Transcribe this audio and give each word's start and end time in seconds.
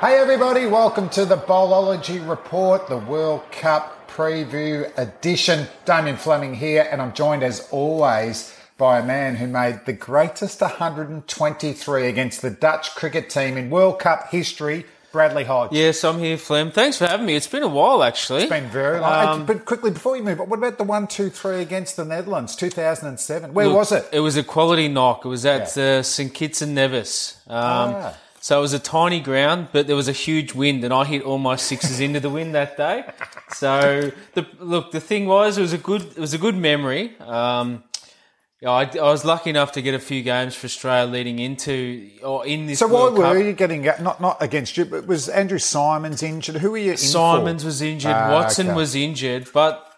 Hey 0.00 0.16
everybody, 0.16 0.64
welcome 0.64 1.10
to 1.10 1.26
the 1.26 1.36
Bowlology 1.36 2.26
Report, 2.26 2.88
the 2.88 2.96
World 2.96 3.42
Cup 3.52 4.08
preview 4.08 4.90
edition. 4.96 5.66
Damien 5.84 6.16
Fleming 6.16 6.54
here, 6.54 6.88
and 6.90 7.02
I'm 7.02 7.12
joined 7.12 7.42
as 7.42 7.68
always 7.70 8.56
by 8.78 8.98
a 9.00 9.04
man 9.04 9.36
who 9.36 9.46
made 9.46 9.80
the 9.84 9.92
greatest 9.92 10.62
123 10.62 12.06
against 12.06 12.40
the 12.40 12.48
Dutch 12.48 12.94
cricket 12.94 13.28
team 13.28 13.58
in 13.58 13.68
World 13.68 13.98
Cup 13.98 14.30
history, 14.30 14.86
Bradley 15.12 15.44
Hodge. 15.44 15.72
Yes, 15.72 16.02
I'm 16.02 16.18
here, 16.18 16.38
Flem. 16.38 16.70
Thanks 16.70 16.96
for 16.96 17.06
having 17.06 17.26
me. 17.26 17.34
It's 17.34 17.46
been 17.46 17.62
a 17.62 17.68
while, 17.68 18.02
actually. 18.02 18.44
It's 18.44 18.50
been 18.50 18.70
very 18.70 19.00
long. 19.00 19.40
Um, 19.40 19.44
but 19.44 19.66
quickly, 19.66 19.90
before 19.90 20.16
you 20.16 20.22
move, 20.22 20.40
on, 20.40 20.48
what 20.48 20.58
about 20.58 20.78
the 20.78 20.84
1 20.84 21.08
2 21.08 21.28
3 21.28 21.60
against 21.60 21.96
the 21.96 22.06
Netherlands, 22.06 22.56
2007? 22.56 23.52
Where 23.52 23.66
Look, 23.66 23.76
was 23.76 23.92
it? 23.92 24.08
It 24.12 24.20
was 24.20 24.38
a 24.38 24.44
quality 24.44 24.88
knock. 24.88 25.26
It 25.26 25.28
was 25.28 25.44
at 25.44 25.76
uh, 25.76 26.02
St 26.02 26.32
Kitts 26.32 26.62
and 26.62 26.74
Nevis. 26.74 27.36
Um, 27.46 27.96
Ah. 27.96 28.16
So 28.42 28.58
it 28.58 28.62
was 28.62 28.72
a 28.72 28.78
tiny 28.78 29.20
ground, 29.20 29.68
but 29.70 29.86
there 29.86 29.96
was 29.96 30.08
a 30.08 30.12
huge 30.12 30.54
wind, 30.54 30.82
and 30.82 30.94
I 30.94 31.04
hit 31.04 31.22
all 31.22 31.36
my 31.36 31.56
sixes 31.56 32.00
into 32.00 32.20
the 32.20 32.30
wind 32.30 32.54
that 32.54 32.74
day. 32.76 33.04
So 33.50 34.10
the 34.32 34.46
look, 34.58 34.92
the 34.92 35.00
thing 35.00 35.26
was, 35.26 35.58
it 35.58 35.60
was 35.60 35.74
a 35.74 35.78
good, 35.78 36.02
it 36.02 36.18
was 36.18 36.32
a 36.32 36.38
good 36.38 36.56
memory. 36.56 37.18
Um, 37.20 37.84
yeah, 38.62 38.70
I, 38.70 38.84
I 38.84 39.10
was 39.10 39.26
lucky 39.26 39.50
enough 39.50 39.72
to 39.72 39.82
get 39.82 39.94
a 39.94 39.98
few 39.98 40.22
games 40.22 40.54
for 40.54 40.66
Australia 40.66 41.10
leading 41.10 41.38
into 41.38 42.10
or 42.22 42.46
in 42.46 42.66
this. 42.66 42.78
So 42.78 42.88
why 42.88 43.04
World 43.04 43.18
were 43.18 43.24
Cup. 43.24 43.36
you 43.36 43.52
getting 43.52 43.82
not 43.82 44.20
not 44.20 44.38
against 44.40 44.76
you, 44.76 44.86
but 44.86 45.06
was 45.06 45.28
Andrew 45.28 45.58
Symonds 45.58 46.22
injured? 46.22 46.56
Who 46.56 46.70
were 46.70 46.78
you 46.78 46.92
in 46.92 46.96
for? 46.96 47.02
Symonds 47.02 47.64
was 47.64 47.82
injured. 47.82 48.12
Ah, 48.12 48.32
Watson 48.32 48.68
okay. 48.68 48.76
was 48.76 48.94
injured. 48.94 49.48
But 49.52 49.89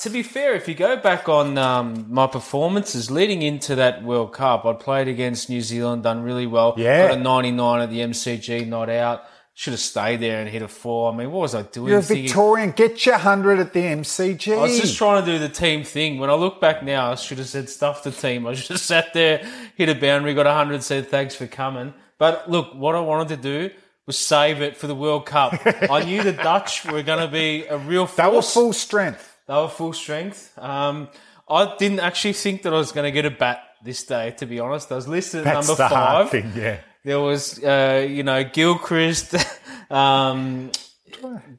to 0.00 0.10
be 0.10 0.22
fair, 0.22 0.54
if 0.54 0.68
you 0.68 0.74
go 0.74 0.96
back 0.96 1.28
on 1.28 1.56
um, 1.58 2.06
my 2.08 2.26
performances 2.26 3.10
leading 3.10 3.42
into 3.42 3.74
that 3.76 4.02
World 4.02 4.32
Cup, 4.32 4.64
I 4.64 4.72
played 4.72 5.08
against 5.08 5.48
New 5.50 5.60
Zealand, 5.60 6.02
done 6.02 6.22
really 6.22 6.46
well. 6.46 6.74
Yeah. 6.76 7.08
Got 7.08 7.18
a 7.18 7.20
99 7.22 7.80
at 7.82 7.90
the 7.90 8.00
MCG, 8.00 8.66
not 8.66 8.88
out. 8.90 9.22
Should 9.54 9.74
have 9.74 9.80
stayed 9.80 10.20
there 10.20 10.40
and 10.40 10.48
hit 10.48 10.62
a 10.62 10.68
four. 10.68 11.12
I 11.12 11.16
mean, 11.16 11.30
what 11.30 11.40
was 11.42 11.54
I 11.54 11.62
doing? 11.62 11.90
You're 11.90 11.98
a 11.98 12.02
Thinking- 12.02 12.26
Victorian. 12.26 12.70
Get 12.70 13.04
your 13.04 13.16
100 13.16 13.58
at 13.58 13.72
the 13.74 13.80
MCG. 13.82 14.56
I 14.56 14.62
was 14.62 14.80
just 14.80 14.96
trying 14.96 15.22
to 15.24 15.30
do 15.30 15.38
the 15.38 15.50
team 15.50 15.84
thing. 15.84 16.18
When 16.18 16.30
I 16.30 16.34
look 16.34 16.58
back 16.58 16.82
now, 16.82 17.12
I 17.12 17.16
should 17.16 17.36
have 17.38 17.48
said 17.48 17.68
stuff 17.68 18.02
to 18.04 18.10
the 18.10 18.16
team. 18.16 18.46
I 18.46 18.54
should 18.54 18.68
have 18.68 18.80
sat 18.92 19.12
there, 19.12 19.46
hit 19.76 19.90
a 19.90 19.94
boundary, 19.94 20.32
got 20.32 20.46
100, 20.46 20.82
said 20.82 21.08
thanks 21.08 21.34
for 21.34 21.46
coming. 21.46 21.92
But 22.18 22.50
look, 22.50 22.74
what 22.74 22.94
I 22.94 23.00
wanted 23.00 23.28
to 23.28 23.36
do 23.36 23.74
was 24.06 24.18
save 24.18 24.62
it 24.62 24.76
for 24.76 24.86
the 24.86 24.94
World 24.94 25.26
Cup. 25.26 25.54
I 25.66 26.02
knew 26.04 26.22
the 26.22 26.32
Dutch 26.32 26.84
were 26.86 27.02
going 27.02 27.20
to 27.24 27.30
be 27.30 27.66
a 27.66 27.76
real 27.76 28.06
force. 28.06 28.16
They 28.16 28.34
were 28.34 28.42
full 28.42 28.72
strength. 28.72 29.31
They 29.46 29.54
were 29.54 29.68
full 29.68 29.92
strength. 29.92 30.56
Um, 30.58 31.08
I 31.48 31.74
didn't 31.78 32.00
actually 32.00 32.34
think 32.34 32.62
that 32.62 32.72
I 32.72 32.76
was 32.76 32.92
going 32.92 33.04
to 33.04 33.10
get 33.10 33.24
a 33.26 33.30
bat 33.30 33.62
this 33.84 34.04
day, 34.04 34.30
to 34.38 34.46
be 34.46 34.60
honest. 34.60 34.90
I 34.92 34.94
was 34.96 35.08
listed 35.08 35.44
That's 35.44 35.66
number 35.68 35.88
five. 35.88 36.30
thing, 36.30 36.52
yeah. 36.54 36.78
There 37.04 37.20
was, 37.20 37.62
uh, 37.62 38.06
you 38.08 38.22
know, 38.22 38.44
Gilchrist, 38.44 39.34
um, 39.90 40.70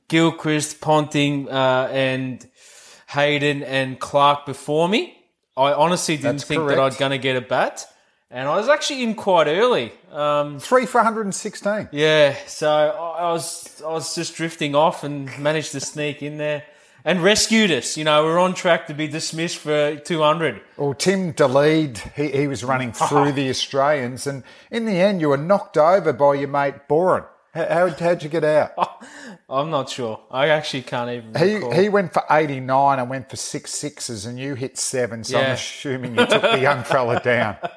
Gilchrist, 0.07 0.79
Ponting, 0.81 1.49
uh, 1.49 1.89
and 1.91 2.45
Hayden 3.09 3.63
and 3.63 3.99
Clark 3.99 4.45
before 4.45 4.87
me. 4.87 5.17
I 5.55 5.73
honestly 5.73 6.15
didn't 6.15 6.37
That's 6.37 6.43
think 6.45 6.61
correct. 6.61 6.77
that 6.77 6.83
I'd 6.93 6.97
going 6.97 7.11
to 7.11 7.17
get 7.17 7.35
a 7.35 7.41
bat. 7.41 7.85
And 8.31 8.47
I 8.47 8.55
was 8.57 8.67
actually 8.67 9.03
in 9.03 9.13
quite 9.13 9.45
early. 9.47 9.91
Um, 10.11 10.57
Three 10.59 10.87
for 10.87 10.97
116. 10.97 11.89
yeah, 11.91 12.35
so 12.47 12.67
I 12.71 13.25
I 13.27 13.31
was 13.31 13.81
I 13.85 13.89
was 13.91 14.15
just 14.15 14.35
drifting 14.35 14.73
off 14.73 15.03
and 15.03 15.29
managed 15.37 15.73
to 15.73 15.79
sneak 15.79 16.23
in 16.23 16.37
there 16.37 16.63
and 17.05 17.21
rescued 17.23 17.71
us. 17.71 17.97
You 17.97 18.03
know, 18.03 18.25
we 18.25 18.31
are 18.31 18.39
on 18.39 18.53
track 18.53 18.87
to 18.87 18.93
be 18.93 19.07
dismissed 19.07 19.57
for 19.57 19.95
200. 19.97 20.61
Well, 20.77 20.93
Tim 20.93 21.31
de 21.31 21.47
Leede, 21.47 21.97
he, 22.15 22.29
he 22.29 22.47
was 22.47 22.63
running 22.63 22.91
through 22.93 23.33
the 23.33 23.49
Australians, 23.49 24.27
and 24.27 24.43
in 24.71 24.85
the 24.85 24.93
end, 24.99 25.21
you 25.21 25.29
were 25.29 25.37
knocked 25.37 25.77
over 25.77 26.13
by 26.13 26.35
your 26.35 26.49
mate 26.49 26.87
Borren. 26.89 27.25
How, 27.53 27.65
how, 27.67 27.89
how'd 27.89 28.23
you 28.23 28.29
get 28.29 28.43
out? 28.43 28.71
I'm 29.49 29.69
not 29.69 29.89
sure. 29.89 30.19
I 30.31 30.47
actually 30.49 30.81
can't 30.81 31.11
even 31.11 31.35
He, 31.35 31.55
recall. 31.55 31.71
he 31.71 31.81
he 31.83 31.89
went 31.89 32.11
for 32.13 32.23
89 32.31 32.97
and 32.99 33.09
went 33.09 33.29
for 33.29 33.35
six 33.35 33.71
sixes, 33.71 34.25
and 34.25 34.39
you 34.39 34.55
hit 34.55 34.77
seven, 34.79 35.23
so 35.23 35.37
I'm 35.39 35.51
assuming 35.51 36.17
you 36.17 36.25
took 36.25 36.41
the 36.41 36.59
young 36.59 36.83
fella 36.83 37.19
down. 37.21 37.57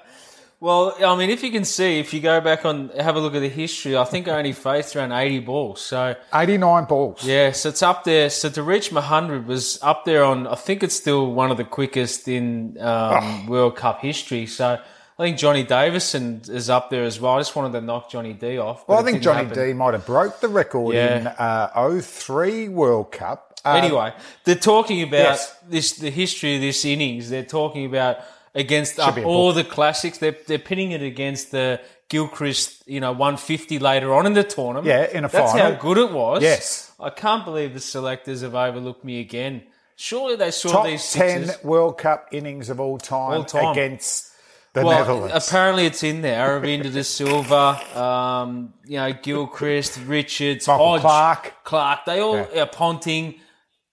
Well, 0.59 0.97
I 1.05 1.15
mean, 1.17 1.29
if 1.29 1.43
you 1.43 1.51
can 1.51 1.65
see, 1.67 1.99
if 1.99 2.15
you 2.15 2.21
go 2.21 2.41
back 2.41 2.65
on, 2.65 2.89
have 2.99 3.15
a 3.17 3.21
look 3.21 3.35
at 3.35 3.41
the 3.41 3.49
history, 3.49 3.95
I 3.97 4.05
think 4.05 4.27
I 4.27 4.39
only 4.39 4.53
faced 4.55 4.97
around 4.97 5.13
80 5.13 5.41
balls. 5.41 5.83
So, 5.83 6.15
89 6.35 6.85
balls. 6.87 7.25
yeah, 7.25 7.53
so 7.53 7.69
it's 7.69 7.83
up 7.83 8.05
there. 8.05 8.31
So 8.31 8.49
to 8.49 8.63
reach 8.63 8.91
my 8.91 9.01
100 9.01 9.47
was 9.47 9.79
up 9.83 10.07
there 10.07 10.25
on, 10.25 10.47
I 10.47 10.55
think 10.55 10.83
it's 10.83 10.95
still 10.95 11.31
one 11.33 11.51
of 11.51 11.59
the 11.59 11.65
quickest 11.65 12.27
in 12.27 12.79
um, 12.81 13.47
World 13.49 13.77
Cup 13.77 14.01
history. 14.01 14.47
So 14.47 14.79
I 15.19 15.23
think 15.23 15.37
Johnny 15.37 15.63
Davison 15.63 16.41
is 16.49 16.71
up 16.71 16.89
there 16.89 17.05
as 17.05 17.21
well. 17.21 17.35
I 17.35 17.41
just 17.41 17.55
wanted 17.55 17.79
to 17.79 17.85
knock 17.85 18.11
Johnny 18.11 18.33
D 18.33 18.57
off. 18.59 18.89
Well, 18.89 18.99
I 18.99 19.03
think 19.03 19.23
Johnny 19.23 19.45
happen. 19.47 19.67
D 19.69 19.73
might 19.75 19.93
have 19.93 20.07
broke 20.07 20.41
the 20.41 20.49
record 20.49 20.95
Yeah. 20.95 21.19
in 21.19 21.27
uh, 21.27 22.01
03 22.01 22.69
World 22.71 23.13
Cup. 23.13 23.43
Um, 23.63 23.77
Anyway, 23.77 24.15
they're 24.45 24.55
talking 24.55 25.03
about 25.03 25.19
yes. 25.19 25.57
this, 25.69 25.93
the 25.99 26.11
history 26.11 26.55
of 26.55 26.61
this 26.63 26.85
innings. 26.87 27.29
They're 27.29 27.43
talking 27.45 27.85
about 27.85 28.19
against 28.57 28.99
a 28.99 29.23
all 29.23 29.53
the 29.53 29.63
classics. 29.65 30.19
They're, 30.19 30.37
they're 30.47 30.59
pitting 30.59 30.91
it 30.93 31.03
against 31.03 31.51
the 31.53 31.81
Gilchrist, 32.09 32.83
you 32.87 33.01
know, 33.01 33.11
150 33.13 33.79
later 33.79 34.15
on 34.15 34.27
in 34.27 34.33
the 34.33 34.43
tournament. 34.45 34.87
Yeah, 34.87 35.07
in 35.17 35.25
a 35.25 35.29
That's 35.29 35.53
final. 35.53 35.73
how 35.73 35.79
good 35.81 35.99
it 35.99 36.11
was. 36.13 36.43
Yes. 36.43 36.93
I 36.99 37.11
can't 37.11 37.45
believe 37.45 37.75
the 37.75 37.81
selectors 37.81 38.41
have 38.43 38.55
overlooked 38.55 39.05
me 39.05 39.21
again. 39.21 39.63
Surely 39.97 40.37
they 40.37 40.51
saw 40.51 40.71
top 40.73 40.87
these 40.87 41.13
10. 41.13 41.51
World 41.65 41.99
Cup 41.99 42.29
innings 42.33 42.71
of 42.71 42.81
all 42.81 42.99
time, 42.99 43.39
All 43.39 43.45
time. 43.45 43.73
against 43.73 44.31
the 44.73 44.85
Well, 44.85 44.99
Netherlands. 44.99 45.49
apparently 45.49 45.87
it's 45.87 46.03
in 46.03 46.21
there. 46.23 46.47
Aravinda 46.61 46.93
de 46.93 47.03
Silva, 47.03 47.81
um, 47.99 48.75
you 48.85 48.99
know, 48.99 49.13
Gilchrist, 49.13 49.99
Richards, 50.07 50.69
Michael 50.69 50.87
Hodge, 50.87 51.01
Clark. 51.01 51.53
Clark. 51.65 52.05
They 52.05 52.21
all, 52.21 52.37
Yeah. 52.37 52.63
uh, 52.63 52.67
Ponting. 52.67 53.41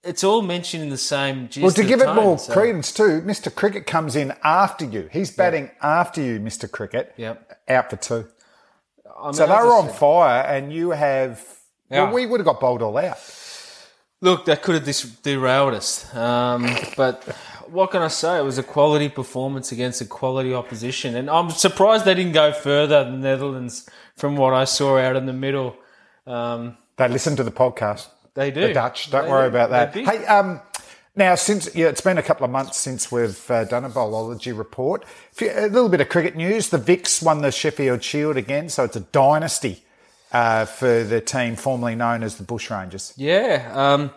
It's 0.03 0.23
all 0.23 0.41
mentioned 0.41 0.83
in 0.83 0.89
the 0.89 0.97
same. 0.97 1.47
Gist 1.47 1.63
Well, 1.63 1.71
to 1.71 1.83
give 1.83 2.01
it 2.01 2.05
tone, 2.05 2.15
more 2.15 2.37
so- 2.37 2.51
credence 2.53 2.91
too, 2.91 3.21
Mr. 3.21 3.53
Cricket 3.53 3.87
comes 3.87 4.15
in 4.15 4.33
after 4.43 4.83
you. 4.85 5.09
He's 5.11 5.31
batting 5.31 5.71
after 5.81 6.21
you, 6.21 6.39
Mr. 6.39 6.69
Cricket. 6.69 7.13
Yep. 7.17 7.59
Out 7.69 7.89
for 7.89 7.95
two. 7.95 8.27
I 9.17 9.25
mean, 9.25 9.33
So 9.33 9.47
they 9.47 9.53
were 9.53 9.73
on 9.73 9.89
fire, 9.89 10.41
and 10.43 10.73
you 10.73 10.89
have. 10.91 11.41
Yeah. 11.89 12.03
Well, 12.05 12.13
we 12.13 12.25
would 12.25 12.39
have 12.41 12.45
got 12.45 12.59
bowled 12.59 12.81
all 12.81 12.97
out. 12.97 13.17
Look, 14.21 14.45
that 14.45 14.61
could 14.63 14.75
have 14.75 14.85
dis- 14.85 15.03
derailed 15.03 15.73
us. 15.73 16.13
Um, 16.15 16.67
but 16.97 17.23
what 17.67 17.91
can 17.91 18.01
I 18.01 18.07
say? 18.07 18.37
It 18.39 18.43
was 18.43 18.57
a 18.57 18.63
quality 18.63 19.09
performance 19.09 19.71
against 19.71 20.01
a 20.01 20.05
quality 20.05 20.53
opposition. 20.53 21.15
And 21.15 21.29
I'm 21.29 21.49
surprised 21.49 22.05
they 22.05 22.13
didn't 22.15 22.31
go 22.33 22.51
further, 22.53 23.03
the 23.03 23.11
Netherlands, 23.11 23.89
from 24.17 24.35
what 24.37 24.53
I 24.53 24.63
saw 24.65 24.97
out 24.97 25.15
in 25.15 25.25
the 25.25 25.33
middle. 25.33 25.75
Um, 26.25 26.77
They 26.97 27.07
listened 27.09 27.37
to 27.37 27.43
the 27.43 27.51
podcast. 27.51 28.07
They 28.35 28.51
do. 28.51 28.67
The 28.67 28.73
Dutch. 28.73 29.09
Don't 29.11 29.25
They 29.25 29.31
worry 29.31 29.49
do. 29.49 29.55
about 29.57 29.69
that. 29.71 29.93
Hey, 29.95 30.25
um, 30.25 30.61
now 31.15 31.35
since 31.35 31.73
yeah, 31.75 31.87
it's 31.87 32.01
been 32.01 32.17
a 32.17 32.23
couple 32.23 32.45
of 32.45 32.51
months 32.51 32.77
since 32.79 33.11
we've 33.11 33.49
uh, 33.51 33.65
done 33.65 33.85
a 33.85 33.89
bowlology 33.89 34.57
report. 34.57 35.05
You- 35.39 35.51
A 35.55 35.67
little 35.67 35.89
bit 35.89 36.01
of 36.01 36.09
cricket 36.09 36.35
news. 36.35 36.69
The 36.69 36.77
Vicks 36.79 37.21
won 37.23 37.41
the 37.41 37.51
Sheffield 37.51 38.03
Shield 38.03 38.37
again, 38.37 38.69
so 38.69 38.83
it's 38.85 38.95
a 38.95 39.01
dynasty 39.01 39.83
uh, 40.31 40.65
for 40.65 41.03
the 41.03 41.21
team 41.21 41.55
formerly 41.55 41.95
known 41.95 42.23
as 42.23 42.37
the 42.37 42.43
Bushrangers. 42.43 43.13
Yeah. 43.17 43.71
Um, 43.73 44.11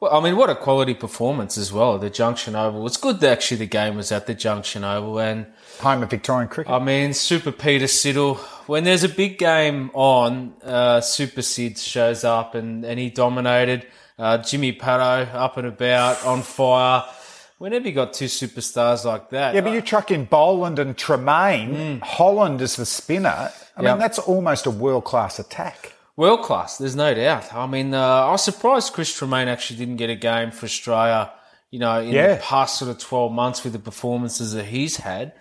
well, 0.00 0.12
I 0.12 0.20
mean, 0.22 0.36
what 0.36 0.50
a 0.50 0.56
quality 0.56 0.92
performance 0.94 1.56
as 1.56 1.72
well 1.72 1.96
the 1.98 2.10
Junction 2.10 2.56
Oval. 2.56 2.84
It's 2.86 2.96
good 2.96 3.20
that 3.20 3.30
actually 3.30 3.58
the 3.58 3.66
game 3.66 3.96
was 3.96 4.10
at 4.10 4.26
the 4.26 4.34
Junction 4.34 4.82
Oval. 4.84 5.18
And 5.20 5.46
Home 5.80 6.02
of 6.04 6.10
Victorian 6.10 6.48
cricket. 6.48 6.72
I 6.72 6.78
mean, 6.78 7.14
Super 7.14 7.50
Peter 7.52 7.86
Siddle, 7.86 8.38
when 8.66 8.84
there's 8.84 9.04
a 9.04 9.08
big 9.08 9.38
game 9.38 9.90
on, 9.94 10.54
uh, 10.62 11.00
Super 11.00 11.42
Sid 11.42 11.78
shows 11.78 12.24
up 12.24 12.54
and, 12.54 12.84
and 12.84 12.98
he 12.98 13.10
dominated. 13.10 13.86
Uh, 14.18 14.38
Jimmy 14.38 14.72
Pato 14.72 15.32
up 15.34 15.56
and 15.56 15.66
about, 15.66 16.24
on 16.24 16.42
fire. 16.42 17.04
Whenever 17.58 17.88
you 17.88 17.94
got 17.94 18.12
two 18.12 18.26
superstars 18.26 19.04
like 19.04 19.30
that, 19.30 19.54
Yeah, 19.54 19.60
but 19.62 19.72
you 19.72 19.80
chuck 19.80 20.10
in 20.10 20.24
Boland 20.24 20.78
and 20.78 20.96
Tremain, 20.96 22.00
Holland 22.02 22.60
is 22.60 22.76
the 22.76 22.86
spinner. 22.86 23.28
I 23.76 23.80
Mm. 23.80 23.82
Yep. 23.82 23.92
mean, 23.92 23.98
that's 23.98 24.18
almost 24.20 24.66
a 24.66 24.70
world 24.70 25.04
class 25.04 25.38
attack. 25.38 25.92
World 26.16 26.42
class, 26.42 26.78
there's 26.78 26.94
no 26.94 27.12
doubt. 27.12 27.52
I 27.52 27.66
mean, 27.66 27.92
uh, 27.92 28.00
I 28.00 28.30
was 28.30 28.44
surprised 28.44 28.92
Chris 28.92 29.10
Tremain 29.18 29.48
actually 29.48 29.78
didn't 29.80 29.96
get 29.96 30.10
a 30.10 30.14
game 30.14 30.52
for 30.52 30.66
Australia, 30.66 31.32
you 31.72 31.80
know, 31.80 32.00
in 32.00 32.10
Yeah. 32.12 32.34
the 32.34 32.40
past 32.40 32.78
sort 32.78 32.90
of 32.92 32.98
12 32.98 33.32
months 33.32 33.64
with 33.64 33.72
the 33.72 33.80
performances 33.80 34.52
that 34.52 34.66
he's 34.66 34.98
had. 34.98 35.32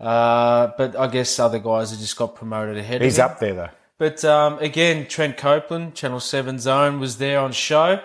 Uh, 0.00 0.72
but 0.76 0.96
I 0.96 1.06
guess 1.06 1.38
other 1.38 1.58
guys 1.58 1.90
have 1.90 2.00
just 2.00 2.16
got 2.16 2.34
promoted 2.34 2.76
ahead 2.76 3.00
He's 3.00 3.18
of 3.18 3.24
him. 3.24 3.30
He's 3.30 3.32
up 3.34 3.38
there, 3.40 3.54
though. 3.54 3.68
But 3.98 4.24
um, 4.24 4.58
again, 4.58 5.06
Trent 5.06 5.36
Copeland, 5.36 5.94
Channel 5.94 6.20
7 6.20 6.58
Zone, 6.58 6.98
was 7.00 7.18
there 7.18 7.38
on 7.38 7.52
show. 7.52 8.00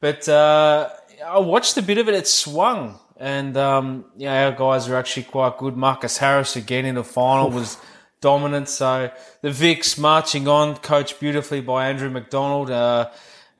But 0.00 0.28
uh, 0.28 0.90
I 1.26 1.38
watched 1.38 1.76
a 1.76 1.82
bit 1.82 1.98
of 1.98 2.08
it. 2.08 2.14
It 2.14 2.26
swung. 2.28 2.98
And 3.16 3.56
um, 3.56 4.04
yeah, 4.16 4.46
our 4.46 4.52
guys 4.52 4.88
are 4.88 4.96
actually 4.96 5.24
quite 5.24 5.58
good. 5.58 5.76
Marcus 5.76 6.18
Harris, 6.18 6.56
again, 6.56 6.84
in 6.84 6.94
the 6.94 7.04
final 7.04 7.50
was 7.50 7.78
dominant. 8.20 8.68
So 8.68 9.10
the 9.42 9.48
Vicks 9.48 9.98
marching 9.98 10.48
on, 10.48 10.76
coached 10.76 11.20
beautifully 11.20 11.60
by 11.60 11.88
Andrew 11.88 12.10
McDonald. 12.10 12.70
Uh, 12.70 13.10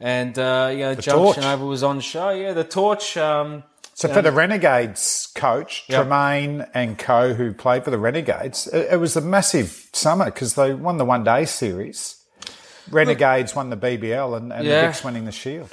and, 0.00 0.38
uh, 0.38 0.70
you 0.72 0.78
know, 0.78 0.94
Junction 0.94 1.14
torch. 1.14 1.38
Over 1.38 1.66
was 1.66 1.82
on 1.82 2.00
show. 2.00 2.30
Yeah, 2.30 2.52
the 2.52 2.64
torch. 2.64 3.16
Um, 3.16 3.62
So 3.94 4.08
for 4.08 4.22
the 4.22 4.32
Renegades 4.32 5.28
coach, 5.34 5.84
Yep. 5.88 6.06
Tremain 6.06 6.68
and 6.74 6.98
co, 6.98 7.32
who 7.34 7.52
played 7.52 7.84
for 7.84 7.90
the 7.90 7.98
Renegades, 7.98 8.66
it, 8.66 8.88
it 8.92 8.96
was 8.96 9.16
a 9.16 9.20
massive 9.20 9.88
summer 9.92 10.26
because 10.26 10.54
they 10.54 10.74
won 10.74 10.98
the 10.98 11.04
one 11.04 11.22
day 11.24 11.44
series. 11.44 12.16
Renegades 12.90 13.54
won 13.54 13.70
the 13.70 13.76
BBL 13.76 14.36
and, 14.36 14.52
and 14.52 14.66
Yeah. 14.66 14.82
the 14.82 14.88
Vicks 14.88 15.04
winning 15.04 15.24
the 15.24 15.32
Shield. 15.32 15.70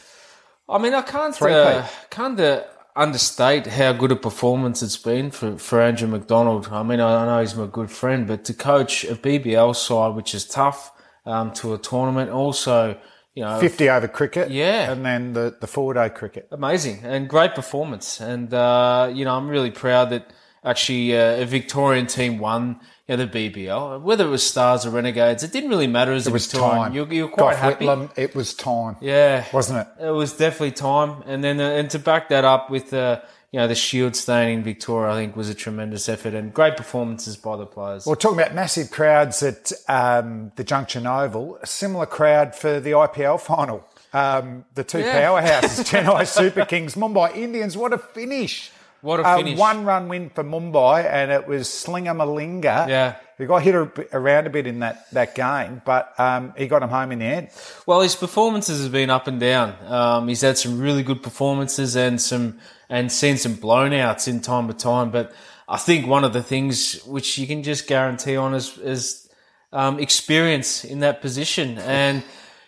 I 0.70 0.78
mean, 0.78 0.94
I 0.94 1.02
can't 1.02 1.40
uh, 1.42 1.82
P. 1.82 1.88
can't 2.12 2.40
uh, 2.40 2.64
understate 2.96 3.68
how 3.68 3.92
good 3.94 4.12
a 4.12 4.16
performance 4.16 4.82
it's 4.82 4.98
been 4.98 5.32
for, 5.32 5.58
for 5.58 5.82
Andrew 5.82 6.08
McDonald. 6.08 6.70
I 6.72 6.84
mean, 6.84 7.00
I, 7.00 7.24
I 7.24 7.26
know 7.26 7.42
he's 7.42 7.56
my 7.56 7.66
good 7.68 7.92
friend, 7.92 8.28
but 8.28 8.46
to 8.46 8.54
coach 8.54 9.04
a 9.04 9.16
BBL 9.16 9.76
side, 9.76 10.16
which 10.16 10.34
is 10.34 10.46
tough, 10.46 10.92
um, 11.26 11.52
to 11.54 11.74
a 11.74 11.78
tournament, 11.78 12.30
also, 12.32 12.98
you 13.33 13.44
know, 13.44 13.60
50 13.60 13.89
over 13.89 14.07
cricket. 14.07 14.51
Yeah. 14.51 14.92
And 14.92 15.06
then 15.06 15.33
the, 15.33 15.56
the 15.60 15.68
four 15.68 15.94
day 15.94 16.10
cricket. 16.10 16.48
amazing 16.51 17.00
and 17.04 17.30
great 17.30 17.56
performance. 17.56 18.19
And 18.19 18.54
uh, 18.54 19.12
you 19.13 19.25
know, 19.25 19.36
I'm 19.36 19.48
really 19.48 19.72
proud 19.72 20.10
that 20.10 20.31
actually 20.63 21.18
uh, 21.18 21.42
a 21.42 21.45
Victorian 21.45 22.07
team 22.07 22.38
won. 22.39 22.80
You 23.07 23.18
know, 23.18 23.25
the 23.25 23.50
BBL, 23.50 24.01
whether 24.01 24.25
it 24.25 24.30
was 24.30 24.42
Stars 24.48 24.86
or 24.86 24.92
Renegades, 24.92 25.44
it 25.44 25.51
didn't 25.51 25.69
really 25.69 25.88
matter 25.88 26.13
as 26.13 26.28
It 26.28 26.33
was 26.33 26.48
time. 26.48 26.94
You, 26.94 27.06
you 27.07 27.24
were 27.24 27.31
quite 27.31 27.56
Gough 27.56 27.60
happy. 27.60 27.86
Whitlam, 27.86 28.10
it 28.18 28.33
was 28.36 28.54
time. 28.54 28.95
Yeah, 29.01 29.45
Wasn't 29.51 29.80
it? 29.80 30.06
It 30.06 30.12
was 30.12 30.31
definitely 30.38 30.72
time, 30.72 31.22
and 31.25 31.44
then 31.44 31.60
uh, 31.60 31.72
and 31.72 31.89
to 31.89 32.00
back 32.00 32.30
that 32.30 32.45
up 32.45 32.69
with 32.69 32.94
uh, 32.94 33.19
you 33.51 33.59
know 33.59 33.68
the 33.68 33.75
Shield 33.75 34.15
staying 34.15 34.59
in 34.59 34.63
Victoria, 34.63 35.12
I 35.12 35.15
think 35.15 35.36
was 35.36 35.50
a 35.50 35.53
tremendous 35.53 36.07
effort 36.07 36.33
and 36.33 36.53
great 36.53 36.77
performances 36.77 37.36
by 37.38 37.57
the 37.57 37.65
players. 37.65 38.06
Well, 38.06 38.15
talking 38.15 38.39
about 38.39 38.56
massive 38.56 38.92
crowds 38.92 39.44
at 39.44 39.71
um, 39.89 40.51
the 40.56 40.63
Junction 40.63 41.06
Oval, 41.06 41.57
a 41.62 41.68
similar 41.68 42.06
crowd 42.06 42.56
for 42.56 42.80
the 42.80 42.92
IPL 42.92 43.39
final. 43.42 43.86
Um, 44.13 44.65
the 44.75 44.83
two 44.83 45.00
Yeah. 45.00 45.21
powerhouses, 45.21 45.83
Chennai 45.89 46.27
Super 46.27 46.65
Kings, 46.65 46.95
Mumbai 46.95 47.36
Indians. 47.36 47.77
What 47.77 47.94
a 47.94 47.98
finish! 47.98 48.71
What 49.01 49.19
a 49.19 49.24
finish. 49.38 49.57
one 49.57 49.83
run 49.83 50.07
win 50.07 50.30
for 50.30 50.44
Mumbai, 50.44 51.06
and 51.06 51.31
it 51.31 51.48
was 51.48 51.68
Slinger 51.69 52.13
Malinga. 52.13 52.88
Yeah. 52.88 53.15
He 53.38 53.48
got 53.48 53.63
hit 53.63 53.74
around 53.74 54.45
a 54.45 54.51
bit 54.51 54.68
in 54.68 54.80
that, 54.80 55.09
that 55.13 55.33
game, 55.33 55.81
but 55.83 56.13
um, 56.19 56.53
he 56.56 56.68
got 56.68 56.83
him 56.83 56.89
home 56.89 57.12
in 57.12 57.19
the 57.19 57.25
end. 57.25 57.50
Well, 57.88 58.01
his 58.01 58.15
performances 58.15 58.83
have 58.83 58.92
been 58.92 59.09
up 59.09 59.25
and 59.25 59.39
down. 59.39 59.75
Um, 59.88 60.27
he's 60.27 60.42
had 60.42 60.59
some 60.59 60.80
really 60.80 61.01
good 61.01 61.24
performances 61.24 61.95
and 61.95 62.21
some 62.21 62.59
and 62.88 63.12
seen 63.12 63.38
some 63.38 63.56
blownouts 63.56 64.27
in 64.27 64.42
time 64.42 64.68
to 64.68 64.75
time. 64.75 65.09
But 65.09 65.31
I 65.68 65.77
think 65.77 66.06
one 66.06 66.24
of 66.24 66.33
the 66.33 66.44
things 66.44 67.01
which 67.06 67.39
you 67.39 67.48
can 67.48 67.63
just 67.63 67.88
guarantee 67.88 68.36
on 68.36 68.53
is, 68.53 68.77
is 68.77 69.30
um, 69.74 70.00
experience 70.00 70.83
in 70.83 71.00
that 71.00 71.21
position. 71.21 71.80
And 71.80 72.21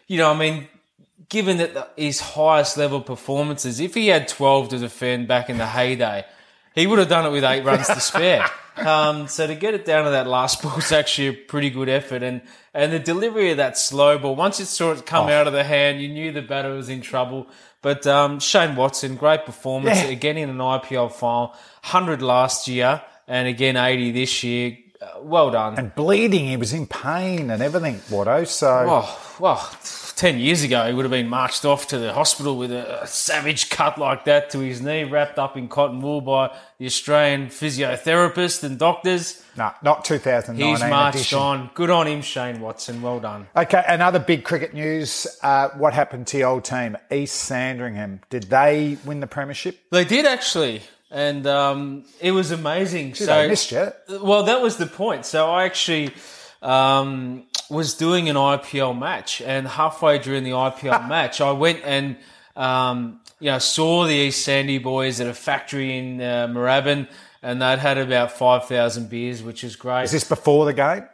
you 0.08 0.18
know, 0.18 0.32
I 0.32 0.38
mean, 0.38 0.68
given 1.34 1.58
that 1.58 1.74
the, 1.74 1.88
his 1.98 2.20
highest 2.22 2.78
level 2.78 3.02
performances, 3.02 3.80
if 3.80 3.94
he 3.96 4.08
had 4.08 4.28
twelve 4.28 4.70
to 4.70 4.78
defend 4.78 5.28
back 5.28 5.50
in 5.50 5.58
the 5.58 5.66
heyday, 5.68 6.24
he 6.76 6.88
would 6.88 7.00
have 7.00 7.10
done 7.10 7.26
it 7.26 7.32
with 7.32 7.44
eight 7.44 7.66
runs 7.66 7.88
to 7.88 8.00
spare. 8.00 8.46
Um, 8.76 9.28
so 9.28 9.46
to 9.46 9.54
get 9.54 9.76
it 9.76 9.86
down 9.86 10.06
to 10.06 10.10
that 10.18 10.26
last 10.26 10.64
ball 10.64 10.76
is 10.80 10.92
actually 10.92 11.28
a 11.28 11.34
pretty 11.34 11.70
good 11.70 11.90
effort, 11.90 12.24
and 12.24 12.42
and 12.74 12.92
the 12.92 12.98
delivery 12.98 13.52
of 13.52 13.58
that 13.58 13.78
slow 13.78 14.18
ball. 14.18 14.36
Once 14.36 14.58
you 14.60 14.66
saw 14.66 14.94
it 14.94 15.06
come 15.06 15.30
out 15.30 15.46
of 15.46 15.54
the 15.54 15.64
hand, 15.64 16.02
you 16.02 16.08
knew 16.10 16.32
the 16.32 16.42
batter 16.42 16.74
was 16.74 16.90
in 16.90 17.02
trouble. 17.02 17.46
But 17.84 18.08
um, 18.08 18.40
Shane 18.40 18.76
Watson, 18.76 19.16
great 19.16 19.46
performance 19.46 20.00
Yeah. 20.02 20.08
again 20.10 20.38
in 20.38 20.50
an 20.50 20.58
IPL 20.58 21.12
final, 21.12 21.54
hundred 21.84 22.24
last 22.24 22.68
year, 22.68 23.04
and 23.28 23.48
again 23.48 23.78
eighty 23.78 24.10
this 24.12 24.42
year. 24.44 24.76
Uh, 25.00 25.22
well 25.22 25.52
done. 25.52 25.78
And 25.78 25.94
bleeding, 25.94 26.46
he 26.48 26.58
was 26.58 26.74
in 26.74 26.88
pain 26.88 27.52
and 27.52 27.62
everything, 27.62 27.98
Watto. 28.10 28.48
So 28.48 28.70
Oh, 28.90 29.36
well, 29.40 29.62
10 30.16 30.40
years 30.40 30.64
ago, 30.64 30.88
he 30.88 30.94
would 30.94 31.06
have 31.06 31.12
been 31.12 31.28
marched 31.28 31.66
off 31.66 31.88
to 31.88 31.98
the 31.98 32.14
hospital 32.14 32.58
with 32.58 32.72
a, 32.72 33.04
a 33.04 33.08
savage 33.08 33.70
cut 33.70 33.98
like 33.98 34.26
that 34.26 34.50
to 34.52 34.60
his 34.60 34.82
knee, 34.82 35.04
wrapped 35.04 35.40
up 35.40 35.58
in 35.58 35.68
cotton 35.68 36.02
wool 36.02 36.22
by 36.22 36.56
the 36.78 36.86
Australian 36.86 37.48
physiotherapist 37.48 38.64
and 38.64 38.78
doctors. 38.78 39.44
no, 39.58 39.72
not 39.82 40.06
2019 40.06 40.68
He's 40.68 40.80
marched 40.90 41.16
edition. 41.16 41.40
on. 41.40 41.70
Good 41.74 41.90
on 41.90 42.08
him, 42.08 42.22
Shane 42.22 42.62
Watson. 42.62 43.02
Well 43.02 43.20
done. 43.20 43.48
Okay, 43.56 43.84
another 43.88 44.20
big 44.20 44.44
cricket 44.44 44.74
news. 44.74 45.28
Uh, 45.42 45.70
what 45.78 45.94
happened 45.94 46.28
to 46.28 46.38
your 46.38 46.50
old 46.50 46.66
team, 46.66 46.98
East 47.12 47.36
Sandringham? 47.36 48.22
Did 48.30 48.44
they 48.44 48.98
win 49.06 49.20
the 49.20 49.28
premiership? 49.28 49.78
They 49.92 50.06
did 50.06 50.26
actually. 50.26 50.82
And 51.12 51.46
um, 51.46 52.06
it 52.20 52.32
was 52.32 52.50
amazing. 52.50 53.10
Did 53.10 53.26
so 53.28 53.34
I 53.34 53.48
missed 53.48 53.72
you? 53.72 53.92
Well, 54.10 54.44
that 54.44 54.62
was 54.62 54.78
the 54.78 54.88
point. 54.88 55.28
So 55.28 55.48
I 55.48 55.66
actually 55.66 56.12
um, 56.64 57.46
was 57.70 57.94
doing 57.94 58.30
an 58.30 58.36
IPL 58.36 58.98
match, 58.98 59.42
and 59.42 59.68
halfway 59.68 60.20
during 60.20 60.44
the 60.44 60.52
IPL 60.52 61.08
match, 61.10 61.42
I 61.42 61.52
went 61.52 61.82
and 61.84 62.18
um, 62.56 63.22
you 63.40 63.52
know 63.52 63.60
saw 63.60 64.06
the 64.06 64.14
East 64.14 64.44
Sandy 64.44 64.78
boys 64.78 65.20
at 65.22 65.28
a 65.28 65.34
factory 65.34 65.98
in 65.98 66.22
uh, 66.22 66.48
Moorabbin, 66.48 67.08
and 67.42 67.62
they'd 67.62 67.80
had 67.80 67.98
about 67.98 68.32
five 68.32 68.66
thousand 68.66 69.10
beers, 69.10 69.42
which 69.42 69.64
is 69.64 69.76
great. 69.76 70.04
Is 70.04 70.12
this 70.12 70.24
before 70.24 70.66
the 70.66 70.74
game? 70.74 71.08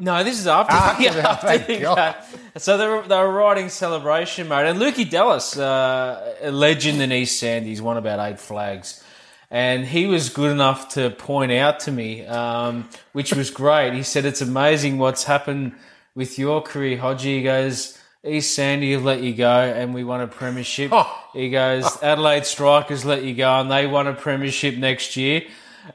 No, 0.00 0.22
this 0.22 0.38
is 0.38 0.46
after. 0.46 0.72
After 0.74 1.02
yeah, 1.02 1.28
after 1.28 1.80
God. 1.80 2.14
game. 2.30 2.40
So 2.58 2.78
they 2.78 2.86
were, 2.86 3.02
they 3.02 3.16
were 3.16 3.32
riding 3.32 3.68
celebration 3.68 4.48
mode, 4.48 4.66
and 4.66 4.78
Lukey 4.78 5.08
Dallas, 5.08 5.56
uh, 5.58 6.36
a 6.40 6.52
legend 6.52 7.02
in 7.02 7.10
East 7.10 7.40
Sandy's, 7.40 7.82
won 7.82 7.96
about 7.96 8.20
eight 8.20 8.38
flags, 8.38 9.02
and 9.50 9.86
he 9.86 10.06
was 10.06 10.28
good 10.28 10.50
enough 10.50 10.90
to 10.94 11.10
point 11.10 11.52
out 11.52 11.80
to 11.80 11.90
me, 11.92 12.26
um, 12.26 12.88
which 13.12 13.32
was 13.32 13.50
great. 13.50 13.94
He 13.94 14.02
said, 14.02 14.24
"It's 14.24 14.40
amazing 14.40 14.98
what's 14.98 15.24
happened 15.24 15.72
with 16.14 16.38
your 16.38 16.60
career, 16.62 16.98
Hodgie." 16.98 17.38
He 17.38 17.42
goes. 17.42 17.94
East 18.24 18.52
Sandy 18.56 18.92
have 18.92 19.04
let 19.04 19.20
you 19.22 19.32
go, 19.32 19.48
and 19.48 19.94
we 19.94 20.02
won 20.02 20.20
a 20.20 20.26
premiership. 20.26 20.90
Oh. 20.92 21.08
He 21.32 21.50
goes, 21.50 21.86
Adelaide 22.02 22.44
Strikers 22.44 23.04
let 23.04 23.22
you 23.22 23.32
go, 23.32 23.60
and 23.60 23.70
they 23.70 23.86
won 23.86 24.08
a 24.08 24.12
premiership 24.12 24.76
next 24.76 25.16
year. 25.16 25.42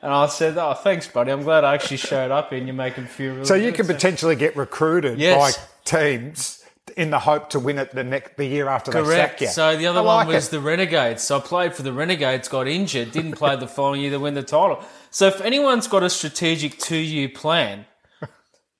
And 0.01 0.11
I 0.11 0.27
said, 0.27 0.57
"Oh, 0.57 0.73
thanks, 0.73 1.05
buddy. 1.05 1.31
I'm 1.31 1.43
glad 1.43 1.65
I 1.65 1.73
actually 1.73 1.97
showed 1.97 2.31
up, 2.31 2.53
and 2.53 2.65
you're 2.65 2.73
making 2.75 3.03
me 3.03 3.09
feel 3.09 3.33
really 3.33 3.45
So 3.45 3.55
you 3.55 3.71
good." 3.71 3.75
could 3.75 3.87
potentially 3.87 4.37
get 4.37 4.55
recruited 4.55 5.19
Yes. 5.19 5.57
by 5.57 5.63
teams 5.83 6.62
in 6.97 7.09
the 7.11 7.19
hope 7.19 7.49
to 7.51 7.59
win 7.59 7.79
it 7.79 7.91
the 7.91 8.03
next 8.03 8.35
the 8.37 8.45
year 8.45 8.67
after 8.67 8.91
they 8.91 9.01
Correct. 9.01 9.39
sack 9.39 9.41
you. 9.41 9.47
So 9.47 9.77
the 9.77 9.87
other 9.87 9.99
I 9.99 10.03
one 10.03 10.27
like 10.27 10.27
was 10.27 10.47
it. 10.47 10.51
the 10.51 10.59
Renegades. 10.59 11.23
So 11.23 11.37
I 11.37 11.39
played 11.39 11.73
for 11.73 11.81
the 11.83 11.93
Renegades, 11.93 12.47
got 12.47 12.67
injured, 12.67 13.11
didn't 13.11 13.33
play 13.33 13.55
the 13.55 13.67
following 13.67 14.01
year 14.01 14.11
to 14.11 14.19
win 14.19 14.33
the 14.33 14.43
title. 14.43 14.83
So 15.09 15.27
if 15.27 15.41
anyone's 15.41 15.87
got 15.87 16.03
a 16.03 16.09
strategic 16.09 16.77
two-year 16.79 17.29
plan, 17.29 17.85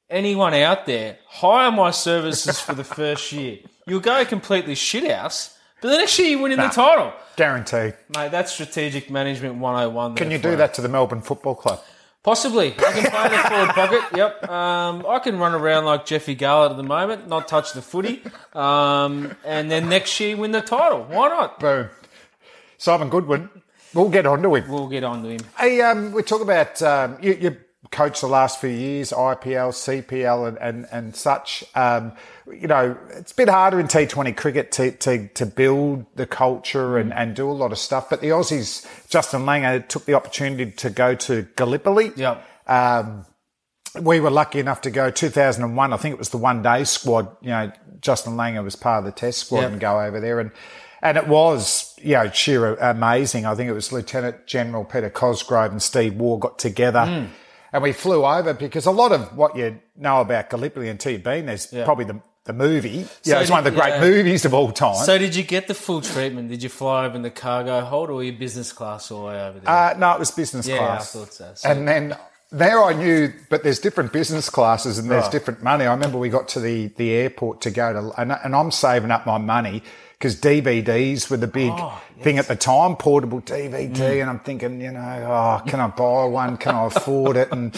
anyone 0.10 0.54
out 0.54 0.86
there, 0.86 1.18
hire 1.28 1.72
my 1.72 1.92
services 1.92 2.60
for 2.60 2.74
the 2.74 2.84
first 2.84 3.32
year. 3.32 3.60
You'll 3.88 4.00
go 4.00 4.24
completely 4.26 4.76
shithouse, 4.76 5.56
but 5.82 5.90
the 5.90 5.98
next 5.98 6.18
year 6.20 6.30
you 6.30 6.40
win 6.40 6.52
in 6.54 6.60
the 6.60 6.68
title. 6.70 7.14
Guarantee. 7.36 7.92
Mate, 8.16 8.32
that's 8.32 8.52
strategic 8.54 9.10
management 9.10 9.56
101. 9.56 10.16
Can 10.16 10.32
you 10.32 10.38
do 10.38 10.56
that 10.56 10.74
to 10.76 10.82
the 10.82 10.90
Melbourne 10.90 11.22
Football 11.22 11.56
Club? 11.56 11.82
Possibly. 12.24 12.72
I 12.72 12.92
can 12.94 13.12
play 13.12 13.28
the 13.28 13.38
forward 13.50 13.70
pocket. 13.72 14.18
Yep. 14.18 14.50
Um, 14.50 15.06
I 15.08 15.20
can 15.20 15.38
run 15.38 15.54
around 15.54 15.84
like 15.84 16.06
Jeffy 16.06 16.36
Garlett 16.36 16.72
at 16.72 16.78
the 16.78 16.84
moment, 16.84 17.28
not 17.28 17.50
touch 17.50 17.74
the 17.74 17.82
footy. 17.82 18.24
Um, 18.54 19.36
and 19.44 19.70
then 19.70 19.90
next 19.90 20.18
year 20.22 20.38
win 20.38 20.52
the 20.52 20.62
title. 20.62 21.04
Why 21.04 21.28
not? 21.28 21.60
Boom. 21.60 21.90
Simon 22.78 23.10
Goodwin. 23.10 23.50
We'll 23.94 24.10
get 24.10 24.26
on 24.26 24.42
to 24.42 24.56
him. 24.56 24.70
We'll 24.70 24.88
get 24.88 25.04
on 25.04 25.22
to 25.24 25.30
him. 25.30 25.42
Hey, 25.58 25.82
um, 25.82 26.14
we 26.14 26.24
talk 26.24 26.42
about 26.42 26.82
um, 26.82 27.18
you, 27.22 27.34
you 27.34 27.58
coached 27.92 28.22
the 28.22 28.28
last 28.28 28.60
few 28.60 28.70
years, 28.70 29.12
IPL, 29.12 29.72
CPL, 29.72 30.48
and 30.48 30.58
and, 30.58 30.88
and 30.92 31.16
such. 31.16 31.64
Um, 31.76 32.14
you 32.52 32.68
know, 32.68 32.98
it's 33.12 33.32
a 33.32 33.36
bit 33.36 33.50
harder 33.50 33.80
in 33.80 33.88
T20 33.88 34.36
cricket 34.36 34.72
to 34.74 34.92
to, 34.92 35.28
to 35.30 35.46
build 35.46 36.06
the 36.16 36.26
culture 36.26 36.98
and, 36.98 37.14
and 37.14 37.36
do 37.36 37.50
a 37.50 37.54
lot 37.54 37.72
of 37.72 37.78
stuff. 37.78 38.10
But 38.10 38.22
the 38.22 38.30
Aussies, 38.30 38.86
Justin 39.10 39.42
Langer, 39.44 39.88
took 39.88 40.06
the 40.06 40.14
opportunity 40.14 40.72
to 40.72 40.90
go 40.90 41.16
to 41.16 41.48
Gallipoli. 41.56 42.12
Yep. 42.16 42.46
Um, 42.68 43.26
we 44.02 44.20
were 44.20 44.32
lucky 44.32 44.60
enough 44.60 44.82
to 44.82 44.92
go 44.92 45.12
2001. 45.12 45.94
I 45.94 45.98
think 45.98 46.14
it 46.14 46.20
was 46.20 46.30
the 46.30 46.38
one 46.38 46.62
day 46.64 46.84
squad. 46.84 47.36
You 47.42 47.50
know, 47.50 47.72
Justin 48.02 48.34
Langer 48.34 48.64
was 48.64 48.76
part 48.76 49.00
of 49.00 49.06
the 49.06 49.12
test 49.12 49.40
squad 49.40 49.62
Yep. 49.62 49.72
and 49.74 49.82
go 49.82 50.02
over 50.02 50.20
there. 50.20 50.40
And, 50.40 50.52
and 51.02 51.18
it 51.18 51.28
was, 51.28 51.94
you 52.02 52.14
know, 52.14 52.30
sheer 52.32 52.76
amazing. 52.76 53.46
I 53.46 53.56
think 53.56 53.70
it 53.70 53.74
was 53.74 53.92
Lieutenant 53.92 54.48
General 54.48 54.84
Peter 54.84 55.10
Cosgrove 55.10 55.72
and 55.72 55.82
Steve 55.82 56.16
Waugh 56.16 56.38
got 56.38 56.58
together. 56.58 57.06
Hmm. 57.06 57.26
And 57.72 57.82
we 57.84 57.92
flew 57.92 58.26
over 58.26 58.54
because 58.54 58.86
a 58.86 58.92
lot 58.92 59.12
of 59.12 59.36
what 59.36 59.56
you 59.56 59.80
know 59.96 60.22
about 60.22 60.50
Gallipoli 60.50 60.90
until 60.90 61.12
you've 61.12 61.24
been 61.24 61.48
there's 61.48 61.68
probably 61.68 62.06
the, 62.06 62.22
the 62.46 62.54
movie. 62.54 63.06
Yeah, 63.24 63.40
it's 63.40 63.50
one 63.50 63.60
of 63.60 63.66
the 63.66 63.72
great 63.72 63.96
yeah. 63.96 64.02
movies 64.02 64.44
of 64.46 64.54
all 64.54 64.72
time. 64.72 65.06
So 65.06 65.18
did 65.18 65.36
you 65.36 65.44
get 65.44 65.68
the 65.68 65.74
full 65.74 66.02
treatment? 66.02 66.50
Did 66.50 66.62
you 66.62 66.70
fly 66.70 67.06
over 67.06 67.16
in 67.16 67.22
the 67.22 67.30
cargo 67.30 67.82
hold 67.82 68.10
or 68.10 68.16
were 68.16 68.24
you 68.24 68.34
business 68.34 68.74
class 68.74 69.12
all 69.12 69.22
the 69.22 69.28
way 69.28 69.42
over 69.42 69.60
there? 69.60 69.70
Uh, 69.70 69.96
no, 69.98 70.14
it 70.14 70.20
was 70.20 70.32
business 70.32 70.68
yeah, 70.68 70.78
class. 70.78 71.16
Yeah, 71.16 71.22
I 71.22 71.26
thought 71.26 71.34
so. 71.34 71.52
So- 71.56 71.70
And 71.70 71.88
then 71.88 72.18
there 72.52 72.84
I 72.84 72.94
knew, 72.94 73.32
but 73.50 73.64
there's 73.64 73.80
different 73.80 74.12
business 74.12 74.50
classes 74.50 74.98
and 75.00 75.10
there's 75.10 75.24
Right. 75.24 75.32
different 75.32 75.64
money. 75.64 75.86
I 75.86 75.94
remember 75.94 76.18
we 76.18 76.30
got 76.30 76.50
to 76.50 76.60
the, 76.60 76.88
the 76.98 77.12
airport 77.12 77.62
to 77.62 77.72
go 77.72 77.94
to, 77.94 78.22
and, 78.22 78.32
and 78.44 78.56
I'm 78.56 78.72
saving 78.72 79.10
up 79.12 79.26
my 79.26 79.38
money 79.38 79.82
because 80.24 80.38
DVDs 80.38 81.30
were 81.30 81.36
the 81.36 81.48
big 81.48 81.74
Oh, 81.76 82.02
thing 82.22 82.38
at 82.38 82.48
the 82.48 82.56
time, 82.56 82.96
portable 82.96 83.42
DVD. 83.42 83.94
Mm. 83.94 84.22
And 84.22 84.30
I'm 84.30 84.40
thinking, 84.40 84.80
you 84.80 84.92
know, 84.92 85.02
oh, 85.02 85.70
can 85.70 85.82
I 85.82 85.88
buy 85.88 86.24
one? 86.24 86.56
Can 86.56 86.76
I 86.76 86.86
afford 86.86 87.36
it? 87.36 87.52
And, 87.52 87.76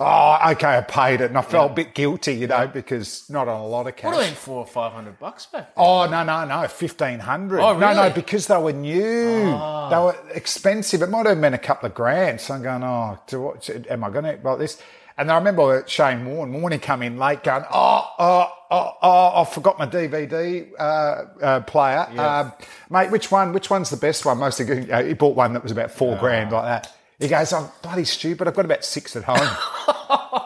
oh, 0.00 0.50
okay, 0.50 0.78
I 0.78 0.80
paid 0.80 1.20
it. 1.20 1.26
And 1.26 1.38
I 1.38 1.42
felt 1.42 1.70
a 1.70 1.74
bit 1.74 1.94
guilty, 1.94 2.34
you 2.34 2.48
know, 2.48 2.66
because 2.66 3.30
not 3.30 3.46
on 3.46 3.60
a 3.60 3.66
lot 3.68 3.86
of 3.86 3.94
cash. 3.94 4.06
what 4.06 4.14
do 4.14 4.20
you 4.22 4.26
mean 4.26 4.34
four 4.34 4.58
or 4.58 4.66
five 4.66 4.94
hundred 4.94 5.20
bucks 5.20 5.46
back? 5.46 5.76
then? 5.76 5.84
Oh 5.84 6.10
no 6.10 6.24
no 6.24 6.44
no! 6.44 6.66
Fifteen 6.66 7.20
hundred. 7.20 7.60
Oh, 7.60 7.74
really? 7.74 7.94
No 7.94 8.08
no, 8.08 8.10
because 8.10 8.48
they 8.48 8.58
were 8.58 8.72
new. 8.72 9.44
They 9.44 9.96
were 9.96 10.16
expensive. 10.34 11.02
It 11.02 11.08
might 11.08 11.26
have 11.26 11.40
been 11.40 11.54
a 11.54 11.58
couple 11.58 11.86
of 11.86 11.94
grand. 11.94 12.40
So 12.40 12.54
I'm 12.54 12.62
going, 12.62 12.82
oh, 12.82 13.16
do 13.28 13.42
what, 13.42 13.70
am 13.88 14.02
I 14.02 14.10
going 14.10 14.24
to 14.24 14.40
like 14.42 14.58
this? 14.58 14.82
And 15.18 15.30
I 15.30 15.36
remember 15.36 15.82
Shane 15.86 16.26
Warne, 16.26 16.52
Warney 16.52 16.80
come 16.80 17.02
in 17.02 17.16
late, 17.18 17.42
going, 17.42 17.64
oh 17.72 18.14
oh 18.18 18.52
oh 18.70 18.92
oh, 19.02 19.42
I 19.42 19.44
forgot 19.44 19.78
my 19.78 19.86
DVD 19.86 20.70
uh, 20.78 20.82
uh, 20.82 21.60
player, 21.60 22.06
um, 22.18 22.52
mate. 22.90 23.10
Which 23.10 23.30
one? 23.30 23.52
Which 23.52 23.70
one's 23.70 23.90
the 23.90 23.96
best 23.96 24.26
one? 24.26 24.38
Most 24.38 24.60
of 24.60 24.68
you 24.68 24.86
know, 24.86 25.04
he 25.04 25.14
bought 25.14 25.34
one 25.34 25.54
that 25.54 25.62
was 25.62 25.72
about 25.72 25.90
four 25.90 26.16
grand, 26.18 26.52
like 26.52 26.64
that. 26.64 26.92
He 27.18 27.28
goes, 27.28 27.50
I'm 27.52 27.68
bloody 27.80 28.04
stupid. 28.04 28.46
I've 28.46 28.54
got 28.54 28.66
about 28.66 28.84
six 28.84 29.16
at 29.16 29.24
home. 29.24 29.56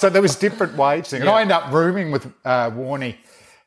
So 0.00 0.08
there 0.08 0.22
was 0.22 0.34
different 0.34 0.78
wage 0.78 1.08
thing. 1.08 1.20
And 1.20 1.28
I 1.28 1.42
ended 1.42 1.54
up 1.54 1.70
rooming 1.70 2.10
with 2.10 2.24
uh, 2.42 2.70
Warney 2.70 3.16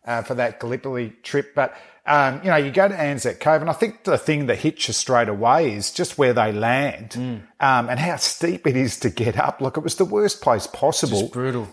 uh, 0.03 0.23
for 0.23 0.33
that 0.33 0.59
Gallipoli 0.59 1.13
trip. 1.21 1.53
But, 1.53 1.77
um, 2.05 2.41
you 2.43 2.49
know, 2.49 2.57
you 2.57 2.69
go 2.71 2.87
to 2.87 2.99
Anzac 2.99 3.39
Cove, 3.39 3.61
and 3.61 3.69
I 3.69 3.73
think 3.73 4.03
the 4.03 4.17
thing 4.17 4.47
that 4.47 4.57
hits 4.59 4.87
you 4.87 4.93
straight 4.93 5.29
away 5.29 5.71
is 5.73 5.91
just 5.91 6.17
where 6.17 6.33
they 6.33 6.51
land 6.51 7.15
um, 7.17 7.89
and 7.89 7.99
how 7.99 8.17
steep 8.17 8.67
it 8.67 8.75
is 8.75 8.99
to 9.01 9.09
get 9.09 9.37
up. 9.37 9.61
Look, 9.61 9.77
it 9.77 9.83
was 9.83 9.95
the 9.95 10.05
worst 10.05 10.41
place 10.41 10.67
possible 10.67 11.21
It's 11.21 11.29
brutal. 11.31 11.69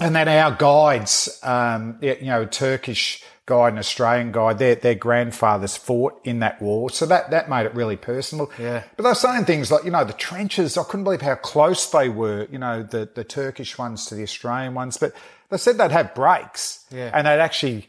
and 0.00 0.14
then 0.14 0.28
our 0.28 0.52
guides, 0.52 1.40
um, 1.42 1.98
you 2.00 2.16
know, 2.22 2.44
Turkish 2.44 3.24
guide 3.46 3.68
and 3.70 3.78
Australian 3.78 4.30
guide, 4.30 4.58
their 4.58 4.74
their 4.76 4.94
grandfathers 4.94 5.76
fought 5.76 6.20
in 6.22 6.38
that 6.40 6.60
war, 6.62 6.90
so 6.90 7.06
that 7.06 7.30
that 7.30 7.48
made 7.48 7.66
it 7.66 7.74
really 7.74 7.96
personal. 7.96 8.50
Yeah. 8.58 8.84
But 8.96 9.02
they 9.02 9.08
were 9.08 9.14
saying 9.14 9.46
things 9.46 9.72
like, 9.72 9.84
you 9.84 9.90
know, 9.90 10.04
the 10.04 10.12
trenches. 10.12 10.76
I 10.76 10.84
couldn't 10.84 11.04
believe 11.04 11.22
how 11.22 11.34
close 11.34 11.90
they 11.90 12.08
were. 12.08 12.46
You 12.52 12.58
know, 12.58 12.82
the 12.84 13.08
the 13.12 13.24
Turkish 13.24 13.76
ones 13.78 14.06
to 14.06 14.14
the 14.14 14.22
Australian 14.22 14.74
ones, 14.74 14.98
but 14.98 15.14
they 15.50 15.56
said 15.56 15.78
they'd 15.78 15.90
have 15.90 16.14
breaks, 16.14 16.84
Yeah. 16.90 17.10
and 17.14 17.26
they'd 17.26 17.40
actually 17.40 17.88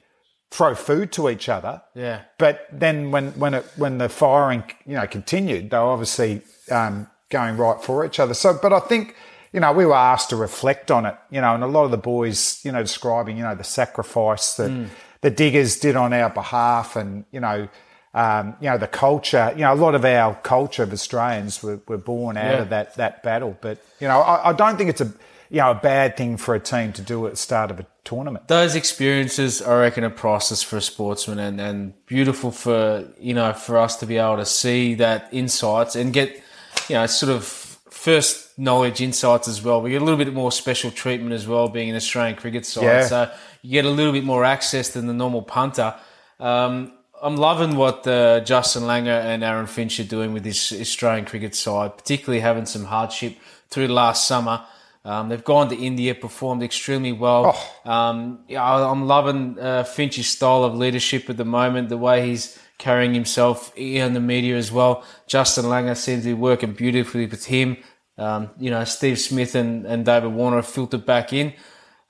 throw 0.51 0.73
food 0.75 1.11
to 1.13 1.29
each 1.29 1.47
other. 1.49 1.81
Yeah. 1.95 2.21
But 2.37 2.67
then 2.71 3.11
when 3.11 3.31
when 3.39 3.53
it 3.53 3.65
when 3.75 3.97
the 3.97 4.09
firing 4.09 4.63
you 4.85 4.95
know 4.95 5.07
continued, 5.07 5.69
they 5.69 5.77
were 5.77 5.83
obviously 5.83 6.41
um, 6.71 7.07
going 7.29 7.57
right 7.57 7.81
for 7.83 8.05
each 8.05 8.19
other. 8.19 8.33
So, 8.33 8.57
but 8.61 8.73
I 8.73 8.79
think 8.79 9.15
you 9.53 9.59
know 9.59 9.71
we 9.71 9.85
were 9.85 9.95
asked 9.95 10.29
to 10.31 10.35
reflect 10.35 10.89
on 10.91 11.05
it. 11.05 11.15
You 11.29 11.41
know, 11.41 11.53
and 11.55 11.63
a 11.63 11.67
lot 11.67 11.85
of 11.85 11.91
the 11.91 11.97
boys, 11.97 12.59
you 12.63 12.71
know, 12.71 12.81
describing 12.81 13.37
you 13.37 13.43
know 13.43 13.55
the 13.55 13.63
sacrifice 13.63 14.55
that 14.55 14.89
the 15.21 15.29
diggers 15.29 15.79
did 15.79 15.95
on 15.95 16.13
our 16.13 16.29
behalf, 16.29 16.95
and 16.95 17.25
you 17.31 17.39
know. 17.39 17.67
Um, 18.11 18.55
you 18.59 18.67
know 18.67 18.79
the 18.79 18.87
culture. 18.87 19.53
You 19.55 19.61
know 19.61 19.73
a 19.73 19.75
lot 19.75 19.93
of 19.93 20.03
our 20.03 20.33
culture 20.41 20.81
of 20.81 20.91
Australians 20.91 21.61
were, 21.61 21.79
were 21.87 21.99
born 21.99 22.37
out 22.37 22.45
Yeah. 22.55 22.61
of 22.63 22.69
that 22.69 22.95
that 22.95 23.21
battle. 23.21 23.55
But 23.61 23.77
you 23.99 24.07
know 24.07 24.19
I, 24.21 24.49
I 24.49 24.53
don't 24.53 24.77
think 24.77 24.89
it's 24.89 24.99
a 25.01 25.13
you 25.49 25.57
know 25.57 25.71
a 25.71 25.75
bad 25.75 26.15
thing 26.15 26.37
for 26.37 26.55
a 26.55 26.59
team 26.59 26.93
to 26.93 27.01
do 27.01 27.25
at 27.25 27.31
the 27.31 27.37
start 27.37 27.71
of 27.71 27.79
a 27.79 27.85
tournament. 28.03 28.47
those 28.47 28.75
experiences, 28.75 29.61
I 29.61 29.79
reckon, 29.79 30.03
are 30.03 30.09
priceless 30.09 30.63
for 30.63 30.77
a 30.77 30.81
sportsman 30.81 31.37
and, 31.37 31.61
and 31.61 32.05
beautiful 32.07 32.49
for, 32.49 33.07
you 33.19 33.35
know, 33.35 33.53
for 33.53 33.77
us 33.77 33.97
to 33.97 34.07
be 34.07 34.17
able 34.17 34.37
to 34.37 34.45
see 34.45 34.95
that 34.95 35.29
insights 35.31 35.95
and 35.95 36.11
get, 36.11 36.41
you 36.87 36.95
know, 36.95 37.05
sort 37.05 37.31
of 37.31 37.43
first 37.43 38.57
knowledge 38.57 38.99
insights 39.01 39.47
as 39.47 39.61
well. 39.63 39.81
We 39.81 39.91
get 39.91 40.01
a 40.01 40.05
little 40.05 40.23
bit 40.23 40.33
more 40.33 40.51
special 40.51 40.89
treatment 40.89 41.33
as 41.33 41.47
well, 41.47 41.69
being 41.69 41.89
an 41.89 41.95
Australian 41.95 42.35
cricket 42.35 42.65
side. 42.65 42.83
Yeah. 42.83 43.05
So 43.05 43.31
you 43.61 43.71
get 43.71 43.85
a 43.85 43.89
little 43.89 44.13
bit 44.13 44.23
more 44.23 44.43
access 44.43 44.89
than 44.89 45.05
the 45.05 45.13
normal 45.13 45.43
punter. 45.43 45.93
Um, 46.39 46.93
I'm 47.21 47.35
loving 47.35 47.75
what 47.75 48.07
uh, 48.07 48.39
Justin 48.39 48.83
Langer 48.83 49.21
and 49.21 49.43
Aaron 49.43 49.67
Finch 49.67 49.99
are 49.99 50.05
doing 50.05 50.33
with 50.33 50.43
this 50.43 50.71
Australian 50.71 51.25
cricket 51.25 51.53
side, 51.53 51.97
particularly 51.97 52.39
having 52.39 52.65
some 52.65 52.85
hardship 52.85 53.35
through 53.69 53.87
last 53.87 54.25
summer. 54.25 54.65
Um, 55.05 55.29
they've 55.29 55.43
gone 55.43 55.69
to 55.69 55.75
India, 55.75 56.13
performed 56.13 56.61
extremely 56.61 57.11
well. 57.13 57.57
Um, 57.85 58.43
yeah, 58.47 58.63
I'm 58.63 59.07
loving 59.07 59.57
uh, 59.59 59.83
Finch's 59.83 60.27
style 60.27 60.63
of 60.63 60.75
leadership 60.75 61.29
at 61.29 61.37
the 61.37 61.45
moment, 61.45 61.89
the 61.89 61.97
way 61.97 62.27
he's 62.27 62.59
carrying 62.77 63.13
himself 63.13 63.71
in 63.75 64.13
the 64.13 64.19
media 64.19 64.55
as 64.57 64.71
well. 64.71 65.03
Justin 65.27 65.65
Langer 65.65 65.95
seems 65.97 66.23
to 66.23 66.29
be 66.29 66.33
working 66.33 66.73
beautifully 66.73 67.25
with 67.25 67.45
him. 67.45 67.77
Um, 68.17 68.49
you 68.59 68.69
know, 68.69 68.83
Steve 68.83 69.19
Smith 69.19 69.55
and, 69.55 69.85
and 69.85 70.05
David 70.05 70.33
Warner 70.33 70.57
have 70.57 70.67
filtered 70.67 71.05
back 71.05 71.31
in. 71.33 71.53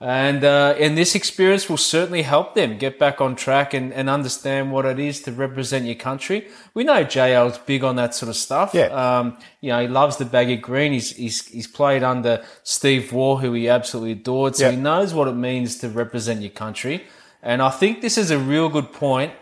And 0.01 0.46
uh, 0.46 0.75
and 0.79 0.98
this 0.98 1.13
experience 1.13 1.68
will 1.68 1.75
certainly 1.75 2.22
help 2.22 2.56
them 2.56 2.77
get 2.77 2.98
back 2.98 3.20
on 3.20 3.36
track 3.36 3.74
and, 3.74 3.91
and 3.94 4.10
understand 4.10 4.72
what 4.72 4.86
it 4.86 4.98
is 4.98 5.22
to 5.24 5.34
represent 5.34 5.86
your 5.86 5.96
country. 5.96 6.48
We 6.74 6.86
know 6.86 7.03
JL's 7.03 7.58
big 7.58 7.84
on 7.84 7.98
that 7.98 8.15
sort 8.15 8.29
of 8.29 8.38
stuff. 8.38 8.72
Yeah. 8.74 8.86
Um, 8.86 9.38
you 9.60 9.72
know, 9.72 9.82
he 9.82 9.89
loves 9.89 10.15
the 10.15 10.24
baggy 10.24 10.56
green. 10.56 10.94
He's, 10.94 11.12
he's, 11.18 11.46
he's 11.50 11.68
played 11.68 12.01
under 12.01 12.41
Steve 12.63 13.12
Waugh, 13.12 13.36
who 13.36 13.51
he 13.51 13.68
absolutely 13.68 14.13
adored. 14.13 14.56
So 14.56 14.65
Yeah. 14.68 14.72
he 14.72 14.77
knows 14.77 15.13
what 15.13 15.27
it 15.27 15.36
means 15.36 15.77
to 15.79 15.89
represent 15.89 16.39
your 16.39 16.51
country. 16.51 17.03
And 17.44 17.62
I 17.62 17.70
think 17.70 18.00
this 18.00 18.18
is 18.18 18.32
a 18.32 18.39
real 18.39 18.70
good 18.70 18.94
point 18.94 19.34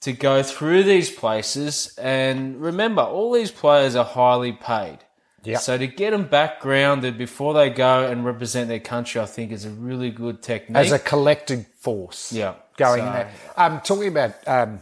to 0.00 0.12
go 0.12 0.42
through 0.42 0.82
these 0.82 1.12
places. 1.12 1.94
And 1.96 2.60
remember, 2.60 3.02
all 3.02 3.32
these 3.32 3.52
players 3.52 3.94
are 3.94 4.04
highly 4.04 4.50
paid. 4.52 4.98
Yeah. 5.46 5.58
So 5.58 5.78
to 5.78 5.86
get 5.86 6.10
them 6.10 6.24
back 6.24 6.60
grounded 6.60 7.16
before 7.18 7.54
they 7.54 7.70
go 7.70 8.06
and 8.06 8.24
represent 8.24 8.68
their 8.68 8.80
country, 8.80 9.20
I 9.20 9.26
think 9.26 9.52
is 9.52 9.64
a 9.64 9.70
really 9.70 10.10
good 10.10 10.42
technique. 10.42 10.76
as 10.76 10.92
a 10.92 10.98
collective 10.98 11.66
force. 11.80 12.32
Yeah. 12.32 12.54
Going 12.76 13.00
So- 13.00 13.06
in 13.06 13.12
there. 13.12 13.30
Um, 13.56 13.80
talking 13.82 14.08
about 14.08 14.32
um, 14.46 14.80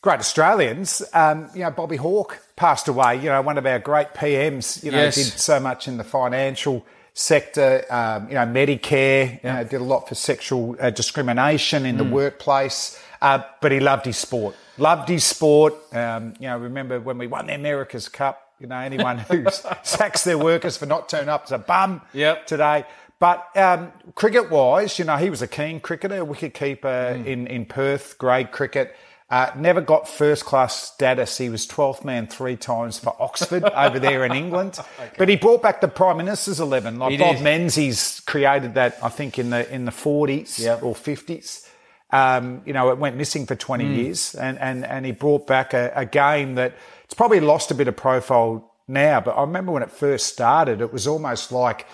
great 0.00 0.20
Australians, 0.20 1.02
um, 1.12 1.50
you 1.54 1.62
know, 1.62 1.70
Bobby 1.70 1.96
Hawke 1.96 2.38
passed 2.56 2.88
away, 2.88 3.16
you 3.16 3.28
know, 3.28 3.42
one 3.42 3.58
of 3.58 3.66
our 3.66 3.78
great 3.78 4.14
PMs, 4.14 4.82
you 4.82 4.90
know, 4.90 5.02
Yes. 5.02 5.14
did 5.16 5.26
so 5.38 5.60
much 5.60 5.88
in 5.88 5.96
the 5.96 6.04
financial 6.04 6.84
sector, 7.14 7.84
um, 7.90 8.28
you 8.28 8.34
know, 8.34 8.46
Medicare, 8.46 9.42
you 9.44 9.50
know, 9.50 9.64
did 9.64 9.80
a 9.80 9.84
lot 9.84 10.08
for 10.08 10.14
sexual 10.14 10.76
uh, 10.80 10.90
discrimination 10.90 11.84
in 11.84 11.98
the 11.98 12.04
Mm. 12.04 12.10
workplace, 12.10 12.98
uh, 13.20 13.40
but 13.60 13.70
he 13.72 13.80
loved 13.80 14.06
his 14.06 14.16
sport. 14.16 14.54
Loved 14.78 15.08
his 15.10 15.22
sport. 15.24 15.74
Um, 15.94 16.34
you 16.40 16.48
know, 16.48 16.56
remember 16.56 16.98
when 17.00 17.18
we 17.18 17.26
won 17.26 17.46
the 17.46 17.54
America's 17.54 18.08
Cup, 18.08 18.51
you 18.62 18.68
know, 18.68 18.78
anyone 18.78 19.18
who 19.18 19.44
sacks 19.82 20.22
their 20.24 20.38
workers 20.38 20.76
for 20.76 20.86
not 20.86 21.08
turning 21.08 21.28
up 21.28 21.44
is 21.46 21.52
a 21.52 21.58
bum 21.58 22.00
Yep. 22.14 22.46
today. 22.46 22.84
But 23.18 23.44
um, 23.56 23.92
cricket 24.14 24.50
wise, 24.50 24.98
you 24.98 25.04
know, 25.04 25.16
he 25.16 25.30
was 25.30 25.42
a 25.42 25.48
keen 25.48 25.80
cricketer, 25.80 26.24
wicket 26.24 26.54
keeper 26.54 27.16
Mm. 27.18 27.26
in, 27.26 27.46
in 27.48 27.64
Perth, 27.66 28.16
grade 28.18 28.52
cricket. 28.52 28.94
Uh, 29.30 29.50
never 29.56 29.80
got 29.80 30.06
first 30.08 30.44
class 30.44 30.92
status. 30.92 31.38
He 31.38 31.48
was 31.48 31.66
12th 31.66 32.04
man 32.04 32.26
three 32.26 32.54
times 32.56 32.98
for 32.98 33.16
Oxford 33.18 33.64
over 33.76 33.98
there 33.98 34.24
in 34.26 34.32
England. 34.32 34.78
But 35.18 35.28
he 35.28 35.36
brought 35.36 35.62
back 35.62 35.80
the 35.80 35.88
Prime 35.88 36.18
Minister's 36.18 36.60
11. 36.60 36.98
Like 36.98 37.12
He 37.12 37.16
Bob 37.16 37.36
did. 37.36 37.42
Menzies 37.44 38.20
created 38.26 38.74
that, 38.74 38.98
I 39.02 39.08
think, 39.08 39.38
in 39.38 39.50
the 39.50 39.68
in 39.74 39.86
the 39.86 39.90
40s 39.92 40.58
Yep. 40.60 40.82
or 40.82 40.94
50s. 40.94 41.66
Um, 42.12 42.60
you 42.66 42.72
know, 42.74 42.90
it 42.90 42.98
went 42.98 43.16
missing 43.16 43.46
for 43.46 43.54
20 43.54 43.84
Mm. 43.84 43.96
years, 43.96 44.34
and, 44.34 44.58
and, 44.58 44.84
and 44.84 45.06
he 45.06 45.12
brought 45.12 45.46
back 45.46 45.72
a, 45.72 45.90
a 45.96 46.04
game 46.04 46.56
that 46.56 46.74
it's 47.04 47.14
probably 47.14 47.40
lost 47.40 47.70
a 47.70 47.74
bit 47.74 47.88
of 47.88 47.96
profile 47.96 48.70
now. 48.86 49.20
But 49.20 49.32
I 49.38 49.40
remember 49.40 49.72
when 49.72 49.82
it 49.82 49.90
first 49.90 50.26
started, 50.26 50.80
it 50.82 50.92
was 50.92 51.06
almost 51.06 51.50
like 51.52 51.86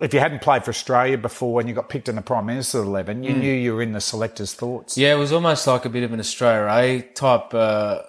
if 0.00 0.14
you 0.14 0.20
hadn't 0.20 0.42
played 0.42 0.64
for 0.64 0.70
Australia 0.70 1.18
before 1.18 1.58
and 1.60 1.68
you 1.68 1.74
got 1.74 1.88
picked 1.88 2.08
in 2.08 2.14
the 2.14 2.22
Prime 2.22 2.46
Minister's 2.46 2.84
11, 2.86 3.24
you 3.24 3.32
knew 3.32 3.52
you 3.52 3.74
were 3.74 3.82
in 3.82 3.92
the 3.92 4.00
selectors' 4.00 4.54
thoughts. 4.54 4.94
Mm. 4.94 4.98
Yeah, 5.02 5.14
it 5.14 5.18
was 5.18 5.32
almost 5.32 5.66
like 5.66 5.84
a 5.84 5.88
bit 5.88 6.04
of 6.04 6.12
an 6.12 6.20
Australia 6.20 6.68
A 6.70 7.02
type 7.14 7.52
uh, 7.52 8.02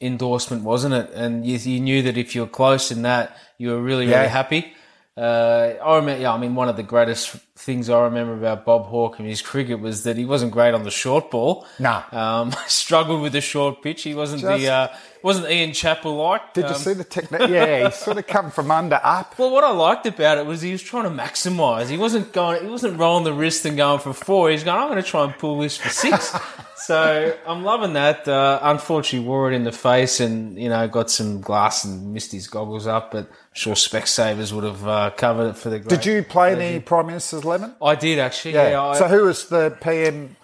endorsement, 0.00 0.62
wasn't 0.62 0.94
it? 0.94 1.10
And 1.14 1.46
you, 1.46 1.56
you 1.58 1.80
knew 1.80 2.02
that 2.02 2.16
if 2.16 2.34
you 2.34 2.42
were 2.42 2.46
close 2.48 2.90
in 2.90 3.02
that, 3.02 3.36
you 3.58 3.70
were 3.70 3.80
really, 3.80 4.06
Yeah. 4.06 4.18
really 4.18 4.28
happy. 4.28 4.72
Uh, 5.18 5.74
I 5.84 5.96
remember, 5.96 6.22
yeah, 6.22 6.32
I 6.32 6.38
mean, 6.38 6.54
one 6.54 6.68
of 6.68 6.76
the 6.76 6.82
greatest 6.84 7.30
things 7.56 7.90
I 7.90 8.02
remember 8.04 8.34
about 8.34 8.64
Bob 8.64 8.86
Hawke 8.86 9.18
and 9.18 9.26
his 9.26 9.42
cricket 9.42 9.80
was 9.80 10.04
that 10.04 10.16
he 10.16 10.24
wasn't 10.24 10.52
great 10.52 10.74
on 10.74 10.84
the 10.84 10.92
short 10.92 11.30
ball. 11.30 11.66
No. 11.80 12.02
Um, 12.12 12.52
struggled 12.68 13.20
with 13.22 13.32
the 13.32 13.40
short 13.40 13.82
pitch. 13.82 14.02
He 14.02 14.14
wasn't 14.14 14.42
Just- 14.42 14.60
the 14.62 14.68
uh, 14.72 14.88
wasn't 15.24 15.50
Ian 15.50 15.72
Chappell 15.72 16.14
like. 16.16 16.54
Did 16.54 16.66
you 16.66 16.70
Um, 16.70 16.76
see 16.76 16.92
the 16.92 17.02
technique? 17.02 17.48
Yeah, 17.50 17.86
he 17.86 17.90
sort 17.90 18.18
of 18.18 18.28
come 18.28 18.52
from 18.52 18.70
under 18.70 19.00
up. 19.02 19.36
Well, 19.36 19.50
what 19.50 19.64
I 19.64 19.70
liked 19.72 20.06
about 20.06 20.38
it 20.38 20.46
was 20.46 20.62
he 20.62 20.70
was 20.70 20.80
trying 20.82 21.02
to 21.04 21.10
maximise. 21.10 21.88
He 21.88 21.98
wasn't 21.98 22.32
going. 22.32 22.62
He 22.62 22.70
wasn't 22.70 22.98
rolling 23.00 23.24
the 23.24 23.32
wrist 23.32 23.64
and 23.64 23.76
going 23.76 23.98
for 23.98 24.12
four. 24.12 24.50
He's 24.50 24.62
going. 24.62 24.80
I'm 24.80 24.88
going 24.88 25.02
to 25.02 25.08
try 25.08 25.24
and 25.24 25.36
pull 25.36 25.58
this 25.58 25.76
for 25.76 25.88
six. 25.88 26.32
so 26.76 27.36
I'm 27.44 27.64
loving 27.64 27.94
that. 27.94 28.28
Uh, 28.28 28.60
unfortunately, 28.62 29.26
wore 29.28 29.50
it 29.50 29.56
in 29.56 29.64
the 29.64 29.72
face 29.72 30.20
and 30.20 30.56
you 30.56 30.68
know 30.68 30.86
got 30.86 31.10
some 31.10 31.40
glass 31.40 31.84
and 31.84 32.14
missed 32.14 32.30
his 32.30 32.46
goggles 32.46 32.86
up. 32.86 33.10
But 33.10 33.28
sure 33.58 33.74
Specsavers 33.74 34.52
would 34.52 34.64
have 34.64 34.86
uh, 34.86 35.10
covered 35.10 35.50
it 35.50 35.56
for 35.56 35.68
the. 35.70 35.78
Great. 35.80 35.88
Did 35.90 36.06
you 36.06 36.22
play 36.22 36.52
any 36.54 36.80
Prime 36.80 37.06
Minister's 37.06 37.44
Eleven? 37.44 37.74
I 37.82 37.94
did 37.94 38.18
actually. 38.18 38.54
Yeah. 38.54 38.82
I, 38.82 38.96
so 38.98 39.08
who 39.08 39.24
was 39.24 39.48
the 39.48 39.76
PM 39.82 40.36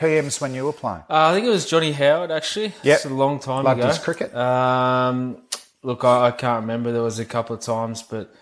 PMs 0.00 0.40
when 0.40 0.54
you 0.54 0.64
were 0.64 0.72
playing? 0.72 1.02
uh, 1.10 1.28
I 1.28 1.34
think 1.34 1.46
it 1.46 1.50
was 1.50 1.66
Johnny 1.66 1.92
Howard 1.92 2.30
actually. 2.30 2.72
Yep. 2.82 2.96
It's 2.96 3.04
a 3.04 3.10
long 3.10 3.38
time 3.40 3.64
Loved 3.64 3.80
ago. 3.80 3.88
his 3.88 3.98
cricket. 3.98 4.34
Um, 4.34 5.42
look, 5.82 6.04
I, 6.04 6.26
I 6.28 6.30
can't 6.30 6.62
remember. 6.62 6.92
There 6.92 7.02
was 7.02 7.18
a 7.18 7.24
couple 7.24 7.54
of 7.56 7.62
times, 7.62 8.02
but 8.02 8.32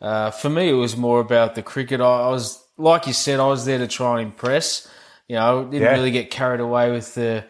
uh, 0.00 0.30
for 0.30 0.48
me, 0.48 0.68
it 0.68 0.74
was 0.74 0.96
more 0.96 1.20
about 1.20 1.54
the 1.54 1.62
cricket. 1.62 2.00
I, 2.00 2.04
I 2.04 2.28
was, 2.28 2.62
like 2.76 3.06
you 3.06 3.12
said, 3.12 3.40
I 3.40 3.46
was 3.48 3.64
there 3.64 3.78
to 3.78 3.88
try 3.88 4.20
and 4.20 4.28
impress. 4.30 4.88
You 5.26 5.36
know, 5.36 5.64
didn't 5.64 5.82
Yeah. 5.82 5.92
really 5.92 6.10
get 6.10 6.30
carried 6.30 6.60
away 6.60 6.90
with 6.90 7.14
the, 7.14 7.44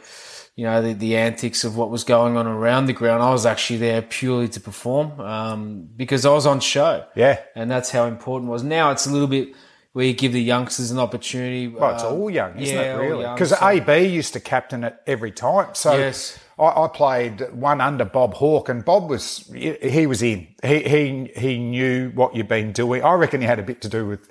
you 0.59 0.65
know, 0.65 0.83
the, 0.83 0.93
the 0.93 1.17
antics 1.17 1.63
of 1.63 1.77
what 1.77 1.89
was 1.89 2.03
going 2.03 2.37
on 2.37 2.49
around 2.49 2.87
the 2.87 2.93
ground. 2.93 3.23
I 3.23 3.31
was 3.31 3.47
actually 3.47 3.79
there 3.79 4.03
purely 4.03 4.49
to 4.49 4.61
perform 4.61 5.21
um, 5.21 5.89
because 5.97 6.27
I 6.27 6.31
was 6.31 6.47
on 6.47 6.59
show. 6.59 7.05
Yeah. 7.15 7.39
and 7.55 7.71
that's 7.71 7.91
how 7.93 8.07
important 8.07 8.49
it 8.49 8.53
was. 8.55 8.65
Now 8.65 8.91
it's 8.91 9.07
a 9.07 9.11
little 9.13 9.29
bit 9.29 9.55
where 9.93 10.05
you 10.05 10.15
give 10.15 10.33
the 10.33 10.43
youngsters 10.43 10.91
an 10.91 10.99
opportunity. 10.99 11.69
Well, 11.69 11.95
it's 11.95 12.03
all 12.03 12.29
young, 12.29 12.59
isn't 12.59 12.75
yeah, 12.75 12.95
it? 12.97 12.99
Really? 12.99 13.25
Because 13.33 13.51
so- 13.51 13.69
AB 13.69 14.09
used 14.09 14.33
to 14.33 14.41
captain 14.41 14.83
it 14.83 14.97
every 15.07 15.31
time. 15.31 15.77
So 15.77 15.97
Yes. 15.97 16.37
I, 16.59 16.65
I 16.65 16.89
played 16.93 17.53
one 17.53 17.81
under 17.81 18.05
Bob 18.05 18.35
Hawke, 18.35 18.69
and 18.69 18.85
Bob 18.85 19.09
was 19.09 19.49
he 19.55 20.07
was 20.09 20.23
in. 20.23 20.49
He 20.65 20.83
he 20.83 21.31
he 21.37 21.59
knew 21.59 22.11
what 22.17 22.35
you'd 22.35 22.49
been 22.49 22.73
doing. 22.73 23.05
I 23.05 23.13
reckon 23.13 23.41
he 23.41 23.47
had 23.47 23.61
a 23.61 23.63
bit 23.63 23.81
to 23.83 23.89
do 23.89 24.05
with 24.07 24.29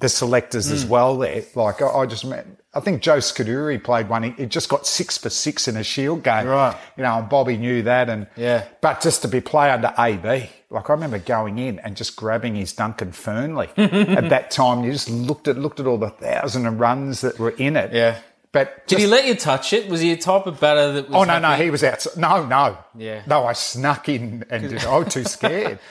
the 0.00 0.08
selectors 0.08 0.66
Hmm. 0.66 0.74
as 0.74 0.84
well. 0.84 1.16
There, 1.18 1.44
like 1.54 1.80
I, 1.80 1.86
I 1.86 2.06
just 2.06 2.24
met. 2.24 2.44
I 2.72 2.78
think 2.80 3.02
Joe 3.02 3.16
Scuderi 3.18 3.82
played 3.82 4.08
one. 4.08 4.22
He, 4.22 4.30
he 4.30 4.46
just 4.46 4.68
got 4.68 4.86
six 4.86 5.18
for 5.18 5.28
six 5.28 5.66
in 5.66 5.76
a 5.76 5.82
Shield 5.82 6.22
game. 6.22 6.46
Right. 6.46 6.76
You 6.96 7.02
know, 7.02 7.18
and 7.18 7.28
Bobby 7.28 7.56
knew 7.56 7.82
that. 7.82 8.08
And 8.08 8.28
Yeah. 8.36 8.64
But 8.80 9.00
just 9.00 9.22
to 9.22 9.28
be 9.28 9.40
play 9.40 9.70
under 9.70 9.92
AB, 9.98 10.48
like 10.70 10.88
I 10.88 10.92
remember 10.92 11.18
going 11.18 11.58
in 11.58 11.80
and 11.80 11.96
just 11.96 12.14
grabbing 12.14 12.54
his 12.54 12.72
Duncan 12.72 13.10
Fearnley. 13.10 13.68
at 14.16 14.28
that 14.30 14.50
time, 14.52 14.84
you 14.84 14.92
just 14.92 15.10
looked 15.10 15.48
at 15.48 15.58
looked 15.58 15.80
at 15.80 15.86
all 15.88 15.98
the 15.98 16.10
thousand 16.10 16.66
of 16.66 16.78
runs 16.78 17.22
that 17.22 17.38
were 17.40 17.50
in 17.50 17.76
it. 17.76 17.92
Yeah. 17.92 18.18
But 18.52 18.86
Did 18.86 18.96
just- 18.98 19.00
he 19.04 19.06
let 19.10 19.26
you 19.26 19.34
touch 19.34 19.72
it? 19.72 19.88
Was 19.88 20.00
he 20.00 20.12
a 20.12 20.16
type 20.16 20.46
of 20.46 20.58
batter 20.60 20.92
that 20.92 21.08
was? 21.08 21.16
Oh 21.16 21.24
no, 21.24 21.38
no, 21.40 21.52
he 21.54 21.70
was 21.70 21.82
outside. 21.84 22.16
No, 22.16 22.44
no, 22.46 22.78
Yeah. 22.96 23.22
no. 23.26 23.46
I 23.46 23.52
snuck 23.52 24.08
in 24.08 24.44
and 24.50 24.68
did. 24.68 24.84
I 24.84 24.98
was 24.98 25.12
too 25.12 25.24
scared. 25.24 25.78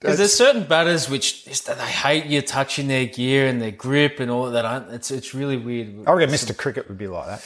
Because 0.00 0.18
there's 0.18 0.34
certain 0.34 0.64
batters 0.64 1.08
which 1.08 1.44
they 1.46 1.74
hate 1.74 2.26
you 2.26 2.42
touching 2.42 2.86
their 2.88 3.06
gear 3.06 3.46
and 3.48 3.60
their 3.62 3.70
grip 3.70 4.20
and 4.20 4.30
all 4.30 4.50
that. 4.50 4.88
It's 4.92 5.10
it's 5.10 5.34
really 5.34 5.56
weird. 5.56 6.06
I 6.06 6.12
reckon 6.12 6.34
Mr. 6.34 6.56
Cricket 6.56 6.88
would 6.88 6.98
be 6.98 7.08
like 7.08 7.26
that. 7.26 7.44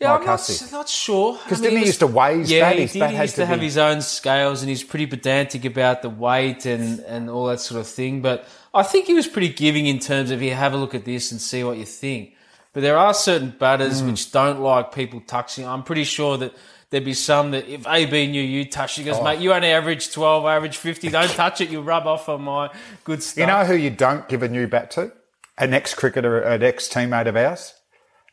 yeah, 0.00 0.14
I'm 0.14 0.24
not, 0.24 0.50
not 0.72 0.88
sure. 0.88 1.36
'Cause 1.46 1.60
didn't 1.60 1.80
he 1.80 1.86
used 1.86 1.98
to 2.00 2.06
weigh 2.06 2.38
his 2.38 2.50
yeah, 2.50 2.60
bat? 2.70 2.76
he 2.76 2.80
His 2.82 2.92
did. 2.92 3.00
bat 3.00 3.10
he 3.10 3.16
used 3.20 3.34
to 3.34 3.40
to 3.42 3.46
have 3.46 3.58
be- 3.60 3.66
his 3.66 3.76
own 3.76 4.00
scales 4.00 4.62
and 4.62 4.70
he's 4.70 4.82
pretty 4.82 5.06
pedantic 5.06 5.64
about 5.66 6.00
the 6.02 6.08
weight 6.08 6.64
and, 6.64 7.00
and 7.00 7.28
all 7.28 7.46
that 7.48 7.60
sort 7.60 7.80
of 7.80 7.86
thing. 7.86 8.22
But 8.22 8.46
I 8.72 8.82
think 8.82 9.06
he 9.06 9.14
was 9.14 9.26
pretty 9.26 9.48
giving 9.50 9.86
in 9.86 9.98
terms 9.98 10.30
of, 10.30 10.40
here, 10.40 10.54
have 10.56 10.72
a 10.72 10.76
look 10.78 10.94
at 10.94 11.04
this 11.04 11.32
and 11.32 11.40
see 11.40 11.64
what 11.64 11.76
you 11.76 11.84
think. 11.84 12.32
But 12.72 12.80
there 12.82 12.96
are 12.96 13.12
certain 13.12 13.50
batters 13.58 14.00
Mm. 14.02 14.10
which 14.10 14.30
don't 14.32 14.60
like 14.60 14.92
people 14.94 15.20
touching. 15.26 15.66
I'm 15.66 15.82
pretty 15.82 16.04
sure 16.04 16.36
that 16.38 16.54
there'd 16.90 17.04
be 17.04 17.14
some 17.14 17.50
that 17.52 17.68
if 17.68 17.86
AB 17.86 18.26
knew 18.28 18.42
you 18.42 18.64
touched, 18.64 18.98
he 18.98 19.08
Oh. 19.08 19.14
goes, 19.14 19.22
mate, 19.24 19.40
you 19.40 19.52
only 19.52 19.68
average 19.68 20.12
12, 20.12 20.46
average 20.46 20.76
50. 20.76 21.08
Don't 21.10 21.28
touch 21.42 21.60
it. 21.60 21.70
You'll 21.70 21.82
rub 21.82 22.06
off 22.06 22.28
on 22.28 22.42
my 22.42 22.70
good 23.04 23.22
stuff. 23.22 23.40
You 23.40 23.46
know 23.46 23.64
who 23.64 23.74
you 23.74 23.90
don't 23.90 24.28
give 24.28 24.42
a 24.42 24.48
new 24.48 24.66
bat 24.66 24.90
to? 24.92 25.12
An 25.58 25.74
ex-cricketer, 25.74 26.40
an 26.40 26.62
ex-teammate 26.62 27.26
of 27.26 27.36
ours, 27.36 27.74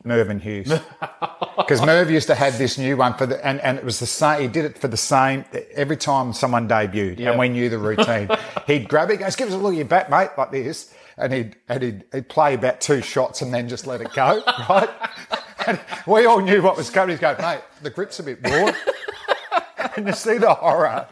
Mervyn 0.04 0.40
Hughes. 0.40 0.72
Because 1.56 1.80
Merv 1.84 2.10
used 2.10 2.26
to 2.28 2.34
have 2.34 2.58
this 2.58 2.76
new 2.78 2.96
one 2.98 3.14
for 3.14 3.24
the, 3.26 3.44
and, 3.44 3.60
and 3.62 3.78
it 3.78 3.84
was 3.84 3.98
the 3.98 4.06
same. 4.06 4.42
He 4.42 4.46
did 4.46 4.66
it 4.66 4.78
for 4.78 4.88
the 4.88 4.96
same 4.96 5.44
every 5.74 5.96
time 5.96 6.32
someone 6.34 6.68
debuted, 6.68 7.18
and 7.26 7.38
we 7.38 7.48
knew 7.48 7.68
the 7.70 7.78
routine. 7.78 8.28
he'd 8.66 8.88
grab 8.90 9.08
it, 9.10 9.14
he 9.14 9.24
goes, 9.24 9.34
"Give 9.36 9.48
us 9.48 9.54
a 9.54 9.56
look 9.56 9.72
at 9.72 9.78
your 9.78 9.86
bat, 9.86 10.10
mate," 10.10 10.28
like 10.36 10.52
this, 10.52 10.92
and 11.18 11.32
he'd 11.32 11.56
and 11.68 11.82
he'd, 11.82 12.04
he'd 12.12 12.28
play 12.28 12.54
about 12.54 12.80
two 12.80 13.00
shots 13.02 13.42
and 13.42 13.52
then 13.52 13.68
just 13.68 13.86
let 13.86 14.00
it 14.00 14.12
go, 14.14 14.42
right? 14.68 14.90
And 15.66 15.80
we 16.06 16.26
all 16.26 16.40
knew 16.40 16.62
what 16.62 16.76
was 16.76 16.90
coming. 16.90 17.10
He's 17.14 17.20
going, 17.20 17.36
"Mate, 17.40 17.60
the 17.82 17.90
grip's 17.90 18.18
a 18.20 18.22
bit 18.22 18.42
worn." 18.44 18.74
and 19.96 20.06
you 20.06 20.12
see 20.12 20.38
the 20.38 20.54
horror 20.54 21.06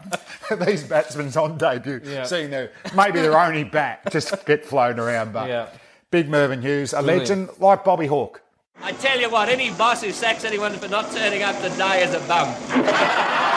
of 0.51 0.65
these 0.65 0.83
batsmen 0.83 1.35
on 1.37 1.57
debut, 1.57 2.01
Yeah. 2.03 2.23
seeing 2.23 2.49
their 2.51 2.71
maybe 2.95 3.19
their 3.21 3.37
only 3.39 3.63
bat 3.63 4.01
just 4.11 4.45
get 4.45 4.63
flown 4.65 4.99
around. 4.99 5.33
But 5.33 5.49
Yeah. 5.49 5.67
big 6.11 6.29
Mervyn 6.29 6.61
Hughes, 6.61 6.93
a 6.93 6.97
Brilliant. 6.97 7.19
legend 7.21 7.49
like 7.59 7.83
Bobby 7.83 8.07
Hawke. 8.07 8.41
I 8.83 8.91
tell 8.91 9.19
you 9.19 9.29
what, 9.29 9.49
any 9.49 9.71
boss 9.71 10.03
who 10.03 10.11
sacks 10.11 10.43
anyone 10.43 10.73
for 10.73 10.87
not 10.89 11.09
turning 11.11 11.41
up 11.43 11.55
today 11.61 12.03
is 12.03 12.13
a 12.13 12.19
bum. 12.27 12.53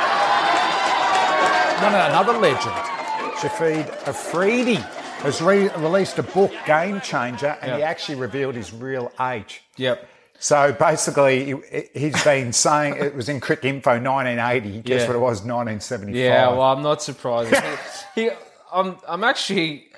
No, 1.81 1.91
no, 1.91 2.07
another 2.09 2.33
legend, 2.33 2.75
Shahid 3.39 3.87
Afridi, 4.05 4.79
has 5.19 5.41
re- 5.43 5.69
released 5.77 6.19
a 6.19 6.23
book, 6.23 6.53
Game 6.67 7.01
Changer, 7.01 7.57
and 7.61 7.77
he 7.77 7.83
actually 7.83 8.17
revealed 8.17 8.55
his 8.55 8.73
real 8.73 9.13
age. 9.21 9.63
Yep. 9.77 10.07
So 10.41 10.73
basically, 10.73 11.57
he- 11.73 11.89
he's 11.95 12.23
been 12.25 12.53
saying 12.53 12.97
it 12.97 13.15
was 13.15 13.29
in 13.29 13.41
Cricinfo 13.41 14.01
1980. 14.01 14.83
Guess 14.83 15.01
Yeah. 15.03 15.07
what 15.09 15.17
it 15.17 15.19
was? 15.19 15.43
1975. 15.43 16.15
Yeah, 16.17 16.49
well, 16.51 16.63
I'm 16.63 16.83
not 16.83 17.03
surprised. 17.03 17.55
he, 18.15 18.23
he, 18.23 18.31
I'm, 18.73 18.97
I'm 19.09 19.25
actually, 19.25 19.89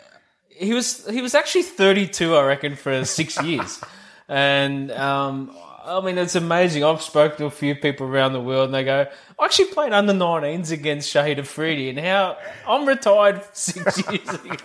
he 0.49 0.73
was, 0.73 1.07
he 1.09 1.21
was 1.21 1.35
actually 1.35 1.65
32, 1.65 2.35
I 2.37 2.45
reckon, 2.45 2.75
for 2.77 3.05
six 3.05 3.41
years, 3.43 3.81
and 4.29 4.91
um, 4.93 5.55
I 5.91 6.01
mean, 6.01 6.19
it's 6.19 6.37
amazing. 6.37 6.85
I've 6.85 7.03
spoken 7.03 7.39
to 7.39 7.45
a 7.47 7.51
few 7.51 7.75
people 7.75 8.07
around 8.07 8.33
the 8.33 8.41
world, 8.41 8.67
and 8.67 8.75
they 8.75 8.85
go, 8.85 9.07
"I 9.39 9.45
actually 9.45 9.67
played 9.73 9.93
under 9.93 10.13
19s 10.13 10.71
against 10.71 11.13
Shahid 11.13 11.39
Afridi, 11.39 11.91
and 11.91 11.99
how 11.99 12.37
I'm 12.67 12.87
retired 12.87 13.43
six 13.53 13.99
years 14.09 14.29
ago. 14.29 14.57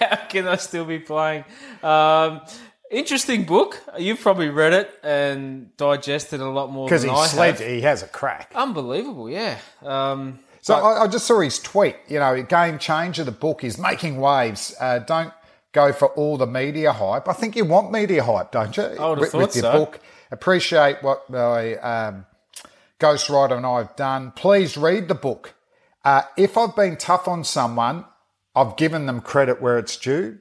How 0.00 0.16
can 0.28 0.46
I 0.46 0.56
still 0.56 0.84
be 0.84 1.00
playing?" 1.00 1.44
Um, 1.82 2.42
interesting 2.90 3.44
book. 3.44 3.82
You've 3.98 4.20
probably 4.20 4.50
read 4.50 4.72
it 4.72 4.92
and 5.02 5.76
digested 5.76 6.40
a 6.40 6.48
lot 6.48 6.70
more 6.70 6.86
because 6.86 7.02
than 7.02 7.10
he 7.10 7.16
I 7.16 7.46
have. 7.46 7.58
he 7.58 7.80
has 7.80 8.02
a 8.02 8.08
crack. 8.08 8.52
Unbelievable, 8.54 9.28
yeah. 9.28 9.58
Um, 9.84 10.38
So 10.60 10.74
I, 10.74 11.02
I 11.02 11.08
just 11.08 11.26
saw 11.26 11.40
his 11.40 11.58
tweet. 11.58 11.96
You 12.06 12.20
know, 12.20 12.40
Game 12.44 12.78
Changer, 12.78 13.24
the 13.24 13.32
book 13.32 13.64
is 13.64 13.78
making 13.78 14.18
waves. 14.20 14.76
Uh, 14.78 15.00
don't 15.00 15.32
go 15.72 15.92
for 15.92 16.08
all 16.10 16.36
the 16.36 16.46
media 16.46 16.92
hype. 16.92 17.28
I 17.28 17.32
think 17.32 17.56
you 17.56 17.64
want 17.64 17.90
media 17.90 18.22
hype, 18.22 18.52
don't 18.52 18.76
you? 18.76 18.84
I 18.84 19.08
would 19.08 19.18
have 19.18 19.18
with, 19.18 19.32
thought 19.32 19.40
with 19.40 19.56
your 19.56 19.62
so. 19.62 19.72
book. 19.72 20.00
Appreciate 20.32 21.02
what 21.02 21.28
my 21.28 21.76
um, 21.76 22.24
ghostwriter 22.98 23.54
and 23.54 23.66
I 23.66 23.78
have 23.78 23.94
done. 23.96 24.32
Please 24.34 24.78
read 24.78 25.08
the 25.08 25.14
book. 25.14 25.54
Uh, 26.06 26.22
if 26.38 26.56
I've 26.56 26.74
been 26.74 26.96
tough 26.96 27.28
on 27.28 27.44
someone, 27.44 28.06
I've 28.56 28.78
given 28.78 29.04
them 29.04 29.20
credit 29.20 29.60
where 29.60 29.76
it's 29.78 29.94
due. 29.94 30.38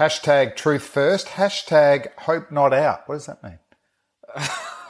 Hashtag 0.00 0.56
truth 0.56 0.82
first. 0.82 1.28
Hashtag 1.28 2.12
hope 2.18 2.50
not 2.50 2.72
out. 2.72 3.08
What 3.08 3.14
does 3.14 3.26
that 3.26 3.40
mean? 3.42 3.60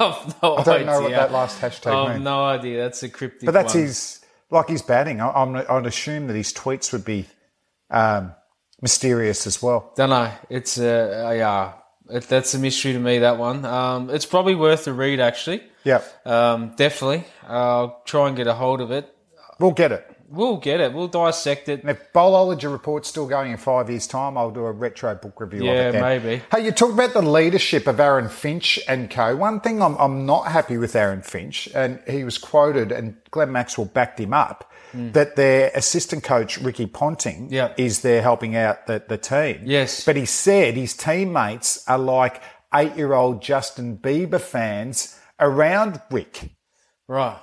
I've 0.00 0.42
no 0.42 0.56
I 0.56 0.62
don't 0.62 0.86
know 0.86 1.02
what 1.02 1.10
that 1.10 1.30
last 1.30 1.60
hashtag 1.60 1.94
I've 1.94 2.14
means. 2.14 2.24
no 2.24 2.44
idea. 2.44 2.82
That's 2.84 3.02
a 3.02 3.10
cryptic. 3.10 3.44
But 3.44 3.52
that's 3.52 3.74
one. 3.74 3.84
his, 3.84 4.24
like 4.50 4.68
his 4.68 4.80
batting. 4.80 5.20
I, 5.20 5.30
I'm, 5.30 5.54
I'd 5.54 5.86
assume 5.86 6.28
that 6.28 6.34
his 6.34 6.54
tweets 6.54 6.94
would 6.94 7.04
be 7.04 7.26
um, 7.90 8.32
mysterious 8.80 9.46
as 9.46 9.62
well. 9.62 9.92
Don't 9.96 10.08
know. 10.08 10.32
It's 10.48 10.78
uh, 10.78 11.26
uh, 11.28 11.32
yeah. 11.32 11.72
It, 12.10 12.24
that's 12.24 12.54
a 12.54 12.58
mystery 12.58 12.92
to 12.92 12.98
me. 12.98 13.18
That 13.18 13.38
one. 13.38 13.64
Um, 13.64 14.10
it's 14.10 14.26
probably 14.26 14.54
worth 14.54 14.86
a 14.86 14.92
read. 14.92 15.20
Actually. 15.20 15.62
Yeah, 15.84 16.02
Um, 16.26 16.74
definitely. 16.76 17.24
I'll 17.46 18.02
try 18.04 18.28
and 18.28 18.36
get 18.36 18.46
a 18.46 18.54
hold 18.54 18.80
of 18.80 18.90
it. 18.90 19.14
we'll 19.58 19.70
get 19.72 19.90
it. 19.92 20.04
We'll 20.30 20.58
get 20.58 20.80
it. 20.80 20.92
We'll 20.92 21.08
dissect 21.08 21.70
it. 21.70 21.80
And 21.80 21.88
if 21.88 22.12
Bowlology 22.12 22.70
Report's 22.70 23.08
still 23.08 23.26
going 23.26 23.50
in 23.52 23.56
five 23.56 23.88
years' 23.88 24.06
time, 24.06 24.36
I'll 24.36 24.50
do 24.50 24.66
a 24.66 24.72
retro 24.72 25.14
book 25.14 25.40
review 25.40 25.60
of 25.60 25.66
Yeah, 25.66 25.88
it 25.88 25.92
then. 25.92 26.02
maybe. 26.02 26.42
Hey, 26.52 26.66
you 26.66 26.72
talked 26.72 26.92
about 26.92 27.14
the 27.14 27.22
leadership 27.22 27.86
of 27.86 27.98
Aaron 27.98 28.28
Finch 28.28 28.78
and 28.86 29.08
co. 29.10 29.34
One 29.36 29.60
thing 29.60 29.80
I'm, 29.80 29.96
I'm 29.96 30.26
not 30.26 30.48
happy 30.48 30.76
with 30.76 30.94
Aaron 30.94 31.22
Finch, 31.22 31.66
and 31.74 32.00
he 32.06 32.24
was 32.24 32.36
quoted, 32.36 32.92
and 32.92 33.16
Glenn 33.30 33.50
Maxwell 33.52 33.86
backed 33.86 34.20
him 34.20 34.34
up, 34.34 34.70
that 34.94 35.36
their 35.36 35.70
assistant 35.74 36.24
coach, 36.24 36.58
Ricky 36.58 36.86
Ponting. 36.86 37.48
Yeah. 37.50 37.72
is 37.76 38.02
there 38.02 38.22
helping 38.22 38.56
out 38.56 38.86
the, 38.86 39.02
the 39.06 39.18
team. 39.18 39.62
Yes. 39.64 40.04
But 40.04 40.16
he 40.16 40.24
said 40.24 40.74
his 40.74 40.94
teammates 40.94 41.86
are 41.88 41.98
like 41.98 42.42
eight-year-old 42.74 43.42
Justin 43.42 43.96
Bieber 43.98 44.40
fans 44.40 45.18
around 45.40 46.00
Rick. 46.10 46.50
Right. 47.06 47.38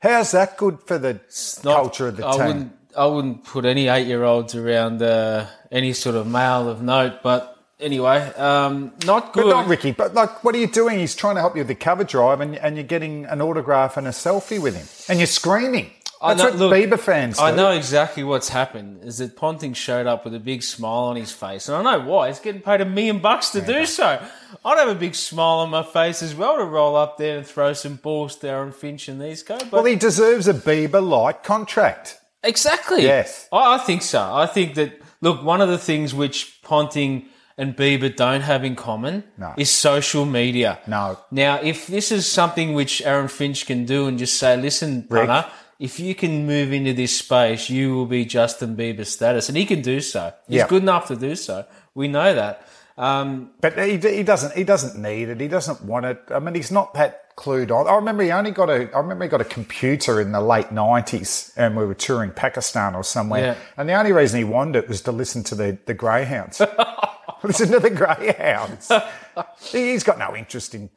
How's 0.00 0.32
that 0.32 0.56
good 0.58 0.78
for 0.86 0.98
the 0.98 1.20
Not- 1.64 1.74
culture 1.76 2.08
of 2.08 2.16
the 2.16 2.26
I 2.26 2.36
team? 2.36 2.46
Wouldn't, 2.46 2.72
I 2.96 3.06
wouldn't 3.06 3.44
put 3.44 3.64
any 3.64 3.88
eight-year-olds 3.88 4.54
around 4.54 5.02
uh, 5.02 5.46
any 5.72 5.92
sort 5.92 6.16
of 6.16 6.26
male 6.26 6.68
of 6.68 6.82
note, 6.82 7.22
but 7.22 7.56
anyway, 7.80 8.18
um, 8.34 8.92
not 9.04 9.32
good. 9.32 9.44
But 9.44 9.50
not 9.50 9.66
Ricky. 9.68 9.92
But 9.92 10.14
like, 10.14 10.44
what 10.44 10.54
are 10.54 10.58
you 10.58 10.66
doing? 10.66 10.98
He's 10.98 11.14
trying 11.14 11.34
to 11.36 11.40
help 11.40 11.56
you 11.56 11.60
with 11.60 11.68
the 11.68 11.74
cover 11.74 12.04
drive, 12.04 12.40
and, 12.40 12.56
and 12.56 12.76
you're 12.76 12.84
getting 12.84 13.24
an 13.26 13.40
autograph 13.40 13.96
and 13.96 14.06
a 14.06 14.10
selfie 14.10 14.60
with 14.60 14.76
him, 14.76 14.86
and 15.08 15.18
you're 15.18 15.26
screaming. 15.26 15.90
I 16.20 16.34
That's 16.34 16.54
know- 16.54 16.68
what 16.68 16.70
look, 16.70 16.72
Bieber 16.72 16.98
fans 16.98 17.36
do. 17.38 17.44
I 17.44 17.50
know 17.54 17.70
exactly 17.72 18.24
what's 18.24 18.48
happened. 18.48 19.04
Is 19.04 19.18
that 19.18 19.36
Ponting 19.36 19.74
showed 19.74 20.06
up 20.06 20.24
with 20.24 20.34
a 20.34 20.40
big 20.40 20.62
smile 20.62 21.04
on 21.04 21.16
his 21.16 21.30
face, 21.32 21.68
and 21.68 21.76
I 21.76 21.82
know 21.98 22.06
why. 22.06 22.28
He's 22.28 22.38
getting 22.38 22.62
paid 22.62 22.80
a 22.80 22.84
million 22.86 23.18
bucks 23.18 23.50
to 23.50 23.60
do 23.60 23.84
so. 23.84 24.18
I'd 24.64 24.78
have 24.78 24.88
a 24.88 24.94
big 24.94 25.14
smile 25.14 25.58
on 25.58 25.70
my 25.70 25.82
face 25.82 26.22
as 26.22 26.34
well 26.34 26.56
to 26.56 26.64
roll 26.64 26.96
up 26.96 27.18
there 27.18 27.38
and 27.38 27.46
throw 27.46 27.72
some 27.74 27.96
balls 27.96 28.36
to 28.36 28.48
Aaron 28.48 28.72
Finch 28.72 29.08
and 29.08 29.20
these 29.20 29.42
guys. 29.42 29.70
Well, 29.70 29.84
he 29.84 29.96
deserves 29.96 30.48
a 30.48 30.54
Bieber-like 30.54 31.42
contract. 31.44 32.18
Exactly. 32.42 33.02
Yes. 33.02 33.48
I, 33.52 33.74
I 33.74 33.78
think 33.78 34.02
so. 34.02 34.20
I 34.32 34.46
think 34.46 34.74
that 34.76 35.00
look, 35.20 35.42
one 35.42 35.60
of 35.60 35.68
the 35.68 35.78
things 35.78 36.14
which 36.14 36.60
Ponting 36.62 37.26
and 37.58 37.74
Bieber 37.76 38.14
don't 38.14 38.42
have 38.42 38.64
in 38.64 38.76
common 38.76 39.24
No. 39.38 39.54
is 39.56 39.70
social 39.70 40.24
media. 40.26 40.78
No. 40.86 41.18
Now, 41.30 41.56
if 41.62 41.86
this 41.86 42.12
is 42.12 42.30
something 42.30 42.74
which 42.74 43.02
Aaron 43.02 43.28
Finch 43.28 43.66
can 43.66 43.84
do 43.84 44.06
and 44.06 44.18
just 44.18 44.38
say, 44.38 44.56
listen, 44.56 45.06
Rick. 45.10 45.26
punter, 45.26 45.48
if 45.78 46.00
you 46.00 46.14
can 46.14 46.46
move 46.46 46.72
into 46.72 46.92
this 46.94 47.18
space, 47.18 47.68
you 47.70 47.94
will 47.94 48.06
be 48.06 48.24
Justin 48.24 48.76
Bieber 48.76 49.04
status. 49.06 49.48
And 49.48 49.56
he 49.58 49.66
can 49.66 49.82
do 49.82 50.00
so. 50.00 50.32
He's 50.48 50.56
Yeah. 50.58 50.68
good 50.68 50.82
enough 50.82 51.08
to 51.08 51.16
do 51.16 51.36
so. 51.36 51.64
We 51.94 52.08
know 52.08 52.34
that. 52.34 52.66
Um, 52.98 53.50
But 53.60 53.78
he, 53.78 53.98
he 53.98 54.22
doesn't. 54.22 54.54
He 54.56 54.64
doesn't 54.64 54.96
need 55.00 55.28
it. 55.28 55.38
He 55.40 55.48
doesn't 55.48 55.84
want 55.84 56.06
it. 56.06 56.18
I 56.34 56.38
mean, 56.38 56.54
he's 56.54 56.70
not 56.70 56.94
that 56.94 57.36
clued 57.36 57.70
on. 57.70 57.86
I 57.86 57.94
remember 57.96 58.22
he 58.22 58.30
only 58.32 58.52
got 58.52 58.70
a. 58.70 58.90
I 58.94 58.98
remember 59.00 59.24
he 59.24 59.28
got 59.28 59.42
a 59.42 59.44
computer 59.44 60.18
in 60.18 60.32
the 60.32 60.40
late 60.40 60.72
nineties, 60.72 61.52
and 61.58 61.76
we 61.76 61.84
were 61.84 61.92
touring 61.94 62.30
Pakistan 62.30 62.94
or 62.94 63.04
somewhere. 63.04 63.42
Yeah. 63.42 63.54
And 63.76 63.86
the 63.86 63.92
only 63.92 64.12
reason 64.12 64.38
he 64.38 64.44
wanted 64.44 64.76
it 64.84 64.88
was 64.88 65.02
to 65.02 65.12
listen 65.12 65.42
to 65.44 65.54
the 65.54 65.76
the 65.84 65.92
greyhounds. 65.92 66.62
listen 67.42 67.70
to 67.70 67.80
the 67.80 67.90
greyhounds. 67.90 68.90
He- 69.60 69.90
he's 69.92 70.02
got 70.02 70.18
no 70.18 70.34
interest 70.34 70.74
in 70.74 70.88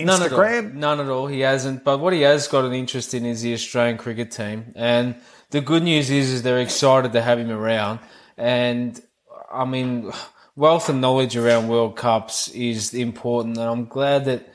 None 0.00 0.22
at 0.22 0.32
all. 0.32 0.62
None 0.62 1.00
at 1.00 1.08
all. 1.08 1.26
He 1.26 1.40
hasn't. 1.40 1.84
But 1.84 1.98
what 1.98 2.12
he 2.12 2.22
has 2.22 2.46
got 2.46 2.64
an 2.64 2.72
interest 2.72 3.14
in 3.14 3.26
is 3.26 3.42
the 3.42 3.52
Australian 3.52 3.98
cricket 3.98 4.30
team. 4.30 4.72
And 4.76 5.16
the 5.50 5.60
good 5.60 5.82
news 5.82 6.10
is, 6.10 6.30
is 6.30 6.42
they're 6.42 6.60
excited 6.60 7.12
to 7.12 7.22
have 7.22 7.38
him 7.38 7.50
around. 7.50 7.98
And 8.36 9.00
I 9.52 9.64
mean, 9.64 10.12
wealth 10.54 10.88
and 10.88 11.00
knowledge 11.00 11.36
around 11.36 11.68
World 11.68 11.96
Cups 11.96 12.48
is 12.48 12.94
important. 12.94 13.56
And 13.56 13.68
I'm 13.68 13.86
glad 13.86 14.24
that 14.26 14.52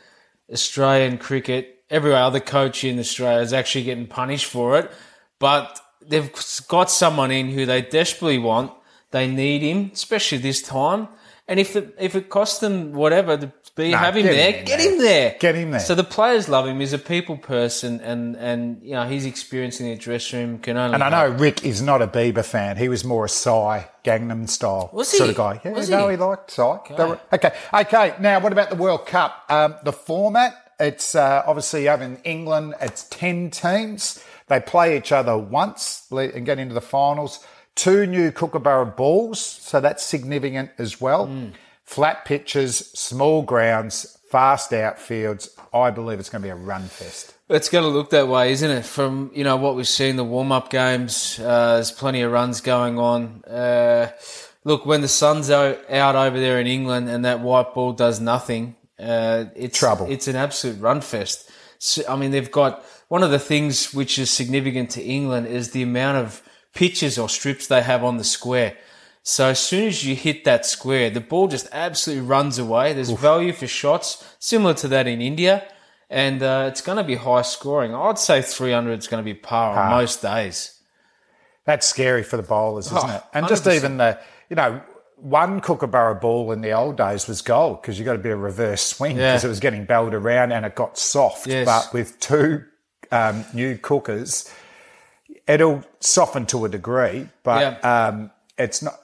Australian 0.51 1.17
cricket, 1.17 1.84
every 1.89 2.13
other 2.13 2.39
coach 2.39 2.84
in 2.84 2.99
Australia 2.99 3.41
is 3.41 3.53
actually 3.53 3.84
getting 3.84 4.08
punished 4.08 4.45
for 4.45 4.77
it. 4.77 4.91
But 5.39 5.79
they've 6.01 6.32
got 6.69 6.89
someone 6.89 7.32
in 7.32 7.49
who 7.49 7.65
they 7.65 7.82
desperately 7.82 8.38
want. 8.38 8.71
They 9.12 9.27
need 9.27 9.62
him, 9.62 9.91
especially 9.93 10.38
this 10.38 10.62
time. 10.62 11.10
And 11.47 11.60
if 11.60 11.75
it, 11.75 11.95
if 11.99 12.15
it 12.15 12.29
costs 12.29 12.60
them 12.60 12.93
whatever 12.93 13.51
to 13.76 13.82
be 13.82 13.92
No, 13.92 13.98
have 13.98 14.16
him 14.16 14.24
get 14.24 14.32
him 14.34 14.38
there, 14.38 14.60
in 14.60 14.66
get 14.66 14.80
him 14.80 14.98
there. 15.00 15.36
Get 15.40 15.56
him 15.56 15.72
there. 15.72 15.80
So 15.80 15.96
the 15.96 16.04
players 16.04 16.48
love 16.50 16.68
him. 16.68 16.80
He's 16.80 16.94
a 16.94 16.98
people 17.00 17.38
person, 17.38 18.00
and 18.02 18.36
and 18.36 18.82
you 18.84 18.92
know 18.92 19.06
his 19.06 19.26
experience 19.26 19.80
in 19.80 19.88
the 19.88 19.96
dressing 19.96 20.40
room 20.52 20.60
can 20.60 20.78
only. 20.78 20.94
And 20.96 21.04
I 21.04 21.10
know 21.10 21.30
help. 21.30 21.40
Rick 21.42 21.66
is 21.66 21.82
not 21.82 22.02
a 22.02 22.08
Bieber 22.08 22.46
fan. 22.46 22.78
He 22.78 22.88
was 22.90 23.04
more 23.04 23.26
a 23.26 23.30
Psy, 23.30 23.84
Gangnam 24.04 24.48
style 24.50 24.90
sort 25.04 25.30
of 25.30 25.36
guy. 25.36 25.62
Yeah, 25.64 25.72
Was 25.72 25.90
no, 25.90 26.08
he? 26.08 26.16
he 26.16 26.18
liked 26.18 26.52
Psy. 26.52 26.78
Were- 26.98 27.20
Okay. 27.34 27.52
okay, 27.74 28.14
Now, 28.20 28.40
what 28.40 28.52
about 28.52 28.70
the 28.70 28.76
World 28.76 29.06
Cup? 29.06 29.44
Um, 29.50 29.76
the 29.84 29.94
format. 29.94 30.56
It's 30.80 31.16
uh, 31.16 31.44
obviously 31.46 31.88
over 31.88 32.04
in 32.04 32.18
England. 32.24 32.74
It's 32.82 33.04
ten 33.10 33.50
teams. 33.52 34.24
They 34.48 34.60
play 34.60 34.98
each 34.98 35.12
other 35.12 35.38
once 35.38 36.06
and 36.12 36.46
get 36.46 36.60
into 36.60 36.74
the 36.74 36.82
finals. 36.82 37.46
Two 37.76 38.06
new 38.06 38.32
Kookaburra 38.32 38.86
balls, 38.96 39.40
so 39.40 39.80
that's 39.80 40.04
significant 40.06 40.72
as 40.78 41.00
well. 41.02 41.28
Hmm. 41.28 41.48
Flat 41.84 42.26
pitches, 42.26 42.78
small 42.78 43.41
grounds, 43.41 44.17
fast 44.30 44.72
outfields. 44.72 45.50
I 45.74 45.91
believe 45.91 46.19
it's 46.19 46.30
going 46.30 46.41
to 46.41 46.46
be 46.46 46.52
a 46.52 46.56
run 46.56 46.84
fest. 46.84 47.36
It's 47.50 47.69
going 47.69 47.84
to 47.84 47.89
look 47.89 48.10
that 48.12 48.28
way, 48.28 48.52
isn't 48.52 48.72
it? 48.72 48.86
From 48.86 49.32
you 49.34 49.43
know 49.43 49.58
what 49.58 49.76
we've 49.76 49.88
seen 49.88 50.15
the 50.15 50.24
warm 50.24 50.52
up 50.52 50.69
games, 50.69 51.39
uh, 51.39 51.76
there's 51.76 51.91
plenty 51.91 52.22
of 52.22 52.32
runs 52.32 52.62
going 52.62 52.98
on. 52.98 53.43
Uh, 53.43 54.12
look, 54.63 54.86
when 54.86 55.02
the 55.02 55.08
sun's 55.08 55.52
out 55.52 56.15
over 56.15 56.39
there 56.39 56.60
in 56.60 56.67
England 56.67 57.10
and 57.10 57.26
that 57.26 57.41
white 57.41 57.74
ball 57.74 57.93
does 57.93 58.19
nothing, 58.19 58.76
uh, 59.00 59.46
it's 59.56 59.78
Trouble. 59.78 60.08
It's 60.10 60.28
an 60.28 60.36
absolute 60.36 60.80
run 60.80 61.02
fest. 61.02 61.52
So, 61.80 62.02
I 62.08 62.15
mean, 62.15 62.32
they've 62.32 62.52
got 62.52 62.84
one 63.10 63.24
of 63.24 63.32
the 63.32 63.39
things 63.39 63.93
which 63.93 64.17
is 64.17 64.32
significant 64.32 64.89
to 64.91 65.04
England 65.04 65.48
is 65.48 65.72
the 65.72 65.84
amount 65.84 66.17
of 66.17 66.41
pitches 66.74 67.19
or 67.19 67.30
strips 67.30 67.67
they 67.67 67.82
have 67.82 68.04
on 68.04 68.17
the 68.17 68.24
square. 68.24 68.78
So 69.26 69.48
as 69.50 69.60
soon 69.60 69.88
as 69.88 70.06
you 70.06 70.16
hit 70.16 70.44
that 70.44 70.66
square, 70.66 71.10
the 71.10 71.22
ball 71.22 71.48
just 71.48 71.68
absolutely 71.72 72.26
runs 72.28 72.60
away. 72.60 72.92
There's 72.94 73.10
value 73.10 73.54
for 73.54 73.68
shots 73.68 74.24
similar 74.38 74.74
to 74.76 74.88
that 74.90 75.08
in 75.08 75.22
India, 75.22 75.66
and 76.10 76.44
uh, 76.44 76.66
it's 76.70 76.82
going 76.82 76.98
to 76.98 77.06
be 77.06 77.16
high 77.16 77.42
scoring. 77.44 77.96
I'd 77.96 78.20
say 78.20 78.42
300 78.42 79.00
is 79.00 79.08
going 79.08 79.24
to 79.24 79.26
be 79.26 79.34
par 79.34 79.80
on 79.80 79.92
most 79.92 80.22
days. 80.22 80.78
That's 81.66 81.88
scary 81.88 82.24
for 82.24 82.36
the 82.36 82.44
bowlers, 82.44 82.88
isn't 82.88 82.98
Oh, 82.98 83.16
it? 83.16 83.24
And 83.34 83.48
just 83.48 83.64
100%. 83.64 83.76
even 83.76 83.96
the, 83.98 84.20
you 84.50 84.58
know, 84.58 84.82
one 85.16 85.62
Kookaburra 85.62 86.16
ball 86.20 86.52
in 86.52 86.60
the 86.60 86.74
old 86.74 86.98
days 86.98 87.26
was 87.26 87.42
gold 87.42 87.82
because 87.82 87.98
you 87.98 88.04
got 88.04 88.18
a 88.18 88.20
bit 88.20 88.34
of 88.34 88.40
reverse 88.40 88.82
swing 88.82 89.16
Yeah. 89.16 89.32
because 89.32 89.46
it 89.46 89.48
was 89.48 89.62
getting 89.62 89.86
belled 89.86 90.14
around 90.14 90.52
and 90.52 90.66
it 90.66 90.76
got 90.76 90.98
soft. 90.98 91.48
Yes. 91.48 91.66
But 91.66 91.94
with 91.94 92.20
two 92.20 92.66
um, 93.10 93.46
new 93.54 93.78
cookers, 93.78 94.52
it'll 95.48 95.86
soften 96.02 96.46
to 96.48 96.66
a 96.66 96.70
degree, 96.70 97.30
but 97.44 97.80
Yeah. 97.82 98.08
um, 98.08 98.32
it's 98.58 98.82
not 98.84 99.00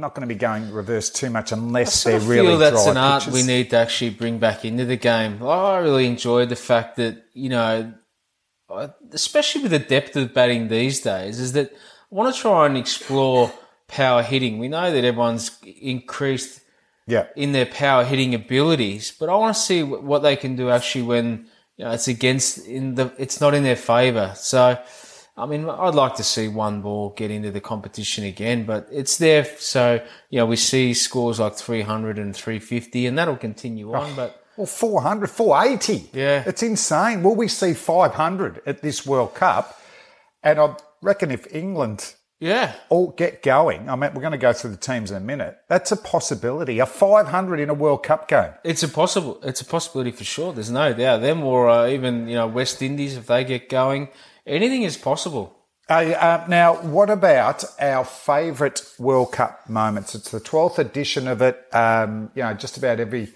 not 0.00 0.14
going 0.14 0.28
to 0.28 0.32
be 0.34 0.38
going 0.38 0.70
reverse 0.72 1.10
too 1.10 1.30
much 1.30 1.52
unless 1.52 2.04
they're 2.04 2.20
really 2.20 2.48
feel 2.48 2.58
that's 2.58 2.86
an 2.86 2.96
art 2.96 3.26
we 3.28 3.42
need 3.42 3.70
to 3.70 3.76
actually 3.76 4.10
bring 4.10 4.38
back 4.38 4.64
into 4.64 4.84
the 4.84 4.96
game. 4.96 5.42
I 5.42 5.78
really 5.78 6.06
enjoyed 6.06 6.48
the 6.50 6.56
fact 6.56 6.96
that 6.96 7.24
you 7.32 7.48
know, 7.48 7.92
especially 9.12 9.62
with 9.62 9.70
the 9.70 9.78
depth 9.78 10.16
of 10.16 10.34
batting 10.34 10.68
these 10.68 11.00
days, 11.00 11.40
is 11.40 11.52
that 11.52 11.72
I 11.72 12.14
want 12.14 12.34
to 12.34 12.40
try 12.40 12.66
and 12.66 12.76
explore 12.76 13.52
power 13.88 14.22
hitting. 14.22 14.58
We 14.58 14.68
know 14.68 14.90
that 14.90 15.04
everyone's 15.04 15.58
increased 15.80 16.60
Yeah. 17.06 17.26
in 17.36 17.52
their 17.52 17.66
power 17.66 18.04
hitting 18.04 18.34
abilities, 18.34 19.12
but 19.18 19.28
I 19.28 19.34
want 19.36 19.54
to 19.56 19.60
see 19.62 19.82
what 19.82 20.22
they 20.22 20.36
can 20.36 20.56
do 20.56 20.70
actually 20.70 21.02
when 21.02 21.46
you 21.76 21.84
know 21.84 21.92
it's 21.92 22.08
against 22.08 22.66
in 22.66 22.94
the 22.96 23.12
it's 23.18 23.40
not 23.40 23.54
in 23.54 23.62
their 23.62 23.76
favour. 23.76 24.32
So, 24.36 24.78
I 25.38 25.44
mean, 25.44 25.68
I'd 25.68 25.94
like 25.94 26.14
to 26.16 26.24
see 26.24 26.48
one 26.48 26.80
ball 26.80 27.10
get 27.10 27.30
into 27.30 27.50
the 27.50 27.60
competition 27.60 28.24
again, 28.24 28.64
but 28.64 28.88
it's 28.90 29.18
there. 29.18 29.44
So, 29.58 30.00
you 30.30 30.38
know, 30.38 30.46
we 30.46 30.56
see 30.56 30.94
scores 30.94 31.38
like 31.38 31.54
300 31.54 32.18
and 32.18 32.34
350, 32.34 33.06
and 33.06 33.18
that'll 33.18 33.36
continue 33.36 33.92
on. 33.92 34.14
But 34.14 34.42
Well, 34.56 34.66
400, 34.66 35.28
480. 35.28 36.10
Yeah. 36.14 36.42
It's 36.46 36.62
insane. 36.62 37.22
Will 37.22 37.34
we 37.34 37.48
see 37.48 37.74
500 37.74 38.62
at 38.64 38.80
this 38.80 39.04
World 39.04 39.34
Cup? 39.34 39.78
And 40.42 40.58
I 40.58 40.74
reckon 41.02 41.30
if 41.30 41.54
England 41.54 42.14
yeah, 42.38 42.74
all 42.90 43.12
get 43.12 43.42
going, 43.42 43.88
I 43.88 43.96
mean, 43.96 44.12
we're 44.14 44.20
going 44.20 44.32
to 44.32 44.38
go 44.38 44.52
through 44.52 44.70
the 44.70 44.76
teams 44.76 45.10
in 45.10 45.16
a 45.16 45.20
minute. 45.20 45.56
That's 45.68 45.90
a 45.92 45.96
possibility. 45.96 46.78
A 46.80 46.86
500 46.86 47.60
in 47.60 47.70
a 47.70 47.74
World 47.74 48.02
Cup 48.02 48.28
game. 48.28 48.52
it's 48.62 48.82
a 48.82 48.88
possible. 48.88 49.40
It's 49.42 49.62
a 49.62 49.64
possibility 49.64 50.10
for 50.10 50.24
sure. 50.24 50.52
There's 50.52 50.70
no 50.70 50.92
doubt. 50.92 51.22
Them 51.22 51.42
or 51.42 51.68
uh, 51.68 51.88
even 51.88 52.28
you 52.28 52.34
know 52.34 52.46
West 52.46 52.82
Indies 52.82 53.16
if 53.16 53.26
they 53.26 53.42
get 53.44 53.70
going, 53.70 54.08
anything 54.46 54.82
is 54.82 54.96
possible. 54.96 55.56
Uh, 55.88 55.92
uh, 55.92 56.46
now, 56.48 56.74
what 56.82 57.10
about 57.10 57.64
our 57.80 58.04
favourite 58.04 58.82
World 58.98 59.32
Cup 59.32 59.68
moments? 59.68 60.14
It's 60.14 60.30
the 60.30 60.40
12th 60.40 60.78
edition 60.78 61.28
of 61.28 61.42
it. 61.42 61.64
Um, 61.72 62.30
you 62.34 62.42
know, 62.42 62.54
just 62.54 62.76
about 62.76 62.98
every 62.98 63.32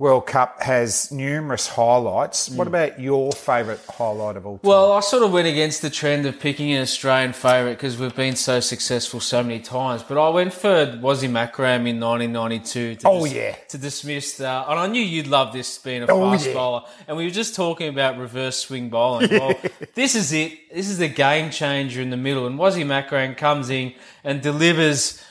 World 0.00 0.26
Cup 0.26 0.62
has 0.62 1.12
numerous 1.12 1.68
highlights. 1.68 2.48
What 2.48 2.66
about 2.66 2.98
your 2.98 3.32
favourite 3.32 3.80
highlight 3.84 4.38
of 4.38 4.46
all 4.46 4.56
time? 4.56 4.66
Well, 4.66 4.92
I 4.92 5.00
sort 5.00 5.22
of 5.22 5.30
went 5.30 5.46
against 5.46 5.82
the 5.82 5.90
trend 5.90 6.24
of 6.24 6.40
picking 6.40 6.72
an 6.72 6.80
Australian 6.80 7.34
favourite 7.34 7.74
because 7.74 7.98
we've 7.98 8.16
been 8.16 8.34
so 8.34 8.60
successful 8.60 9.20
so 9.20 9.42
many 9.42 9.60
times. 9.60 10.02
But 10.02 10.16
I 10.16 10.30
went 10.30 10.54
for 10.54 10.86
Wasim 11.02 11.36
Akram 11.36 11.86
in 11.86 12.00
1992. 12.00 12.94
To 12.94 13.08
Oh, 13.08 13.26
yeah. 13.26 13.54
To 13.68 13.76
dismiss, 13.76 14.40
uh, 14.40 14.64
and 14.70 14.80
I 14.80 14.86
knew 14.86 15.02
you'd 15.02 15.26
love 15.26 15.52
this 15.52 15.76
being 15.76 16.02
a 16.02 16.06
Oh, 16.06 16.30
fast 16.30 16.46
yeah. 16.46 16.54
bowler. 16.54 16.82
And 17.06 17.18
we 17.18 17.24
were 17.24 17.30
just 17.30 17.54
talking 17.54 17.90
about 17.90 18.16
reverse 18.16 18.56
swing 18.56 18.88
bowling. 18.88 19.28
Well, 19.38 19.54
this 19.94 20.14
is 20.14 20.32
it. 20.32 20.72
This 20.74 20.88
is 20.88 20.96
the 20.96 21.08
game 21.08 21.50
changer 21.50 22.00
in 22.00 22.08
the 22.08 22.16
middle. 22.16 22.46
And 22.46 22.58
Wasim 22.58 22.90
Akram 22.90 23.34
comes 23.34 23.68
in 23.68 23.92
and 24.24 24.40
delivers 24.40 25.22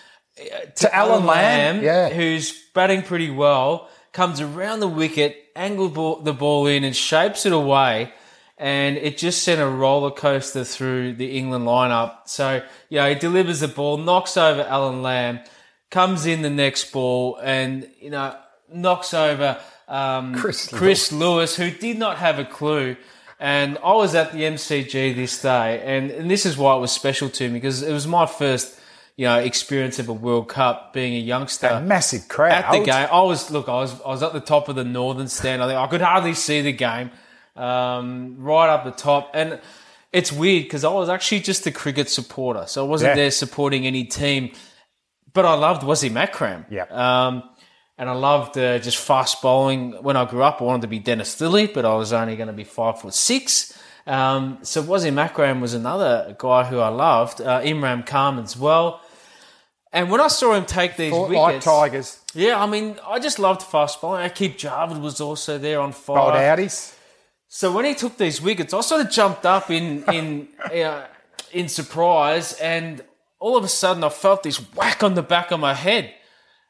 to 0.76 0.96
Alan 0.96 1.26
Lamb, 1.26 1.82
yeah. 1.82 2.10
who's 2.10 2.54
batting 2.76 3.02
pretty 3.02 3.32
well, 3.32 3.90
comes 4.12 4.42
around 4.42 4.80
the 4.80 4.88
wicket, 4.88 5.38
angles 5.56 5.94
ball, 5.94 6.22
the 6.22 6.34
ball 6.34 6.68
in, 6.68 6.84
and 6.84 6.96
shapes 6.96 7.46
it 7.46 7.54
away. 7.54 8.14
And 8.58 8.98
it 8.98 9.18
just 9.18 9.44
sent 9.44 9.62
a 9.62 9.68
roller 9.68 10.12
coaster 10.12 10.66
through 10.66 11.14
the 11.14 11.38
England 11.38 11.66
lineup. 11.66 12.28
So, 12.28 12.62
you 12.90 12.98
know, 12.98 13.08
he 13.08 13.16
delivers 13.16 13.62
the 13.62 13.70
ball, 13.70 13.98
knocks 13.98 14.36
over 14.36 14.62
Alan 14.64 15.02
Lamb, 15.02 15.40
comes 15.90 16.26
in 16.26 16.42
the 16.42 16.50
next 16.50 16.92
ball, 16.92 17.38
and, 17.42 17.90
you 18.02 18.10
know, 18.10 18.36
knocks 18.74 19.14
over 19.14 19.60
um, 19.88 20.36
Chris 20.36 20.68
Chris 20.68 21.12
Lewis, 21.12 21.56
who 21.56 21.72
did 21.72 21.98
not 21.98 22.18
have 22.18 22.38
a 22.38 22.46
clue. 22.46 22.96
And 23.40 23.78
I 23.78 23.94
was 23.94 24.16
at 24.16 24.34
the 24.34 24.42
MCG 24.42 25.16
this 25.16 25.42
day, 25.42 25.82
and, 25.86 26.12
and 26.12 26.30
this 26.30 26.46
is 26.46 26.58
why 26.58 26.76
it 26.76 26.80
was 26.80 26.92
special 26.92 27.30
to 27.30 27.48
me 27.48 27.54
because 27.54 27.82
it 27.82 27.94
was 27.94 28.06
my 28.06 28.26
first 28.26 28.79
you 29.20 29.26
know, 29.26 29.38
experience 29.38 30.00
of 30.00 30.08
a 30.08 30.14
World 30.14 30.48
Cup, 30.48 30.94
being 30.94 31.14
a 31.14 31.20
youngster. 31.20 31.68
A 31.68 31.82
massive 31.82 32.30
crowd. 32.30 32.54
At 32.54 32.72
the 32.72 32.80
game, 32.86 33.08
I 33.12 33.22
was 33.24 33.52
look. 33.52 33.68
I 33.68 33.74
was 33.74 33.92
I 34.02 34.08
was 34.16 34.24
at 34.24 34.32
the 34.32 34.40
top 34.40 34.70
of 34.70 34.76
the 34.78 34.86
northern 34.86 35.28
stand. 35.28 35.62
I 35.62 35.68
think 35.68 35.78
I 35.78 35.88
could 35.88 36.00
hardly 36.00 36.34
see 36.34 36.62
the 36.62 36.72
game, 36.72 37.12
um, 37.58 38.38
right 38.40 38.70
up 38.70 38.86
the 38.86 38.92
top, 38.92 39.32
and 39.34 39.60
it's 40.14 40.32
weird 40.32 40.64
because 40.64 40.86
I 40.86 40.90
was 40.94 41.10
actually 41.10 41.42
just 41.42 41.68
a 41.68 41.72
cricket 41.72 42.10
supporter, 42.10 42.64
so 42.68 42.86
I 42.86 42.88
wasn't 42.88 43.10
Yeah. 43.10 43.16
there 43.16 43.32
supporting 43.32 43.86
any 43.86 44.06
team. 44.06 44.52
But 45.34 45.44
I 45.44 45.54
loved 45.56 45.82
Wasim 45.82 46.16
Akram. 46.16 46.66
Yeah. 46.70 46.86
Um, 46.90 47.44
and 47.98 48.10
I 48.10 48.14
loved 48.14 48.58
uh, 48.58 48.80
just 48.80 48.98
fast 48.98 49.42
bowling. 49.42 50.02
When 50.02 50.16
I 50.16 50.24
grew 50.24 50.44
up, 50.44 50.62
I 50.62 50.64
wanted 50.64 50.84
to 50.84 50.88
be 50.88 51.00
Dennis 51.00 51.36
Lillee, 51.42 51.74
but 51.74 51.84
I 51.84 51.94
was 51.96 52.14
only 52.14 52.38
going 52.38 52.48
to 52.48 52.54
be 52.54 52.64
five 52.64 53.02
foot 53.02 53.14
six. 53.14 53.78
Um, 54.08 54.60
so 54.62 54.82
Wasim 54.82 55.18
Akram 55.20 55.60
was 55.60 55.74
another 55.74 56.34
guy 56.40 56.64
who 56.64 56.80
I 56.80 56.88
loved. 56.88 57.42
Uh, 57.42 57.60
Imran 57.60 58.06
Khan 58.06 58.40
as 58.40 58.56
well. 58.56 59.02
And 59.92 60.12
when 60.12 60.22
I 60.22 60.28
saw 60.28 60.54
him 60.54 60.66
take 60.66 60.98
these 60.98 61.12
Fought 61.12 61.30
wickets, 61.30 61.66
like 61.66 61.92
Tigers. 61.92 62.20
yeah, 62.34 62.62
I 62.62 62.68
mean, 62.68 63.00
I 63.08 63.20
just 63.20 63.40
loved 63.40 63.64
fast 63.64 64.00
bowling. 64.02 64.30
Aaqib 64.30 64.56
Javed 64.56 65.02
was 65.02 65.20
also 65.20 65.58
there 65.58 65.80
on 65.80 65.94
fire. 65.94 66.16
Bowled 66.16 66.34
outies. 66.36 66.96
So 67.48 67.72
when 67.72 67.86
he 67.86 67.96
took 67.96 68.18
these 68.18 68.40
wickets, 68.42 68.74
I 68.74 68.82
sort 68.82 69.02
of 69.02 69.10
jumped 69.10 69.46
up 69.46 69.72
in 69.72 70.04
in 70.14 70.48
uh, 70.64 71.08
in 71.52 71.68
surprise, 71.68 72.54
and 72.54 73.04
all 73.40 73.58
of 73.58 73.64
a 73.64 73.68
sudden 73.68 74.04
I 74.04 74.10
felt 74.10 74.44
this 74.44 74.58
whack 74.76 75.04
on 75.04 75.16
the 75.16 75.24
back 75.24 75.50
of 75.50 75.60
my 75.60 75.74
head, 75.74 76.14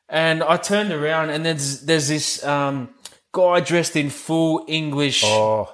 and 0.08 0.42
I 0.42 0.56
turned 0.56 0.94
around, 0.94 1.32
and 1.32 1.46
there's 1.46 1.82
there's 1.82 2.08
this 2.08 2.42
um, 2.46 2.90
guy 3.34 3.60
dressed 3.60 3.98
in 3.98 4.10
full 4.10 4.64
English 4.70 5.26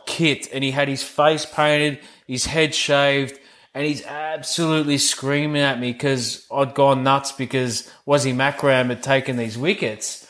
kit, 0.07 0.49
and 0.51 0.63
he 0.63 0.71
had 0.71 0.87
his 0.87 1.03
face 1.03 1.45
painted, 1.45 1.99
his 2.27 2.45
head 2.45 2.73
shaved. 2.73 3.39
And 3.75 3.85
he's 3.85 4.05
absolutely 4.05 4.97
screaming 4.97 5.61
at 5.61 5.81
me 5.81 5.91
because 5.91 6.47
I'd 6.49 6.73
gone 6.73 7.03
nuts 7.03 7.33
because 7.33 7.91
Wasim 8.07 8.39
Akram 8.39 8.87
had 8.87 9.03
taken 9.03 9.35
these 9.35 9.57
wickets. 9.57 10.25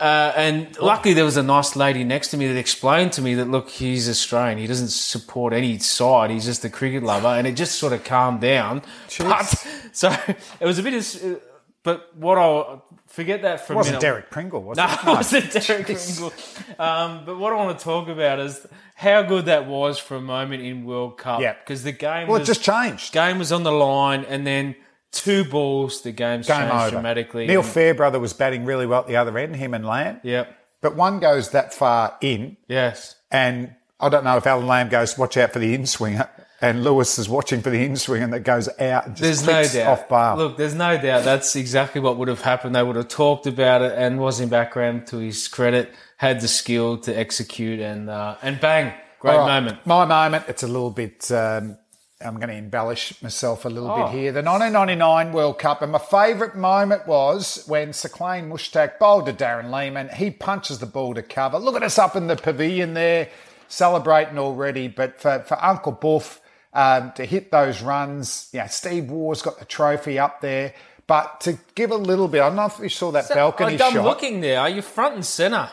Uh, 0.00 0.32
and 0.34 0.78
luckily, 0.80 1.14
there 1.14 1.24
was 1.24 1.36
a 1.36 1.42
nice 1.44 1.76
lady 1.76 2.02
next 2.02 2.28
to 2.28 2.36
me 2.36 2.48
that 2.48 2.58
explained 2.58 3.12
to 3.12 3.22
me 3.22 3.34
that 3.34 3.44
look, 3.44 3.68
he's 3.68 4.08
Australian. 4.08 4.58
He 4.58 4.66
doesn't 4.66 4.88
support 4.88 5.52
any 5.52 5.78
side. 5.78 6.30
He's 6.30 6.46
just 6.46 6.64
a 6.64 6.70
cricket 6.70 7.04
lover, 7.04 7.28
and 7.28 7.46
it 7.46 7.52
just 7.52 7.78
sort 7.78 7.92
of 7.92 8.02
calmed 8.02 8.40
down. 8.40 8.82
But, 9.18 9.44
so 9.92 10.10
it 10.58 10.64
was 10.64 10.78
a 10.78 10.82
bit 10.82 10.94
of, 10.94 11.42
but 11.82 12.16
what 12.16 12.36
I 12.36 12.78
forget 13.10 13.42
that 13.42 13.66
for 13.66 13.72
It 13.72 13.74
a 13.74 13.76
wasn't 13.76 13.92
minute. 13.94 14.00
Derek 14.00 14.30
Pringle, 14.30 14.62
was 14.62 14.76
No, 14.78 14.86
it? 14.86 14.92
it 14.92 15.04
wasn't 15.06 15.52
Derek 15.66 15.86
Pringle. 15.86 16.32
Um, 16.78 17.24
but 17.26 17.38
what 17.38 17.52
I 17.52 17.56
want 17.56 17.78
to 17.78 17.84
talk 17.84 18.08
about 18.08 18.40
is 18.40 18.66
how 18.94 19.22
good 19.22 19.44
that 19.46 19.66
was 19.66 19.98
for 19.98 20.16
a 20.16 20.20
moment 20.20 20.62
in 20.62 20.84
World 20.84 21.18
Cup. 21.18 21.40
Yeah. 21.40 21.54
because 21.54 21.82
the 21.84 21.92
game 21.92 22.26
Well, 22.28 22.40
it 22.40 22.44
just 22.44 22.62
changed. 22.62 23.12
game 23.12 23.38
was 23.38 23.52
on 23.52 23.62
the 23.62 23.72
line, 23.72 24.24
and 24.24 24.46
then 24.46 24.74
two 25.12 25.44
balls, 25.44 26.02
the 26.02 26.12
game's 26.12 26.46
Game 26.46 26.56
changed 26.60 26.74
over. 26.74 26.90
dramatically. 26.90 27.46
Neil 27.46 27.62
Fairbrother 27.62 28.18
was 28.20 28.32
batting 28.32 28.64
really 28.64 28.86
well 28.86 29.00
at 29.00 29.06
the 29.06 29.16
other 29.16 29.36
end, 29.38 29.56
him 29.56 29.74
and 29.74 29.84
Lamb. 29.86 30.20
Yep. 30.22 30.56
But 30.80 30.96
one 30.96 31.18
goes 31.20 31.50
that 31.50 31.74
far 31.74 32.16
in, 32.22 32.56
Yes. 32.68 33.16
and 33.30 33.74
I 33.98 34.08
don't 34.08 34.24
know 34.24 34.36
if 34.38 34.46
Alan 34.46 34.66
Lamb 34.66 34.88
goes, 34.88 35.18
watch 35.18 35.36
out 35.36 35.52
for 35.52 35.58
the 35.58 35.74
in 35.74 35.84
swinger, 35.86 36.28
and 36.60 36.84
Lewis 36.84 37.18
is 37.18 37.28
watching 37.28 37.62
for 37.62 37.70
the 37.70 37.82
in 37.84 37.92
and 38.22 38.32
that 38.32 38.40
goes 38.44 38.68
out 38.78 39.06
and 39.06 39.16
just 39.16 39.44
There's 39.44 39.46
no 39.46 39.80
doubt. 39.84 39.88
off 40.00 40.08
bar. 40.08 40.36
Look, 40.36 40.56
there's 40.58 40.74
no 40.74 41.00
doubt 41.00 41.24
that's 41.24 41.56
exactly 41.56 42.00
what 42.00 42.18
would 42.18 42.28
have 42.28 42.42
happened. 42.42 42.74
They 42.74 42.82
would 42.82 42.96
have 42.96 43.08
talked 43.08 43.46
about 43.46 43.82
it, 43.82 43.92
and 43.96 44.18
was 44.20 44.40
in 44.40 44.48
background 44.48 45.06
to 45.08 45.18
his 45.18 45.48
credit, 45.48 45.92
had 46.18 46.40
the 46.40 46.48
skill 46.48 46.98
to 46.98 47.18
execute, 47.18 47.80
and 47.80 48.10
uh, 48.10 48.36
and 48.42 48.60
bang, 48.60 48.92
great 49.20 49.36
right, 49.36 49.46
moment. 49.46 49.86
My 49.86 50.04
moment, 50.04 50.44
it's 50.48 50.62
a 50.62 50.68
little 50.68 50.90
bit, 50.90 51.30
um, 51.32 51.78
I'm 52.22 52.36
going 52.36 52.48
to 52.50 52.54
embellish 52.56 53.22
myself 53.22 53.64
a 53.64 53.70
little 53.70 53.90
Oh. 53.90 54.04
bit 54.04 54.12
here. 54.12 54.30
The 54.32 54.42
1999 54.42 55.32
World 55.32 55.58
Cup, 55.58 55.80
and 55.80 55.90
my 55.92 55.98
favourite 55.98 56.54
moment 56.54 57.06
was 57.06 57.64
when 57.66 57.90
Saqlain 57.92 58.48
Mushtaq 58.50 58.98
bowled 58.98 59.24
to 59.26 59.32
Darren 59.32 59.70
Lehmann. 59.70 60.10
He 60.10 60.30
punches 60.30 60.78
the 60.80 60.86
ball 60.86 61.14
to 61.14 61.22
cover. 61.22 61.58
Look 61.58 61.76
at 61.76 61.82
us 61.82 61.98
up 61.98 62.16
in 62.16 62.26
the 62.26 62.36
pavilion 62.36 62.92
there, 62.92 63.28
celebrating 63.68 64.36
already. 64.38 64.88
But 64.88 65.18
for, 65.18 65.38
for 65.40 65.62
Uncle 65.64 65.92
Buff 65.92 66.39
um, 66.72 67.12
to 67.16 67.24
hit 67.24 67.50
those 67.50 67.82
runs, 67.82 68.48
yeah, 68.52 68.66
Steve 68.66 69.10
Waugh's 69.10 69.42
got 69.42 69.58
the 69.58 69.64
trophy 69.64 70.18
up 70.18 70.40
there. 70.40 70.74
But 71.06 71.40
to 71.40 71.58
give 71.74 71.90
a 71.90 71.96
little 71.96 72.28
bit, 72.28 72.40
I 72.40 72.46
don't 72.48 72.56
know 72.56 72.66
if 72.66 72.78
you 72.78 72.88
saw 72.88 73.10
that 73.12 73.28
balcony 73.28 73.80
I'm 73.82 73.92
shot. 73.94 74.04
looking 74.04 74.40
there. 74.40 74.60
Are 74.60 74.68
you 74.68 74.80
front 74.80 75.16
and 75.16 75.26
center? 75.26 75.68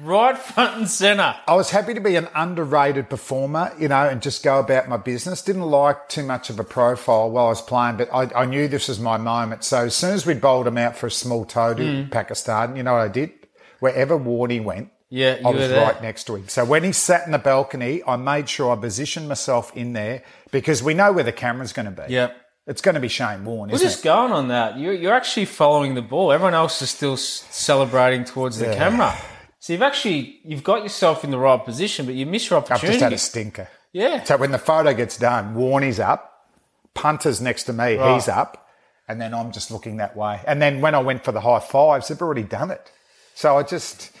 Right 0.00 0.38
front 0.38 0.76
and 0.78 0.88
center. 0.88 1.34
I 1.48 1.56
was 1.56 1.70
happy 1.70 1.94
to 1.94 2.00
be 2.00 2.14
an 2.14 2.28
underrated 2.36 3.10
performer, 3.10 3.72
you 3.80 3.88
know, 3.88 4.08
and 4.08 4.22
just 4.22 4.44
go 4.44 4.60
about 4.60 4.88
my 4.88 4.96
business. 4.96 5.42
Didn't 5.42 5.62
like 5.62 6.08
too 6.08 6.22
much 6.22 6.50
of 6.50 6.60
a 6.60 6.64
profile 6.64 7.28
while 7.30 7.46
I 7.46 7.48
was 7.48 7.62
playing, 7.62 7.96
but 7.96 8.08
I, 8.14 8.42
I 8.42 8.44
knew 8.44 8.68
this 8.68 8.86
was 8.86 9.00
my 9.00 9.16
moment. 9.16 9.64
So 9.64 9.86
as 9.86 9.96
soon 9.96 10.12
as 10.12 10.24
we 10.24 10.34
bowled 10.34 10.68
him 10.68 10.78
out 10.78 10.96
for 10.96 11.08
a 11.08 11.10
small 11.10 11.44
toe 11.44 11.74
to 11.74 12.06
Pakistan, 12.12 12.76
you 12.76 12.84
know 12.84 12.92
what 12.92 13.00
I 13.02 13.08
did? 13.08 13.32
Wherever 13.80 14.16
Warney 14.16 14.62
went, 14.62 14.90
Yeah, 15.10 15.38
you 15.40 15.46
I 15.46 15.50
were 15.50 15.56
was 15.58 15.70
right 15.72 16.00
next 16.02 16.24
to 16.24 16.36
him. 16.36 16.48
So 16.48 16.64
when 16.64 16.84
he 16.84 16.92
sat 16.92 17.26
in 17.26 17.32
the 17.32 17.38
balcony, 17.38 18.02
I 18.06 18.16
made 18.16 18.48
sure 18.48 18.72
I 18.72 18.76
positioned 18.80 19.28
myself 19.28 19.76
in 19.76 19.92
there 19.92 20.22
because 20.52 20.82
we 20.82 20.94
know 20.94 21.12
where 21.12 21.24
the 21.24 21.32
camera's 21.32 21.72
going 21.72 21.92
to 21.92 22.02
be. 22.06 22.12
Yeah. 22.14 22.30
It's 22.66 22.80
going 22.80 22.94
to 22.94 23.00
be 23.00 23.08
Shane 23.08 23.44
Warne, 23.44 23.70
We're 23.70 23.78
just 23.78 24.00
it? 24.00 24.04
going 24.04 24.30
on 24.30 24.48
that. 24.48 24.78
You're, 24.78 24.92
you're 24.92 25.14
actually 25.14 25.46
following 25.46 25.94
the 25.94 26.02
ball. 26.02 26.30
Everyone 26.30 26.54
else 26.54 26.80
is 26.82 26.90
still 26.90 27.16
celebrating 27.16 28.24
towards 28.24 28.58
the 28.58 28.66
camera. 28.66 29.16
So 29.58 29.72
you've 29.72 29.82
actually 29.82 30.40
you've 30.44 30.62
got 30.62 30.82
yourself 30.84 31.24
in 31.24 31.30
the 31.30 31.38
right 31.38 31.62
position, 31.64 32.06
but 32.06 32.14
you 32.14 32.26
miss 32.26 32.48
your 32.48 32.58
opportunity. 32.60 32.86
I've 32.86 32.92
just 32.92 33.02
had 33.02 33.12
a 33.12 33.18
stinker. 33.18 33.68
yeah. 33.92 34.22
So 34.24 34.36
when 34.36 34.52
the 34.52 34.58
photo 34.58 34.94
gets 34.94 35.16
done, 35.18 35.54
Warney's 35.54 35.98
up, 36.00 36.46
punter's 36.94 37.40
next 37.40 37.64
to 37.64 37.72
me, 37.72 37.96
Right. 37.96 38.14
he's 38.14 38.28
up, 38.28 38.68
and 39.08 39.20
then 39.20 39.34
I'm 39.34 39.50
just 39.52 39.70
looking 39.70 39.96
that 39.96 40.16
way. 40.16 40.40
And 40.46 40.62
then 40.62 40.80
when 40.80 40.94
I 40.94 41.00
went 41.00 41.24
for 41.24 41.32
the 41.32 41.40
high 41.40 41.58
fives, 41.60 42.08
they've 42.08 42.22
already 42.22 42.42
done 42.44 42.70
it. 42.70 42.90
So 43.34 43.56
I 43.58 43.62
just, 43.64 44.12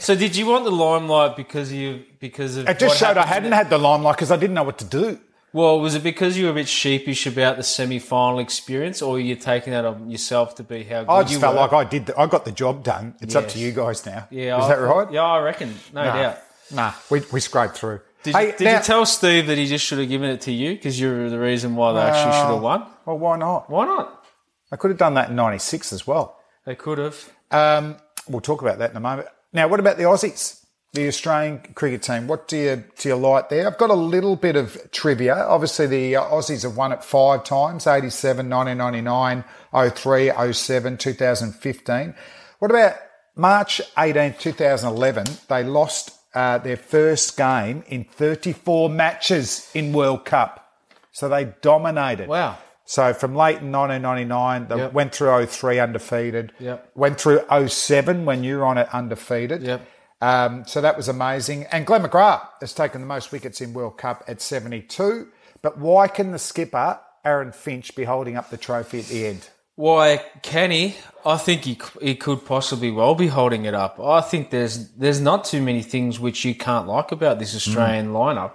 So 0.00 0.14
did 0.14 0.36
you 0.36 0.46
want 0.46 0.64
the 0.64 0.70
limelight 0.72 1.36
because 1.36 1.72
you 1.72 2.04
because 2.20 2.56
of 2.56 2.68
it 2.68 2.78
just 2.78 2.98
showed 2.98 3.16
I 3.16 3.26
hadn't 3.26 3.52
had 3.52 3.70
the 3.70 3.78
limelight 3.78 4.16
because 4.16 4.30
I 4.30 4.36
didn't 4.36 4.54
know 4.54 4.62
what 4.64 4.78
to 4.78 4.84
do. 4.84 5.18
Well, 5.52 5.78
was 5.80 5.94
it 5.94 6.02
because 6.02 6.36
you 6.36 6.46
were 6.46 6.50
a 6.50 6.54
bit 6.54 6.66
sheepish 6.68 7.28
about 7.28 7.56
the 7.56 7.62
semi-final 7.62 8.40
experience, 8.40 9.00
or 9.00 9.20
you're 9.20 9.36
taking 9.36 9.72
that 9.72 9.84
on 9.84 10.10
yourself 10.10 10.56
to 10.56 10.64
be 10.64 10.82
how 10.82 11.04
good 11.04 11.10
I 11.12 11.20
you 11.20 11.26
just 11.28 11.40
felt 11.40 11.54
were? 11.54 11.60
like 11.60 11.72
I 11.72 11.84
did. 11.84 12.06
The, 12.06 12.18
I 12.18 12.26
got 12.26 12.44
the 12.44 12.50
job 12.50 12.82
done. 12.82 13.14
It's 13.20 13.36
up 13.36 13.44
Yes. 13.44 13.52
to 13.52 13.58
you 13.60 13.70
guys 13.70 14.04
now. 14.04 14.26
yeah, 14.32 14.58
is 14.58 14.64
I 14.64 14.68
that 14.70 14.78
thought- 14.78 15.04
right? 15.06 15.12
Yeah, 15.12 15.22
I 15.22 15.38
reckon, 15.40 15.72
no 15.92 16.04
Nah, 16.04 16.12
doubt. 16.22 16.38
nah, 16.72 16.92
we 17.08 17.22
we 17.32 17.38
scraped 17.38 17.76
through. 17.76 18.00
Did, 18.24 18.34
Hey, 18.34 18.46
you, 18.46 18.52
did 18.58 18.64
now- 18.64 18.76
you 18.78 18.82
tell 18.82 19.06
Steve 19.06 19.46
that 19.46 19.56
he 19.56 19.66
just 19.68 19.84
should 19.84 19.98
have 20.00 20.08
given 20.08 20.28
it 20.28 20.40
to 20.42 20.50
you 20.52 20.74
because 20.74 20.98
you're 21.00 21.30
the 21.30 21.38
reason 21.38 21.76
why 21.76 21.92
they 21.92 22.00
actually 22.00 22.32
should 22.32 22.48
have 22.54 22.60
won? 22.60 22.86
Well, 23.06 23.18
why 23.18 23.36
not? 23.36 23.70
Why 23.70 23.84
not? 23.86 24.24
I 24.72 24.76
could 24.76 24.90
have 24.90 24.98
done 24.98 25.14
that 25.14 25.30
in 25.30 25.36
'96 25.36 25.92
as 25.92 26.04
well. 26.04 26.36
They 26.66 26.74
could 26.74 26.98
have. 26.98 27.30
Um, 27.52 27.98
we'll 28.28 28.40
talk 28.40 28.60
about 28.60 28.78
that 28.78 28.90
in 28.90 28.96
a 28.96 29.00
moment. 29.00 29.28
Now, 29.54 29.68
what 29.68 29.78
about 29.78 29.96
the 29.96 30.02
Aussies? 30.02 30.60
The 30.92 31.08
Australian 31.08 31.60
cricket 31.74 32.02
team. 32.02 32.26
What 32.26 32.46
do 32.46 32.56
you 32.56 32.84
do 32.98 33.08
you 33.08 33.16
like 33.16 33.48
there? 33.48 33.66
I've 33.66 33.78
got 33.78 33.90
a 33.90 33.94
little 33.94 34.36
bit 34.36 34.54
of 34.54 34.90
trivia. 34.92 35.34
Obviously, 35.34 35.86
the 35.86 36.16
uh, 36.16 36.24
Aussies 36.24 36.62
have 36.62 36.76
won 36.76 36.92
it 36.92 37.02
five 37.02 37.42
times: 37.42 37.86
87, 37.86 38.48
1999, 38.48 39.44
03, 39.90 40.52
07, 40.52 40.96
2015. 40.98 42.14
What 42.58 42.70
about 42.70 42.94
March 43.34 43.80
18, 43.98 44.34
2011? 44.34 45.24
They 45.48 45.64
lost 45.64 46.12
uh, 46.34 46.58
their 46.58 46.76
first 46.76 47.36
game 47.36 47.82
in 47.88 48.04
34 48.04 48.88
matches 48.88 49.68
in 49.74 49.92
World 49.92 50.24
Cup. 50.24 50.64
So 51.10 51.28
they 51.28 51.52
dominated. 51.60 52.28
Wow. 52.28 52.58
So 52.86 53.14
from 53.14 53.34
late 53.34 53.58
in 53.60 53.72
1999, 53.72 54.66
they 54.68 54.76
Yep. 54.76 54.92
went 54.92 55.14
through 55.14 55.30
03 55.46 55.78
undefeated. 55.78 56.52
Yep. 56.58 56.90
Went 56.94 57.18
through 57.20 57.40
07 57.66 58.24
when 58.24 58.44
you 58.44 58.58
were 58.58 58.64
on 58.66 58.76
it 58.78 58.88
undefeated. 58.92 59.62
Yep. 59.62 59.80
Um, 60.20 60.64
so 60.66 60.80
that 60.80 60.96
was 60.96 61.08
amazing. 61.08 61.66
And 61.72 61.86
Glenn 61.86 62.02
McGrath 62.02 62.46
has 62.60 62.72
taken 62.72 63.00
the 63.00 63.06
most 63.06 63.32
wickets 63.32 63.60
in 63.60 63.72
World 63.74 63.96
Cup 63.98 64.22
at 64.28 64.40
72. 64.40 65.28
But 65.62 65.78
why 65.78 66.08
can 66.08 66.32
the 66.32 66.38
skipper, 66.38 66.98
Aaron 67.24 67.52
Finch, 67.52 67.94
be 67.96 68.04
holding 68.04 68.36
up 68.36 68.50
the 68.50 68.56
trophy 68.56 69.00
at 69.00 69.06
the 69.06 69.26
end? 69.26 69.48
Why 69.76 70.22
can 70.42 70.70
he? 70.70 70.94
I 71.26 71.36
think 71.36 71.62
he 71.64 71.78
he 72.00 72.14
could 72.14 72.46
possibly 72.46 72.92
well 72.92 73.16
be 73.16 73.26
holding 73.26 73.64
it 73.64 73.74
up. 73.74 73.98
I 73.98 74.20
think 74.20 74.50
there's 74.50 74.90
there's 74.90 75.20
not 75.20 75.44
too 75.44 75.60
many 75.60 75.82
things 75.82 76.20
which 76.20 76.44
you 76.44 76.54
can't 76.54 76.86
like 76.86 77.10
about 77.10 77.38
this 77.40 77.56
Australian 77.56 78.12
lineup. 78.12 78.52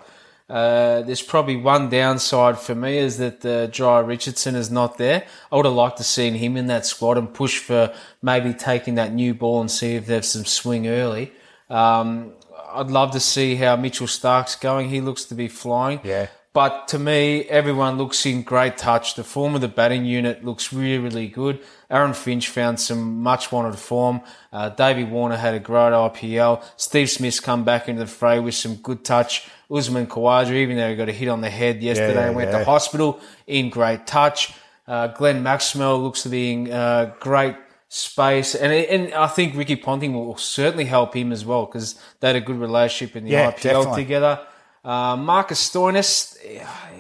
Uh, 0.50 1.04
there's 1.04 1.22
probably 1.22 1.56
one 1.56 1.90
downside 1.90 2.58
for 2.58 2.74
me 2.74 2.98
is 2.98 3.18
that 3.18 3.46
uh, 3.46 3.68
Jhye 3.68 4.06
Richardson 4.06 4.56
is 4.56 4.72
not 4.72 4.98
there. 4.98 5.26
I 5.52 5.56
would 5.56 5.66
have 5.66 5.76
liked 5.76 5.98
to 5.98 6.04
seen 6.04 6.34
him 6.34 6.58
in 6.58 6.68
that 6.68 6.86
squad 6.88 7.18
and 7.20 7.32
push 7.32 7.60
for 7.60 7.94
maybe 8.22 8.54
taking 8.54 8.96
that 8.96 9.14
new 9.14 9.36
ball 9.36 9.62
and 9.62 9.70
see 9.70 9.96
if 9.96 10.08
there's 10.08 10.30
some 10.30 10.46
swing 10.46 10.88
early. 10.88 11.32
Um, 11.70 12.34
I'd 12.72 12.88
love 12.88 13.12
to 13.12 13.20
see 13.20 13.56
how 13.56 13.76
Mitchell 13.76 14.08
Starc's 14.08 14.56
going. 14.56 14.90
He 14.90 15.02
looks 15.02 15.26
to 15.26 15.36
be 15.36 15.48
flying. 15.48 16.00
Yeah. 16.04 16.28
But 16.52 16.88
to 16.90 17.00
me, 17.00 17.44
everyone 17.44 18.00
looks 18.00 18.26
in 18.26 18.42
great 18.42 18.76
touch. 18.76 19.14
The 19.14 19.24
form 19.24 19.54
of 19.54 19.62
the 19.62 19.68
batting 19.68 20.04
unit 20.04 20.44
looks 20.44 20.74
really, 20.74 20.98
really 20.98 21.28
good. 21.28 21.60
Aaron 21.92 22.14
Finch 22.14 22.50
found 22.50 22.80
some 22.80 23.22
much 23.22 23.52
wanted 23.52 23.78
form. 23.78 24.22
Uh, 24.52 24.70
Davey 24.70 25.04
Warner 25.04 25.38
had 25.38 25.54
a 25.54 25.60
great 25.60 25.92
IPL. 25.92 26.64
Steve 26.76 27.10
Smith's 27.10 27.40
come 27.40 27.64
back 27.64 27.88
into 27.88 28.00
the 28.00 28.08
fray 28.08 28.40
with 28.40 28.56
some 28.56 28.76
good 28.76 29.06
touch. 29.06 29.48
Usman 29.72 30.08
Khawaja, 30.08 30.52
even 30.54 30.78
though 30.78 30.90
he 30.90 30.96
got 30.96 31.08
a 31.10 31.12
hit 31.12 31.28
on 31.28 31.42
the 31.42 31.50
head 31.52 31.84
yesterday 31.84 32.16
yeah, 32.16 32.28
and 32.28 32.36
went 32.36 32.52
yeah. 32.52 32.60
to 32.60 32.66
hospital, 32.66 33.20
in 33.46 33.70
great 33.70 34.08
touch. 34.08 34.54
Uh, 34.88 35.08
Glenn 35.08 35.44
Maxwell 35.44 36.02
looks 36.02 36.24
to 36.24 36.30
be 36.30 36.52
in 36.52 36.72
uh, 36.72 37.14
great 37.20 37.56
space, 37.90 38.56
and 38.56 38.74
and 38.74 39.14
I 39.14 39.28
think 39.28 39.56
Ricky 39.56 39.76
Ponting 39.76 40.14
will 40.14 40.36
certainly 40.38 40.86
help 40.86 41.16
him 41.16 41.32
as 41.32 41.46
well 41.46 41.68
because 41.68 42.00
they 42.20 42.28
had 42.28 42.36
a 42.36 42.42
good 42.42 42.58
relationship 42.58 43.16
in 43.16 43.26
the 43.26 43.32
Yeah, 43.32 43.52
IPL 43.52 43.62
definitely. 43.62 44.04
together. 44.04 44.40
Uh, 44.84 45.16
Marcus 45.18 45.70
Stoinis, 45.70 46.38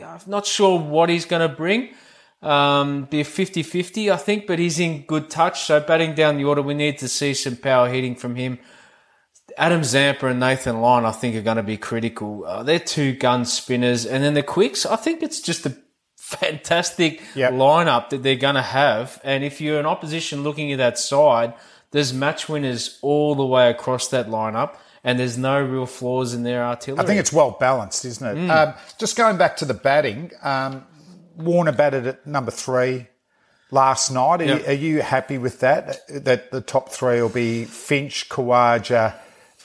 I'm 0.04 0.20
not 0.28 0.46
sure 0.46 0.80
what 0.80 1.10
he's 1.10 1.26
going 1.26 1.48
to 1.48 1.54
bring. 1.56 1.89
Um, 2.42 3.04
be 3.06 3.22
a 3.22 3.26
50-50, 3.26 4.12
I 4.12 4.15
think, 4.18 4.48
but 4.48 4.60
he's 4.60 4.80
in 4.80 5.02
good 5.04 5.30
touch. 5.30 5.63
So 5.63 5.80
batting 5.80 6.15
down 6.15 6.38
the 6.38 6.46
order, 6.46 6.62
we 6.62 6.74
need 6.74 6.98
to 7.00 7.08
see 7.08 7.34
some 7.34 7.58
power 7.58 7.89
hitting 7.89 8.15
from 8.15 8.36
him. 8.36 8.60
Adam 9.58 9.84
Zampa 9.84 10.28
and 10.28 10.39
Nathan 10.39 10.80
Lyon, 10.80 11.06
I 11.06 11.12
think, 11.12 11.36
are 11.36 11.42
going 11.42 11.58
to 11.58 11.63
be 11.63 11.76
critical. 11.78 12.46
Uh, 12.46 12.63
they're 12.63 12.80
two 12.80 13.13
gun 13.13 13.44
spinners, 13.46 14.06
and 14.06 14.24
then 14.24 14.34
the 14.36 14.44
quicks. 14.44 14.86
I 14.86 14.96
think 14.96 15.22
it's 15.22 15.42
just 15.42 15.65
a 15.65 15.76
fantastic 16.18 17.22
Yep. 17.36 17.54
lineup 17.54 18.10
that 18.10 18.24
they're 18.24 18.36
going 18.36 18.56
to 18.56 18.62
have. 18.62 19.20
And 19.24 19.44
if 19.44 19.60
you're 19.60 19.80
an 19.80 19.86
opposition 19.86 20.44
looking 20.44 20.72
at 20.72 20.78
that 20.78 20.98
side, 20.98 21.54
there's 21.92 22.13
match 22.13 22.48
winners 22.48 23.00
all 23.02 23.36
the 23.36 23.46
way 23.46 23.70
across 23.70 24.08
that 24.10 24.28
lineup, 24.28 24.76
and 25.04 25.20
there's 25.20 25.38
no 25.38 25.62
real 25.62 25.86
flaws 25.86 26.34
in 26.34 26.44
their 26.44 26.64
artillery. 26.64 27.04
I 27.04 27.08
think 27.08 27.20
it's 27.20 27.34
well 27.34 27.58
balanced, 27.60 28.06
isn't 28.06 28.38
it? 28.38 28.40
Mm. 28.42 28.50
Um, 28.50 28.74
just 28.98 29.16
going 29.16 29.38
back 29.38 29.58
to 29.58 29.66
the 29.66 29.74
batting, 29.74 30.32
um, 30.42 30.86
Warner 31.38 31.72
batted 31.72 32.06
at 32.08 32.28
number 32.28 32.52
three 32.52 33.08
last 33.72 34.12
night. 34.12 34.42
Are, 34.42 34.46
Yep. 34.46 34.60
you, 34.62 34.66
are 34.68 34.74
you 34.74 35.02
happy 35.02 35.38
with 35.38 35.60
that? 35.62 36.00
That 36.10 36.52
the 36.52 36.62
top 36.62 36.90
three 36.90 37.22
will 37.22 37.30
be 37.30 37.66
Finch, 37.66 38.28
Khawaja, 38.30 39.14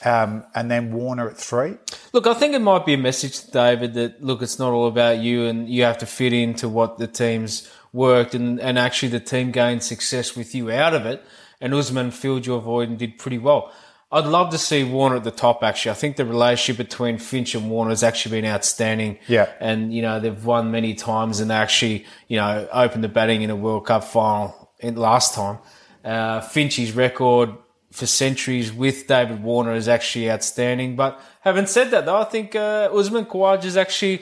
um, 0.03 0.43
and 0.53 0.69
then 0.69 0.93
Warner 0.93 1.29
at 1.29 1.37
three? 1.37 1.75
Look, 2.13 2.27
I 2.27 2.33
think 2.33 2.53
it 2.53 2.59
might 2.61 2.85
be 2.85 2.93
a 2.93 2.97
message 2.97 3.41
to 3.41 3.51
David 3.51 3.93
that 3.95 4.23
look, 4.23 4.41
it's 4.41 4.59
not 4.59 4.71
all 4.71 4.87
about 4.87 5.19
you, 5.19 5.45
and 5.45 5.67
you 5.67 5.83
have 5.83 5.97
to 5.99 6.05
fit 6.05 6.31
into 6.33 6.69
what 6.69 6.97
the 6.97 7.07
team's 7.07 7.69
worked, 7.91 8.35
and, 8.35 8.59
and 8.59 8.77
actually 8.77 9.09
the 9.09 9.19
team 9.19 9.51
gained 9.51 9.83
success 9.83 10.35
with 10.35 10.53
you 10.53 10.71
out 10.71 10.93
of 10.93 11.05
it. 11.05 11.23
And 11.61 11.73
Usman 11.73 12.11
filled 12.11 12.45
your 12.45 12.59
void 12.59 12.89
and 12.89 12.97
did 12.99 13.17
pretty 13.17 13.37
well. 13.37 13.71
I'd 14.11 14.25
love 14.25 14.51
to 14.51 14.57
see 14.57 14.83
Warner 14.83 15.17
at 15.17 15.23
the 15.23 15.31
top. 15.31 15.63
Actually, 15.63 15.91
I 15.91 15.95
think 15.95 16.15
the 16.15 16.25
relationship 16.25 16.77
between 16.77 17.17
Finch 17.17 17.55
and 17.55 17.69
Warner 17.69 17.89
has 17.89 18.03
actually 18.03 18.39
been 18.41 18.49
outstanding. 18.49 19.17
Yeah. 19.27 19.49
and 19.59 19.93
you 19.93 20.01
know 20.01 20.19
they've 20.19 20.45
won 20.45 20.71
many 20.71 20.93
times, 20.93 21.39
and 21.39 21.49
they 21.49 21.55
actually 21.55 22.05
you 22.27 22.37
know 22.37 22.67
opened 22.71 23.03
the 23.03 23.09
batting 23.09 23.41
in 23.41 23.49
a 23.49 23.55
World 23.55 23.85
Cup 23.87 24.03
final 24.03 24.69
in 24.79 24.95
last 24.95 25.33
time. 25.33 25.57
Uh, 26.03 26.39
Finch's 26.41 26.91
record 26.91 27.49
for 27.91 28.05
centuries 28.05 28.71
with 28.73 29.07
David 29.07 29.41
Warner 29.41 29.73
is 29.73 29.87
actually 29.87 30.29
outstanding. 30.29 30.95
But 30.95 31.19
having 31.41 31.65
said 31.65 31.91
that, 31.91 32.05
though, 32.05 32.17
I 32.17 32.25
think 32.25 32.55
uh, 32.55 32.89
Usman 32.93 33.25
Khawaja 33.25 33.63
has 33.63 33.77
actually 33.77 34.21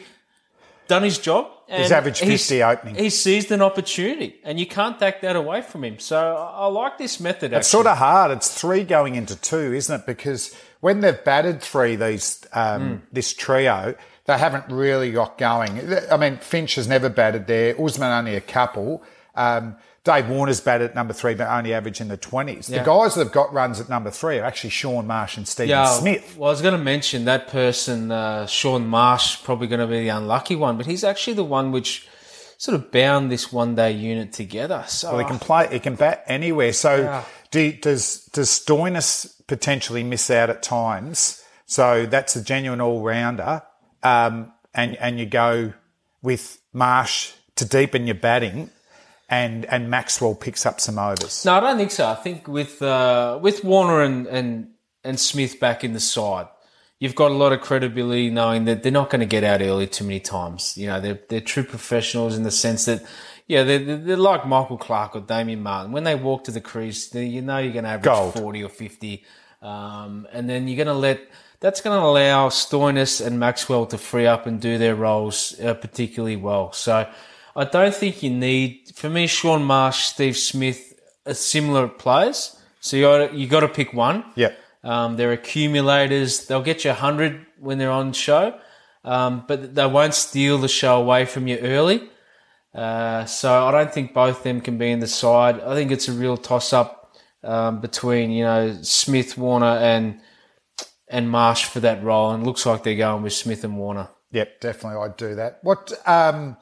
done 0.87 1.03
his 1.03 1.17
job. 1.17 1.49
He's 1.73 1.85
and 1.87 1.93
averaged 1.93 2.19
50 2.19 2.63
opening. 2.63 2.95
He 2.95 3.09
seized 3.09 3.51
an 3.51 3.61
opportunity, 3.61 4.35
and 4.43 4.59
you 4.59 4.65
can't 4.67 4.99
take 4.99 5.21
that 5.21 5.35
away 5.35 5.61
from 5.61 5.83
him. 5.83 5.99
So 5.99 6.17
I, 6.35 6.63
I 6.63 6.65
like 6.67 6.97
this 6.97 7.19
method. 7.19 7.51
It's 7.53 7.67
actually. 7.67 7.69
sort 7.69 7.87
of 7.87 7.97
hard. 7.97 8.31
It's 8.31 8.53
three 8.53 8.83
going 8.83 9.15
into 9.15 9.35
two, 9.35 9.73
isn't 9.73 10.01
it? 10.01 10.05
Because 10.05 10.55
when 10.81 11.01
they've 11.01 11.23
batted 11.23 11.61
three, 11.61 11.95
these 11.95 12.45
um, 12.53 12.81
Hmm. 12.81 12.95
this 13.11 13.33
trio, 13.33 13.95
they 14.25 14.37
haven't 14.37 14.65
really 14.69 15.11
got 15.11 15.37
going. 15.37 15.93
I 16.11 16.17
mean, 16.17 16.37
Finch 16.37 16.75
has 16.75 16.87
never 16.87 17.09
batted 17.09 17.47
there. 17.47 17.75
Usman 17.81 18.11
only 18.11 18.35
a 18.35 18.41
couple. 18.41 19.03
Um, 19.35 19.75
Dave 20.03 20.27
Warner's 20.27 20.59
batted 20.59 20.89
at 20.89 20.95
number 20.95 21.13
three, 21.13 21.33
but 21.33 21.47
only 21.47 21.73
average 21.73 22.01
in 22.01 22.09
the 22.09 22.17
twenties. 22.17 22.69
Yeah. 22.69 22.79
The 22.79 22.85
guys 22.85 23.15
that 23.15 23.23
have 23.23 23.31
got 23.31 23.53
runs 23.53 23.79
at 23.79 23.87
number 23.87 24.11
three 24.11 24.37
are 24.37 24.43
actually 24.43 24.71
Shaun 24.71 25.07
Marsh 25.07 25.37
and 25.37 25.47
Stephen 25.47 25.69
Yeah, 25.69 25.85
Smith. 25.85 26.35
Well, 26.37 26.49
I 26.49 26.51
was 26.51 26.61
going 26.61 26.77
to 26.77 26.83
mention 26.83 27.25
that 27.25 27.47
person, 27.47 28.11
uh, 28.11 28.45
Shaun 28.45 28.85
Marsh, 28.85 29.41
probably 29.43 29.67
going 29.67 29.79
to 29.79 29.87
be 29.87 30.01
the 30.01 30.09
unlucky 30.09 30.57
one, 30.57 30.75
but 30.75 30.85
he's 30.85 31.05
actually 31.05 31.35
the 31.35 31.45
one 31.45 31.71
which 31.71 32.07
sort 32.57 32.75
of 32.75 32.91
bound 32.91 33.31
this 33.31 33.51
one 33.53 33.75
day 33.75 33.91
unit 33.91 34.33
together. 34.33 34.83
So 34.87 35.11
Well, 35.11 35.19
he 35.19 35.25
can 35.25 35.39
play. 35.39 35.69
He 35.71 35.79
can 35.79 35.95
bat 35.95 36.23
anywhere. 36.27 36.73
So, 36.73 37.23
do, 37.51 37.71
does 37.71 38.25
does 38.33 38.49
Stoinis 38.49 39.45
potentially 39.47 40.03
miss 40.03 40.29
out 40.29 40.49
at 40.49 40.63
times? 40.63 41.43
So 41.65 42.05
that's 42.05 42.35
a 42.35 42.43
genuine 42.43 42.81
all 42.81 43.01
rounder, 43.01 43.63
um, 44.03 44.51
and 44.73 44.95
and 44.97 45.17
you 45.17 45.25
go 45.25 45.73
with 46.21 46.61
Marsh 46.73 47.31
to 47.55 47.65
deepen 47.65 48.05
your 48.05 48.15
batting, 48.15 48.69
and 49.29 49.65
and 49.65 49.89
Maxwell 49.89 50.35
picks 50.35 50.65
up 50.65 50.79
some 50.79 50.99
overs. 50.99 51.45
No, 51.45 51.53
I 51.53 51.59
don't 51.59 51.77
think 51.77 51.91
so. 51.91 52.07
I 52.07 52.15
think 52.15 52.47
with 52.47 52.81
uh, 52.81 53.39
with 53.41 53.63
Warner 53.63 54.01
and, 54.01 54.27
and 54.27 54.69
and 55.03 55.19
Smith 55.19 55.59
back 55.59 55.83
in 55.83 55.93
the 55.93 55.99
side, 55.99 56.47
you've 56.99 57.15
got 57.15 57.31
a 57.31 57.33
lot 57.33 57.51
of 57.51 57.61
credibility 57.61 58.29
knowing 58.29 58.65
that 58.65 58.83
they're 58.83 58.91
not 58.91 59.09
going 59.09 59.21
to 59.21 59.25
get 59.25 59.43
out 59.43 59.61
early 59.61 59.87
too 59.87 60.03
many 60.03 60.19
times. 60.19 60.77
You 60.77 60.87
know, 60.87 60.99
they're 60.99 61.19
they're 61.29 61.41
true 61.41 61.63
professionals 61.63 62.35
in 62.35 62.43
the 62.43 62.51
sense 62.51 62.85
that. 62.85 63.03
Yeah, 63.45 63.63
they're, 63.63 63.97
they're 63.97 64.15
like 64.15 64.47
Michael 64.47 64.77
Clarke 64.77 65.17
or 65.17 65.19
Damien 65.19 65.61
Martyn. 65.61 65.91
When 65.91 66.05
they 66.05 66.15
walk 66.15 66.45
to 66.45 66.51
the 66.51 66.61
crease, 66.61 67.09
they, 67.09 67.25
you 67.25 67.41
know 67.41 67.57
you're 67.57 67.73
going 67.73 67.83
to 67.83 67.89
average 67.89 68.05
Gold. 68.05 68.35
40 68.35 68.63
or 68.63 68.69
50. 68.69 69.25
Um, 69.61 70.27
and 70.31 70.49
then 70.49 70.69
you're 70.69 70.77
going 70.77 70.87
to 70.87 70.93
let, 70.93 71.19
that's 71.59 71.81
going 71.81 71.99
to 71.99 72.05
allow 72.05 72.47
Stoinis 72.47 73.23
and 73.23 73.41
Maxwell 73.41 73.85
to 73.87 73.97
free 73.97 74.25
up 74.25 74.47
and 74.47 74.61
do 74.61 74.77
their 74.77 74.95
roles 74.95 75.59
uh, 75.59 75.73
particularly 75.73 76.37
well. 76.37 76.71
So 76.71 77.05
I 77.55 77.65
don't 77.65 77.93
think 77.93 78.23
you 78.23 78.29
need, 78.29 78.91
for 78.95 79.09
me, 79.09 79.27
Shaun 79.27 79.63
Marsh, 79.63 80.03
Steve 80.03 80.37
Smith 80.37 80.99
are 81.25 81.33
similar 81.33 81.87
players. 81.87 82.57
So 82.79 82.97
you 82.97 83.03
got 83.03 83.33
you 83.33 83.47
got 83.47 83.61
to 83.61 83.69
pick 83.69 83.93
one. 83.93 84.25
Yep. 84.35 84.57
Um, 84.83 85.15
they're 85.15 85.31
accumulators. 85.31 86.47
They'll 86.47 86.61
get 86.61 86.83
you 86.83 86.89
100 86.89 87.45
when 87.59 87.77
they're 87.77 87.91
on 87.91 88.11
show, 88.11 88.59
um, 89.05 89.45
but 89.47 89.73
they 89.73 89.85
won't 89.85 90.13
steal 90.13 90.57
the 90.57 90.67
show 90.67 91.01
away 91.01 91.25
from 91.25 91.47
you 91.47 91.57
early. 91.59 92.09
Uh, 92.75 93.23
so 93.23 93.65
I 93.67 93.71
don't 93.71 93.93
think 93.93 94.13
both 94.13 94.39
of 94.39 94.43
them 94.43 94.59
can 94.59 94.77
be 94.77 94.91
in 94.91 94.99
the 94.99 95.07
side. 95.07 95.61
I 95.61 95.75
think 95.75 95.91
it's 95.91 96.09
a 96.09 96.11
real 96.11 96.35
toss 96.35 96.73
up 96.73 97.15
um, 97.43 97.79
between 97.79 98.31
you 98.31 98.43
know 98.43 98.79
Smith, 98.81 99.37
Warner, 99.37 99.77
and 99.77 100.19
and 101.07 101.29
Marsh 101.29 101.65
for 101.65 101.79
that 101.81 102.03
role, 102.03 102.31
and 102.31 102.43
it 102.43 102.45
looks 102.45 102.65
like 102.65 102.83
they're 102.83 102.95
going 102.95 103.23
with 103.23 103.33
Smith 103.33 103.63
and 103.63 103.77
Warner. 103.77 104.09
Yep, 104.31 104.59
definitely, 104.59 104.99
I'd 105.03 105.15
do 105.17 105.35
that. 105.35 105.59
What 105.61 105.93
um, 106.05 106.57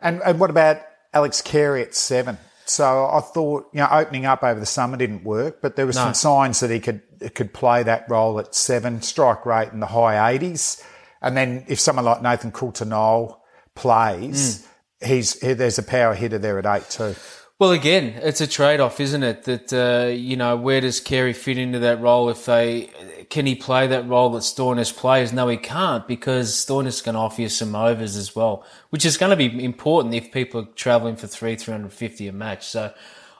and 0.00 0.22
and 0.24 0.38
what 0.40 0.50
about 0.50 0.78
Alex 1.12 1.42
Carey 1.42 1.82
at 1.82 1.94
seven? 1.94 2.38
So 2.66 3.06
I 3.06 3.20
thought, 3.20 3.70
you 3.72 3.80
know, 3.80 3.88
opening 3.90 4.26
up 4.26 4.42
over 4.42 4.60
the 4.60 4.66
summer 4.66 4.98
didn't 4.98 5.24
work, 5.24 5.62
but 5.62 5.76
there 5.76 5.86
was 5.86 5.96
some 5.96 6.12
signs 6.12 6.60
that 6.60 6.70
he 6.70 6.80
could 6.80 7.00
could 7.34 7.54
play 7.54 7.82
that 7.82 8.04
role 8.10 8.38
at 8.38 8.54
seven, 8.54 9.00
strike 9.00 9.46
rate 9.46 9.72
in 9.72 9.80
the 9.80 9.86
high 9.86 10.32
eighties, 10.32 10.82
and 11.22 11.36
then 11.36 11.64
if 11.66 11.80
someone 11.80 12.04
like 12.04 12.22
Nathan 12.22 12.52
Coulter-Nile 12.52 13.42
plays, 13.74 14.66
mm. 15.00 15.06
he's 15.06 15.40
he, 15.40 15.54
there's 15.54 15.78
a 15.78 15.82
power 15.82 16.14
hitter 16.14 16.38
there 16.38 16.58
at 16.58 16.66
eight 16.66 16.90
too. 16.90 17.14
Well, 17.58 17.72
again, 17.72 18.14
it's 18.22 18.40
a 18.40 18.46
trade-off, 18.46 19.00
isn't 19.00 19.22
it? 19.24 19.42
That 19.42 19.72
uh, 19.72 20.10
you 20.10 20.36
know, 20.36 20.56
where 20.56 20.80
does 20.80 21.00
Carey 21.00 21.32
fit 21.32 21.58
into 21.58 21.80
that 21.80 22.00
role? 22.00 22.28
If 22.28 22.44
they 22.44 22.88
can 23.30 23.46
he 23.46 23.56
play 23.56 23.88
that 23.88 24.06
role 24.08 24.30
that 24.30 24.42
Stoinis 24.42 24.94
plays? 24.94 25.32
No, 25.32 25.48
he 25.48 25.56
can't 25.56 26.06
because 26.06 26.54
Stoinis 26.54 27.02
can 27.02 27.16
offer 27.16 27.42
you 27.42 27.48
some 27.48 27.74
overs 27.74 28.16
as 28.16 28.36
well, 28.36 28.64
which 28.90 29.04
is 29.04 29.16
going 29.16 29.30
to 29.30 29.36
be 29.36 29.64
important 29.64 30.14
if 30.14 30.30
people 30.30 30.60
are 30.60 30.68
travelling 30.76 31.16
for 31.16 31.26
three, 31.26 31.56
three 31.56 31.72
hundred 31.72 31.92
fifty 31.92 32.28
a 32.28 32.32
match. 32.32 32.64
So, 32.64 32.94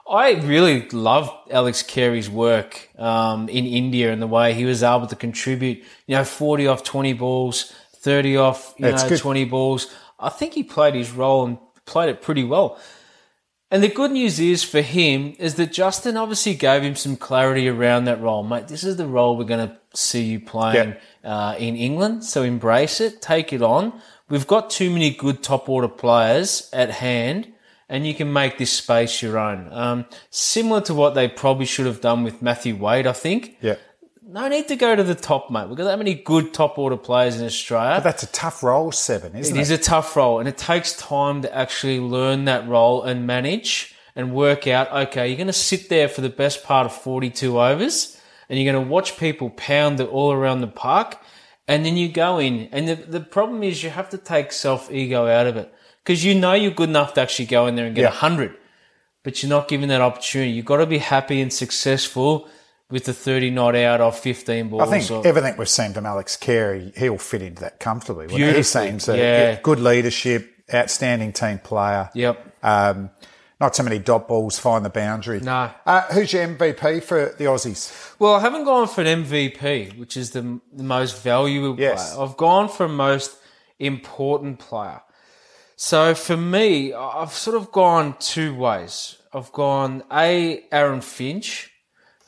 I 0.09 0.33
really 0.33 0.89
love 0.89 1.33
Alex 1.49 1.81
Carey's 1.81 2.29
work 2.29 2.89
um, 2.99 3.47
in 3.47 3.65
India 3.65 4.11
and 4.11 4.21
the 4.21 4.27
way 4.27 4.53
he 4.53 4.65
was 4.65 4.83
able 4.83 5.07
to 5.07 5.15
contribute. 5.15 5.77
You 6.07 6.17
know, 6.17 6.25
forty 6.25 6.67
off 6.67 6.83
twenty 6.83 7.13
balls, 7.13 7.73
thirty 7.93 8.35
off 8.35 8.75
you 8.77 8.83
That's 8.83 9.03
know 9.03 9.09
good. 9.09 9.19
twenty 9.19 9.45
balls. 9.45 9.87
I 10.19 10.27
think 10.27 10.55
he 10.55 10.63
played 10.63 10.95
his 10.95 11.13
role 11.13 11.45
and 11.45 11.57
played 11.85 12.09
it 12.09 12.21
pretty 12.21 12.43
well. 12.43 12.77
And 13.71 13.83
the 13.83 13.87
good 13.87 14.11
news 14.11 14.39
is 14.39 14.63
for 14.63 14.81
him 14.81 15.35
is 15.37 15.55
that 15.55 15.71
Justin 15.71 16.17
obviously 16.17 16.55
gave 16.55 16.81
him 16.81 16.95
some 16.95 17.15
clarity 17.15 17.67
around 17.67 18.05
that 18.05 18.19
role, 18.19 18.43
mate. 18.43 18.67
This 18.67 18.83
is 18.83 18.97
the 18.97 19.05
role 19.05 19.37
we're 19.37 19.43
going 19.43 19.69
to 19.69 19.77
see 19.93 20.23
you 20.23 20.39
playing 20.39 20.95
uh, 21.23 21.55
in 21.59 21.75
England. 21.75 22.23
So 22.25 22.41
embrace 22.41 22.99
it, 22.99 23.21
take 23.21 23.53
it 23.53 23.61
on. 23.61 24.01
We've 24.27 24.47
got 24.47 24.71
too 24.71 24.89
many 24.89 25.11
good 25.11 25.43
top 25.43 25.69
order 25.69 25.87
players 25.87 26.67
at 26.73 26.89
hand, 26.89 27.51
and 27.87 28.07
you 28.07 28.15
can 28.15 28.33
make 28.33 28.57
this 28.57 28.71
space 28.71 29.21
your 29.21 29.37
own. 29.37 29.71
Um, 29.71 30.05
similar 30.31 30.81
to 30.81 30.93
what 30.95 31.13
they 31.13 31.27
probably 31.27 31.65
should 31.65 31.85
have 31.85 32.01
done 32.01 32.23
with 32.23 32.41
Matthew 32.41 32.75
Wade, 32.75 33.05
I 33.05 33.13
think. 33.13 33.57
Yeah, 33.61 33.75
No 34.31 34.47
need 34.47 34.67
to 34.67 34.75
go 34.75 34.95
to 34.95 35.03
the 35.03 35.15
top, 35.15 35.49
mate. 35.49 35.67
We've 35.67 35.77
got 35.77 35.85
that 35.85 35.97
many 35.97 36.13
good 36.13 36.53
top 36.53 36.77
order 36.77 36.97
players 36.97 37.39
in 37.39 37.45
Australia. 37.47 37.95
but 37.95 38.03
that's 38.03 38.21
a 38.21 38.27
tough 38.27 38.61
role, 38.61 38.91
seven, 38.91 39.35
isn't 39.35 39.55
It 39.55 39.59
it? 39.59 39.61
is 39.63 39.71
a 39.71 39.77
tough 39.77 40.15
role, 40.15 40.39
and 40.39 40.47
it 40.47 40.55
takes 40.57 40.95
time 40.95 41.41
to 41.41 41.55
actually 41.55 41.99
learn 41.99 42.45
that 42.45 42.67
role 42.67 43.01
and 43.01 43.25
manage 43.25 43.95
and 44.15 44.31
work 44.33 44.67
out. 44.67 44.91
Okay, 45.07 45.27
you're 45.29 45.37
going 45.37 45.47
to 45.47 45.53
sit 45.53 45.89
there 45.89 46.07
for 46.07 46.21
the 46.21 46.29
best 46.29 46.63
part 46.63 46.85
of 46.85 46.93
42 46.93 47.59
overs, 47.59 48.19
and 48.49 48.59
you're 48.59 48.71
going 48.71 48.85
to 48.85 48.89
watch 48.89 49.17
people 49.17 49.49
pound 49.49 49.99
it 49.99 50.07
all 50.09 50.31
around 50.31 50.61
the 50.61 50.67
park, 50.67 51.17
and 51.67 51.83
then 51.83 51.97
you 51.97 52.07
go 52.07 52.37
in. 52.37 52.69
And 52.71 52.87
the, 52.87 52.95
the 52.95 53.19
problem 53.21 53.63
is, 53.63 53.83
you 53.83 53.89
have 53.89 54.09
to 54.09 54.17
take 54.19 54.51
self 54.51 54.91
ego 54.91 55.25
out 55.27 55.47
of 55.47 55.57
it 55.57 55.73
because 56.03 56.23
you 56.23 56.35
know 56.35 56.53
you're 56.53 56.69
good 56.71 56.89
enough 56.89 57.15
to 57.15 57.21
actually 57.21 57.45
go 57.47 57.65
in 57.65 57.75
there 57.75 57.87
and 57.87 57.95
get 57.95 58.01
a 58.01 58.03
Yeah. 58.05 58.09
100, 58.11 58.55
but 59.23 59.41
you're 59.41 59.49
not 59.49 59.67
given 59.67 59.89
that 59.89 60.01
opportunity. 60.01 60.51
You've 60.51 60.65
got 60.65 60.77
to 60.77 60.85
be 60.85 60.99
happy 60.99 61.41
and 61.41 61.51
successful 61.51 62.47
with 62.89 63.05
the 63.05 63.13
30 63.13 63.51
not 63.51 63.75
out 63.75 64.01
off 64.01 64.19
15 64.19 64.69
balls. 64.69 64.81
I 64.81 64.99
think 64.99 65.11
or- 65.11 65.25
everything 65.27 65.55
we've 65.57 65.69
seen 65.69 65.93
from 65.93 66.05
Alex 66.05 66.35
Carey, 66.35 66.91
he'll 66.97 67.17
fit 67.17 67.41
into 67.41 67.61
that 67.61 67.79
comfortably. 67.79 68.27
he? 68.27 68.63
Seems 68.63 69.07
a 69.07 69.17
yeah. 69.17 69.59
good 69.61 69.79
leadership, 69.79 70.51
outstanding 70.73 71.33
team 71.33 71.59
player. 71.59 72.09
Yep. 72.13 72.57
Um, 72.63 73.09
not 73.59 73.75
so 73.75 73.83
many 73.83 73.99
dot 73.99 74.27
balls 74.27 74.57
find 74.57 74.85
the 74.85 74.89
boundary. 74.89 75.41
No. 75.41 75.69
Uh, 75.85 76.01
who's 76.13 76.31
your 76.31 76.47
MVP 76.47 77.03
for 77.03 77.35
the 77.37 77.43
Aussies? 77.43 78.15
Well, 78.17 78.35
I 78.35 78.39
haven't 78.39 78.63
gone 78.63 78.87
for 78.87 79.01
an 79.01 79.25
MVP, 79.25 79.97
which 79.97 80.15
is 80.15 80.31
the, 80.31 80.59
the 80.71 80.83
most 80.83 81.21
valuable 81.21 81.77
Yes. 81.79 82.15
player. 82.15 82.25
I've 82.25 82.37
gone 82.37 82.69
for 82.69 82.87
most 82.87 83.35
important 83.77 84.59
player. 84.59 85.01
So 85.75 86.13
for 86.15 86.37
me, 86.37 86.93
I've 86.93 87.33
sort 87.33 87.55
of 87.57 87.71
gone 87.71 88.15
two 88.19 88.55
ways. 88.55 89.17
I've 89.33 89.51
gone 89.51 90.03
A, 90.11 90.63
Aaron 90.71 91.01
Finch, 91.01 91.69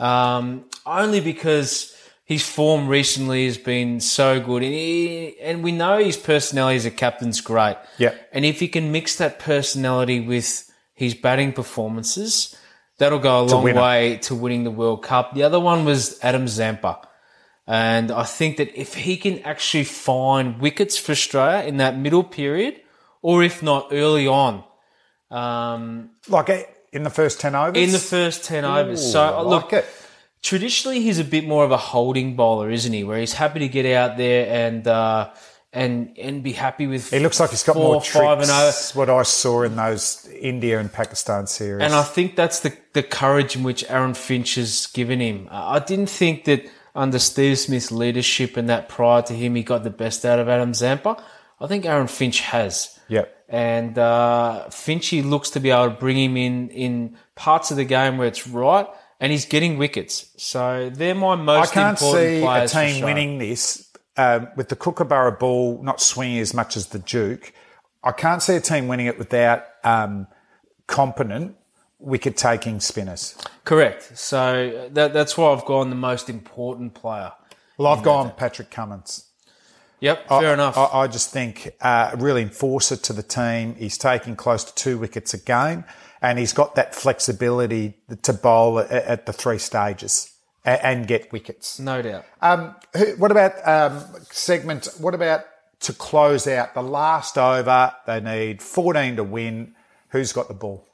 um, 0.02 0.66
only 0.86 1.20
because 1.20 1.96
his 2.26 2.48
form 2.48 2.88
recently 2.88 3.46
has 3.46 3.58
been 3.58 4.00
so 4.00 4.40
good. 4.40 4.64
And, 4.64 4.74
he, 4.74 5.40
and 5.42 5.64
we 5.64 5.72
know 5.72 5.98
his 6.00 6.18
personality 6.18 6.78
as 6.78 6.86
a 6.86 6.92
captain's 6.92 7.42
great. 7.42 7.78
Yeah. 7.98 8.14
And 8.32 8.46
if 8.46 8.60
he 8.60 8.68
can 8.68 8.92
mix 8.92 9.18
that 9.18 9.40
personality 9.40 10.20
with 10.20 10.70
his 10.94 11.14
batting 11.14 11.54
performances, 11.54 12.56
that'll 12.98 13.20
go 13.20 13.42
a 13.42 13.44
long 13.44 13.64
winner. 13.64 13.82
way 13.82 14.18
to 14.24 14.36
winning 14.36 14.64
the 14.64 14.72
World 14.72 15.04
Cup. 15.04 15.34
The 15.34 15.44
other 15.44 15.60
one 15.60 15.86
was 15.86 16.20
Adam 16.24 16.48
Zampa. 16.48 17.08
And 17.68 18.12
I 18.12 18.24
think 18.24 18.58
that 18.58 18.80
if 18.80 18.96
he 18.96 19.18
can 19.18 19.40
actually 19.40 19.84
find 19.84 20.60
wickets 20.60 20.98
for 20.98 21.12
Australia 21.12 21.68
in 21.68 21.78
that 21.78 21.98
middle 21.98 22.24
period, 22.24 22.82
or 23.22 23.44
if 23.44 23.62
not 23.62 23.90
early 23.92 24.28
on, 24.28 24.64
um, 25.30 26.12
Like 26.28 26.50
uh, 26.50 26.64
in 26.92 27.04
the 27.04 27.10
first 27.10 27.40
10 27.40 27.56
overs? 27.56 27.82
in 27.84 27.92
the 27.92 28.00
first 28.00 28.44
10 28.44 28.66
overs. 28.66 29.04
Ooh, 29.06 29.12
So, 29.12 29.22
I 29.22 29.42
like 29.42 29.64
look, 29.64 29.74
it. 29.74 29.86
traditionally 30.42 31.02
he's 31.02 31.20
a 31.20 31.24
bit 31.24 31.46
more 31.48 31.64
of 31.64 31.72
a 31.72 31.78
holding 31.78 32.36
bowler, 32.36 32.70
isn't 32.70 32.92
he? 32.94 33.04
Where 33.04 33.20
he's 33.20 33.34
happy 33.34 33.60
to 33.60 33.68
get 33.68 33.86
out 33.86 34.18
there 34.18 34.68
and, 34.68 34.88
uh, 34.88 35.32
and, 35.74 36.18
and 36.18 36.44
be 36.44 36.52
happy 36.52 36.88
with. 36.88 37.10
He 37.12 37.20
looks 37.20 37.40
like 37.40 37.52
he's 37.52 37.64
got 37.64 37.74
four, 37.76 37.94
more 37.94 38.02
five 38.02 38.40
tricks. 38.40 38.50
and 38.50 38.96
over. 38.98 39.00
What 39.00 39.10
I 39.10 39.24
saw 39.24 39.64
in 39.64 39.76
those 39.78 40.28
India 40.38 40.80
and 40.80 40.92
Pakistan 40.92 41.48
series. 41.48 41.84
And 41.84 41.94
I 41.94 42.04
think 42.04 42.36
that's 42.36 42.60
the, 42.60 42.76
the 42.94 43.04
courage 43.04 43.56
in 43.56 43.64
which 43.64 43.90
Aaron 43.90 44.14
Finch 44.14 44.56
has 44.56 44.88
given 44.88 45.20
him. 45.22 45.48
I 45.50 45.80
didn't 45.80 46.10
think 46.10 46.44
that 46.46 46.66
under 46.94 47.20
Steve 47.20 47.58
Smith's 47.58 47.90
leadership 47.90 48.58
and 48.58 48.68
that 48.68 48.90
prior 48.90 49.22
to 49.22 49.34
him, 49.34 49.56
he 49.56 49.64
got 49.64 49.86
the 49.86 49.90
best 49.90 50.26
out 50.26 50.40
of 50.40 50.50
Adam 50.50 50.74
Zampa. 50.74 51.24
I 51.62 51.68
think 51.68 51.86
Aaron 51.86 52.08
Finch 52.08 52.42
has. 52.42 53.00
Yep. 53.08 53.41
And 53.52 53.98
uh, 53.98 54.68
Finchy 54.70 55.24
looks 55.24 55.50
to 55.52 55.60
be 55.60 55.72
able 55.72 55.90
to 55.90 56.00
bring 56.00 56.18
him 56.18 56.38
in 56.38 56.70
in 56.70 57.18
parts 57.36 57.70
of 57.70 57.76
the 57.76 57.84
game 57.84 58.18
where 58.18 58.28
it's 58.28 58.48
right, 58.48 58.88
and 59.20 59.30
he's 59.32 59.46
getting 59.46 59.78
wickets. 59.78 60.32
So 60.38 60.90
they're 60.90 61.14
my 61.14 61.36
most. 61.36 61.72
I 61.72 61.74
can't 61.74 62.02
important 62.02 62.18
see 62.18 62.46
a 62.46 62.68
team 62.68 63.04
winning 63.04 63.40
this 63.40 63.92
um, 64.16 64.48
with 64.56 64.70
the 64.70 64.78
Kookaburra 64.78 65.38
ball 65.38 65.84
not 65.84 66.02
swinging 66.02 66.40
as 66.40 66.54
much 66.54 66.78
as 66.78 66.88
the 66.88 67.00
Duke. 67.00 67.52
I 68.04 68.14
can't 68.14 68.42
see 68.42 68.56
a 68.56 68.62
team 68.62 68.88
winning 68.88 69.08
it 69.08 69.20
without 69.20 69.66
um, 69.84 70.28
competent 70.88 71.58
wicket 72.00 72.38
taking 72.38 72.80
spinners. 72.80 73.36
Correct. 73.66 74.18
So 74.18 74.90
that, 74.94 75.14
that's 75.14 75.38
why 75.38 75.52
I've 75.52 75.66
gone 75.66 75.90
the 75.90 75.96
most 75.96 76.30
important 76.30 76.94
player. 76.94 77.34
Well, 77.78 77.94
I've 77.94 78.04
gone 78.04 78.32
Patrick 78.32 78.72
Cummins. 78.72 79.26
Yep, 80.02 80.28
fair 80.28 80.54
enough. 80.54 80.78
I, 80.78 80.86
I 81.04 81.08
just 81.08 81.32
think 81.32 81.74
uh, 81.80 82.10
a 82.14 82.18
real 82.18 82.36
enforcer 82.38 82.96
to 82.98 83.14
the 83.14 83.24
team. 83.24 83.76
He's 83.76 83.98
taking 83.98 84.36
close 84.36 84.64
to 84.66 84.74
two 84.76 84.98
wickets 84.98 85.34
a 85.34 85.38
game, 85.38 85.84
and 86.22 86.38
he's 86.40 86.54
got 86.54 86.76
that 86.76 86.94
flexibility 86.94 87.94
to 88.24 88.34
bowl 88.34 88.80
at, 88.80 88.92
at 88.92 89.26
the 89.28 89.34
three 89.34 89.60
stages 89.60 90.34
and, 90.66 90.82
and 90.84 91.08
get 91.08 91.32
wickets. 91.32 91.80
no 91.80 92.02
doubt. 92.02 92.26
Um, 92.42 92.76
who- 92.98 93.16
what 93.18 93.32
about 93.32 93.54
um, 93.68 94.04
segment? 94.32 94.90
What 94.98 95.14
about 95.14 95.46
to 95.82 95.94
close 95.94 96.48
out 96.48 96.74
the 96.74 96.84
last 96.84 97.38
over? 97.38 97.94
They 98.08 98.20
need 98.22 98.62
14 98.62 99.16
to 99.18 99.24
win. 99.24 99.76
Who's 100.10 100.34
got 100.34 100.48
the 100.48 100.54
ball? 100.56 100.88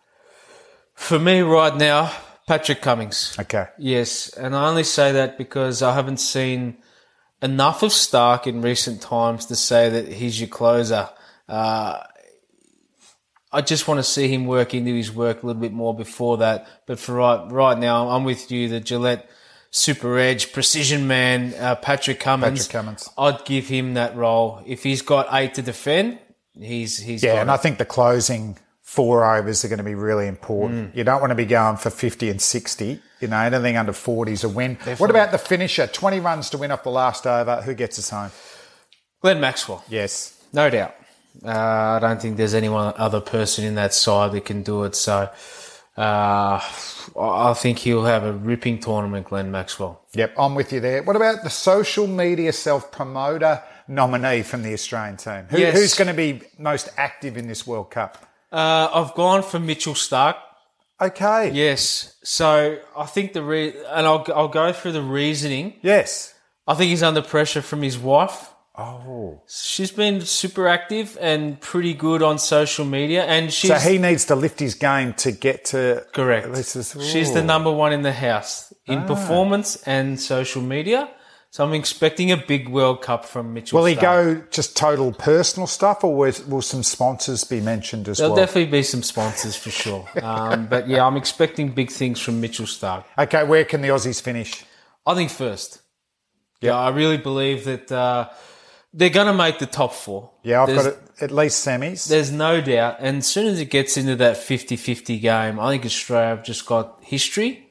For 0.95 1.17
me 1.19 1.41
right 1.41 1.75
now, 1.75 2.11
Patrick 2.47 2.81
Cummins. 2.81 3.35
Okay. 3.39 3.67
Yes, 3.77 4.29
and 4.29 4.55
I 4.55 4.67
only 4.67 4.83
say 4.83 5.11
that 5.13 5.37
because 5.37 5.81
I 5.81 5.93
haven't 5.93 6.17
seen 6.17 6.77
enough 7.41 7.83
of 7.83 7.91
Starc 7.91 8.47
in 8.47 8.61
recent 8.61 9.01
times 9.01 9.45
to 9.47 9.55
say 9.55 9.89
that 9.89 10.07
he's 10.11 10.39
your 10.39 10.49
closer. 10.49 11.09
Uh, 11.47 12.03
I 13.51 13.61
just 13.61 13.87
want 13.87 13.99
to 13.99 14.03
see 14.03 14.27
him 14.27 14.45
work 14.45 14.73
into 14.73 14.93
his 14.93 15.11
work 15.11 15.43
a 15.43 15.45
little 15.47 15.61
bit 15.61 15.71
more 15.71 15.95
before 15.95 16.37
that. 16.37 16.67
But 16.85 16.99
for 16.99 17.15
right 17.15 17.49
right 17.51 17.77
now, 17.77 18.09
I'm 18.09 18.23
with 18.23 18.51
you. 18.51 18.67
The 18.67 18.79
Gillette 18.79 19.29
Super 19.71 20.17
Edge 20.17 20.51
Precision 20.51 21.07
Man, 21.07 21.53
uh, 21.53 21.75
Patrick 21.75 22.19
Cummins. 22.19 22.67
Patrick 22.67 22.71
Cummins. 22.71 23.09
I'd 23.17 23.45
give 23.45 23.67
him 23.67 23.93
that 23.93 24.15
role 24.15 24.61
if 24.65 24.83
he's 24.83 25.01
got 25.01 25.27
eight 25.31 25.53
to 25.55 25.61
defend. 25.61 26.19
He's 26.59 26.97
he's 26.97 27.23
Yeah, 27.23 27.41
and 27.41 27.49
it. 27.49 27.53
I 27.53 27.57
think 27.57 27.77
the 27.77 27.85
closing 27.85 28.57
four 28.97 29.23
overs 29.23 29.63
are 29.63 29.67
going 29.67 29.77
to 29.77 29.83
be 29.83 29.93
really 29.93 30.25
important. 30.25 30.95
You 30.95 31.03
don't 31.03 31.21
want 31.21 31.29
to 31.29 31.35
be 31.35 31.45
going 31.45 31.77
for 31.77 31.91
50 31.91 32.31
and 32.31 32.41
60. 32.41 32.99
You 33.19 33.27
know, 33.27 33.37
anything 33.37 33.77
under 33.77 33.93
40 33.93 34.31
is 34.31 34.43
a 34.43 34.49
win. 34.49 34.73
What 34.97 35.11
about 35.11 35.29
the 35.29 35.37
finisher? 35.37 35.85
20 35.85 36.19
runs 36.19 36.49
to 36.49 36.57
win 36.57 36.71
off 36.71 36.81
the 36.81 36.89
last 36.89 37.27
over. 37.27 37.61
Who 37.61 37.75
gets 37.75 37.99
us 37.99 38.09
home? 38.09 38.31
Glenn 39.21 39.39
Maxwell. 39.39 39.83
Yes. 39.87 40.43
No 40.51 40.71
doubt. 40.71 40.95
Uh, 41.45 41.51
I 41.51 41.99
don't 42.01 42.19
think 42.19 42.37
there's 42.37 42.55
any 42.55 42.69
other 42.69 43.21
person 43.21 43.65
in 43.65 43.75
that 43.75 43.93
side 43.93 44.31
that 44.31 44.45
can 44.45 44.63
do 44.63 44.83
it. 44.83 44.95
So 44.95 45.29
uh, 45.95 46.59
I 47.19 47.53
think 47.55 47.77
he'll 47.77 48.05
have 48.05 48.23
a 48.23 48.33
ripping 48.33 48.79
tournament, 48.79 49.27
Glenn 49.27 49.51
Maxwell. 49.51 50.01
Yep, 50.15 50.33
I'm 50.39 50.55
with 50.55 50.73
you 50.73 50.79
there. 50.79 51.03
What 51.03 51.15
about 51.15 51.43
the 51.43 51.51
social 51.51 52.07
media 52.07 52.51
self 52.51 52.91
promoter 52.91 53.61
nominee 53.87 54.41
from 54.41 54.63
the 54.63 54.73
Australian 54.73 55.17
team? 55.17 55.45
Who, 55.51 55.59
Yes. 55.59 55.77
Who's 55.77 55.93
going 55.93 56.07
to 56.07 56.15
be 56.15 56.41
most 56.57 56.89
active 56.97 57.37
in 57.37 57.47
this 57.47 57.67
World 57.67 57.91
Cup? 57.91 58.26
Uh, 58.51 58.89
I've 58.93 59.13
gone 59.15 59.43
for 59.43 59.59
Mitchell 59.59 59.93
Starc. 59.93 60.35
Okay. 61.01 61.51
Yes. 61.51 62.15
So 62.23 62.79
I 62.97 63.05
think 63.05 63.33
the 63.33 63.43
re- 63.43 63.73
and 63.89 64.07
I'll 64.07 64.25
I'll 64.35 64.47
go 64.47 64.73
through 64.73 64.93
the 64.93 65.01
reasoning. 65.01 65.75
Yes. 65.81 66.33
I 66.67 66.73
think 66.73 66.89
he's 66.89 67.03
under 67.03 67.21
pressure 67.21 67.61
from 67.61 67.81
his 67.81 67.97
wife. 67.97 68.49
Oh. 68.79 69.41
She's 69.47 69.91
been 69.91 70.21
super 70.21 70.67
active 70.67 71.17
and 71.19 71.59
pretty 71.59 71.93
good 71.95 72.21
on 72.21 72.37
social 72.37 72.85
media, 72.85 73.23
and 73.25 73.51
she's 73.51 73.71
So 73.71 73.77
he 73.89 73.97
needs 73.97 74.25
to 74.25 74.35
lift 74.35 74.59
his 74.59 74.75
game 74.75 75.13
to 75.15 75.31
get 75.31 75.65
to. 75.65 76.05
Correct. 76.13 76.53
This 76.53 76.75
is, 76.75 76.95
She's 77.11 77.33
the 77.33 77.43
number 77.43 77.71
one 77.71 77.91
in 77.91 78.03
the 78.03 78.13
house 78.13 78.71
in 78.85 78.99
Ah. 78.99 79.07
performance 79.07 79.77
and 79.87 80.19
social 80.19 80.61
media. 80.61 81.09
So 81.57 81.63
I'm 81.63 81.73
expecting 81.73 82.31
a 82.31 82.37
big 82.37 82.69
World 82.69 83.01
Cup 83.01 83.25
from 83.25 83.55
Mitchell. 83.55 83.79
Will 83.79 83.87
he 83.87 83.95
Starc. 83.95 84.01
go 84.01 84.43
just 84.51 84.77
total 84.77 85.11
personal 85.11 85.65
stuff, 85.65 86.03
or 86.03 86.15
will, 86.15 86.31
will 86.47 86.61
some 86.61 86.83
sponsors 86.83 87.43
be 87.43 87.61
mentioned 87.61 88.07
as 88.07 88.19
well? 88.19 88.29
There'll 88.29 88.45
definitely 88.45 88.69
be 88.69 88.83
some 88.83 89.01
sponsors 89.01 89.55
for 89.55 89.71
sure. 89.71 90.07
Um, 90.21 90.67
but 90.67 90.87
yeah, 90.87 91.03
I'm 91.03 91.17
expecting 91.17 91.71
big 91.71 91.89
things 91.89 92.19
from 92.19 92.41
Mitchell 92.41 92.67
Starc. 92.67 93.05
okay, 93.17 93.43
where 93.43 93.65
can 93.65 93.81
the 93.81 93.87
Aussies 93.87 94.21
finish? 94.21 94.65
I 95.03 95.15
think 95.15 95.31
first. 95.31 95.81
Yeah, 96.61 96.77
I 96.77 96.89
really 96.89 97.17
believe 97.17 97.63
that 97.65 97.91
uh, 97.91 98.29
they're 98.93 99.09
going 99.09 99.25
to 99.25 99.33
make 99.33 99.57
the 99.57 99.65
top 99.65 99.93
four. 99.93 100.29
Yeah, 100.43 100.61
I've 100.61 100.67
There's- 100.67 100.83
got 100.83 100.93
it 100.93 101.23
at 101.23 101.31
least 101.31 101.65
semis. 101.65 102.07
There's 102.07 102.31
no 102.31 102.61
doubt. 102.61 102.97
And 102.99 103.17
as 103.17 103.25
soon 103.25 103.47
as 103.47 103.59
it 103.59 103.71
gets 103.71 103.97
into 103.97 104.15
that 104.17 104.37
50-50 104.37 105.19
game, 105.19 105.59
I 105.59 105.71
think 105.71 105.87
Australia 105.87 106.35
have 106.35 106.43
just 106.43 106.67
got 106.67 106.99
history 107.01 107.66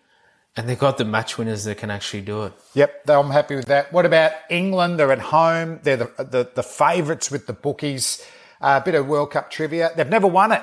and 0.56 0.68
they've 0.68 0.78
got 0.78 0.98
the 0.98 1.04
match 1.04 1.36
winners 1.38 1.64
that 1.64 1.78
can 1.78 1.90
actually 1.90 2.22
do 2.22 2.44
it. 2.44 2.52
Yep, 2.74 3.08
I'm 3.08 3.30
happy 3.30 3.56
with 3.56 3.66
that. 3.66 3.92
What 3.92 4.06
about 4.06 4.32
England? 4.48 4.98
They're 4.98 5.12
at 5.12 5.20
home. 5.20 5.80
They're 5.82 5.96
the 5.96 6.10
the, 6.18 6.50
the 6.54 6.62
favourites 6.62 7.30
with 7.30 7.46
the 7.46 7.52
bookies. 7.52 8.24
A 8.60 8.80
bit 8.80 8.94
of 8.94 9.06
World 9.06 9.32
Cup 9.32 9.50
trivia. 9.50 9.92
They've 9.94 10.08
never 10.08 10.26
won 10.26 10.52
it, 10.52 10.62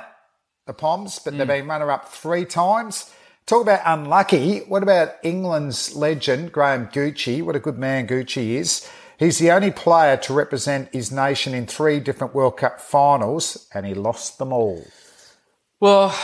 the 0.66 0.74
Poms, 0.74 1.20
but 1.20 1.38
they've 1.38 1.42
hmm. 1.42 1.48
been 1.48 1.68
runner 1.68 1.92
up 1.92 2.10
three 2.10 2.46
times. 2.46 3.12
Talk 3.46 3.62
about 3.62 3.82
unlucky. 3.86 4.60
What 4.60 4.84
about 4.84 5.16
England's 5.22 5.96
legend, 5.96 6.54
Graham 6.54 6.90
Gooch? 6.92 7.28
What 7.28 7.56
a 7.56 7.60
good 7.60 7.78
man 7.78 8.06
Gooch 8.06 8.38
is. 8.38 8.90
He's 9.20 9.38
the 9.38 9.52
only 9.52 9.72
player 9.72 10.18
to 10.18 10.34
represent 10.34 10.94
his 10.94 11.12
nation 11.12 11.54
in 11.54 11.68
three 11.68 12.00
different 12.00 12.34
World 12.34 12.58
Cup 12.58 12.80
finals, 12.80 13.68
and 13.74 13.86
he 13.86 13.94
lost 13.94 14.38
them 14.38 14.52
all. 14.52 14.86
Well, 15.80 16.18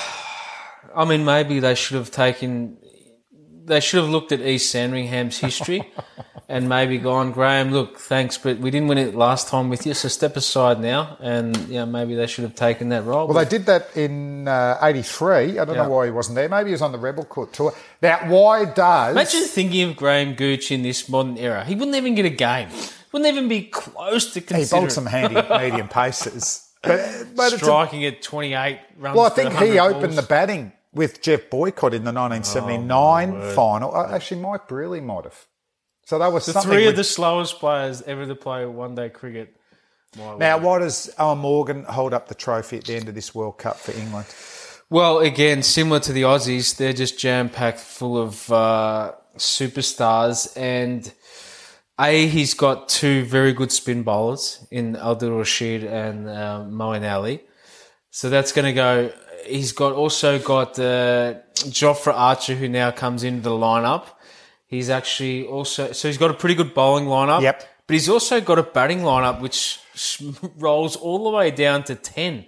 I 0.96 1.06
mean, 1.06 1.26
maybe 1.26 1.60
they 1.60 1.76
should 1.76 1.98
have 1.98 2.12
taken, 2.12 2.78
they 3.70 3.80
should 3.80 4.02
have 4.02 4.10
looked 4.10 4.32
at 4.32 4.42
East 4.42 4.70
Sandringham's 4.74 5.38
history 5.40 5.92
and 6.50 6.68
maybe 6.68 6.98
gone, 6.98 7.32
Graham, 7.32 7.72
look, 7.72 7.98
thanks, 8.00 8.38
but 8.38 8.58
we 8.58 8.72
didn't 8.72 8.88
win 8.90 8.98
it 8.98 9.14
last 9.16 9.48
time 9.48 9.70
with 9.70 9.86
you, 9.86 9.94
so 9.94 10.08
step 10.10 10.36
aside 10.36 10.80
now. 10.82 11.16
And, 11.22 11.56
yeah, 11.70 11.86
maybe 11.86 12.16
they 12.16 12.28
should 12.28 12.44
have 12.44 12.56
taken 12.56 12.90
that 12.90 13.04
role. 13.06 13.28
Well, 13.28 13.38
they 13.44 13.50
did 13.50 13.66
that 13.68 13.96
in 13.96 14.48
uh, 14.48 14.78
83. 14.82 15.60
I 15.60 15.66
don't 15.66 15.76
Yeah. 15.76 15.84
know 15.84 15.90
why 15.90 16.06
he 16.06 16.12
wasn't 16.12 16.36
there. 16.36 16.50
Maybe 16.50 16.70
he 16.70 16.72
was 16.74 16.82
on 16.82 16.92
the 16.92 16.98
Rebel 16.98 17.24
Court 17.24 17.54
tour. 17.54 17.74
Now, 18.02 18.18
why 18.28 18.66
does. 18.66 19.12
Imagine 19.12 19.44
thinking 19.44 19.90
of 19.92 19.96
Graham 19.96 20.34
Gooch 20.34 20.72
in 20.72 20.82
this 20.82 21.08
modern 21.08 21.38
era. 21.38 21.64
He 21.64 21.76
wouldn't 21.76 21.96
even 21.96 22.16
get 22.16 22.26
a 22.26 22.30
game. 22.32 22.70
Wouldn't 23.12 23.32
even 23.32 23.48
be 23.48 23.64
close 23.64 24.34
to 24.34 24.40
He 24.40 24.46
consider 24.46 24.82
bowled 24.82 24.92
some 24.92 25.06
handy 25.06 25.36
medium 25.58 25.88
paces. 25.88 26.66
But, 26.82 27.26
but 27.36 27.54
it's 27.54 27.62
a- 27.62 27.66
striking 27.66 28.06
at 28.06 28.22
28 28.22 28.80
runs. 28.98 29.16
well, 29.18 29.26
I 29.26 29.30
think 29.30 29.50
100 29.50 29.72
he 29.72 29.80
opened 29.80 30.02
balls. 30.02 30.16
the 30.16 30.22
batting 30.24 30.72
with 30.94 31.22
Geoff 31.22 31.50
Boycott 31.50 31.94
in 31.94 32.04
the 32.04 32.12
1979 32.12 33.54
final. 33.56 33.96
Uh, 33.96 34.14
Actually, 34.14 34.42
Mike 34.42 34.68
Brearley 34.68 35.02
might 35.02 35.24
have. 35.26 35.46
So 36.06 36.18
that 36.20 36.32
was 36.32 36.46
The 36.48 36.54
something. 36.54 36.72
three 36.72 36.82
with- 36.86 36.90
of 36.92 36.96
the 36.98 37.04
slowest 37.04 37.60
players 37.60 38.02
ever 38.04 38.26
to 38.26 38.36
play 38.36 38.66
one 38.66 38.96
day 38.96 39.10
cricket. 39.10 39.56
My 40.18 40.36
now, 40.38 40.58
word. 40.58 40.64
why 40.66 40.80
does 40.80 41.12
Eoin 41.20 41.38
Morgan 41.38 41.84
hold 41.84 42.14
up 42.16 42.28
the 42.28 42.34
trophy 42.36 42.78
at 42.78 42.86
the 42.86 42.96
end 42.96 43.08
of 43.10 43.14
this 43.16 43.36
World 43.36 43.60
Cup 43.60 43.78
for 43.78 43.92
England? 43.92 44.26
Well, 44.90 45.20
again, 45.20 45.62
similar 45.62 46.00
to 46.00 46.12
the 46.12 46.24
Aussies, 46.24 46.76
they're 46.78 46.94
just 46.94 47.20
jam 47.20 47.48
packed 47.50 47.80
full 47.80 48.18
of 48.18 48.52
uh, 48.52 49.12
superstars. 49.38 50.52
And 50.58 51.14
A, 52.00 52.26
he's 52.26 52.56
got 52.56 52.90
two 52.90 53.24
very 53.26 53.54
good 53.54 53.72
spin 53.72 54.02
bowlers 54.02 54.66
in 54.72 54.96
Abdul 54.96 55.38
Rashid 55.38 55.84
and 55.84 56.28
uh, 56.28 56.66
Moeen 56.68 57.08
Ali. 57.08 57.44
So 58.10 58.32
that's 58.32 58.52
going 58.52 58.66
to 58.66 58.74
go. 58.74 59.12
He's 59.50 59.72
got 59.72 59.94
also 59.94 60.40
got 60.40 60.78
uh, 60.80 61.36
Jofra 61.56 62.14
Archer, 62.14 62.56
who 62.56 62.70
now 62.70 62.92
comes 62.92 63.24
into 63.24 63.42
the 63.42 63.50
lineup. 63.50 64.06
He's 64.68 64.90
actually 64.90 65.46
also 65.46 65.92
so 65.94 66.08
he's 66.08 66.18
got 66.18 66.32
a 66.32 66.36
pretty 66.36 66.56
good 66.56 66.74
bowling 66.74 67.06
lineup. 67.06 67.42
Yep. 67.42 67.64
But 67.88 67.94
he's 67.94 68.08
also 68.10 68.40
got 68.40 68.60
a 68.60 68.64
batting 68.64 69.00
lineup 69.00 69.42
which 69.42 69.80
rolls 70.58 70.96
all 70.96 71.24
the 71.24 71.36
way 71.36 71.50
down 71.52 71.84
to 71.86 71.96
ten. 71.96 72.46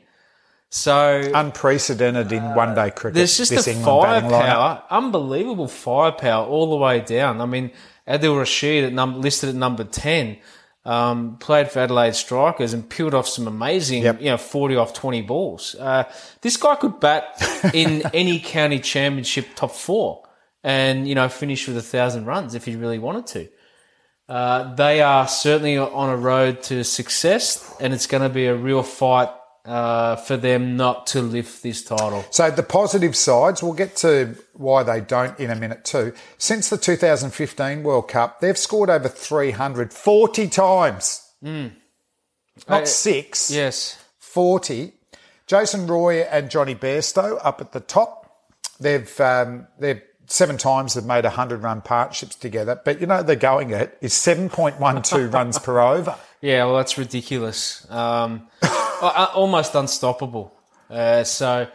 So 0.69 1.29
Unprecedented 1.33 2.31
in 2.31 2.55
one 2.55 2.75
day 2.75 2.91
cricket. 2.91 3.15
there's 3.15 3.35
just 3.35 3.51
this 3.51 3.67
a 3.67 3.71
England 3.71 4.03
batting 4.03 4.29
lineup. 4.29 4.39
firepower, 4.39 4.83
unbelievable 4.89 5.67
firepower 5.67 6.45
all 6.47 6.69
the 6.69 6.77
way 6.77 7.01
down. 7.01 7.41
I 7.41 7.45
mean, 7.45 7.71
Adil 8.07 8.37
Rashid 8.39 8.85
at 8.85 8.93
num- 8.93 9.19
listed 9.19 9.49
at 9.49 9.55
number 9.55 9.83
ten, 9.83 10.37
um, 10.85 11.37
played 11.37 11.69
for 11.69 11.79
Adelaide 11.79 12.15
Strikers 12.15 12.73
and 12.73 12.89
peeled 12.89 13.13
off 13.13 13.27
some 13.27 13.47
amazing, 13.47 14.03
Yep. 14.03 14.19
you 14.21 14.29
know, 14.29 14.37
forty 14.37 14.75
off 14.75 14.93
twenty 14.93 15.21
balls. 15.21 15.75
Uh, 15.79 16.03
this 16.41 16.57
guy 16.57 16.75
could 16.75 16.99
bat 16.99 17.25
in 17.73 18.03
any 18.13 18.39
county 18.39 18.79
championship 18.79 19.47
top 19.55 19.71
four, 19.71 20.23
and 20.63 21.07
you 21.07 21.15
know, 21.15 21.29
finish 21.29 21.67
with 21.67 21.77
a 21.77 21.81
thousand 21.81 22.25
runs 22.25 22.55
if 22.55 22.65
he 22.65 22.75
really 22.75 22.99
wanted 22.99 23.27
to. 23.27 23.47
Uh, 24.29 24.73
they 24.75 25.01
are 25.01 25.27
certainly 25.27 25.77
on 25.77 26.09
a 26.09 26.15
road 26.15 26.63
to 26.63 26.83
success, 26.83 27.75
and 27.81 27.93
it's 27.93 28.07
going 28.07 28.23
to 28.23 28.29
be 28.29 28.45
a 28.45 28.55
real 28.55 28.81
fight 28.81 29.29
uh, 29.65 30.15
for 30.15 30.37
them 30.37 30.75
not 30.75 31.07
to 31.07 31.21
lift 31.21 31.61
this 31.63 31.83
title. 31.83 32.25
So 32.31 32.49
the 32.51 32.63
positive 32.63 33.15
sides, 33.15 33.61
we'll 33.61 33.73
get 33.73 33.95
to 33.97 34.35
why 34.53 34.83
they 34.83 35.01
don't 35.01 35.39
in 35.39 35.49
a 35.51 35.55
minute 35.55 35.85
too. 35.85 36.13
Since 36.37 36.69
the 36.69 36.77
2015 36.77 37.83
World 37.83 38.07
Cup, 38.07 38.39
they've 38.39 38.57
scored 38.57 38.89
over 38.89 39.07
340 39.07 40.47
times. 40.47 41.27
Not 41.41 41.71
Uh, 42.67 42.85
six, 42.85 43.51
Yes. 43.51 43.97
40. 44.19 44.93
Jason 45.47 45.87
Roy 45.87 46.21
and 46.21 46.49
Jonny 46.49 46.75
Bairstow 46.75 47.39
up 47.43 47.59
at 47.61 47.71
the 47.71 47.79
top. 47.81 48.17
They've 48.79 49.19
um, 49.19 49.67
they've 49.79 50.01
seven 50.27 50.57
times 50.57 50.93
they've 50.93 51.03
made 51.05 51.25
100 51.25 51.61
run 51.61 51.81
partnerships 51.81 52.35
together. 52.35 52.79
But 52.83 53.01
you 53.01 53.07
know 53.07 53.21
they're 53.21 53.35
going 53.35 53.73
at 53.73 53.97
is 54.01 54.13
7.12 54.13 55.33
runs 55.33 55.59
per 55.59 55.79
over. 55.79 56.15
Yeah, 56.41 56.65
well, 56.65 56.77
that's 56.77 56.97
ridiculous. 56.97 57.85
Um, 57.89 58.47
almost 59.01 59.75
unstoppable. 59.75 60.53
Uh, 60.89 61.23
so, 61.23 61.67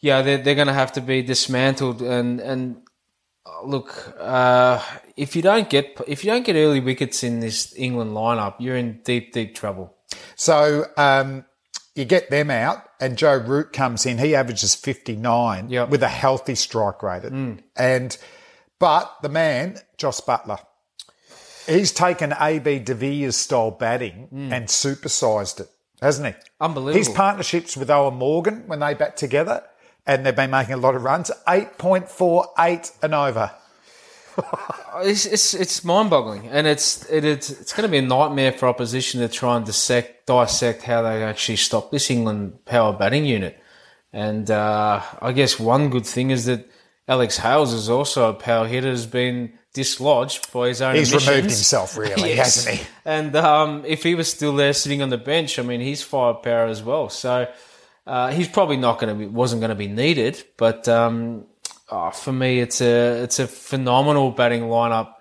yeah, 0.00 0.22
they're, 0.22 0.38
they're 0.38 0.54
going 0.56 0.66
to 0.66 0.72
have 0.72 0.92
to 0.92 1.00
be 1.00 1.22
dismantled. 1.22 2.02
And 2.02 2.40
and 2.40 2.82
uh, 3.46 3.64
look, 3.64 4.14
uh, 4.18 4.82
if 5.16 5.36
you 5.36 5.42
don't 5.42 5.70
get 5.70 6.00
if 6.08 6.24
you 6.24 6.30
don't 6.30 6.44
get 6.44 6.56
early 6.56 6.80
wickets 6.80 7.22
in 7.22 7.40
this 7.40 7.72
England 7.76 8.10
lineup, 8.12 8.56
you're 8.58 8.76
in 8.76 9.00
deep 9.04 9.32
deep 9.32 9.54
trouble. 9.54 9.94
So 10.34 10.86
um, 10.96 11.44
you 11.94 12.04
get 12.04 12.28
them 12.30 12.50
out, 12.50 12.78
and 13.00 13.16
Joe 13.16 13.36
Root 13.36 13.72
comes 13.72 14.04
in. 14.06 14.18
He 14.18 14.34
averages 14.34 14.74
59 14.74 15.70
Yep. 15.70 15.90
with 15.90 16.02
a 16.02 16.08
healthy 16.08 16.54
strike 16.56 17.02
rate. 17.02 17.24
And 17.76 18.18
but 18.78 19.14
the 19.22 19.28
man, 19.28 19.78
Jos 19.96 20.20
Buttler, 20.20 20.58
he's 21.66 21.92
taken 21.92 22.34
AB 22.38 22.80
de 22.80 22.94
Villiers 22.94 23.36
style 23.36 23.70
batting 23.70 24.28
and 24.32 24.66
supersized 24.66 25.60
it, 25.60 25.68
hasn't 26.00 26.34
he? 26.34 26.42
Unbelievable. 26.60 26.98
His 26.98 27.08
partnerships 27.08 27.76
with 27.76 27.88
Eoin 27.88 28.16
Morgan 28.16 28.64
when 28.66 28.80
they 28.80 28.94
bat 28.94 29.16
together, 29.16 29.64
and 30.06 30.24
they've 30.26 30.34
been 30.34 30.50
making 30.50 30.74
a 30.74 30.78
lot 30.78 30.94
of 30.94 31.02
runs. 31.02 31.30
8.48 31.46 32.92
and 33.02 33.14
over. 33.14 33.52
It's 34.96 35.24
it's, 35.24 35.54
it's 35.54 35.84
mind 35.84 36.10
boggling, 36.10 36.48
and 36.48 36.66
it's 36.66 37.10
it, 37.10 37.24
it's 37.24 37.48
it's 37.48 37.72
going 37.72 37.88
to 37.88 37.90
be 37.90 37.96
a 37.96 38.02
nightmare 38.02 38.52
for 38.52 38.68
opposition 38.68 39.20
to 39.20 39.28
try 39.28 39.56
and 39.56 39.64
dissect 39.64 40.26
dissect 40.26 40.82
how 40.82 41.00
they 41.00 41.24
actually 41.24 41.56
stop 41.56 41.90
this 41.90 42.10
England 42.10 42.62
power 42.66 42.92
batting 42.92 43.24
unit. 43.24 43.58
And 44.12 44.50
uh, 44.50 45.00
I 45.22 45.32
guess 45.32 45.58
one 45.58 45.88
good 45.88 46.04
thing 46.04 46.30
is 46.30 46.44
that 46.44 46.70
Alex 47.08 47.38
Hales 47.38 47.72
is 47.72 47.88
also 47.88 48.28
a 48.28 48.34
power 48.34 48.66
hitter, 48.66 48.90
has 48.90 49.06
been 49.06 49.58
dislodged 49.72 50.52
by 50.52 50.68
his 50.68 50.82
own. 50.82 50.94
He's 50.94 51.12
removed 51.14 51.44
himself, 51.50 51.96
really, 51.96 52.30
Yes. 52.34 52.64
hasn't 52.64 52.76
he? 52.78 52.86
And 53.04 53.34
um, 53.36 53.84
if 53.86 54.02
he 54.02 54.14
was 54.14 54.28
still 54.30 54.54
there 54.54 54.72
sitting 54.72 55.02
on 55.02 55.08
the 55.10 55.18
bench, 55.18 55.58
I 55.58 55.62
mean, 55.62 55.80
he's 55.80 56.02
firepower 56.02 56.66
as 56.66 56.82
well. 56.82 57.08
So 57.08 57.50
uh, 58.06 58.30
he's 58.32 58.48
probably 58.48 58.76
not 58.76 58.98
going 58.98 59.12
to 59.18 59.18
be 59.18 59.26
wasn't 59.26 59.60
going 59.60 59.70
to 59.70 59.74
be 59.74 59.88
needed. 59.88 60.42
But 60.56 60.88
um, 60.88 61.46
oh, 61.90 62.10
for 62.10 62.32
me, 62.32 62.60
it's 62.60 62.80
a 62.80 63.22
it's 63.22 63.38
a 63.38 63.46
phenomenal 63.46 64.30
batting 64.30 64.62
lineup, 64.62 65.14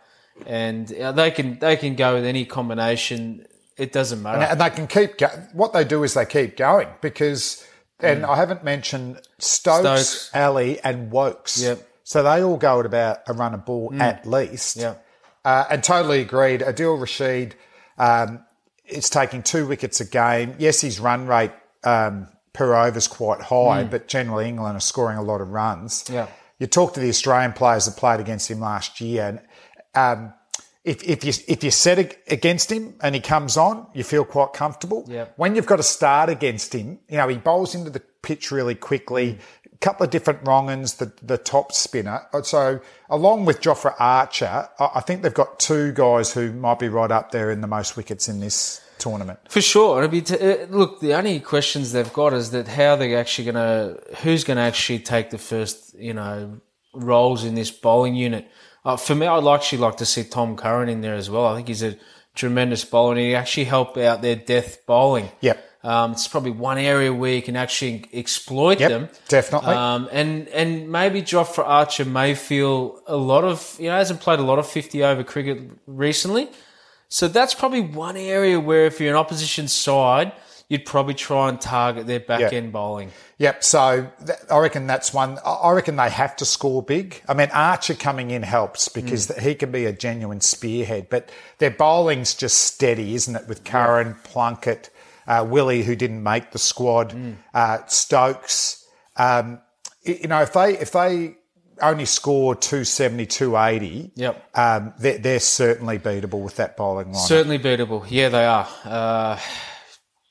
and 0.45 0.91
uh, 0.93 1.11
they 1.13 1.31
can 1.31 1.57
they 1.59 1.75
can 1.77 1.95
go 1.95 2.15
with 2.15 2.25
any 2.25 2.45
combination. 2.45 3.45
It 3.77 3.93
doesn't 3.93 4.21
matter. 4.21 4.41
And 4.41 4.59
they 4.61 4.69
can 4.69 4.85
keep 4.87 5.17
go- 5.17 5.47
what 5.53 5.73
they 5.73 5.83
do 5.85 6.03
is 6.03 6.13
they 6.13 6.25
keep 6.25 6.57
going 6.57 6.87
because, 6.99 7.65
and 7.99 8.25
I 8.25 8.35
haven't 8.35 8.63
mentioned 8.63 9.21
Stokes, 9.39 9.79
Mm. 9.79 9.97
Stokes. 9.97 10.31
Ali, 10.35 10.79
and 10.81 11.09
Woakes. 11.11 11.63
Yep. 11.63 11.87
Mm. 12.03 12.07
So 12.07 12.23
they 12.23 12.43
all 12.43 12.57
go 12.57 12.79
at 12.79 12.85
about 12.85 13.19
a 13.27 13.33
run 13.33 13.53
a 13.53 13.57
ball 13.57 13.93
at 13.99 14.25
least. 14.25 14.77
Yeah. 14.77 14.95
Uh, 15.43 15.65
and 15.69 15.83
totally 15.83 16.21
agreed. 16.21 16.61
Adil 16.61 16.99
Rashid 16.99 17.55
um, 17.97 18.43
is 18.85 19.09
taking 19.09 19.41
two 19.41 19.67
wickets 19.67 19.99
a 19.99 20.05
game. 20.05 20.55
Yes, 20.59 20.81
his 20.81 20.99
run 20.99 21.25
rate 21.27 21.51
um, 21.83 22.27
per 22.53 22.75
over 22.75 22.97
is 22.97 23.07
quite 23.07 23.41
high, 23.41 23.83
but 23.83 24.07
generally 24.07 24.47
England 24.47 24.77
are 24.77 24.81
scoring 24.81 25.17
a 25.17 25.23
lot 25.23 25.41
of 25.41 25.49
runs. 25.49 26.03
Mm. 26.03 26.13
Yeah. 26.13 26.27
You 26.59 26.67
talk 26.67 26.93
to 26.93 26.99
the 26.99 27.09
Australian 27.09 27.53
players 27.53 27.85
that 27.85 27.97
played 27.97 28.19
against 28.19 28.51
him 28.51 28.59
last 28.59 29.01
year, 29.01 29.27
and 29.27 29.41
um, 29.95 30.33
if, 30.83 31.03
if 31.03 31.23
you 31.23 31.33
if 31.47 31.63
you 31.63 31.71
set 31.71 32.17
against 32.27 32.71
him 32.71 32.95
and 33.01 33.15
he 33.15 33.21
comes 33.21 33.57
on, 33.57 33.87
you 33.95 34.03
feel 34.03 34.25
quite 34.25 34.53
comfortable. 34.53 35.05
Yeah. 35.07 35.25
When 35.37 35.55
you've 35.55 35.65
got 35.65 35.77
to 35.77 35.83
start 35.83 36.29
against 36.29 36.73
him, 36.73 36.99
you 37.09 37.17
know 37.17 37.27
he 37.27 37.37
bowls 37.37 37.73
into 37.73 37.89
the 37.89 37.99
pitch 37.99 38.51
really 38.51 38.75
quickly. 38.75 39.33
Mm. 39.33 39.39
Couple 39.81 40.05
of 40.05 40.11
different 40.11 40.47
wrong-uns, 40.47 40.95
the 40.95 41.11
the 41.21 41.37
top 41.37 41.73
spinner. 41.73 42.21
So 42.43 42.79
along 43.09 43.45
with 43.45 43.61
Jofra 43.61 43.95
Archer, 43.99 44.69
I, 44.79 45.01
think 45.01 45.23
they've 45.23 45.33
got 45.33 45.59
two 45.59 45.91
guys 45.91 46.31
who 46.31 46.53
might 46.53 46.79
be 46.79 46.87
right 46.87 47.11
up 47.11 47.31
there 47.31 47.51
in 47.51 47.61
the 47.61 47.67
most 47.67 47.97
wickets 47.97 48.29
in 48.29 48.39
this 48.39 48.79
tournament. 49.01 49.39
For 49.49 49.61
sure. 49.61 50.07
Be 50.07 50.21
t- 50.21 50.35
uh, 50.35 50.67
look, 50.67 50.99
the 50.99 51.13
only 51.13 51.39
questions 51.39 51.91
they've 51.91 52.13
got 52.13 52.33
is 52.33 52.51
that 52.51 52.67
how 52.67 52.95
they're 52.95 53.17
actually 53.19 53.51
going 53.51 53.55
to, 53.55 54.15
who's 54.17 54.43
going 54.43 54.57
to 54.57 54.63
actually 54.63 54.99
take 54.99 55.31
the 55.31 55.37
first, 55.37 55.95
you 55.95 56.13
know, 56.13 56.61
roles 56.93 57.43
in 57.43 57.55
this 57.55 57.71
bowling 57.71 58.15
unit. 58.15 58.47
Uh, 58.85 58.97
for 58.97 59.15
me, 59.15 59.27
I'd 59.27 59.47
actually 59.47 59.79
like 59.79 59.97
to 59.97 60.05
see 60.05 60.23
Tom 60.23 60.55
Curran 60.55 60.89
in 60.89 61.01
there 61.01 61.15
as 61.15 61.29
well. 61.29 61.45
I 61.47 61.55
think 61.55 61.67
he's 61.67 61.83
a 61.83 61.97
tremendous 62.35 62.85
bowler 62.85 63.13
and 63.13 63.19
he 63.19 63.35
actually 63.35 63.65
help 63.65 63.97
out 63.97 64.21
their 64.21 64.35
death 64.35 64.85
bowling. 64.85 65.29
Yep. 65.41 65.63
Um, 65.83 66.11
it's 66.11 66.27
probably 66.27 66.51
one 66.51 66.77
area 66.77 67.11
where 67.11 67.33
you 67.33 67.41
can 67.41 67.55
actually 67.55 68.05
exploit 68.13 68.79
Yep, 68.79 68.89
them. 68.89 69.09
definitely. 69.27 69.73
Um, 69.73 70.07
and 70.11 70.47
and 70.49 70.91
maybe 70.91 71.21
Jofra 71.23 71.63
Archer 71.65 72.05
may 72.05 72.35
feel 72.35 73.01
a 73.07 73.15
lot 73.17 73.43
of 73.43 73.75
you 73.79 73.87
know 73.89 73.95
hasn't 73.95 74.19
played 74.21 74.39
a 74.39 74.43
lot 74.43 74.59
of 74.59 74.67
fifty 74.67 75.03
over 75.03 75.23
cricket 75.23 75.59
recently, 75.87 76.49
so 77.09 77.27
that's 77.27 77.53
probably 77.55 77.81
one 77.81 78.15
area 78.15 78.59
where 78.59 78.85
if 78.85 78.99
you're 78.99 79.09
an 79.09 79.17
opposition 79.17 79.67
side, 79.67 80.33
you'd 80.69 80.85
probably 80.85 81.15
try 81.15 81.49
and 81.49 81.59
target 81.59 82.05
their 82.05 82.19
back 82.19 82.41
Yeah. 82.41 82.49
end 82.59 82.71
bowling. 82.71 83.11
Yep. 83.39 83.63
So 83.63 84.07
th- 84.23 84.37
I 84.51 84.59
reckon 84.59 84.85
that's 84.85 85.11
one. 85.15 85.39
I 85.43 85.71
reckon 85.71 85.95
they 85.95 86.11
have 86.11 86.35
to 86.35 86.45
score 86.45 86.83
big. 86.83 87.23
I 87.27 87.33
mean, 87.33 87.49
Archer 87.51 87.95
coming 87.95 88.29
in 88.29 88.43
helps 88.43 88.87
because 88.87 89.27
th- 89.27 89.39
he 89.41 89.55
can 89.55 89.71
be 89.71 89.85
a 89.85 89.91
genuine 89.91 90.41
spearhead, 90.41 91.07
but 91.09 91.29
their 91.57 91.71
bowling's 91.71 92.35
just 92.35 92.59
steady, 92.59 93.15
isn't 93.15 93.35
it? 93.35 93.47
With 93.47 93.63
Curran, 93.63 94.15
Plunkett, 94.23 94.91
uh, 95.27 95.45
Willey, 95.47 95.83
who 95.83 95.95
didn't 95.95 96.23
make 96.23 96.51
the 96.51 96.59
squad, 96.59 97.15
uh, 97.53 97.79
Stokes. 97.87 98.85
Um, 99.17 99.61
you 100.03 100.27
know, 100.27 100.41
if 100.41 100.53
they 100.53 100.77
if 100.77 100.91
they 100.91 101.35
only 101.81 102.05
score 102.05 102.53
270, 102.55 103.25
280, 103.25 104.11
Yep. 104.15 104.57
um, 104.57 104.93
they're, 104.99 105.17
they're 105.17 105.39
certainly 105.39 105.97
beatable 105.97 106.43
with 106.43 106.57
that 106.57 106.77
bowling 106.77 107.11
line. 107.11 107.25
Certainly 107.27 107.57
beatable. 107.59 108.05
Yeah, 108.07 108.29
they 108.29 108.45
are. 108.45 108.67
Uh, 108.85 109.39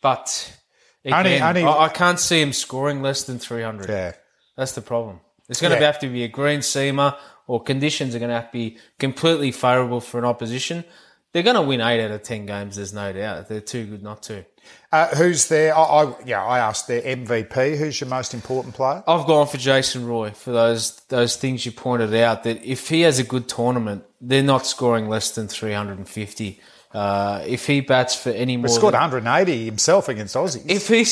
but 0.01 0.57
again, 1.05 1.18
Only- 1.26 1.41
only- 1.41 1.64
I, 1.64 1.84
I 1.86 1.88
can't 1.88 2.18
see 2.20 2.41
him 2.41 2.53
scoring 2.53 3.03
less 3.03 3.24
than 3.24 3.38
three 3.38 3.62
hundred. 3.62 3.88
Yeah. 3.88 4.12
That's 4.57 4.72
the 4.72 4.82
problem. 4.82 5.20
It's 5.49 5.61
going 5.61 5.76
to 5.76 5.84
have 5.84 5.99
to 6.01 6.09
be 6.09 6.22
a 6.22 6.28
green 6.28 6.61
seamer, 6.61 7.16
or 7.49 7.61
conditions 7.62 8.14
are 8.14 8.20
going 8.20 8.28
to 8.28 8.36
have 8.36 8.53
to 8.53 8.53
be 8.53 8.78
completely 9.01 9.51
favourable 9.51 10.01
for 10.01 10.18
an 10.18 10.24
opposition. 10.24 10.84
They're 11.32 11.43
going 11.43 11.57
to 11.57 11.62
win 11.62 11.80
eight 11.80 12.05
out 12.05 12.11
of 12.12 12.22
ten 12.22 12.47
games. 12.47 12.76
There's 12.76 12.93
no 12.93 13.12
doubt. 13.12 13.49
They're 13.49 13.61
too 13.61 13.86
good 13.86 14.03
not 14.03 14.22
to. 14.24 14.45
Uh, 14.92 15.06
who's 15.16 15.46
there? 15.48 15.76
I, 15.76 15.80
I, 15.82 16.14
yeah, 16.24 16.44
I 16.44 16.58
asked 16.58 16.88
their 16.88 17.00
MVP. 17.02 17.76
Who's 17.78 18.00
your 18.00 18.08
most 18.11 18.34
important 18.34 18.74
player? 18.74 19.04
I've 19.06 19.26
gone 19.26 19.46
for 19.46 19.56
Jason 19.56 20.06
Roy 20.06 20.30
for 20.30 20.50
those 20.52 20.96
those 21.08 21.36
things 21.36 21.64
you 21.64 21.72
pointed 21.72 22.12
out. 22.14 22.42
That 22.44 22.62
if 22.64 22.88
he 22.88 23.02
has 23.02 23.18
a 23.18 23.24
good 23.24 23.48
tournament, 23.48 24.04
they're 24.20 24.42
not 24.42 24.66
scoring 24.66 25.08
less 25.08 25.30
than 25.32 25.46
350. 25.48 26.61
Uh, 26.92 27.44
if 27.46 27.66
he 27.68 27.80
bats 27.80 28.16
for 28.16 28.30
any 28.30 28.56
more, 28.56 28.66
He 28.66 28.74
scored 28.74 28.94
than- 28.94 29.00
180 29.02 29.64
himself 29.64 30.08
against 30.08 30.34
Aussies. 30.34 30.68
if 30.68 30.88
he 30.88 31.02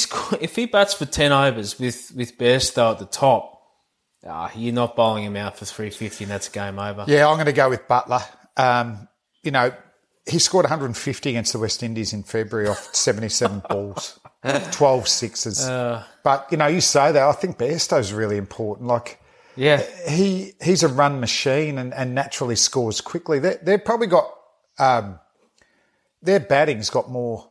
if 0.45 0.57
he 0.57 0.67
bats 0.67 0.95
for 0.95 1.05
ten 1.05 1.31
overs 1.31 1.79
with 1.79 2.11
with 2.17 2.37
Bairstow 2.37 2.93
at 2.93 2.99
the 2.99 3.07
top, 3.07 3.63
ah, 4.27 4.51
you're 4.57 4.75
not 4.75 4.97
bowling 4.97 5.23
him 5.23 5.37
out 5.37 5.57
for 5.57 5.65
three 5.67 5.91
fifty, 5.91 6.25
and 6.25 6.33
that's 6.33 6.49
game 6.49 6.81
over. 6.81 7.05
yeah, 7.07 7.29
I'm 7.29 7.37
going 7.37 7.47
to 7.47 7.53
go 7.53 7.71
with 7.71 7.87
Buttler. 7.87 8.25
Um, 8.57 9.07
you 9.45 9.53
know, 9.53 9.71
he 10.29 10.39
scored 10.39 10.65
150 10.65 11.31
against 11.31 11.53
the 11.53 11.59
West 11.59 11.83
Indies 11.83 12.13
in 12.13 12.23
February 12.23 12.69
off 12.69 12.89
77 12.95 13.63
balls, 13.69 14.21
12 14.73 15.09
sixes. 15.09 15.67
Uh. 15.67 16.05
but, 16.23 16.47
you 16.51 16.57
know, 16.57 16.67
you 16.67 16.81
say 16.81 17.13
that, 17.13 17.23
I 17.23 17.33
think 17.33 17.59
Bairstow's 17.59 18.13
really 18.13 18.37
important. 18.37 18.89
Like, 18.89 19.21
yeah. 19.57 19.83
he 20.09 20.53
he's 20.63 20.83
a 20.85 20.89
run 20.89 21.19
machine 21.19 21.79
and, 21.79 21.93
and 21.93 22.15
naturally 22.15 22.57
scores 22.57 23.01
quickly. 23.01 23.39
They, 23.41 23.57
they've 23.61 23.85
probably 23.85 24.07
got 24.07 24.33
um, 24.79 25.19
their 26.23 26.41
batting's 26.41 26.91
got 26.91 27.11
more 27.11 27.51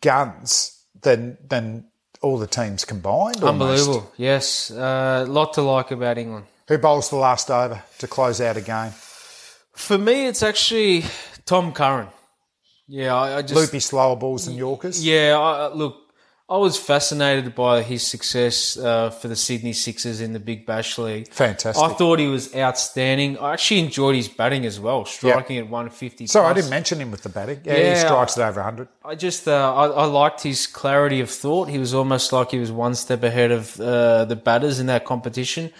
guns 0.00 0.84
than 1.02 1.38
than 1.46 1.86
all 2.22 2.38
the 2.38 2.46
teams 2.46 2.84
combined. 2.84 3.42
almost. 3.42 3.82
Unbelievable. 3.82 4.12
Yes, 4.16 4.70
a 4.70 5.26
lot 5.28 5.54
to 5.54 5.62
like 5.62 5.90
about 5.90 6.18
England. 6.18 6.46
Who 6.68 6.78
bowls 6.78 7.10
the 7.10 7.16
last 7.16 7.50
over 7.50 7.82
to 7.98 8.06
close 8.06 8.40
out 8.40 8.56
a 8.56 8.62
game? 8.62 8.92
For 9.72 9.98
me, 9.98 10.26
it's 10.26 10.42
actually 10.42 11.04
Tom 11.46 11.72
Curran. 11.72 12.08
Yeah, 12.86 13.14
I, 13.14 13.38
I 13.38 13.42
just 13.42 13.54
Loopy 13.54 13.80
slower 13.80 14.16
balls 14.16 14.46
than 14.46 14.54
Yorkers. 14.56 15.04
Yeah, 15.04 15.38
I, 15.38 15.72
look, 15.74 15.96
I 16.48 16.58
was 16.58 16.76
fascinated 16.78 17.54
by 17.54 17.80
his 17.80 18.06
success 18.06 18.76
uh, 18.76 19.08
for 19.08 19.28
the 19.28 19.36
Sydney 19.36 19.72
Sixers 19.72 20.20
in 20.20 20.34
the 20.34 20.38
Big 20.38 20.66
Bash 20.66 20.98
League. 20.98 21.28
Fantastic. 21.32 21.82
I 21.82 21.94
thought 21.94 22.18
he 22.18 22.26
was 22.26 22.54
outstanding. 22.54 23.38
I 23.38 23.54
actually 23.54 23.80
enjoyed 23.80 24.16
his 24.16 24.28
batting 24.28 24.66
as 24.66 24.78
well, 24.78 25.06
striking 25.06 25.56
at 25.56 25.64
150. 25.64 26.26
Sorry, 26.26 26.46
I 26.46 26.52
didn't 26.52 26.68
mention 26.68 27.00
him 27.00 27.10
with 27.10 27.22
the 27.22 27.30
batting. 27.30 27.60
Yeah, 27.64 27.74
he 27.76 27.82
Yeah. 27.84 27.94
strikes 28.04 28.36
at 28.36 28.46
over 28.46 28.60
100. 28.60 28.88
I 29.02 29.14
just 29.14 29.48
uh, 29.48 29.74
I, 29.74 29.86
I 29.86 30.04
liked 30.04 30.42
his 30.42 30.66
clarity 30.66 31.20
of 31.20 31.30
thought. 31.30 31.70
He 31.70 31.78
was 31.78 31.94
almost 31.94 32.30
like 32.34 32.50
he 32.50 32.58
was 32.58 32.70
one 32.70 32.94
step 32.94 33.22
ahead 33.22 33.50
of 33.50 33.80
uh, 33.80 34.26
the 34.26 34.36
batters 34.36 34.78
in 34.80 34.86
that 34.88 35.06
competition. 35.06 35.72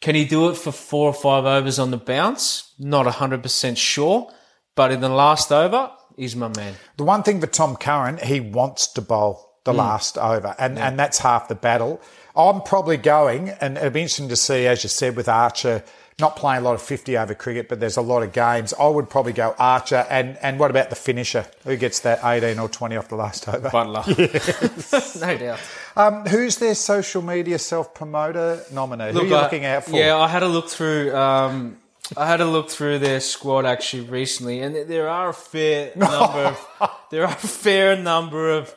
Can 0.00 0.14
he 0.14 0.24
do 0.24 0.48
it 0.50 0.56
for 0.56 0.70
four 0.70 1.08
or 1.08 1.14
five 1.14 1.44
overs 1.44 1.80
on 1.80 1.90
the 1.90 1.96
bounce? 1.96 2.72
Not 2.78 3.04
hundred 3.06 3.42
percent 3.42 3.76
sure, 3.78 4.30
but 4.78 4.92
in 4.92 5.00
the 5.00 5.08
last 5.08 5.50
over, 5.52 5.90
he's 6.16 6.34
my 6.36 6.48
man. 6.56 6.74
The 6.96 7.04
one 7.04 7.22
thing 7.24 7.40
for 7.40 7.46
Tom 7.48 7.76
Curran, 7.76 8.18
he 8.22 8.38
wants 8.40 8.86
to 8.94 9.02
bowl 9.02 9.32
the 9.64 9.72
Hmm. 9.72 9.78
last 9.78 10.16
over, 10.16 10.54
and, 10.58 10.78
and 10.78 10.98
that's 10.98 11.18
half 11.18 11.48
the 11.48 11.54
battle. 11.54 12.00
I'm 12.36 12.62
probably 12.62 12.96
going, 12.96 13.50
and 13.60 13.76
it'll 13.76 13.90
be 13.90 14.02
interesting 14.02 14.28
to 14.28 14.36
see, 14.36 14.66
as 14.68 14.84
you 14.84 14.88
said, 14.88 15.16
with 15.16 15.28
Archer 15.28 15.82
not 16.20 16.34
playing 16.36 16.62
a 16.62 16.64
lot 16.64 16.74
of 16.74 16.82
50 16.82 17.16
over 17.16 17.32
cricket, 17.34 17.68
but 17.68 17.78
there's 17.78 17.96
a 17.96 18.02
lot 18.02 18.24
of 18.24 18.32
games. 18.32 18.74
I 18.78 18.88
would 18.88 19.08
probably 19.08 19.32
go 19.32 19.54
Archer, 19.58 20.04
and, 20.10 20.36
and 20.42 20.58
what 20.58 20.70
about 20.70 20.90
the 20.90 20.96
finisher? 20.96 21.46
Who 21.64 21.76
gets 21.76 22.00
that 22.00 22.18
18 22.24 22.58
or 22.58 22.68
20 22.68 22.96
off 22.96 23.08
the 23.08 23.14
last 23.16 23.48
over? 23.48 23.68
Buttler, 23.78 24.04
no 25.20 25.36
doubt. 25.38 25.60
Um, 25.96 26.24
who's 26.26 26.56
their 26.58 26.74
social 26.74 27.22
media 27.22 27.58
self 27.58 27.94
promoter 27.94 28.62
nominee? 28.72 29.12
Who 29.12 29.20
are 29.20 29.24
you 29.26 29.34
I- 29.36 29.42
looking 29.42 29.64
out 29.64 29.84
for? 29.84 29.96
Yeah, 29.96 30.16
I 30.16 30.28
had 30.28 30.42
a 30.42 30.48
look 30.48 30.68
through. 30.68 31.14
Um, 31.16 31.78
I 32.16 32.26
had 32.26 32.40
a 32.40 32.44
look 32.44 32.70
through 32.70 33.00
their 33.00 33.20
squad 33.20 33.66
actually 33.66 34.04
recently, 34.04 34.60
and 34.60 34.74
there 34.88 35.08
are 35.08 35.28
a 35.30 35.34
fair 35.34 35.92
number. 35.96 36.56
of, 36.80 36.90
there 37.10 37.24
are 37.24 37.32
a 37.32 37.36
fair 37.36 37.96
number 37.96 38.50
of 38.50 38.74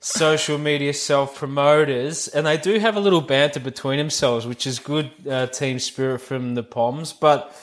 social 0.00 0.58
media 0.58 0.94
self 0.94 1.36
promoters, 1.36 2.28
and 2.28 2.46
they 2.46 2.56
do 2.56 2.78
have 2.78 2.96
a 2.96 3.00
little 3.00 3.20
banter 3.20 3.60
between 3.60 3.98
themselves, 3.98 4.46
which 4.46 4.66
is 4.66 4.78
good 4.78 5.10
uh, 5.28 5.46
team 5.48 5.78
spirit 5.78 6.20
from 6.20 6.54
the 6.54 6.62
Poms. 6.62 7.12
But 7.12 7.54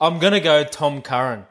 I'm 0.00 0.18
gonna 0.18 0.40
go 0.40 0.64
Tom 0.64 1.02
Curran. 1.02 1.44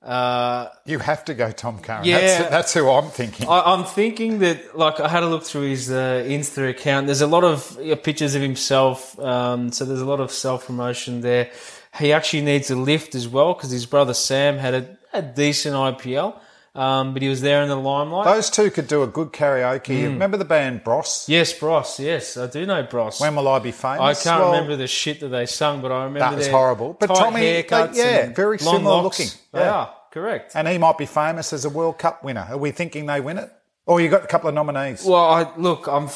Uh, 0.00 0.68
You 0.86 1.00
have 1.00 1.24
to 1.24 1.34
go 1.34 1.50
Tom 1.50 1.80
Curran. 1.80 2.04
Yeah. 2.04 2.18
That's, 2.20 2.50
that's 2.50 2.74
who 2.74 2.88
I'm 2.88 3.10
thinking. 3.10 3.48
I, 3.48 3.60
I'm 3.72 3.84
thinking 3.84 4.38
that, 4.38 4.78
like, 4.78 5.00
I 5.00 5.08
had 5.08 5.24
a 5.24 5.26
look 5.26 5.42
through 5.42 5.68
his 5.70 5.90
uh, 5.90 6.24
Insta 6.24 6.70
account. 6.70 7.06
There's 7.06 7.20
a 7.20 7.26
lot 7.26 7.42
of 7.42 7.76
uh, 7.78 7.96
pictures 7.96 8.36
of 8.36 8.42
himself, 8.42 9.18
um, 9.18 9.72
so 9.72 9.84
there's 9.84 10.00
a 10.00 10.06
lot 10.06 10.20
of 10.20 10.30
self 10.30 10.66
promotion 10.66 11.20
there. 11.20 11.50
He 11.98 12.12
actually 12.12 12.42
needs 12.42 12.70
a 12.70 12.76
lift 12.76 13.14
as 13.14 13.26
well 13.28 13.54
because 13.54 13.70
his 13.70 13.86
brother 13.86 14.14
Sam 14.14 14.58
had 14.58 14.74
a, 14.74 14.96
a 15.12 15.22
decent 15.22 15.74
IPL, 15.74 16.38
um, 16.74 17.12
but 17.12 17.22
he 17.22 17.28
was 17.28 17.40
there 17.40 17.62
in 17.62 17.68
the 17.68 17.76
limelight. 17.76 18.24
Those 18.26 18.50
two 18.50 18.70
could 18.70 18.86
do 18.86 19.02
a 19.02 19.06
good 19.06 19.32
karaoke. 19.32 19.98
Hmm. 20.04 20.12
Remember 20.12 20.36
the 20.36 20.44
band 20.44 20.84
Bros? 20.84 21.24
yes, 21.28 21.52
Bros. 21.52 21.98
Yes, 21.98 22.36
I 22.36 22.46
do 22.46 22.64
know 22.66 22.82
Bros. 22.84 23.20
When 23.20 23.34
will 23.34 23.48
I 23.48 23.58
be 23.58 23.72
famous? 23.72 24.00
I 24.00 24.14
can't 24.30 24.40
Well, 24.42 24.52
remember 24.52 24.76
the 24.76 24.86
shit 24.86 25.20
that 25.20 25.28
they 25.28 25.46
sung, 25.46 25.80
but 25.82 25.90
I 25.90 26.04
remember 26.04 26.20
That 26.20 26.36
was 26.36 26.48
horrible. 26.48 26.96
But 26.98 27.08
Tommy, 27.08 27.40
haircuts 27.40 27.94
they- 27.94 27.98
yeah, 28.26 28.32
very 28.32 28.58
similar 28.58 29.02
locks. 29.02 29.18
looking. 29.18 29.32
They 29.52 29.60
Yeah. 29.60 29.72
are 29.74 29.94
correct. 30.12 30.52
And 30.54 30.68
he 30.68 30.78
might 30.78 30.98
be 30.98 31.06
famous 31.06 31.52
as 31.52 31.64
a 31.64 31.70
World 31.70 31.98
Cup 31.98 32.22
winner. 32.22 32.46
Are 32.50 32.56
we 32.58 32.70
thinking 32.70 33.06
they 33.06 33.20
win 33.20 33.38
it? 33.38 33.50
Or 33.88 34.02
you 34.02 34.08
got 34.10 34.22
a 34.22 34.26
couple 34.26 34.48
of 34.50 34.54
nominees? 34.54 35.02
Well, 35.02 35.24
I, 35.24 35.50
look, 35.56 35.86
I'm. 35.88 36.08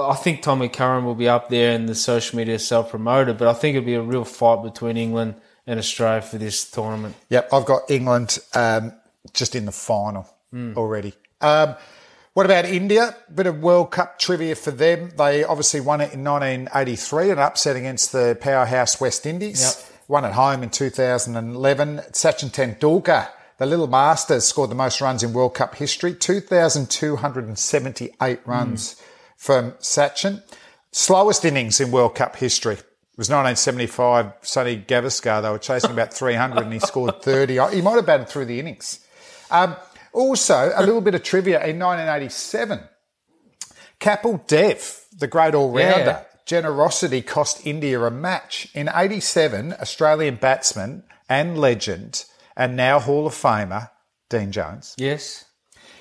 I 0.00 0.14
think 0.14 0.40
Tommy 0.40 0.70
Curran 0.70 1.04
will 1.04 1.14
be 1.14 1.28
up 1.28 1.50
there 1.50 1.72
in 1.72 1.84
the 1.84 1.94
social 1.94 2.38
media 2.38 2.58
self 2.58 2.88
promoted, 2.90 3.36
but 3.36 3.46
I 3.46 3.52
think 3.52 3.76
it'll 3.76 3.84
be 3.86 3.94
a 3.94 4.00
real 4.00 4.24
fight 4.24 4.62
between 4.62 4.96
England 4.96 5.34
and 5.66 5.78
Australia 5.78 6.22
for 6.22 6.38
this 6.38 6.70
tournament. 6.70 7.14
Yep, 7.28 7.52
I've 7.52 7.66
got 7.66 7.90
England 7.90 8.38
um, 8.54 8.92
just 9.34 9.54
in 9.54 9.66
the 9.66 9.72
final 9.72 10.26
Hmm. 10.50 10.72
already. 10.78 11.12
Um, 11.42 11.74
what 12.32 12.46
about 12.46 12.64
India? 12.64 13.14
Bit 13.34 13.48
of 13.48 13.60
World 13.60 13.90
Cup 13.90 14.18
trivia 14.18 14.54
for 14.54 14.70
them. 14.70 15.10
They 15.18 15.44
obviously 15.44 15.80
won 15.80 16.00
it 16.00 16.12
in 16.14 16.24
1983, 16.24 17.30
an 17.32 17.38
upset 17.38 17.76
against 17.76 18.12
the 18.12 18.36
powerhouse 18.40 18.98
West 19.00 19.26
Indies. 19.26 19.60
Yep. 19.62 20.00
Won 20.08 20.24
at 20.24 20.32
home 20.32 20.62
in 20.62 20.70
2011. 20.70 21.98
Sachin 22.12 22.50
Tendulkar, 22.50 23.28
the 23.64 23.70
little 23.70 23.86
master, 23.86 24.38
scored 24.40 24.70
the 24.70 24.74
most 24.74 25.00
runs 25.00 25.22
in 25.22 25.32
World 25.32 25.54
Cup 25.54 25.76
history, 25.76 26.12
2,278 26.14 28.46
runs 28.46 29.00
from 29.36 29.72
Sachin. 29.72 30.42
Slowest 30.92 31.44
innings 31.46 31.80
in 31.80 31.90
World 31.90 32.14
Cup 32.14 32.36
history 32.36 32.74
was 33.16 33.30
1975. 33.30 34.32
Sonny 34.42 34.84
Gavaskar, 34.86 35.40
they 35.42 35.48
were 35.48 35.58
chasing 35.58 35.92
about 35.92 36.12
300 36.12 36.64
and 36.64 36.72
he 36.74 36.78
scored 36.78 37.22
30. 37.22 37.54
He 37.74 37.80
might 37.80 37.94
have 37.96 38.04
batted 38.06 38.28
through 38.28 38.44
the 38.44 38.60
innings. 38.60 39.00
Um, 39.50 39.76
also, 40.12 40.70
a 40.74 40.84
little 40.84 41.00
bit 41.00 41.14
of 41.14 41.22
trivia 41.22 41.56
in 41.64 41.78
1987. 41.78 42.80
Kapil 43.98 44.46
Dev, 44.46 45.06
the 45.18 45.26
great 45.26 45.54
all-rounder, 45.54 46.04
Yeah. 46.04 46.20
generosity 46.44 47.22
cost 47.22 47.66
India 47.66 47.98
a 48.02 48.10
match. 48.10 48.68
In 48.74 48.90
87, 48.94 49.72
Australian 49.80 50.34
batsman 50.36 51.04
and 51.28 51.58
legend 51.58 52.26
and 52.56 52.76
now 52.76 52.98
Hall 52.98 53.26
of 53.26 53.34
Famer, 53.34 53.90
Dean 54.30 54.52
Jones, 54.52 54.94
Yes. 54.98 55.44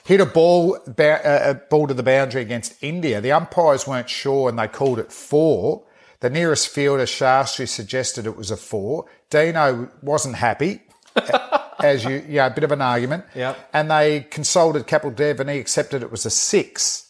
hit 0.06 0.22
a 0.22 0.26
ball, 0.26 0.78
ba- 0.88 1.26
uh, 1.26 1.52
a 1.52 1.54
ball 1.56 1.88
to 1.88 1.94
the 1.94 2.04
boundary 2.04 2.42
against 2.42 2.82
India. 2.82 3.22
The 3.22 3.32
umpires 3.32 3.88
weren't 3.88 4.10
sure 4.10 4.50
and 4.50 4.58
they 4.60 4.68
called 4.68 5.00
it 5.00 5.12
four. 5.12 5.84
The 6.22 6.30
nearest 6.30 6.70
fielder, 6.70 7.06
Shastri, 7.06 7.68
suggested 7.68 8.26
it 8.26 8.38
was 8.38 8.50
a 8.52 8.58
four. 8.58 9.06
Dino 9.30 9.90
wasn't 10.02 10.36
happy, 10.36 10.82
as 11.82 12.06
you, 12.06 12.24
yeah, 12.30 12.46
a 12.48 12.50
bit 12.50 12.64
of 12.64 12.72
an 12.72 12.82
argument. 12.82 13.26
Yep. 13.36 13.70
And 13.74 13.92
they 13.92 14.22
consulted 14.22 14.88
Kapil 14.88 15.16
Dev 15.16 15.40
and 15.42 15.50
he 15.50 15.60
accepted 15.60 16.02
it 16.02 16.12
was 16.12 16.26
a 16.26 16.30
six. 16.30 17.10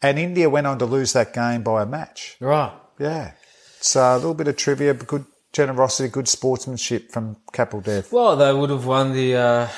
And 0.00 0.18
India 0.18 0.48
went 0.50 0.66
on 0.66 0.78
to 0.78 0.86
lose 0.86 1.12
that 1.14 1.32
game 1.34 1.62
by 1.62 1.82
a 1.82 1.86
match. 1.86 2.36
Right. 2.40 2.72
Yeah. 2.98 3.32
So 3.80 4.00
a 4.00 4.16
little 4.16 4.34
bit 4.34 4.48
of 4.48 4.56
trivia, 4.56 4.94
but 4.94 5.06
good 5.06 5.26
generosity, 5.54 6.10
good 6.10 6.28
sportsmanship 6.28 7.10
from 7.10 7.36
Kapil 7.54 7.82
Dev. 7.82 8.12
Well, 8.12 8.36
they 8.36 8.52
would 8.52 8.68
have 8.70 8.84
won 8.84 9.12
the 9.14 9.36
uh, 9.36 9.68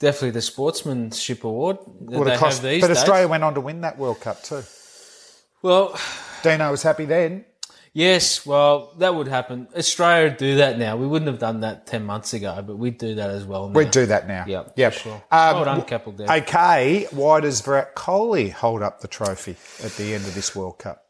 definitely 0.00 0.30
the 0.30 0.42
sportsmanship 0.42 1.44
award 1.44 1.78
that 2.08 2.18
Would 2.18 2.26
they 2.26 2.30
have 2.32 2.40
cost- 2.40 2.62
but 2.62 2.68
days. 2.68 2.84
Australia 2.84 3.28
went 3.28 3.44
on 3.44 3.54
to 3.54 3.60
win 3.60 3.82
that 3.82 3.98
World 3.98 4.20
Cup 4.20 4.42
too. 4.42 4.62
Well, 5.62 5.98
Dino 6.42 6.70
was 6.70 6.82
happy 6.82 7.04
then. 7.04 7.44
yes. 7.92 8.44
Well, 8.46 8.92
that 8.98 9.14
would 9.14 9.26
happen. 9.28 9.68
Australia 9.76 10.28
would 10.30 10.36
do 10.38 10.56
that 10.56 10.78
now. 10.78 10.96
We 10.96 11.06
wouldn't 11.06 11.28
have 11.30 11.38
done 11.38 11.60
that 11.60 11.86
ten 11.86 12.04
months 12.04 12.34
ago, 12.34 12.62
but 12.66 12.76
we'd 12.76 12.98
do 12.98 13.14
that 13.16 13.30
as 13.30 13.44
well. 13.44 13.68
Now. 13.68 13.74
We'd 13.74 13.90
do 13.90 14.06
that 14.06 14.26
now. 14.28 14.44
Yep, 14.46 14.72
Yep. 14.76 14.92
sure. 14.92 15.22
Um, 15.30 15.56
Well 15.56 15.64
done, 15.64 15.82
Kapil 15.82 16.16
Dev. 16.16 16.30
Okay, 16.30 17.06
why 17.10 17.40
does 17.40 17.60
Virat 17.62 17.94
Kohli 17.96 18.52
hold 18.52 18.82
up 18.82 19.00
the 19.00 19.08
trophy 19.08 19.56
at 19.84 19.92
the 19.96 20.14
end 20.14 20.24
of 20.26 20.34
this 20.34 20.54
World 20.54 20.78
Cup? 20.78 21.02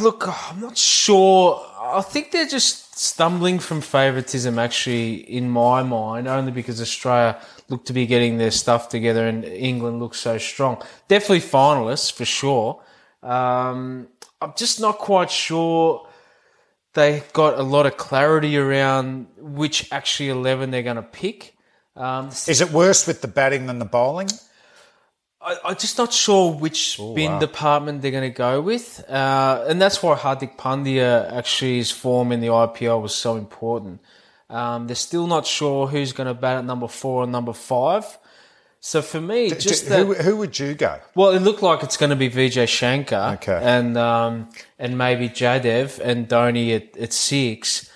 Look, 0.00 0.24
I'm 0.50 0.60
not 0.60 0.76
sure. 0.76 1.64
I 1.82 2.00
think 2.00 2.30
they're 2.30 2.46
just 2.46 2.96
stumbling 2.96 3.58
from 3.58 3.80
favouritism, 3.80 4.58
actually, 4.58 5.14
in 5.14 5.50
my 5.50 5.82
mind, 5.82 6.28
only 6.28 6.52
because 6.52 6.80
Australia 6.80 7.40
look 7.68 7.84
to 7.86 7.92
be 7.92 8.06
getting 8.06 8.38
their 8.38 8.52
stuff 8.52 8.88
together 8.88 9.26
and 9.26 9.44
England 9.44 9.98
looks 9.98 10.20
so 10.20 10.38
strong. 10.38 10.80
Definitely 11.08 11.40
finalists, 11.40 12.12
for 12.12 12.24
sure. 12.24 12.82
Um, 13.22 14.06
I'm 14.40 14.52
just 14.56 14.80
not 14.80 14.98
quite 14.98 15.30
sure 15.30 16.06
they 16.94 17.22
got 17.32 17.58
a 17.58 17.62
lot 17.62 17.86
of 17.86 17.96
clarity 17.96 18.56
around 18.56 19.26
which 19.38 19.90
actually 19.92 20.28
11 20.28 20.70
they're 20.70 20.82
going 20.82 20.96
to 20.96 21.02
pick. 21.02 21.56
Um, 21.96 22.28
Is 22.28 22.60
it 22.60 22.70
worse 22.70 23.06
with 23.06 23.22
the 23.22 23.28
batting 23.28 23.66
than 23.66 23.78
the 23.78 23.84
bowling? 23.84 24.28
I, 25.44 25.56
I'm 25.64 25.76
just 25.76 25.98
not 25.98 26.12
sure 26.12 26.52
which 26.52 26.92
spin 26.92 27.38
department 27.40 28.00
they're 28.02 28.10
going 28.10 28.30
to 28.30 28.36
go 28.36 28.60
with, 28.60 29.04
uh, 29.08 29.64
and 29.68 29.80
that's 29.82 30.02
why 30.02 30.14
Hardik 30.16 30.56
Pandya 30.56 31.32
actually 31.32 31.78
his 31.78 31.90
form 31.90 32.30
in 32.32 32.40
the 32.40 32.46
IPL 32.48 33.02
was 33.02 33.14
so 33.14 33.36
important. 33.36 34.00
Um, 34.48 34.86
they're 34.86 34.94
still 34.96 35.26
not 35.26 35.46
sure 35.46 35.86
who's 35.86 36.12
going 36.12 36.26
to 36.26 36.34
bat 36.34 36.58
at 36.58 36.64
number 36.64 36.86
four 36.88 37.22
and 37.24 37.32
number 37.32 37.52
five. 37.52 38.04
So 38.80 39.00
for 39.00 39.20
me, 39.20 39.48
D- 39.50 39.56
just 39.56 39.86
who, 39.86 40.14
that, 40.14 40.24
who 40.24 40.36
would 40.38 40.58
you 40.58 40.74
go? 40.74 40.98
well, 41.14 41.30
it 41.30 41.40
looked 41.40 41.62
like 41.62 41.82
it's 41.82 41.96
going 41.96 42.10
to 42.10 42.16
be 42.16 42.28
Vijay 42.28 42.66
Shankar 42.68 43.34
Okay. 43.34 43.58
and 43.62 43.96
um, 43.96 44.48
and 44.78 44.98
maybe 44.98 45.28
Jadhav 45.28 45.98
and 46.00 46.28
Dhoni 46.28 46.74
at, 46.76 46.96
at 46.96 47.12
six. 47.12 47.88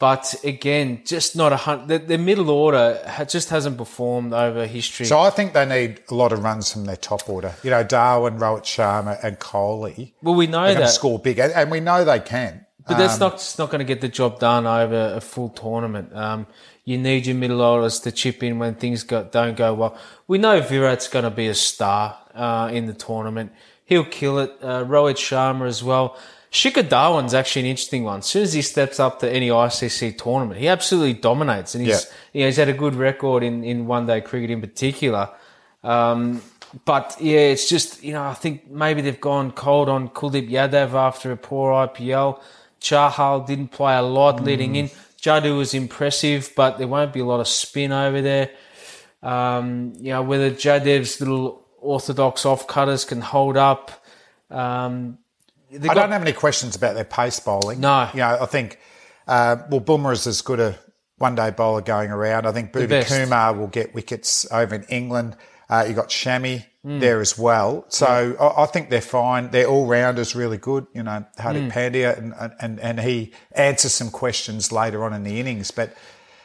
But 0.00 0.34
again, 0.44 1.02
just 1.04 1.36
not 1.36 1.52
a 1.52 1.56
hundred. 1.56 1.88
The, 1.88 1.98
the 1.98 2.18
middle 2.18 2.48
order 2.48 2.98
just 3.28 3.50
hasn't 3.50 3.76
performed 3.76 4.32
over 4.32 4.66
history. 4.66 5.04
So 5.04 5.20
I 5.20 5.28
think 5.28 5.52
they 5.52 5.66
need 5.66 6.00
a 6.10 6.14
lot 6.14 6.32
of 6.32 6.42
runs 6.42 6.72
from 6.72 6.86
their 6.86 6.96
top 6.96 7.28
order. 7.28 7.54
You 7.62 7.68
know, 7.70 7.84
Dhawan, 7.84 8.38
Rohit 8.38 8.62
Sharma, 8.64 9.22
and 9.22 9.38
Kohli. 9.38 10.12
well, 10.22 10.34
we 10.34 10.46
know 10.46 10.72
that, 10.72 10.88
score 10.88 11.18
big, 11.18 11.38
and, 11.38 11.52
and 11.52 11.70
we 11.70 11.80
know 11.80 12.02
they 12.04 12.18
can. 12.18 12.64
but 12.88 12.96
that's 12.96 13.14
Um, 13.14 13.20
not 13.20 13.34
it's 13.34 13.58
not 13.58 13.68
going 13.70 13.80
to 13.80 13.84
get 13.84 14.00
the 14.00 14.08
job 14.08 14.40
done 14.40 14.66
over 14.66 15.12
a 15.16 15.20
full 15.20 15.50
tournament. 15.50 16.16
Um, 16.16 16.46
you 16.86 16.96
need 16.96 17.26
your 17.26 17.36
middle 17.36 17.60
orders 17.60 18.00
to 18.00 18.10
chip 18.10 18.42
in 18.42 18.58
when 18.58 18.76
things 18.76 19.02
go, 19.02 19.22
don't 19.30 19.54
go 19.54 19.74
well. 19.74 19.98
We 20.26 20.38
know 20.38 20.62
Virat's 20.62 21.08
going 21.08 21.24
to 21.26 21.30
be 21.30 21.46
a 21.48 21.54
star 21.54 22.16
uh, 22.34 22.70
in 22.72 22.86
the 22.86 22.94
tournament. 22.94 23.52
He'll 23.84 24.04
kill 24.06 24.38
it. 24.38 24.50
Uh, 24.62 24.84
Rohit 24.84 25.16
Sharma 25.18 25.66
as 25.68 25.84
well. 25.84 26.16
Shikhar 26.50 26.88
Dhawan's 26.88 27.32
actually 27.32 27.62
an 27.62 27.66
interesting 27.68 28.02
one. 28.02 28.18
As 28.18 28.26
soon 28.26 28.42
as 28.42 28.52
he 28.52 28.62
steps 28.62 28.98
up 28.98 29.20
to 29.20 29.30
any 29.32 29.48
ICC 29.50 30.18
tournament, 30.18 30.58
he 30.58 30.66
absolutely 30.66 31.12
dominates, 31.14 31.74
and 31.76 31.86
he's 31.86 32.04
Yeah. 32.04 32.10
you 32.32 32.40
know, 32.40 32.46
he's 32.46 32.56
had 32.56 32.68
a 32.68 32.72
good 32.72 32.94
record 32.96 33.42
in, 33.44 33.62
in 33.62 33.86
one 33.86 34.06
day 34.06 34.20
cricket 34.20 34.50
in 34.50 34.60
particular. 34.60 35.28
Um, 35.84 36.42
but 36.84 37.16
yeah, 37.20 37.38
it's 37.38 37.68
just 37.68 38.02
you 38.02 38.12
know 38.12 38.22
I 38.22 38.34
think 38.34 38.68
maybe 38.70 39.00
they've 39.00 39.20
gone 39.20 39.52
cold 39.52 39.88
on 39.88 40.08
Kuldeep 40.08 40.50
Yadav 40.50 40.92
after 40.94 41.30
a 41.32 41.36
poor 41.36 41.72
IPL. 41.72 42.40
Chahal 42.80 43.46
didn't 43.46 43.68
play 43.68 43.96
a 43.96 44.02
lot 44.02 44.42
leading 44.42 44.74
in. 44.76 44.90
Jadu 45.20 45.56
was 45.58 45.74
impressive, 45.74 46.52
but 46.56 46.78
there 46.78 46.88
won't 46.88 47.12
be 47.12 47.20
a 47.20 47.24
lot 47.24 47.40
of 47.40 47.46
spin 47.48 47.92
over 47.92 48.22
there. 48.22 48.50
Um, 49.22 49.92
you 49.98 50.12
know 50.12 50.22
whether 50.22 50.50
Jadhav's 50.50 51.20
little 51.20 51.66
orthodox 51.80 52.44
off 52.46 52.66
cutters 52.66 53.04
can 53.04 53.20
hold 53.20 53.56
up. 53.56 53.90
Um, 54.50 55.18
I 55.72 55.78
got- 55.78 55.94
don't 55.94 56.12
have 56.12 56.22
any 56.22 56.32
questions 56.32 56.76
about 56.76 56.94
their 56.94 57.04
pace 57.04 57.38
bowling. 57.40 57.80
No. 57.80 58.08
You 58.12 58.20
know, 58.20 58.38
I 58.40 58.46
think, 58.46 58.78
uh, 59.28 59.56
well, 59.70 59.80
Boomer 59.80 60.12
is 60.12 60.26
as 60.26 60.40
good 60.42 60.60
a 60.60 60.78
one 61.18 61.34
day 61.34 61.50
bowler 61.50 61.82
going 61.82 62.10
around. 62.10 62.46
I 62.46 62.52
think 62.52 62.72
Bhuvi. 62.72 63.06
Kumar 63.06 63.52
will 63.52 63.66
get 63.66 63.94
wickets 63.94 64.46
over 64.50 64.74
in 64.74 64.84
England. 64.84 65.36
Uh, 65.68 65.84
you 65.86 65.94
got 65.94 66.08
Shami 66.08 66.64
Hmm. 66.82 66.98
there 66.98 67.20
as 67.20 67.36
well. 67.38 67.84
So 67.88 68.34
I, 68.40 68.62
I 68.62 68.66
think 68.66 68.88
they're 68.88 69.02
fine. 69.02 69.50
Their 69.50 69.66
all 69.66 69.86
rounders 69.86 70.34
really 70.34 70.56
good. 70.56 70.86
You 70.94 71.02
know, 71.02 71.24
Hardik 71.38 71.64
Hmm. 71.64 71.78
Pandya, 71.78 72.16
and, 72.18 72.34
and, 72.58 72.80
and 72.80 73.00
he 73.00 73.32
answers 73.52 73.92
some 73.92 74.10
questions 74.10 74.72
later 74.72 75.04
on 75.04 75.12
in 75.12 75.22
the 75.22 75.38
innings. 75.38 75.70
But 75.70 75.92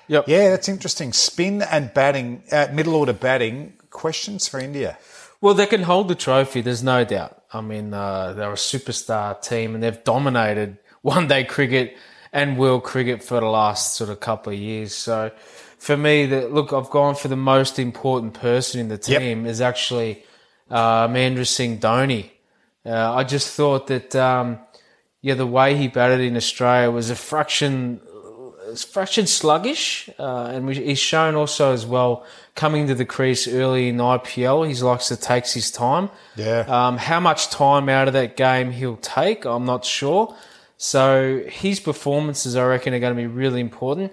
Yep. 0.08 0.26
yeah, 0.28 0.50
that's 0.50 0.68
interesting. 0.70 1.14
Spin 1.14 1.62
and 1.64 1.92
batting, 1.94 2.44
uh, 2.52 2.68
middle 2.74 2.96
order 2.96 3.14
batting, 3.14 3.74
questions 3.90 4.48
for 4.48 4.60
India. 4.60 4.98
Well, 5.42 5.54
they 5.54 5.66
can 5.66 5.84
hold 5.84 6.10
the 6.10 6.16
trophy. 6.16 6.62
There's 6.62 6.84
no 6.84 7.04
doubt. 7.06 7.42
I 7.56 7.62
mean, 7.62 7.93
uh, 7.93 8.34
they're 8.34 8.51
a 8.51 8.56
superstar 8.56 9.41
team, 9.41 9.74
and 9.76 9.84
they've 9.84 10.03
dominated 10.03 10.78
one-day 11.01 11.45
cricket 11.45 11.95
and 12.34 12.58
world 12.58 12.84
cricket 12.84 13.24
for 13.24 13.39
the 13.39 13.45
last 13.45 13.95
sort 13.95 14.10
of 14.10 14.20
couple 14.20 14.51
of 14.53 14.60
years. 14.60 14.93
So, 14.93 15.32
for 15.78 15.95
me, 15.95 16.26
the, 16.26 16.47
look, 16.47 16.74
I've 16.74 16.89
gone 16.89 17.16
for 17.16 17.28
the 17.30 17.36
most 17.38 17.80
important 17.80 18.34
person 18.34 18.82
in 18.82 18.88
the 18.89 18.99
Yep. 19.08 19.22
team 19.22 19.45
is 19.45 19.62
actually 19.62 20.24
uh, 20.70 21.08
Mahendra 21.08 21.47
Singh 21.47 21.80
Dhoni. 21.80 22.32
Uh, 22.86 23.14
I 23.14 23.24
just 23.24 23.56
thought 23.56 23.88
that, 23.88 24.16
um, 24.16 24.60
yeah, 25.22 25.36
the 25.36 25.47
way 25.47 25.76
he 25.76 25.88
batted 25.88 26.22
in 26.22 26.36
Australia 26.36 26.91
was 26.91 27.10
a 27.10 27.16
fraction 27.16 28.01
it's 28.76 28.84
fraction 28.84 29.26
sluggish, 29.26 30.10
uh, 30.20 30.52
and 30.54 30.68
we, 30.68 30.76
he's 30.76 31.00
shown 31.00 31.34
also 31.36 31.72
as 31.74 31.86
well 31.86 32.26
coming 32.56 32.88
to 32.88 32.96
the 32.96 33.06
crease 33.06 33.48
early 33.48 33.88
in 33.90 33.98
IPL. 33.98 34.68
He 34.68 34.74
likes 34.84 35.08
to 35.08 35.16
takes 35.18 35.54
his 35.54 35.72
time. 35.72 36.10
Yeah. 36.36 36.60
Um, 36.68 36.98
how 36.98 37.20
much 37.22 37.50
time 37.50 37.88
out 37.90 38.08
of 38.08 38.14
that 38.14 38.36
game 38.36 38.72
he'll 38.72 38.98
take, 38.98 39.46
I'm 39.46 39.66
not 39.66 39.86
sure. 39.86 40.36
So 40.78 41.42
his 41.48 41.80
performances, 41.80 42.56
I 42.58 42.66
reckon, 42.66 42.94
are 42.94 43.00
going 43.00 43.16
to 43.16 43.22
be 43.22 43.28
really 43.28 43.62
important. 43.62 44.12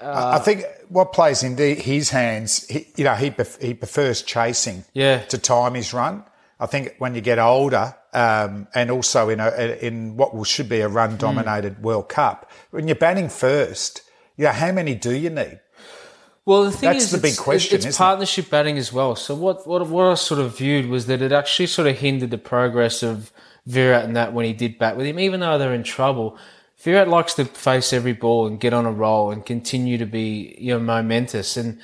I 0.00 0.38
think 0.38 0.64
what 0.88 1.12
plays 1.12 1.42
into 1.42 1.62
his 1.74 2.10
hands, 2.10 2.66
he, 2.68 2.86
you 2.96 3.04
know, 3.04 3.14
he 3.14 3.32
he 3.60 3.74
prefers 3.74 4.22
chasing 4.22 4.84
Yeah. 4.92 5.18
to 5.26 5.38
time 5.38 5.74
his 5.74 5.92
run. 5.92 6.24
I 6.60 6.66
think 6.66 6.94
when 6.98 7.14
you 7.14 7.20
get 7.20 7.38
older, 7.38 7.94
um, 8.12 8.66
and 8.74 8.90
also 8.90 9.28
in 9.28 9.38
a, 9.40 9.78
in 9.80 10.16
what 10.16 10.34
will, 10.34 10.44
should 10.44 10.68
be 10.68 10.80
a 10.80 10.88
run 10.88 11.16
dominated 11.16 11.82
World 11.82 12.08
Cup, 12.08 12.50
when 12.70 12.88
you're 12.88 12.96
batting 12.96 13.28
first, 13.28 14.02
you 14.36 14.44
know, 14.44 14.52
how 14.52 14.72
many 14.72 14.94
do 14.94 15.14
you 15.14 15.30
need? 15.30 15.60
Well, 16.44 16.64
the 16.64 16.72
thing 16.72 16.90
That's 16.92 17.04
is, 17.04 17.10
the 17.12 17.18
big 17.18 17.32
it's- 17.32 17.38
question, 17.40 17.76
It's, 17.76 17.86
isn't 17.86 17.96
it? 17.96 18.04
partnership 18.04 18.48
batting 18.50 18.78
as 18.78 18.92
well. 18.92 19.14
So 19.16 19.34
what, 19.34 19.66
what 19.66 19.86
what 19.88 20.06
I 20.10 20.14
sort 20.14 20.40
of 20.40 20.56
viewed 20.56 20.86
was 20.86 21.06
that 21.06 21.20
it 21.20 21.30
actually 21.30 21.66
sort 21.66 21.86
of 21.88 21.98
hindered 21.98 22.30
the 22.30 22.38
progress 22.38 23.02
of 23.02 23.30
Virat 23.66 24.04
and 24.06 24.16
that 24.16 24.32
when 24.32 24.46
he 24.46 24.54
did 24.54 24.78
bat 24.78 24.96
with 24.96 25.04
him, 25.06 25.18
even 25.20 25.40
though 25.40 25.58
they're 25.58 25.74
in 25.74 25.82
trouble. 25.82 26.38
Virat 26.78 27.08
likes 27.08 27.34
to 27.34 27.44
face 27.44 27.92
every 27.92 28.14
ball 28.14 28.46
and 28.46 28.58
get 28.60 28.72
on 28.72 28.86
a 28.86 28.92
roll 28.92 29.30
and 29.30 29.44
continue 29.44 29.98
to 29.98 30.06
be 30.06 30.56
you 30.58 30.72
know 30.72 30.80
momentous. 30.80 31.56
And 31.58 31.78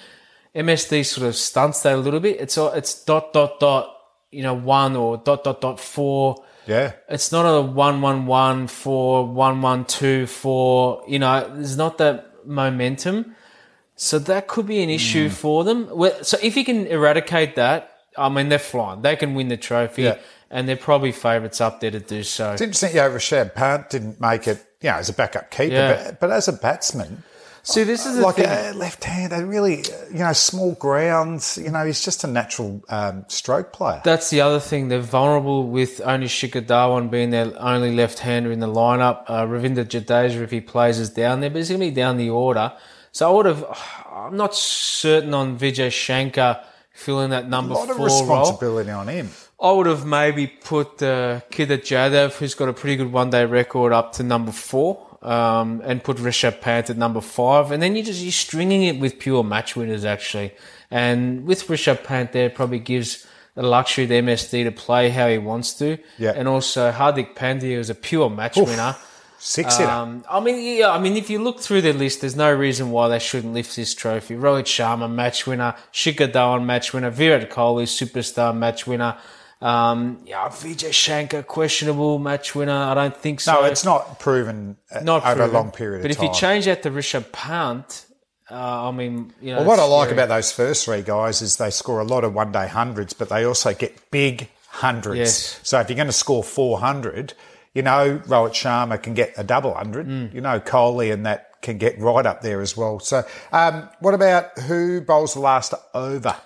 MSD 0.55 1.05
sort 1.05 1.27
of 1.27 1.37
stunts 1.37 1.83
that 1.83 1.95
a 1.95 1.99
little 1.99 2.21
bit. 2.21 2.41
It's 2.41 2.57
all- 2.57 2.73
it's 2.73 3.05
dot 3.05 3.33
dot 3.35 3.61
dot 3.61 3.94
you 4.35 4.43
know 4.43 4.55
one 4.55 4.97
or 4.97 5.17
dot 5.17 5.45
dot 5.45 5.61
dot 5.61 5.81
four. 5.81 6.45
Yeah. 6.67 6.93
It's 7.09 7.31
not 7.31 7.45
a 7.45 7.61
one 7.61 8.01
one 8.01 8.27
one 8.27 8.67
four 8.67 9.27
one 9.27 9.63
one 9.63 9.85
two 9.85 10.27
four. 10.27 11.05
You 11.07 11.19
know, 11.19 11.51
there's 11.55 11.77
not 11.77 11.99
that 11.99 12.47
momentum. 12.47 13.37
So 13.97 14.19
that 14.19 14.49
could 14.49 14.67
be 14.67 14.83
an 14.83 14.91
issue 14.91 15.29
mm. 15.29 15.33
for 15.33 15.63
them. 15.63 15.89
So 16.23 16.37
if 16.43 16.57
you 16.57 16.65
can 16.65 16.87
eradicate 16.89 17.55
that, 17.55 17.93
I 18.17 18.29
mean, 18.29 18.49
they're 18.49 18.59
flying. 18.59 19.03
They 19.03 19.17
can 19.17 19.35
win 19.35 19.49
the 19.49 19.57
trophy, 19.57 20.03
Yeah. 20.03 20.19
and 20.51 20.69
they're 20.69 20.77
probably 20.77 21.13
favourites 21.13 21.61
up 21.61 21.81
there 21.81 21.93
to 21.93 22.01
do 22.01 22.23
so. 22.25 22.53
It's 22.53 22.63
interesting, 22.63 22.95
yeah, 22.95 23.09
Rishabh 23.09 23.55
Pant 23.55 23.89
didn't 23.91 24.21
make 24.21 24.49
it, 24.49 24.65
you 24.81 24.91
know, 24.91 24.97
as 24.97 25.09
a 25.09 25.13
backup 25.13 25.51
keeper, 25.51 25.75
Yeah. 25.75 26.05
but, 26.11 26.21
but 26.21 26.31
as 26.31 26.49
a 26.49 26.53
batsman, 26.53 27.23
See, 27.65 27.83
this 27.83 28.05
is 28.05 28.19
like 28.19 28.39
a 28.39 28.73
left 28.77 29.05
hand, 29.05 29.33
a 29.33 29.45
really, 29.45 29.85
you 30.11 30.19
know, 30.19 30.33
small 30.35 30.75
grounds, 30.75 31.57
you 31.57 31.71
know, 31.71 31.85
he's 31.87 32.05
just 32.05 32.23
a 32.23 32.27
natural 32.27 32.83
um, 32.91 33.25
stroke 33.29 33.73
player. 33.73 34.03
That's 34.05 34.29
the 34.29 34.43
other 34.43 34.61
thing. 34.61 34.89
They're 34.89 35.01
vulnerable 35.01 35.67
with 35.67 36.01
only 36.05 36.27
Shikhar 36.27 36.67
Dhawan 36.67 37.11
being 37.11 37.31
their 37.31 37.53
only 37.59 37.95
left-hander 37.95 38.53
in 38.53 38.61
the 38.61 38.67
lineup. 38.69 39.25
Uh, 39.27 39.47
Ravindra 39.47 39.87
Jadeja, 39.87 40.43
if 40.43 40.51
he 40.51 40.61
plays, 40.61 40.99
is 40.99 41.09
down 41.09 41.41
there, 41.41 41.49
but 41.49 41.57
he's 41.57 41.71
going 41.71 41.81
to 41.81 41.87
be 41.87 41.91
down 41.91 42.19
the 42.19 42.29
order. 42.29 42.73
So 43.13 43.31
I 43.31 43.35
would 43.35 43.47
have. 43.47 43.65
I'm 44.13 44.37
not 44.37 44.55
certain 44.55 45.33
on 45.33 45.59
Vijay 45.59 45.91
Shankar 45.91 46.63
filling 46.93 47.31
that 47.31 47.49
number 47.49 47.75
a 47.75 47.79
number 47.79 47.79
lot 47.79 47.91
of 47.91 47.97
four 47.97 48.07
role. 48.07 48.41
responsibility 48.41 48.91
on 48.91 49.09
him. 49.09 49.31
I 49.61 49.73
would 49.73 49.87
have 49.87 50.05
maybe 50.05 50.47
put 50.47 51.03
uh, 51.03 51.41
Jadhav, 51.51 52.37
who's 52.37 52.55
got 52.55 52.69
a 52.69 52.73
pretty 52.73 52.97
good 52.97 53.13
one-day 53.13 53.47
record, 53.47 53.93
up 53.93 54.13
to 54.15 54.23
number 54.23 54.53
four, 54.53 55.14
um, 55.25 55.81
and 55.85 56.03
put 56.05 56.19
Rishabh 56.19 56.61
Pant 56.61 56.91
at 56.91 56.97
number 56.97 57.21
five, 57.21 57.71
and 57.71 57.83
then 57.83 57.97
you 57.97 58.03
just 58.03 58.23
you're 58.23 58.33
stringing 58.33 58.83
it 58.85 58.99
with 59.01 59.19
pure 59.19 59.43
match 59.43 59.75
winners 59.77 60.05
actually, 60.05 60.53
and 60.91 61.47
with 61.47 61.67
Rishabh 61.67 62.05
Pant 62.05 62.33
there, 62.33 62.51
probably 62.51 62.79
gives 62.79 63.27
the 63.55 63.63
luxury 63.63 64.07
to 64.07 64.15
MSD 64.15 64.65
to 64.65 64.73
play 64.73 65.11
how 65.11 65.29
he 65.29 65.39
wants 65.39 65.75
to, 65.75 65.99
Yeah. 66.19 66.33
and 66.37 66.49
also 66.49 66.91
Hardik 66.93 67.35
Pandya 67.35 67.79
is 67.79 67.89
a 67.91 67.95
pure 67.95 68.29
match 68.29 68.57
winner. 68.57 68.97
Six. 69.39 69.79
Um, 69.79 70.25
I 70.31 70.41
mean, 70.41 70.79
yeah, 70.79 70.91
I 70.91 70.99
mean, 70.99 71.19
if 71.19 71.29
you 71.29 71.39
look 71.39 71.61
through 71.61 71.83
their 71.83 71.93
list, 71.93 72.23
there's 72.23 72.35
no 72.35 72.51
reason 72.51 72.91
why 72.91 73.09
they 73.09 73.19
shouldn't 73.19 73.53
lift 73.53 73.77
this 73.77 73.95
trophy. 73.95 74.37
Rohit 74.37 74.65
Sharma, 74.65 75.11
match 75.11 75.47
winner. 75.47 75.75
Shikhar 75.93 76.33
Dhawan, 76.33 76.65
match 76.65 76.95
winner. 76.95 77.11
Virat 77.11 77.51
Kohli, 77.51 77.85
superstar, 77.85 78.57
match 78.57 78.87
winner. 78.87 79.19
Um, 79.65 80.21
yeah, 80.27 80.49
Vijay 80.49 80.93
Shankar, 80.93 81.43
questionable 81.43 82.19
match 82.19 82.55
winner. 82.55 82.73
I 82.77 82.93
don't 82.95 83.17
think 83.17 83.41
so. 83.41 83.55
no, 83.55 83.65
it's 83.65 83.85
not 83.85 84.19
proven 84.21 84.77
not 85.03 85.25
over 85.25 85.37
proven. 85.37 85.51
a 85.51 85.53
long 85.59 85.71
period 85.71 86.03
But 86.03 86.11
if 86.11 86.19
time. 86.19 86.27
you 86.27 86.35
change 86.35 86.65
that 86.67 86.83
to 86.83 86.91
Rishabh 86.91 87.33
Pant, 87.33 88.05
uh, 88.51 88.89
I 88.89 88.91
mean, 88.91 89.33
you 89.41 89.53
know, 89.53 89.61
Well, 89.61 89.69
what 89.69 89.79
I 89.79 89.85
like 89.85 90.09
scary. 90.09 90.19
about 90.23 90.29
those 90.35 90.53
first 90.53 90.85
three 90.85 91.01
guys 91.01 91.41
is 91.41 91.57
they 91.57 91.71
score 91.71 92.01
a 92.01 92.05
lot 92.05 92.25
of 92.25 92.35
one 92.35 92.53
day 92.53 92.69
hundreds, 92.69 93.15
but 93.15 93.31
they 93.31 93.45
also 93.45 93.73
get 93.73 94.11
big 94.11 94.49
hundreds. 94.69 95.19
Yes. 95.19 95.61
So 95.63 95.81
if 95.81 95.89
you're 95.89 95.97
going 95.97 96.09
to 96.09 96.13
score 96.13 96.45
400, 96.45 97.33
you 97.73 97.81
know, 97.83 98.19
Rohit 98.27 98.51
Sharma 98.53 99.03
can 99.03 99.15
get 99.15 99.33
a 99.39 99.45
double 99.45 99.73
hundred. 99.75 100.07
Mm. 100.07 100.35
You 100.35 100.43
know, 100.43 100.61
Kohli 100.61 101.11
and 101.13 101.25
that 101.25 101.61
can 101.63 101.79
get 101.79 101.99
right 101.99 102.27
up 102.27 102.43
there 102.43 102.61
as 102.61 102.77
well. 102.77 103.01
So, 103.01 103.25
um, 103.51 103.89
what 104.01 104.13
about 104.13 104.57
who 104.59 105.01
bowls 105.01 105.33
the 105.35 105.41
last 105.41 105.73
over? 105.95 106.37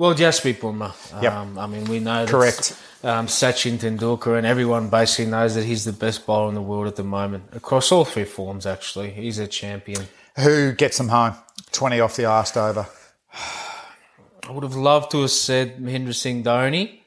Well, 0.00 0.14
Jasprit 0.14 0.54
Bumrah. 0.54 0.94
Yep. 1.22 1.30
Um, 1.30 1.58
I 1.58 1.66
mean, 1.66 1.84
we 1.84 2.00
know 2.00 2.24
that 2.24 2.30
Correct. 2.30 2.74
Um, 3.04 3.26
Sachin 3.26 3.76
Tendulkar 3.76 4.38
and 4.38 4.46
everyone 4.46 4.88
basically 4.88 5.30
knows 5.30 5.56
that 5.56 5.64
he's 5.66 5.84
the 5.84 5.92
best 5.92 6.24
bowler 6.24 6.48
in 6.48 6.54
the 6.54 6.62
world 6.62 6.86
at 6.86 6.96
the 6.96 7.04
moment 7.04 7.50
across 7.52 7.92
all 7.92 8.06
three 8.06 8.24
forms. 8.24 8.64
Actually, 8.64 9.10
he's 9.10 9.38
a 9.38 9.46
champion. 9.46 10.08
Who 10.36 10.72
gets 10.72 10.96
them 10.96 11.08
home? 11.08 11.34
20 11.72 12.00
off 12.00 12.16
the 12.16 12.22
last 12.22 12.56
over. 12.56 12.86
I 14.48 14.50
would 14.50 14.62
have 14.62 14.74
loved 14.74 15.10
to 15.10 15.20
have 15.20 15.30
said 15.32 15.76
Mahendra 15.76 16.14
Singh 16.14 16.44
Dhoni, 16.44 17.00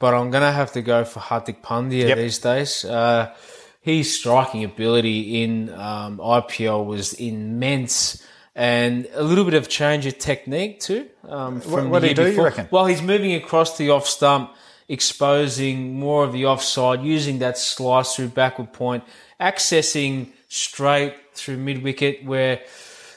but 0.00 0.12
I'm 0.12 0.32
going 0.32 0.42
to 0.42 0.50
have 0.50 0.72
to 0.72 0.82
go 0.82 1.04
for 1.04 1.20
Hardik 1.20 1.62
Pandya 1.62 2.08
Yep. 2.08 2.18
these 2.18 2.38
days. 2.40 2.84
Uh, 2.84 3.32
his 3.80 4.12
striking 4.18 4.64
ability 4.64 5.44
in 5.44 5.70
um, 5.70 6.18
IPL 6.18 6.84
was 6.84 7.12
immense. 7.12 8.26
And 8.54 9.08
a 9.14 9.22
little 9.22 9.44
bit 9.44 9.54
of 9.54 9.68
change 9.68 10.06
of 10.06 10.18
technique 10.18 10.80
too. 10.80 11.08
Um, 11.28 11.60
from 11.60 11.90
what 11.90 12.02
he 12.02 12.08
year 12.08 12.14
do, 12.14 12.22
you 12.22 12.28
before. 12.30 12.44
reckon? 12.44 12.68
Well, 12.70 12.86
he's 12.86 13.02
moving 13.02 13.34
across 13.34 13.76
the 13.76 13.90
off 13.90 14.06
stump, 14.06 14.54
exposing 14.88 15.98
more 15.98 16.24
of 16.24 16.32
the 16.32 16.46
offside, 16.46 17.02
using 17.02 17.38
that 17.40 17.58
slice 17.58 18.14
through 18.14 18.28
backward 18.28 18.72
point, 18.72 19.04
accessing 19.40 20.28
straight 20.48 21.14
through 21.34 21.56
mid 21.58 21.82
wicket 21.82 22.24
where. 22.24 22.60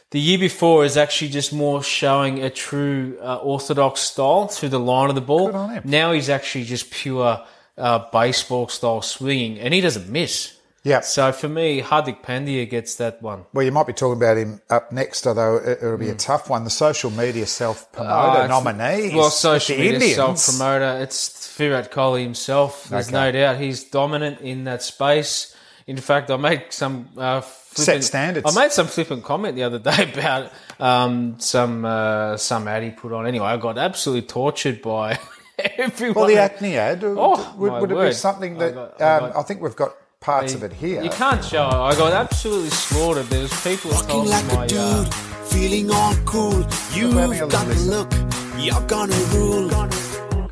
The 0.09 0.21
year 0.21 0.39
before 0.39 0.85
is 0.85 0.95
actually 0.95 1.31
just 1.31 1.51
more 1.51 1.83
showing 1.83 2.41
a 2.41 2.49
true 2.49 3.17
uh, 3.21 3.39
orthodox 3.39 3.99
style 3.99 4.47
through 4.47 4.69
the 4.69 4.79
line 4.79 5.09
of 5.09 5.15
the 5.15 5.21
ball. 5.21 5.47
Good 5.47 5.55
on 5.55 5.69
him. 5.69 5.83
Now 5.85 6.13
he's 6.13 6.29
actually 6.29 6.63
just 6.63 6.91
pure 6.91 7.43
uh, 7.77 8.09
baseball 8.11 8.69
style 8.69 9.01
swinging, 9.01 9.59
and 9.59 9.73
he 9.73 9.81
doesn't 9.81 10.07
miss. 10.09 10.56
Yeah. 10.88 11.01
So 11.01 11.31
for 11.31 11.49
me, 11.49 11.81
Hardik 11.81 12.21
Pandya 12.23 12.69
gets 12.69 12.95
that 12.95 13.21
one. 13.21 13.45
Well, 13.53 13.65
you 13.65 13.71
might 13.71 13.88
be 13.88 13.93
talking 13.93 14.17
about 14.17 14.38
him 14.38 14.61
up 14.69 14.91
next, 14.91 15.27
although 15.27 15.57
it, 15.57 15.79
it'll 15.81 15.97
be 15.97 16.09
a 16.09 16.15
tough 16.15 16.49
one. 16.49 16.63
The 16.63 16.69
social 16.69 17.11
media 17.11 17.45
self 17.45 17.91
promoter. 17.91 18.13
Uh, 18.39 18.43
it's- 18.45 18.49
nominee. 18.49 19.15
Well, 19.15 19.29
social 19.29 19.75
the 19.77 19.91
media 19.91 20.15
self 20.15 20.45
promoter. 20.45 20.99
It's 21.03 21.55
Virat 21.57 21.91
Kohli 21.91 22.23
himself. 22.23 22.89
There's 22.89 23.07
Okay. 23.09 23.13
no 23.17 23.31
doubt 23.31 23.57
he's 23.59 23.83
dominant 23.83 24.41
in 24.41 24.63
that 24.65 24.81
space. 24.81 25.53
In 25.88 25.97
fact, 25.97 26.29
I 26.31 26.38
made 26.38 26.65
some 26.69 27.07
uh, 27.17 27.39
flippant, 27.41 28.03
standards. 28.03 28.55
I 28.55 28.61
made 28.61 28.71
some 28.73 28.88
flippant 28.88 29.23
comment 29.23 29.55
the 29.55 29.63
other 29.63 29.79
day 29.79 30.11
about 30.13 30.51
um, 30.79 31.39
some 31.39 31.85
uh, 31.85 32.38
some 32.38 32.67
ad 32.67 32.83
he 32.83 32.89
put 32.91 33.11
on. 33.13 33.25
Anyway, 33.27 33.45
I 33.45 33.57
got 33.57 33.77
absolutely 33.77 34.27
tortured 34.27 34.81
by 34.81 35.17
everyone. 35.77 36.15
Well, 36.15 36.27
the 36.27 36.38
acne 36.38 36.77
ad. 36.77 37.03
Oh, 37.05 37.55
would, 37.57 37.71
would 37.81 37.91
it 37.91 38.07
be 38.09 38.13
something 38.13 38.55
I 38.57 38.59
that 38.59 38.73
got- 38.75 39.01
I 39.01 39.17
um, 39.27 39.31
I 39.38 39.41
think 39.43 39.61
we've 39.61 39.75
got 39.75 39.95
parts 40.22 40.53
of 40.53 40.63
it 40.63 40.74
here? 40.74 41.01
You 41.03 41.09
can't 41.09 41.43
show 41.43 41.68
it. 41.68 41.74
I 41.74 41.95
got 41.95 42.13
absolutely 42.13 42.70
slaughtered. 42.70 43.26
There 43.28 43.41
was 43.41 43.61
people 43.63 43.91
that 43.91 44.07
told 44.09 44.28
Walking 44.28 44.30
like 44.30 44.72
my. 44.72 44.76
a 44.76 44.80
Uh, 44.80 45.03
dude, 45.03 45.13
feeling 45.45 45.91
all 45.91 46.15
cool. 46.26 46.65
You've 46.93 47.13
got 47.49 47.63
to 47.63 47.70
listen. 47.70 47.89
look, 47.91 48.11
you're 48.57 48.88
gonna 48.88 49.15
rule. 49.34 49.70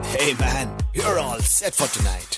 Hey 0.05 0.33
man, 0.39 0.75
you're 0.93 1.19
all 1.19 1.39
set 1.39 1.73
for 1.73 1.87
tonight. 1.87 2.37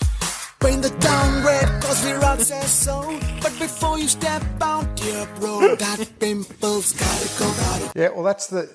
Paint 0.60 0.82
the 0.82 0.90
town 0.90 1.46
red, 1.46 1.82
cause 1.84 2.04
we're 2.04 2.24
out 2.24 2.40
says 2.40 2.72
so. 2.72 3.20
But 3.42 3.54
before 3.60 4.00
you 4.00 4.08
step 4.08 4.42
out, 4.62 4.96
dear 4.96 5.28
bro, 5.40 5.76
that 5.76 6.10
pimple's 6.20 6.94
gotta 6.94 7.30
go, 7.38 7.46
gotta 7.52 7.92
Yeah, 8.00 8.10
well, 8.10 8.24
that's 8.24 8.48
the 8.48 8.68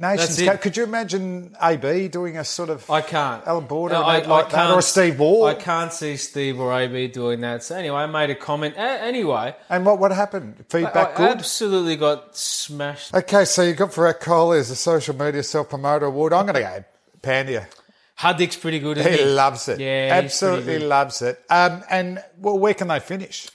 Nations. 0.00 0.42
Cup. 0.42 0.60
Could 0.60 0.76
you 0.76 0.84
imagine 0.84 1.54
AB 1.62 2.08
doing 2.08 2.36
a 2.36 2.44
sort 2.44 2.70
of 2.70 2.88
I 2.90 3.00
can't. 3.00 3.46
Allan 3.46 3.66
Border 3.66 3.94
No, 3.94 4.00
like 4.02 4.50
that, 4.50 4.70
or 4.70 4.82
Steve 4.82 5.18
Waugh? 5.18 5.46
I 5.46 5.54
can't 5.54 5.92
see 5.92 6.16
Steve 6.16 6.58
or 6.60 6.72
AB 6.72 7.08
doing 7.08 7.40
that. 7.42 7.62
So 7.62 7.76
anyway, 7.76 7.98
I 7.98 8.06
made 8.06 8.30
a 8.30 8.34
comment. 8.34 8.74
A- 8.76 8.80
anyway, 8.80 9.54
And 9.68 9.84
what 9.86 9.98
what 9.98 10.10
happened? 10.12 10.64
Feedback 10.68 11.14
I 11.14 11.16
good. 11.16 11.38
absolutely 11.38 11.96
got 11.96 12.36
smashed. 12.36 13.14
Okay, 13.14 13.44
so 13.44 13.62
you 13.62 13.74
got 13.74 13.94
Virat 13.94 14.20
Kohli 14.20 14.58
as 14.58 14.70
a 14.70 14.76
social 14.76 15.14
media 15.14 15.42
self 15.42 15.68
promoter 15.68 16.06
award. 16.06 16.32
I'm 16.32 16.46
going 16.46 16.54
to 16.54 16.60
go 16.60 16.84
Pandya. 17.22 17.66
Hardik's 18.18 18.56
pretty 18.56 18.78
good. 18.78 18.98
Isn't 18.98 19.12
He 19.12 19.18
he, 19.18 19.24
loves 19.24 19.68
it. 19.68 19.80
Yeah, 19.80 20.10
absolutely 20.12 20.78
loves 20.78 21.20
it. 21.22 21.40
Um, 21.50 21.82
and 21.90 22.22
well, 22.38 22.58
where 22.58 22.74
can 22.74 22.88
they 22.88 23.00
finish? 23.00 23.48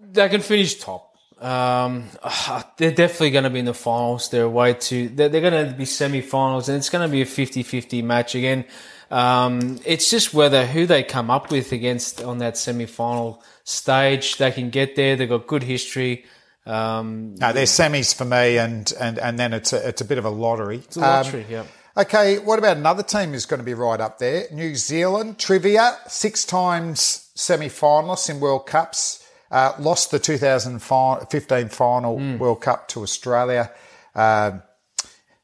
They 0.00 0.28
can 0.28 0.40
finish 0.40 0.76
top. 0.76 1.09
Um, 1.40 2.04
ah, 2.22 2.70
they're 2.76 2.90
definitely 2.90 3.30
going 3.30 3.44
to 3.44 3.50
be 3.50 3.60
in 3.60 3.64
the 3.64 3.74
finals. 3.74 4.28
They're 4.28 4.48
way 4.48 4.74
to. 4.74 5.08
They're, 5.08 5.28
they're 5.28 5.40
going 5.50 5.68
to 5.68 5.74
be 5.74 5.86
semi-finals, 5.86 6.68
and 6.68 6.76
it's 6.76 6.90
going 6.90 7.08
to 7.08 7.10
be 7.10 7.22
a 7.22 7.26
50-50 7.26 8.04
match 8.04 8.34
again. 8.34 8.66
Um, 9.10 9.80
it's 9.84 10.10
just 10.10 10.34
whether 10.34 10.66
who 10.66 10.86
they 10.86 11.02
come 11.02 11.30
up 11.30 11.50
with 11.50 11.72
against 11.72 12.22
on 12.22 12.38
that 12.38 12.56
semi-final 12.58 13.42
stage. 13.64 14.36
They 14.36 14.52
can 14.52 14.70
get 14.70 14.96
there. 14.96 15.16
They've 15.16 15.28
got 15.28 15.46
good 15.46 15.62
history. 15.62 16.26
Um, 16.66 17.34
No, 17.36 17.52
they're 17.52 17.64
semis 17.64 18.14
for 18.14 18.26
me, 18.26 18.58
and 18.58 18.92
and 19.00 19.18
and 19.18 19.38
then 19.38 19.54
it's 19.54 19.72
a 19.72 19.88
it's 19.88 20.02
a 20.02 20.04
bit 20.04 20.18
of 20.18 20.26
a 20.26 20.30
lottery. 20.30 20.76
It's 20.76 20.96
a 20.96 21.00
lottery, 21.00 21.46
yeah. 21.48 21.64
Okay, 21.96 22.38
what 22.38 22.58
about 22.58 22.76
another 22.76 23.02
team 23.02 23.32
who's 23.32 23.46
going 23.46 23.58
to 23.58 23.64
be 23.64 23.74
right 23.74 24.00
up 24.00 24.18
there? 24.18 24.44
New 24.52 24.76
Zealand 24.76 25.38
trivia, 25.38 25.98
six 26.06 26.44
times 26.44 27.30
semi-finalists 27.34 28.30
in 28.30 28.40
World 28.40 28.66
Cups. 28.66 29.19
Uh, 29.50 29.72
lost 29.80 30.10
the 30.10 30.18
2015 30.18 31.68
final 31.68 32.18
Hmm. 32.18 32.38
World 32.38 32.60
Cup 32.60 32.88
to 32.88 33.02
Australia. 33.02 33.70
Um 34.14 34.62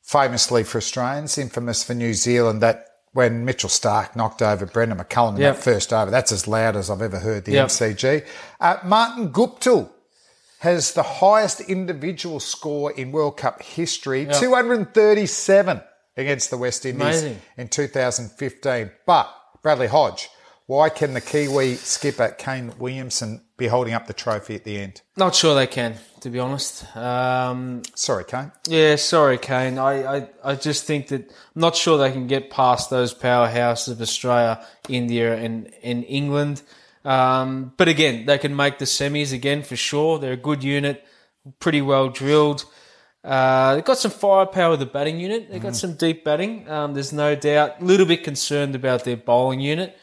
famously 0.03 0.63
for 0.63 0.79
Australians, 0.79 1.37
infamous 1.37 1.83
for 1.83 1.93
New 1.95 2.15
Zealand. 2.15 2.63
That 2.63 2.87
when 3.13 3.45
Mitchell 3.45 3.69
Starc 3.69 4.15
knocked 4.15 4.41
over 4.41 4.65
Brendon 4.67 4.99
McCullum 4.99 5.35
in 5.35 5.41
Yep. 5.41 5.57
that 5.57 5.63
first 5.65 5.93
over, 5.93 6.11
that's 6.13 6.31
as 6.31 6.47
loud 6.47 6.77
as 6.77 6.91
I've 6.91 7.03
ever 7.03 7.19
heard 7.19 7.45
the 7.45 7.53
Yep. 7.53 7.67
MCG. 7.67 8.23
Uh, 8.61 8.77
Martin 8.85 9.33
Guptill 9.33 9.89
has 10.61 10.93
the 10.93 11.03
highest 11.03 11.61
individual 11.63 12.39
score 12.39 12.93
in 12.93 13.11
World 13.11 13.37
Cup 13.37 13.61
history, 13.63 14.27
237 14.33 15.81
against 16.17 16.51
the 16.51 16.57
West 16.59 16.87
Indies 16.87 17.03
Amazing. 17.23 17.43
in 17.57 17.69
2015. 17.69 18.91
But 19.07 19.29
Bradley 19.63 19.89
Hodge, 19.89 20.29
why 20.67 20.89
can 20.89 21.15
the 21.15 21.21
Kiwi 21.21 21.77
skipper 21.77 22.35
Kane 22.37 22.73
Williamson 22.79 23.43
be 23.57 23.69
holding 23.69 23.95
up 23.95 24.07
the 24.07 24.13
trophy 24.13 24.57
at 24.57 24.65
the 24.65 24.79
end? 24.79 25.01
not 25.17 25.35
sure 25.35 25.55
they 25.55 25.67
can, 25.67 25.95
to 26.21 26.29
be 26.31 26.39
honest. 26.39 26.85
Um, 26.97 27.83
Sorry, 27.95 28.25
Kane. 28.25 28.53
Yeah, 28.69 28.97
sorry, 28.97 29.39
Kane. 29.39 29.79
I, 29.79 30.17
I, 30.17 30.29
I 30.45 30.55
just 30.57 30.85
think 30.85 31.09
that 31.09 31.23
I'm 31.23 31.61
not 31.61 31.77
sure 31.77 31.99
they 31.99 32.11
can 32.11 32.27
get 32.27 32.51
past 32.51 32.91
those 32.91 33.15
powerhouses 33.15 33.93
of 33.93 34.01
Australia, 34.01 34.65
India, 34.89 35.37
and, 35.37 35.73
and 35.83 36.05
England. 36.05 36.63
Um, 37.05 37.73
but 37.77 37.87
again, 37.87 38.27
they 38.27 38.37
can 38.37 38.57
make 38.57 38.79
the 38.79 38.85
semis 38.85 39.33
again 39.33 39.63
for 39.63 39.77
sure. 39.77 40.19
They're 40.19 40.33
a 40.33 40.37
good 40.37 40.65
unit, 40.65 41.07
pretty 41.61 41.81
well 41.81 42.09
drilled. 42.09 42.65
Uh, 43.23 43.77
they've 43.77 43.85
got 43.85 43.99
some 43.99 44.11
firepower 44.11 44.71
with 44.71 44.81
the 44.81 44.87
batting 44.87 45.21
unit. 45.21 45.51
They've 45.51 45.63
got 45.63 45.77
some 45.77 45.95
deep 45.95 46.25
batting. 46.25 46.69
Um, 46.69 46.95
there's 46.95 47.13
no 47.13 47.35
doubt. 47.37 47.81
A 47.81 47.85
little 47.85 48.07
bit 48.07 48.25
concerned 48.25 48.75
about 48.75 49.05
their 49.05 49.17
bowling 49.17 49.61
unit. 49.61 49.97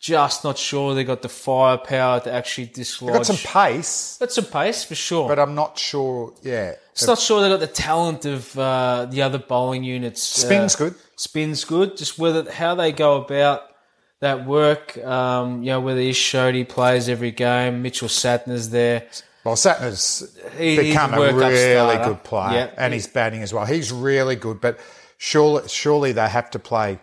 Just 0.00 0.44
not 0.44 0.56
sure 0.56 0.94
they 0.94 1.02
got 1.04 1.22
the 1.22 1.28
firepower 1.28 2.20
to 2.20 2.32
actually 2.32 2.66
dislodge. 2.68 3.14
Got 3.14 3.26
some 3.26 3.36
pace, 3.36 4.16
got 4.20 4.30
some 4.30 4.44
pace 4.44 4.84
for 4.84 4.94
sure. 4.94 5.28
but 5.28 5.38
I'm 5.40 5.54
not 5.56 5.76
sure. 5.78 6.32
Yeah, 6.42 6.74
It's 6.92 7.06
not 7.06 7.18
sure 7.18 7.42
they 7.42 7.48
got 7.48 7.58
the 7.60 7.66
talent 7.66 8.24
of 8.24 8.56
uh, 8.58 9.06
the 9.10 9.22
other 9.22 9.38
bowling 9.38 9.82
units. 9.82 10.22
Spin's 10.22 10.74
Uh, 10.76 10.78
good. 10.78 10.94
Spin's 11.16 11.64
good. 11.64 11.96
Just 11.96 12.18
whether 12.18 12.48
how 12.50 12.76
they 12.76 12.92
go 12.92 13.16
about 13.16 13.62
that 14.20 14.46
work. 14.46 14.96
Um, 15.04 15.62
you 15.64 15.70
know 15.70 15.80
whether 15.80 16.00
Ish 16.00 16.32
Sodhi 16.32 16.68
plays 16.68 17.08
every 17.08 17.32
game. 17.32 17.82
Mitchell 17.82 18.08
Santner's 18.08 18.70
there. 18.70 19.04
Well, 19.44 19.56
Santner's 19.56 20.36
He- 20.58 20.76
become 20.76 21.14
a 21.14 21.32
really 21.32 21.96
good 22.04 22.22
player, 22.22 22.52
Yeah. 22.52 22.70
and 22.76 22.92
he's 22.94 23.06
batting 23.08 23.42
as 23.42 23.52
well. 23.52 23.64
He's 23.66 23.90
really 23.90 24.36
good, 24.36 24.60
but 24.60 24.78
surely, 25.16 25.66
surely 25.68 26.12
they 26.12 26.28
have 26.28 26.50
to 26.50 26.58
play 26.60 26.98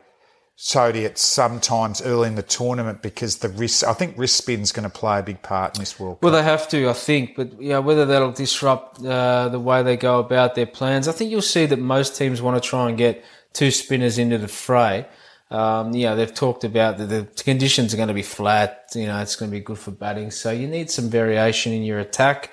Sodhi 0.58 1.06
at 1.06 1.18
some 1.18 1.60
times 1.60 2.02
early 2.02 2.30
in 2.30 2.36
the 2.36 2.44
tournament 2.44 3.02
because 3.02 3.38
the 3.40 3.50
risk. 3.50 3.86
I 3.86 3.94
think 3.94 4.18
wrist 4.18 4.38
spin's 4.38 4.72
going 4.72 4.90
to 4.90 4.90
play 4.90 5.20
a 5.20 5.24
big 5.24 5.42
part 5.42 5.76
in 5.76 5.82
this 5.82 6.00
World 6.00 6.18
Cup. 6.18 6.24
Well, 6.24 6.34
they 6.34 6.44
have 6.44 6.70
to, 6.70 6.90
I 6.90 6.94
think, 6.94 7.36
but 7.36 7.62
yeah, 7.62 7.80
whether 7.80 8.06
that'll 8.06 8.32
disrupt 8.32 9.04
uh, 9.04 9.50
the 9.50 9.60
way 9.60 9.84
they 9.84 9.98
go 9.98 10.20
about 10.20 10.56
their 10.56 10.66
plans, 10.66 11.10
I 11.10 11.12
think 11.12 11.30
you'll 11.30 11.42
see 11.42 11.66
that 11.66 11.80
most 11.80 12.16
teams 12.16 12.42
want 12.42 12.62
to 12.62 12.68
try 12.68 12.88
and 12.88 12.98
get 12.98 13.24
two 13.52 13.70
spinners 13.70 14.18
into 14.18 14.38
the 14.38 14.48
fray. 14.48 15.06
Um, 15.52 15.94
you 15.94 16.06
know, 16.06 16.16
they've 16.16 16.34
talked 16.34 16.64
about 16.64 16.98
that 16.98 17.06
the 17.06 17.28
conditions 17.44 17.94
are 17.94 17.98
going 17.98 18.08
to 18.08 18.14
be 18.14 18.24
flat. 18.24 18.92
You 18.96 19.08
know, 19.08 19.20
it's 19.20 19.36
going 19.36 19.52
to 19.52 19.56
be 19.58 19.64
good 19.64 19.78
for 19.78 19.92
batting, 19.92 20.32
so 20.32 20.52
you 20.52 20.68
need 20.68 20.90
some 20.90 21.10
variation 21.10 21.74
in 21.74 21.84
your 21.84 22.00
attack. 22.00 22.52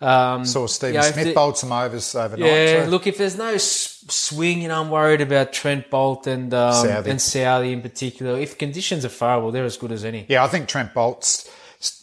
Um, 0.00 0.44
Saw 0.44 0.66
Stephen 0.66 0.94
you 0.96 1.00
know, 1.00 1.10
Smith 1.10 1.26
the- 1.26 1.32
bowled 1.34 1.56
some 1.56 1.72
overs 1.72 2.14
overnight. 2.14 2.50
Yeah, 2.50 2.84
too. 2.84 2.90
look, 2.90 3.06
if 3.06 3.16
there's 3.16 3.38
no 3.38 3.56
swing, 3.56 4.60
you 4.60 4.68
know, 4.68 4.80
I'm 4.82 4.90
worried 4.90 5.20
about 5.20 5.52
Trent 5.52 5.88
Boult 5.90 6.26
and 6.26 6.52
um, 6.52 6.72
Southey. 6.74 7.10
and 7.10 7.20
Southey 7.22 7.72
in 7.72 7.80
particular. 7.80 8.38
If 8.38 8.58
conditions 8.58 9.04
are 9.04 9.08
favourable, 9.10 9.52
they're 9.52 9.64
as 9.64 9.76
good 9.76 9.92
as 9.92 10.04
any. 10.04 10.26
Yeah, 10.28 10.44
I 10.44 10.48
think 10.48 10.68
Trent 10.68 10.92
Boult's 10.92 11.48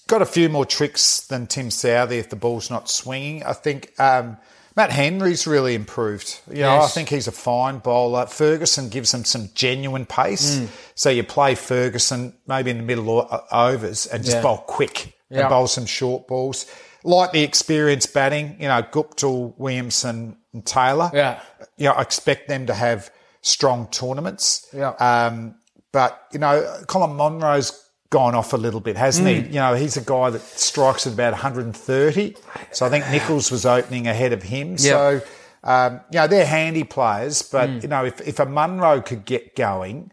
got 0.08 0.22
a 0.22 0.26
few 0.26 0.50
more 0.50 0.66
tricks 0.66 1.22
than 1.28 1.48
Tim 1.48 1.70
Southey 1.70 2.18
if 2.18 2.30
the 2.30 2.36
ball's 2.36 2.70
not 2.70 2.90
swinging. 2.90 3.44
I 3.44 3.54
think 3.54 3.94
um, 4.00 4.38
Matt 4.76 4.90
Henry's 4.92 5.46
really 5.46 5.76
improved. 5.76 6.40
You 6.50 6.62
know, 6.62 6.80
I 6.82 6.88
think 6.88 7.10
he's 7.10 7.28
a 7.28 7.32
fine 7.32 7.80
bowler. 7.80 8.26
Ferguson 8.26 8.90
gives 8.90 9.14
him 9.14 9.26
some 9.26 9.50
genuine 9.54 10.06
pace. 10.06 10.58
Mm. 10.58 10.68
So 10.96 11.10
you 11.10 11.24
play 11.24 11.56
Ferguson 11.56 12.34
maybe 12.48 12.72
in 12.72 12.78
the 12.78 12.84
middle 12.84 13.28
overs 13.52 14.08
and 14.08 14.24
just 14.24 14.38
Yeah. 14.38 14.44
bowl 14.44 14.58
quick 14.60 15.14
and 15.30 15.48
bowl 15.50 15.68
some 15.68 15.86
short 15.86 16.28
balls. 16.28 16.66
Like 17.04 17.32
the 17.32 17.42
experienced 17.44 18.14
batting, 18.14 18.58
you 18.60 18.68
know, 18.68 18.82
Guptill, 18.84 19.54
Williamson, 19.58 20.38
and 20.54 20.66
Taylor. 20.66 21.10
Yeah. 21.14 21.40
You 21.78 21.88
know, 21.88 21.94
I 21.94 22.02
expect 22.02 22.48
them 22.48 22.68
to 22.68 22.74
have 22.74 23.12
strong 23.42 23.88
tournaments. 23.88 24.68
Yeah. 24.74 24.90
Um, 25.00 25.56
but 25.92 26.28
you 26.32 26.40
know, 26.40 26.66
Colin 26.88 27.16
Munro's 27.16 27.88
gone 28.12 28.36
off 28.36 28.52
a 28.54 28.58
little 28.58 28.82
bit, 28.82 28.98
hasn't 28.98 29.28
Mm. 29.28 29.32
he? 29.48 29.54
You 29.54 29.60
know, 29.62 29.74
he's 29.74 29.96
a 29.98 30.02
guy 30.02 30.30
that 30.30 30.42
strikes 30.42 31.08
at 31.08 31.14
about 31.14 31.32
130. 31.34 32.36
So 32.72 32.86
I 32.86 32.90
think 32.90 33.10
Nicholls 33.10 33.50
was 33.52 33.66
opening 33.66 34.06
ahead 34.08 34.34
of 34.34 34.44
him. 34.44 34.78
So, 34.78 35.22
um, 35.64 36.02
you 36.12 36.20
know, 36.20 36.28
they're 36.28 36.46
handy 36.46 36.84
players, 36.84 37.42
but 37.42 37.70
Mm. 37.70 37.82
you 37.84 37.88
know, 37.88 38.04
if, 38.06 38.20
if 38.28 38.40
a 38.40 38.46
Munro 38.46 39.00
could 39.02 39.24
get 39.26 39.56
going, 39.56 40.12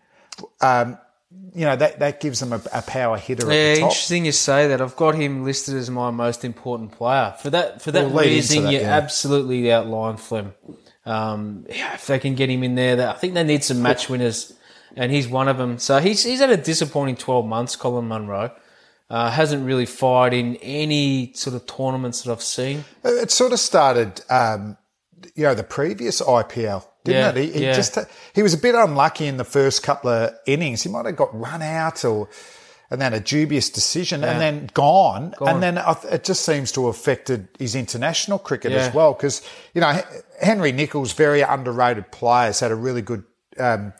um, 0.60 0.96
you 1.54 1.64
know 1.64 1.76
that 1.76 1.98
that 1.98 2.20
gives 2.20 2.40
them 2.40 2.52
a, 2.52 2.60
a 2.72 2.82
power 2.82 3.16
hitter 3.16 3.46
Yeah, 3.46 3.52
at 3.52 3.74
the 3.74 3.80
top. 3.80 3.90
interesting 3.90 4.24
you 4.26 4.32
say 4.32 4.68
that. 4.68 4.80
I've 4.80 4.96
got 4.96 5.14
him 5.14 5.44
listed 5.44 5.74
as 5.76 5.90
my 5.90 6.10
most 6.10 6.44
important 6.44 6.92
player. 6.92 7.34
For 7.40 7.50
that 7.50 7.82
for 7.82 7.90
that 7.92 8.10
We'll 8.10 8.24
reason, 8.24 8.64
that, 8.64 8.72
you 8.72 8.80
yeah. 8.80 8.94
absolutely 8.96 9.72
outlined 9.72 10.20
Flem. 10.20 10.54
Um, 11.06 11.64
yeah, 11.68 11.94
if 11.94 12.06
they 12.06 12.18
can 12.18 12.34
get 12.34 12.50
him 12.50 12.62
in 12.62 12.74
there, 12.74 12.96
that, 12.96 13.16
I 13.16 13.18
think 13.18 13.34
they 13.34 13.42
need 13.44 13.64
some 13.64 13.80
match 13.80 14.10
winners, 14.10 14.52
and 14.94 15.10
he's 15.10 15.26
one 15.26 15.48
of 15.48 15.56
them. 15.56 15.78
So 15.78 15.98
he's 16.00 16.22
he's 16.22 16.40
had 16.40 16.50
a 16.50 16.56
disappointing 16.56 17.16
twelve 17.16 17.46
months. 17.46 17.76
Colin 17.76 18.06
Munro 18.08 18.52
uh, 19.08 19.30
hasn't 19.30 19.64
really 19.64 19.86
fired 19.86 20.34
in 20.34 20.56
any 20.56 21.32
sort 21.34 21.56
of 21.56 21.66
tournaments 21.66 22.22
that 22.22 22.32
I've 22.32 22.42
seen. 22.42 22.84
It 23.04 23.30
sort 23.30 23.52
of 23.54 23.58
started, 23.58 24.20
um, 24.28 24.76
you 25.34 25.44
know, 25.44 25.54
the 25.54 25.64
previous 25.64 26.20
IPL, 26.20 26.84
didn't 27.08 27.36
Yeah, 27.36 27.42
it? 27.42 27.46
He, 27.46 27.58
he 27.58 27.64
yeah. 27.64 27.72
just 27.72 27.98
he 28.34 28.42
was 28.42 28.54
a 28.54 28.58
bit 28.58 28.74
unlucky 28.74 29.26
in 29.26 29.36
the 29.36 29.44
first 29.44 29.82
couple 29.82 30.10
of 30.10 30.32
innings. 30.46 30.82
He 30.82 30.88
might 30.88 31.06
have 31.06 31.16
got 31.16 31.38
run 31.38 31.62
out 31.62 32.04
or. 32.04 32.28
And 32.90 32.98
then 33.02 33.12
a 33.12 33.20
dubious 33.20 33.68
decision, 33.68 34.24
and 34.24 34.40
then 34.40 34.70
gone, 34.72 35.34
and 35.42 35.62
then 35.62 35.78
it 36.10 36.24
just 36.24 36.42
seems 36.42 36.72
to 36.72 36.86
have 36.86 36.94
affected 36.94 37.48
his 37.58 37.74
international 37.74 38.38
cricket 38.38 38.72
Yeah. 38.72 38.78
as 38.78 38.94
well. 38.94 39.12
Because 39.12 39.42
you 39.74 39.82
know 39.82 40.00
Henry 40.40 40.72
Nicholls, 40.72 41.12
very 41.12 41.42
underrated 41.42 42.10
player, 42.10 42.46
has 42.46 42.60
had 42.60 42.70
a 42.70 42.74
really 42.74 43.02
good 43.02 43.24
um, 43.58 43.92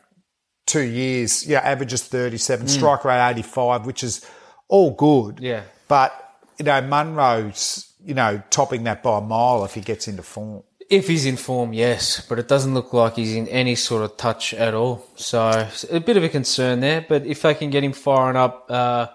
two 0.64 0.80
years. 0.80 1.46
Yeah, 1.46 1.59
averages 1.59 2.04
thirty-seven, 2.04 2.66
strike 2.66 3.04
rate 3.04 3.30
eighty-five, 3.30 3.84
which 3.84 4.02
is 4.02 4.24
all 4.68 4.92
good. 4.92 5.36
Mm. 5.36 5.42
Yeah. 5.42 5.62
But, 5.86 6.12
you 6.59 6.64
know, 6.64 6.80
Munro's, 6.80 7.92
you 8.02 8.14
know, 8.14 8.42
topping 8.48 8.84
that 8.84 9.02
by 9.02 9.18
a 9.18 9.20
mile 9.20 9.66
if 9.66 9.74
he 9.74 9.82
gets 9.82 10.09
into 10.09 10.22
form. 10.22 10.62
If 10.91 11.07
he's 11.09 11.26
in 11.26 11.36
form, 11.36 11.74
yes, 11.74 12.24
but 12.28 12.39
it 12.39 12.49
doesn't 12.49 12.72
look 12.72 12.93
like 12.95 13.16
he's 13.16 13.34
in 13.34 13.47
any 13.49 13.74
sort 13.74 14.03
of 14.03 14.16
touch 14.16 14.55
at 14.55 14.72
all. 14.74 15.07
So 15.16 15.68
a 15.91 16.01
bit 16.01 16.16
of 16.16 16.24
a 16.24 16.28
concern 16.30 16.80
there. 16.80 17.05
But 17.07 17.26
if 17.26 17.43
they 17.43 17.53
can 17.55 17.68
get 17.70 17.84
him 17.84 17.93
firing 17.93 18.36
up, 18.36 18.66
uh, 18.70 19.09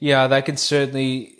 yeah, 0.00 0.26
they 0.26 0.42
can 0.42 0.56
certainly 0.56 1.36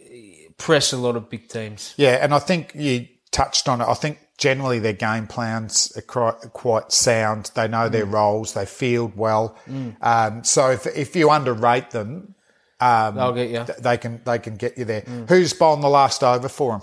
press 0.59 0.93
a 0.93 0.97
lot 0.97 1.17
of 1.17 1.29
big 1.29 1.49
teams. 1.49 1.93
Yeah, 1.97 2.19
and 2.23 2.33
I 2.33 2.39
think 2.39 2.71
you 2.77 3.09
touched 3.33 3.69
on 3.69 3.81
it. 3.81 3.89
I 3.89 3.95
think 3.95 4.21
generally 4.39 4.79
their 4.79 4.93
game 4.93 5.27
plans 5.27 5.93
are 5.97 6.03
quite, 6.03 6.35
quite 6.53 6.93
sound. 6.93 7.51
They 7.57 7.67
know 7.67 7.89
Mm. 7.89 7.93
their 7.93 8.07
roles. 8.07 8.55
They 8.55 8.67
field 8.67 9.17
well. 9.17 9.57
Um, 10.01 10.45
so 10.45 10.71
if, 10.71 10.87
if 10.87 11.17
you 11.17 11.31
underrate 11.31 11.91
them, 11.91 12.37
They'll 12.81 13.33
get 13.33 13.51
you. 13.51 13.65
th- 13.65 13.79
they 13.79 13.97
can 13.97 14.21
they 14.25 14.39
can 14.39 14.55
get 14.57 14.77
you 14.79 14.85
there. 14.85 15.01
Mm. 15.03 15.29
Who's 15.29 15.53
bowling 15.53 15.81
the 15.81 15.89
last 15.89 16.23
over 16.23 16.49
for 16.49 16.79
them? 16.79 16.83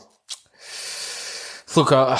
Look, 1.76 1.92
I, 1.94 2.20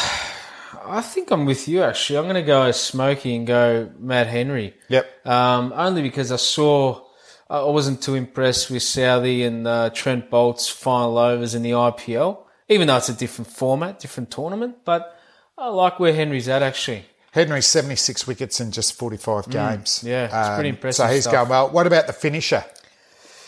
I 0.92 1.02
think 1.02 1.32
I'm 1.32 1.46
with 1.46 1.68
you 1.68 1.84
actually. 1.84 2.18
I'm 2.18 2.26
going 2.26 2.36
to 2.36 2.42
go 2.42 2.70
Smokey 2.72 3.36
and 3.36 3.48
go 3.48 3.90
Matt 3.98 4.28
Henry. 4.28 4.74
Yep. 4.90 5.26
Um, 5.28 5.74
only 5.76 6.02
because 6.02 6.32
I 6.32 6.36
saw 6.36 7.06
I 7.50 7.64
wasn't 7.64 8.02
too 8.02 8.16
impressed 8.16 8.70
with 8.70 8.84
Southey 8.84 9.44
and 9.44 9.68
uh, 9.68 9.90
Trent 9.92 10.30
Boult's 10.30 10.70
final 10.70 11.18
overs 11.18 11.54
in 11.56 11.64
the 11.64 11.72
IPL, 11.72 12.40
even 12.70 12.88
though 12.88 12.98
it's 12.98 13.10
a 13.10 13.14
different 13.14 13.50
format, 13.52 14.00
different 14.00 14.32
tournament. 14.32 14.78
But 14.86 15.18
I 15.58 15.68
like 15.70 16.00
where 16.00 16.14
Henry's 16.14 16.48
at 16.50 16.62
actually. 16.62 17.06
Henry's 17.32 17.68
76 17.68 18.28
wickets 18.28 18.60
in 18.60 18.72
just 18.72 18.94
45 18.94 19.50
games. 19.50 20.02
Mm. 20.04 20.08
yeah, 20.08 20.26
it's 20.26 20.56
pretty 20.56 20.70
impressive 20.70 21.06
So 21.06 21.14
he's 21.14 21.24
stuff. 21.24 21.34
going 21.34 21.50
well. 21.50 21.70
What 21.70 21.88
about 21.88 22.08
the 22.08 22.14
finisher? 22.14 22.66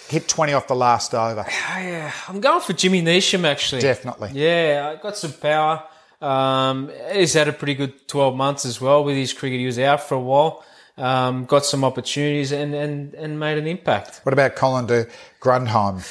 Hit 0.08 0.28
20 0.30 0.54
off 0.54 0.68
the 0.68 0.76
last 0.76 1.14
over. 1.14 1.46
Yeah, 1.78 2.12
I'm 2.30 2.40
going 2.40 2.62
for 2.62 2.72
Jimmy 2.74 3.02
Neesham 3.02 3.44
actually. 3.46 3.82
Definitely. 3.82 4.30
Yeah, 4.34 4.94
I 4.98 5.02
got 5.02 5.18
some 5.18 5.34
power. 5.34 5.84
Um, 6.24 6.92
he's 7.12 7.34
had 7.34 7.48
a 7.48 7.54
pretty 7.54 7.76
good 7.76 8.08
12 8.08 8.36
months 8.36 8.66
as 8.66 8.80
well 8.80 9.04
with 9.04 9.16
his 9.16 9.34
cricket. 9.34 9.60
He 9.60 9.66
was 9.66 9.80
out 9.80 10.02
for 10.02 10.16
a 10.16 10.20
while. 10.20 10.64
Um, 10.98 11.46
got 11.46 11.66
some 11.66 11.84
opportunities 11.84 12.52
and, 12.52 12.74
and, 12.74 13.14
and 13.16 13.40
made 13.40 13.58
an 13.58 13.68
impact. 13.68 14.22
What 14.24 14.34
about 14.34 14.56
Colin 14.56 14.86
de 14.86 15.08
Grandhomme? 15.40 16.02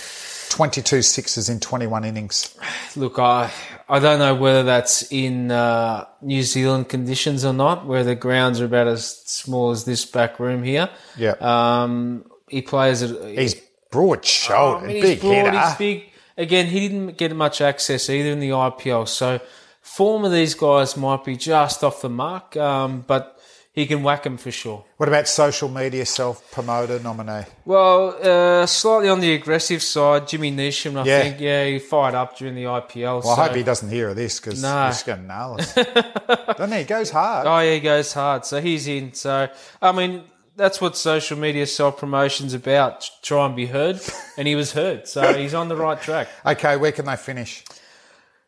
22 0.51 1.01
sixes 1.01 1.49
in 1.49 1.61
21 1.61 2.05
innings. 2.05 2.55
Look, 2.95 3.19
I 3.19 3.51
I 3.89 3.99
don't 4.01 4.19
know 4.19 4.35
whether 4.35 4.63
that's 4.63 5.11
in 5.11 5.51
uh, 5.51 6.05
New 6.21 6.43
Zealand 6.43 6.91
conditions 6.91 7.43
or 7.43 7.55
not, 7.55 7.87
where 7.87 8.05
the 8.05 8.15
grounds 8.15 8.61
are 8.61 8.67
about 8.67 8.87
as 8.87 9.17
small 9.25 9.71
as 9.71 9.85
this 9.85 10.05
back 10.05 10.39
room 10.39 10.63
here. 10.63 10.91
Yeah. 11.17 11.37
Um, 11.41 12.27
he 12.49 12.61
plays 12.61 13.03
at 13.03 13.39
He's 13.39 13.55
broad 13.91 14.27
shouldered, 14.27 14.91
I 14.91 14.93
mean, 14.93 15.03
big 15.03 15.21
broad, 15.23 15.33
hitter. 15.33 15.61
he's 15.61 15.75
big. 15.77 16.05
Again, 16.37 16.67
he 16.67 16.87
didn't 16.87 17.17
get 17.17 17.35
much 17.35 17.63
access 17.63 18.11
either 18.11 18.31
in 18.31 18.41
the 18.41 18.51
IPL. 18.51 19.09
So 19.09 19.41
form 19.83 20.25
of 20.25 20.33
these 20.33 20.55
guys 20.55 20.97
might 20.97 21.25
be 21.25 21.37
just 21.37 21.85
off 21.85 22.01
the 22.01 22.09
mark, 22.09 22.57
um, 22.57 23.05
but 23.07 23.39
he 23.75 23.87
can 23.87 24.03
whack 24.03 24.23
them 24.23 24.37
for 24.37 24.51
sure. 24.51 24.85
What 24.99 25.09
about 25.09 25.27
social 25.29 25.69
media 25.69 26.05
self 26.07 26.51
promoter 26.53 26.99
nominee? 27.01 27.45
Well, 27.65 28.17
uh, 28.23 28.67
slightly 28.67 29.09
on 29.09 29.21
the 29.21 29.33
aggressive 29.35 29.83
side, 29.83 30.29
Jimmy 30.29 30.53
Neesham, 30.53 30.97
I 31.01 31.05
Yeah. 31.07 31.23
think, 31.23 31.41
yeah, 31.41 31.65
he 31.67 31.79
fired 31.79 32.15
up 32.15 32.37
during 32.37 32.55
the 32.55 32.67
IPL. 32.67 33.21
Well, 33.25 33.35
so. 33.35 33.43
I 33.43 33.47
hope 33.49 33.57
he 33.57 33.63
doesn't 33.63 33.89
hear 33.91 34.11
of 34.11 34.17
this 34.17 34.41
because 34.41 34.63
No. 34.63 34.87
he's 34.89 35.03
going 35.03 35.23
to 35.23 35.27
nail 35.27 35.57
us. 35.59 35.75
Doesn't 36.57 36.73
he? 36.73 36.79
He 36.79 36.85
goes 36.85 37.11
hard. 37.11 37.47
Oh, 37.47 37.59
yeah, 37.61 37.75
he 37.75 37.81
goes 37.81 38.13
hard. 38.13 38.45
So 38.45 38.61
he's 38.61 38.87
in. 38.87 39.15
So, 39.15 39.49
I 39.81 39.93
mean, 39.93 40.25
that's 40.55 40.81
what 40.81 40.97
social 40.99 41.39
media 41.39 41.67
self 41.67 41.97
promotion's 41.97 42.53
about. 42.53 43.09
Try 43.23 43.47
and 43.47 43.57
be 43.57 43.67
heard. 43.67 44.01
And 44.37 44.47
he 44.47 44.55
was 44.55 44.73
heard. 44.73 45.09
So 45.09 45.33
he's 45.35 45.55
on 45.55 45.69
the 45.69 45.77
right 45.77 46.01
track. 46.01 46.29
Okay, 46.47 46.77
where 46.77 46.93
can 46.93 47.07
they 47.07 47.17
finish? 47.17 47.65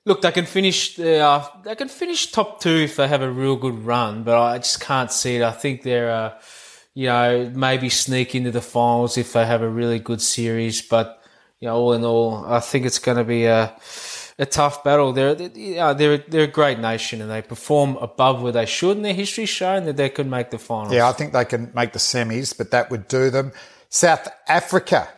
Look, 0.07 0.21
they 0.21 0.33
can 0.33 0.45
finish. 0.45 0.99
Uh, 0.99 1.49
they 1.65 1.75
can 1.75 1.89
finish 1.89 2.31
top 2.31 2.61
two 2.61 2.77
if 2.85 2.97
they 2.97 3.09
have 3.09 3.23
a 3.23 3.31
real 3.31 3.57
good 3.57 3.85
run, 3.85 4.23
but 4.23 4.39
I 4.39 4.59
just 4.59 4.81
can't 4.81 5.11
see 5.11 5.37
it. 5.37 5.43
I 5.43 5.53
think 5.53 5.83
they're, 5.83 6.11
uh, 6.11 6.39
you 6.93 7.07
know, 7.07 7.51
maybe 7.55 7.89
sneak 7.89 8.35
into 8.35 8.51
the 8.51 8.61
finals 8.61 9.17
if 9.17 9.33
they 9.33 9.47
have 9.47 9.63
a 9.63 9.69
really 9.69 9.99
good 9.99 10.21
series. 10.21 10.83
But 10.83 11.23
you 11.61 11.69
know, 11.69 11.77
all 11.77 11.93
in 11.95 12.05
all, 12.05 12.45
I 12.47 12.61
think 12.61 12.85
it's 12.85 12.99
going 12.99 13.17
to 13.17 13.25
be 13.25 13.47
a 13.47 13.75
a 14.39 14.47
tough 14.47 14.85
battle. 14.85 15.13
They're 15.13 15.35
they, 15.35 15.51
you 15.55 15.77
know, 15.77 15.95
they're 15.95 16.19
they're 16.19 16.45
a 16.45 16.49
great 16.49 16.79
nation 16.79 17.23
and 17.23 17.31
they 17.31 17.41
perform 17.41 17.97
above 17.97 18.43
where 18.43 18.53
they 18.53 18.67
should, 18.67 18.97
and 18.97 19.05
their 19.05 19.15
history's 19.15 19.49
shown 19.49 19.85
that 19.87 19.97
they 19.97 20.11
could 20.11 20.27
make 20.27 20.51
the 20.51 20.59
finals. 20.59 20.93
Yeah, 20.93 21.09
I 21.09 21.13
think 21.13 21.33
they 21.33 21.45
can 21.45 21.73
make 21.75 21.93
the 21.95 21.99
semis, 21.99 22.57
but 22.57 22.71
that 22.73 22.91
would 22.91 23.09
do 23.09 23.31
them. 23.31 23.53
South 23.89 24.29
Africa, 24.49 25.09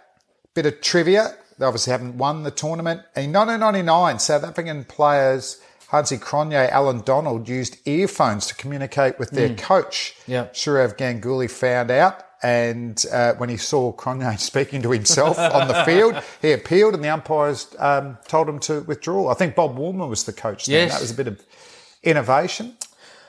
bit 0.54 0.66
of 0.66 0.80
trivia. 0.80 1.34
They 1.58 1.64
obviously 1.66 1.90
haven't 1.90 2.18
won 2.18 2.42
the 2.42 2.50
tournament. 2.50 3.00
In 3.16 3.32
1999, 3.32 4.18
South 4.18 4.44
African 4.44 4.84
players 4.84 5.60
Hansie 5.90 6.18
Cronje, 6.18 6.68
Allan 6.70 7.00
Donald 7.00 7.48
used 7.48 7.76
earphones 7.86 8.46
to 8.46 8.54
communicate 8.54 9.18
with 9.18 9.30
their 9.30 9.54
coach. 9.54 10.14
Hmm. 10.26 10.32
Yeah. 10.32 10.44
Sourav 10.46 10.96
Ganguly 10.96 11.50
found 11.50 11.90
out. 11.90 12.22
And 12.42 13.02
uh, 13.12 13.34
when 13.34 13.48
he 13.48 13.56
saw 13.56 13.92
Cronje 13.94 14.38
speaking 14.50 14.82
to 14.82 14.90
himself 14.90 15.38
on 15.38 15.68
the 15.68 15.84
field, 15.84 16.22
he 16.42 16.52
appealed 16.52 16.94
and 16.94 17.02
the 17.02 17.08
umpires 17.08 17.74
um, 17.78 18.18
told 18.28 18.48
him 18.48 18.58
to 18.60 18.82
withdraw. 18.82 19.30
I 19.30 19.34
think 19.34 19.54
Bob 19.54 19.78
Woolmer 19.78 20.08
was 20.08 20.24
the 20.24 20.32
coach 20.32 20.66
then. 20.66 20.88
Yes. 20.88 20.92
That 20.92 21.00
was 21.00 21.10
a 21.12 21.14
bit 21.14 21.28
of 21.28 21.40
innovation. 22.02 22.76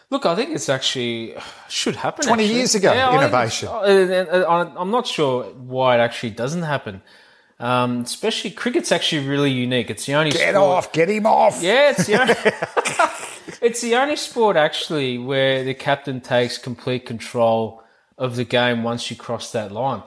Look, 0.09 0.25
I 0.25 0.35
think 0.35 0.51
it's 0.55 0.69
actually 0.69 1.35
should 1.69 1.97
happen. 1.97 2.25
20 2.25 2.43
actually. 2.43 2.57
years 2.57 2.75
ago, 2.75 2.91
I 2.91 3.11
think 3.11 3.21
innovation. 3.21 3.69
it's- 3.69 4.29
uh, 4.29 4.73
I'm 4.77 4.91
not 4.91 5.05
sure 5.05 5.43
why 5.43 5.95
it 5.97 5.99
actually 5.99 6.31
doesn't 6.31 6.63
happen. 6.63 7.01
Um, 7.59 8.01
especially 8.01 8.51
cricket's 8.51 8.91
actually 8.91 9.27
really 9.27 9.51
unique. 9.51 9.89
It's 9.89 10.05
the 10.05 10.13
only 10.13 10.31
Get 10.31 10.53
sport. 10.53 10.77
off, 10.77 10.91
get 10.91 11.09
him 11.09 11.25
off. 11.25 11.61
Yeah, 11.61 11.89
it's 11.91 12.05
the 12.05 12.21
only, 12.21 12.35
it's 13.61 13.81
the 13.81 13.95
only 13.95 14.15
sport 14.15 14.57
actually 14.57 15.17
where 15.17 15.63
the 15.63 15.73
captain 15.73 16.21
takes 16.21 16.57
complete 16.59 17.05
control 17.07 17.81
of 18.17 18.35
the 18.35 18.43
game 18.43 18.83
once 18.83 19.09
you 19.09 19.15
cross 19.17 19.51
that 19.53 19.71
line. 19.71 20.03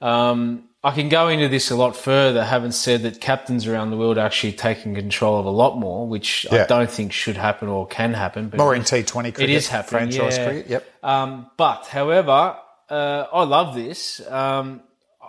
Um, 0.00 0.64
I 0.82 0.92
can 0.92 1.08
go 1.08 1.28
into 1.28 1.48
this 1.48 1.70
a 1.70 1.76
lot 1.76 1.96
further, 1.96 2.44
having 2.44 2.70
said 2.70 3.02
that 3.02 3.20
captains 3.20 3.66
around 3.66 3.90
the 3.90 3.96
world 3.96 4.18
are 4.18 4.24
actually 4.26 4.52
taking 4.52 4.94
control 4.94 5.40
of 5.40 5.44
a 5.44 5.50
lot 5.50 5.76
more, 5.78 6.06
which 6.06 6.46
Yeah. 6.50 6.62
I 6.62 6.66
don't 6.66 6.90
think 6.90 7.12
should 7.12 7.36
happen 7.36 7.68
or 7.68 7.86
can 7.86 8.14
happen. 8.14 8.48
But 8.48 8.58
More 8.58 8.74
in 8.74 8.82
T20 8.82 9.34
cricket. 9.34 9.50
is 9.50 9.68
happening, 9.68 10.12
Franchise 10.12 10.38
yeah. 10.38 10.44
cricket, 10.46 10.70
yep. 10.70 10.86
um, 11.02 11.50
but, 11.56 11.86
however, 11.88 12.56
uh, 12.88 13.24
I 13.32 13.42
love 13.44 13.74
this. 13.74 14.20
Um, 14.30 14.80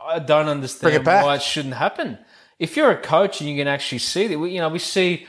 I 0.07 0.19
don't 0.19 0.47
understand 0.47 0.93
it 0.95 1.05
why 1.05 1.35
it 1.35 1.41
shouldn't 1.41 1.75
happen. 1.75 2.17
If 2.59 2.75
you're 2.75 2.91
a 2.91 2.97
coach 2.97 3.41
and 3.41 3.49
you 3.49 3.57
can 3.57 3.67
actually 3.67 3.99
see 3.99 4.27
that, 4.27 4.39
we, 4.39 4.51
you 4.51 4.59
know, 4.59 4.69
we 4.69 4.79
see, 4.79 5.27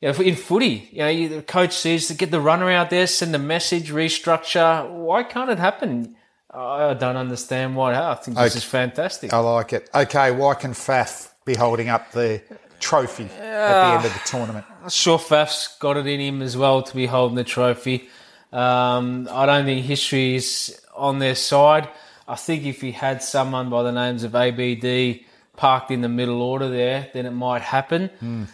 you 0.00 0.12
know, 0.12 0.18
in 0.20 0.34
footy, 0.36 0.88
you 0.92 0.98
know, 0.98 1.08
you, 1.08 1.28
the 1.28 1.42
coach 1.42 1.72
says 1.74 2.08
to 2.08 2.14
get 2.14 2.30
the 2.30 2.40
runner 2.40 2.70
out 2.70 2.90
there, 2.90 3.06
send 3.06 3.34
the 3.34 3.38
message, 3.38 3.90
restructure. 3.90 4.88
Why 4.88 5.22
can't 5.24 5.50
it 5.50 5.58
happen? 5.58 6.16
I 6.52 6.94
don't 6.94 7.16
understand 7.16 7.76
why. 7.76 7.94
I 7.94 8.14
think 8.14 8.36
this 8.36 8.52
Okay. 8.52 8.58
is 8.58 8.64
fantastic. 8.64 9.32
I 9.32 9.38
like 9.38 9.72
it. 9.72 9.88
Okay, 9.94 10.30
why 10.32 10.54
can 10.54 10.72
Faf 10.72 11.28
be 11.44 11.54
holding 11.54 11.88
up 11.88 12.10
the 12.12 12.42
trophy 12.80 13.24
at 13.24 13.82
the 13.82 13.86
end 13.96 14.04
of 14.06 14.12
the 14.12 14.20
tournament? 14.24 14.64
sure 14.88 15.18
Faf's 15.18 15.76
got 15.78 15.96
it 15.96 16.06
in 16.06 16.18
him 16.20 16.42
as 16.42 16.56
well 16.56 16.82
to 16.82 16.96
be 16.96 17.06
holding 17.06 17.36
the 17.36 17.44
trophy. 17.44 18.08
Um, 18.52 19.28
I 19.30 19.46
don't 19.46 19.64
think 19.64 19.84
history 19.84 20.34
is 20.34 20.80
on 20.96 21.18
their 21.18 21.34
side. 21.36 21.88
I 22.30 22.36
think 22.36 22.64
if 22.64 22.80
he 22.80 22.92
had 22.92 23.22
someone 23.22 23.70
by 23.70 23.82
the 23.82 23.92
names 23.92 24.22
of 24.24 24.34
ABD 24.34 25.20
parked 25.56 25.90
in 25.90 26.00
the 26.00 26.08
middle 26.08 26.40
order 26.42 26.68
there, 26.68 27.08
then 27.12 27.26
it 27.26 27.32
might 27.32 27.62
happen. 27.62 28.46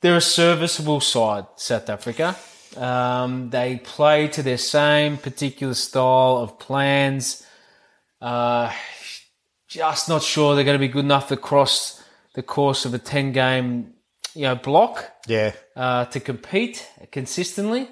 They're 0.00 0.16
a 0.16 0.20
serviceable 0.20 1.00
side, 1.00 1.46
South 1.56 1.88
Africa. 1.90 2.36
Um, 2.76 3.50
they 3.50 3.76
play 3.82 4.28
to 4.28 4.42
their 4.42 4.58
same 4.58 5.16
particular 5.18 5.74
style 5.74 6.36
of 6.44 6.58
plans. 6.58 7.44
Uh, 8.20 8.72
just 9.68 10.08
not 10.08 10.22
sure 10.22 10.54
they're 10.54 10.64
going 10.64 10.78
to 10.80 10.86
be 10.88 10.88
good 10.88 11.04
enough 11.04 11.28
to 11.28 11.36
cross 11.36 12.02
the 12.34 12.42
course 12.42 12.84
of 12.84 12.94
a 12.94 12.98
ten 12.98 13.32
game, 13.32 13.94
you 14.34 14.42
know, 14.42 14.54
block 14.56 15.10
Yeah. 15.26 15.52
uh, 15.76 16.04
to 16.06 16.20
compete 16.20 16.88
consistently. 17.12 17.88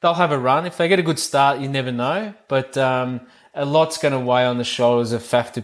They'll 0.00 0.14
have 0.14 0.32
a 0.32 0.38
run 0.38 0.66
if 0.66 0.76
they 0.76 0.88
get 0.88 0.98
a 0.98 1.02
good 1.02 1.18
start. 1.18 1.60
You 1.60 1.68
never 1.68 1.90
know, 1.92 2.34
but 2.48 2.76
um, 2.76 3.22
a 3.56 3.64
lot's 3.64 3.98
going 3.98 4.12
to 4.12 4.20
weigh 4.20 4.44
on 4.44 4.58
the 4.58 4.64
shoulders 4.64 5.12
of 5.12 5.22
Faf 5.22 5.52
du 5.52 5.62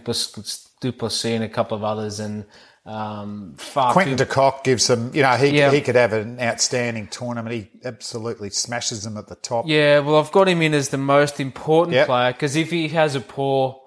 Plessis, 0.91 1.25
and 1.25 1.43
a 1.43 1.49
couple 1.49 1.77
of 1.77 1.83
others, 1.83 2.19
and 2.19 2.45
um, 2.85 3.53
far 3.57 3.93
Quinton 3.93 4.17
de 4.17 4.25
Kock 4.25 4.65
gives 4.65 4.87
them, 4.87 5.11
you 5.13 5.21
know, 5.21 5.31
he, 5.37 5.57
Yeah. 5.57 5.71
he 5.71 5.79
could 5.79 5.95
have 5.95 6.11
an 6.11 6.37
outstanding 6.41 7.07
tournament. 7.07 7.55
He 7.55 7.69
absolutely 7.85 8.49
smashes 8.49 9.03
them 9.03 9.15
at 9.15 9.27
the 9.27 9.35
top. 9.35 9.65
Yeah, 9.67 9.99
well, 9.99 10.17
I've 10.17 10.33
got 10.33 10.49
him 10.49 10.61
in 10.61 10.73
as 10.73 10.89
the 10.89 10.97
most 10.97 11.39
important 11.39 11.95
Yep. 11.95 12.07
player 12.07 12.33
because 12.33 12.57
if 12.57 12.71
he 12.71 12.89
has 12.89 13.15
a 13.15 13.21
poor 13.21 13.79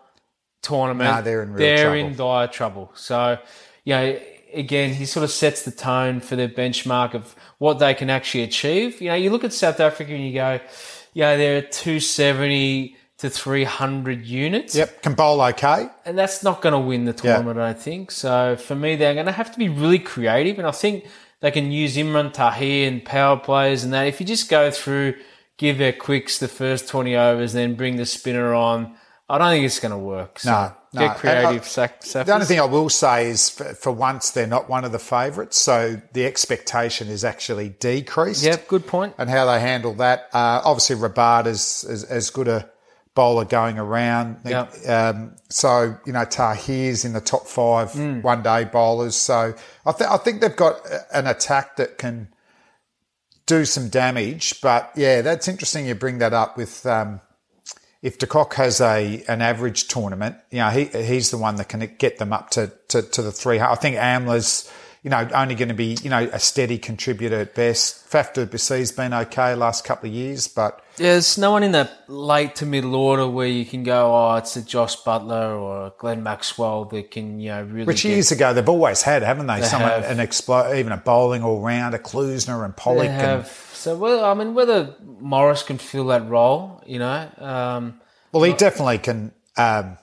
tournament, 0.63 1.11
Nah, 1.11 1.21
they're 1.21 1.43
in 1.43 1.53
real 1.53 1.59
they're 1.59 1.95
in 1.97 2.17
dire 2.17 2.47
trouble. 2.49 2.91
So, 2.95 3.39
you 3.85 3.95
know, 3.95 4.19
again, 4.55 4.95
he 4.95 5.05
sort 5.05 5.25
of 5.25 5.31
sets 5.31 5.63
the 5.63 5.73
tone 5.73 6.21
for 6.21 6.35
their 6.37 6.49
benchmark 6.49 7.13
of 7.13 7.37
what 7.59 7.79
they 7.79 7.93
can 7.93 8.09
actually 8.09 8.45
achieve. 8.45 9.03
You 9.03 9.09
know, 9.11 9.15
you 9.17 9.29
look 9.29 9.45
at 9.45 9.53
South 9.53 9.79
Africa 9.79 10.15
and 10.15 10.25
you 10.25 10.33
go, 10.33 10.59
yeah, 11.13 11.37
they're 11.37 11.61
270 11.61 12.97
to 13.19 13.31
300 13.31 14.27
units. 14.27 14.75
Yep. 14.75 15.03
Can 15.03 15.15
bowl 15.15 15.41
okay. 15.41 15.89
And 16.05 16.19
that's 16.19 16.43
not 16.43 16.61
going 16.61 16.75
to 16.75 16.79
win 16.79 17.05
the 17.07 17.13
tournament, 17.15 17.59
I 17.59 17.73
think. 17.73 18.11
So 18.11 18.57
for 18.57 18.75
me, 18.75 18.97
they're 18.97 19.15
going 19.15 19.27
to 19.27 19.33
have 19.33 19.53
to 19.53 19.59
be 19.59 19.69
really 19.69 19.99
creative. 19.99 20.59
And 20.59 20.69
I 20.69 20.71
think 20.71 21.07
they 21.41 21.51
can 21.51 21.73
use 21.73 21.97
Imran 21.97 22.33
Tahir 22.33 22.89
and 22.89 23.05
power 23.05 23.39
plays 23.39 23.85
and 23.85 23.93
that. 23.93 24.07
If 24.07 24.21
you 24.21 24.27
just 24.27 24.51
go 24.51 24.71
through, 24.71 25.15
give 25.57 25.79
their 25.79 25.93
quicks 25.95 26.39
the 26.39 26.49
first 26.49 26.89
20 26.89 27.17
overs, 27.17 27.55
then 27.55 27.75
bring 27.75 27.97
the 27.97 28.05
spinner 28.05 28.53
on, 28.53 28.95
I 29.31 29.39
don't 29.39 29.51
think 29.51 29.65
it's 29.65 29.81
going 29.81 29.93
to 29.93 29.99
work. 29.99 30.39
So 30.39 30.51
No, 30.51 30.73
no. 30.93 31.09
Get 31.09 31.17
creative, 31.17 31.63
I- 31.63 31.65
sack, 31.65 32.01
The 32.03 32.33
only 32.35 32.47
thing 32.47 32.61
I 32.61 32.65
will 32.67 32.91
say 32.91 33.29
is 33.31 33.49
for, 33.49 33.65
for 33.75 33.93
once 33.93 34.31
they're 34.31 34.47
not 34.47 34.69
one 34.69 34.85
of 34.85 34.93
the 34.93 34.99
favourites, 34.99 35.57
so 35.57 36.01
the 36.13 36.27
expectation 36.27 37.09
is 37.09 37.25
actually 37.25 37.71
decreased. 37.71 38.45
Yep, 38.45 38.69
good 38.69 38.87
point. 38.87 39.15
And 39.17 39.31
how 39.31 39.47
they 39.47 39.59
handle 39.59 39.95
that. 39.95 40.29
Uh, 40.35 40.61
obviously, 40.65 40.97
Rabat 40.97 41.47
is, 41.47 41.85
is 41.89 42.05
as 42.05 42.29
good 42.29 42.47
a 42.49 42.71
bowler 43.17 43.45
going 43.45 43.79
around. 43.81 44.37
Yep. 44.45 44.75
Um, 44.89 45.35
so, 45.49 45.97
you 46.07 46.13
know, 46.13 46.25
Tahir's 46.25 47.05
in 47.05 47.13
the 47.15 47.21
top 47.21 47.49
five 47.49 47.91
Hmm. 47.93 48.21
one 48.21 48.43
day 48.45 48.63
bowlers. 48.65 49.17
So 49.17 49.55
I, 49.85 49.93
th- 49.93 50.09
I 50.09 50.17
think 50.19 50.41
they've 50.41 50.55
got 50.55 50.77
an 51.13 51.27
attack 51.27 51.75
that 51.77 51.99
can 51.99 52.29
do 53.47 53.65
some 53.65 53.89
damage. 53.89 54.61
But 54.61 54.93
yeah, 54.95 55.23
that's 55.23 55.49
interesting 55.49 55.87
you 55.87 55.95
bring 55.97 56.19
that 56.19 56.33
up 56.33 56.57
with. 56.57 56.87
Um, 56.87 57.21
if 58.03 58.19
De 58.19 58.27
Kock 58.27 58.55
has 58.55 58.81
a 58.81 59.25
an 59.27 59.41
average 59.43 59.89
tournament, 59.89 60.37
you 60.51 60.59
know, 60.59 60.69
he 60.71 60.85
he's 60.85 61.31
the 61.31 61.39
one 61.39 61.57
that 61.57 61.69
can 61.69 61.81
get 61.99 62.19
them 62.19 62.33
up 62.33 62.51
to, 62.51 62.71
to, 62.89 63.03
to 63.03 63.23
the 63.23 63.33
three. 63.33 63.59
I 63.59 63.75
think 63.75 63.97
Amla's, 63.97 64.71
you 65.03 65.11
know, 65.11 65.29
only 65.35 65.55
going 65.55 65.69
to 65.69 65.75
be, 65.75 65.97
you 66.03 66.11
know, 66.11 66.29
a 66.33 66.39
steady 66.39 66.79
contributor 66.79 67.37
at 67.37 67.55
best. 67.55 68.09
Faf 68.11 68.33
du 68.33 68.47
has 68.75 68.93
been 68.93 69.15
okay 69.15 69.55
last 69.55 69.85
couple 69.85 70.09
of 70.09 70.15
years, 70.15 70.49
but 70.49 70.83
There's 70.97 71.39
no 71.39 71.53
one 71.53 71.63
in 71.63 71.73
the 71.73 71.91
late 72.09 72.57
to 72.57 72.67
middle 72.67 72.95
order 72.95 73.29
where 73.29 73.47
you 73.47 73.65
can 73.65 73.83
go, 73.83 74.15
oh, 74.15 74.37
it's 74.37 74.57
a 74.57 74.63
Jos 74.63 74.97
Buttler 75.03 75.61
or 75.61 75.87
a 75.87 75.93
Glenn 75.99 76.23
Maxwell 76.23 76.87
that 76.87 77.11
can, 77.11 77.39
you 77.39 77.51
know, 77.51 77.63
really. 77.63 77.85
which 77.85 78.03
get- 78.03 78.11
years 78.11 78.33
ago 78.33 78.53
they've 78.53 78.69
always 78.69 79.03
had, 79.03 79.23
haven't 79.23 79.47
they? 79.47 79.61
They 79.61 79.67
Someone 79.67 79.91
have. 79.91 80.05
an 80.05 80.19
explo- 80.19 80.77
even 80.77 80.93
a 80.93 80.97
bowling 80.97 81.43
all 81.43 81.61
round, 81.61 81.95
a 81.95 81.99
Klusener 81.99 82.65
and 82.65 82.77
Pollock. 82.77 83.03
They 83.03 83.09
and, 83.09 83.21
have. 83.21 83.49
So, 83.75 83.97
well, 83.97 84.25
I 84.25 84.35
mean, 84.35 84.55
whether 84.55 84.97
Morris 85.21 85.63
can 85.63 85.79
fill 85.79 86.07
that 86.07 86.29
role, 86.29 86.83
you 86.87 86.99
know, 86.99 87.31
um, 87.39 88.01
well, 88.33 88.43
he 88.43 88.53
definitely 88.53 88.99
can 88.99 89.33
um, 89.57 89.99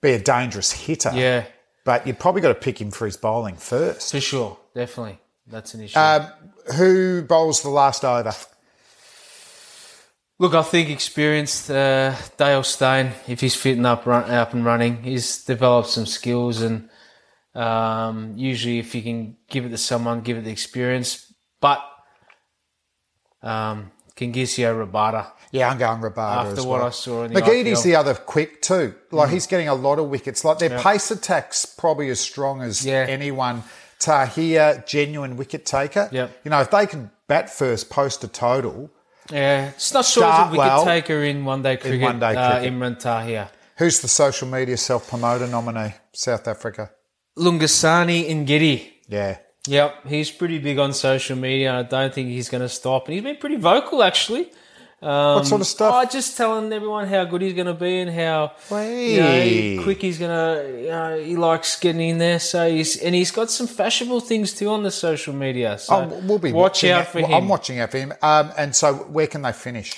be 0.00 0.12
a 0.12 0.18
dangerous 0.18 0.70
hitter. 0.72 1.12
yeah, 1.14 1.44
but 1.88 2.06
you've 2.06 2.18
probably 2.18 2.42
got 2.42 2.48
to 2.48 2.54
pick 2.54 2.78
him 2.78 2.90
for 2.90 3.06
his 3.06 3.16
bowling 3.16 3.56
first. 3.56 4.10
for 4.10 4.20
sure, 4.20 4.58
definitely, 4.74 5.18
that's 5.46 5.72
an 5.72 5.80
issue. 5.80 5.98
Um, 5.98 6.26
who 6.76 7.22
bowls 7.22 7.62
the 7.62 7.70
last 7.70 8.04
over? 8.04 8.34
Look, 10.38 10.52
I 10.52 10.60
think 10.60 10.90
experienced 10.90 11.70
uh, 11.70 12.14
Dale 12.36 12.62
Steyn, 12.62 13.12
if 13.26 13.40
he's 13.40 13.56
fitting 13.56 13.86
up, 13.86 14.04
run, 14.04 14.30
up 14.30 14.52
and 14.52 14.66
running, 14.66 15.02
he's 15.02 15.42
developed 15.46 15.88
some 15.88 16.04
skills, 16.04 16.60
and 16.60 16.90
um, 17.54 18.34
usually, 18.36 18.80
if 18.80 18.94
you 18.94 19.00
can 19.00 19.38
give 19.48 19.64
it 19.64 19.70
to 19.70 19.78
someone, 19.78 20.20
give 20.20 20.36
it 20.36 20.44
the 20.44 20.50
experience. 20.50 21.32
But 21.58 21.80
um, 23.42 23.92
Kagiso 24.14 24.86
Rabada, 24.86 25.32
Yeah, 25.50 25.70
I'm 25.70 25.78
going 25.78 26.00
Rabada 26.00 26.36
after 26.46 26.60
as 26.60 26.66
what 26.66 26.78
well. 26.80 26.86
I 26.86 26.90
saw 26.90 27.24
in 27.24 27.32
the 27.32 27.40
McGeady's 27.40 27.80
IPL. 27.80 27.84
the 27.84 27.96
other 27.96 28.14
quick 28.14 28.60
too. 28.62 28.94
Like 29.10 29.30
he's 29.30 29.46
getting 29.46 29.68
a 29.68 29.74
lot 29.74 29.98
of 29.98 30.08
wickets. 30.10 30.44
Like 30.44 30.58
their 30.58 30.78
pace 30.78 31.10
attack's 31.10 31.64
probably 31.64 32.10
as 32.10 32.20
strong 32.20 32.60
as 32.62 32.84
Yeah. 32.84 33.06
anyone. 33.08 33.62
Tahir, 33.98 34.84
genuine 34.86 35.36
wicket 35.36 35.66
taker. 35.66 36.08
Yep. 36.12 36.40
You 36.44 36.50
know, 36.50 36.60
if 36.60 36.70
they 36.70 36.86
can 36.86 37.10
bat 37.26 37.50
first, 37.50 37.90
post 37.90 38.22
a 38.24 38.28
total. 38.28 38.90
Yeah, 39.30 39.68
it's 39.68 39.92
not 39.92 40.04
sure 40.04 40.24
as 40.24 40.38
a 40.40 40.50
wicket 40.50 40.58
well 40.58 40.84
taker 40.84 41.22
in 41.24 41.44
one 41.44 41.62
day 41.62 41.76
cricket. 41.76 42.00
one-day 42.00 42.34
uh, 42.36 42.52
cricket. 42.60 42.72
Imran 42.72 42.98
Tahir. 42.98 43.48
Who's 43.78 44.00
the 44.00 44.08
social 44.08 44.48
media 44.48 44.76
self 44.76 45.08
promoter 45.08 45.46
nominee? 45.46 45.94
South 46.12 46.46
Africa. 46.48 46.90
Lungisani 47.36 48.28
Ngidi. 48.28 48.88
Yeah. 49.08 49.38
Yep, 49.66 50.06
he's 50.06 50.30
pretty 50.30 50.58
big 50.58 50.78
on 50.78 50.92
social 50.94 51.36
media. 51.36 51.74
I 51.78 51.82
don't 51.82 52.12
think 52.14 52.28
he's 52.28 52.48
going 52.48 52.62
to 52.62 52.68
stop. 52.68 53.06
And 53.06 53.14
he's 53.14 53.22
been 53.22 53.36
pretty 53.36 53.56
vocal, 53.56 54.02
actually. 54.02 54.50
What 55.00 55.46
sort 55.46 55.60
of 55.60 55.60
um, 55.60 55.64
stuff? 55.64 55.94
Oh, 55.96 56.10
just 56.10 56.36
telling 56.36 56.72
everyone 56.72 57.06
how 57.06 57.24
good 57.24 57.42
he's 57.42 57.54
going 57.54 57.68
to 57.68 57.74
be 57.74 58.00
and 58.00 58.10
how 58.10 58.52
you 58.70 59.20
know, 59.20 59.82
quick 59.84 60.02
he's 60.02 60.18
going 60.18 60.30
to. 60.30 60.80
You 60.80 60.88
know, 60.88 61.20
he 61.20 61.36
likes 61.36 61.78
getting 61.78 62.00
in 62.00 62.18
there. 62.18 62.40
So 62.40 62.68
he's 62.68 62.96
and 62.96 63.14
he's 63.14 63.30
got 63.30 63.50
some 63.50 63.68
fashionable 63.68 64.20
things 64.20 64.52
too 64.52 64.68
on 64.70 64.82
the 64.82 64.90
social 64.90 65.34
media. 65.34 65.78
So 65.78 65.94
Oh, 65.94 66.20
we'll 66.24 66.40
be 66.40 66.52
watch 66.52 66.82
watching 66.82 66.90
out 66.90 67.06
for 67.06 67.20
him. 67.20 67.32
I'm 67.32 67.48
watching 67.48 67.78
out 67.78 67.92
for 67.92 67.98
him. 67.98 68.12
Um, 68.22 68.50
and 68.58 68.74
so, 68.74 68.94
where 68.94 69.28
can 69.28 69.42
they 69.42 69.52
finish? 69.52 69.94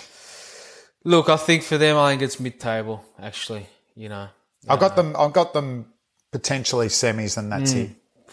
Look, 1.02 1.30
I 1.30 1.38
think 1.38 1.62
for 1.62 1.78
them, 1.78 1.96
I 1.96 2.10
think 2.10 2.20
it's 2.20 2.38
mid-table. 2.38 3.02
Actually, 3.18 3.66
you 3.94 4.10
know, 4.10 4.28
I've 4.68 4.80
got 4.80 4.92
uh, 4.92 4.96
them. 4.96 5.16
I've 5.18 5.32
got 5.32 5.54
them 5.54 5.86
potentially 6.30 6.88
semis, 6.88 7.38
and 7.38 7.50
that's 7.50 7.72
hmm. 7.72 7.78
it. 7.78 7.90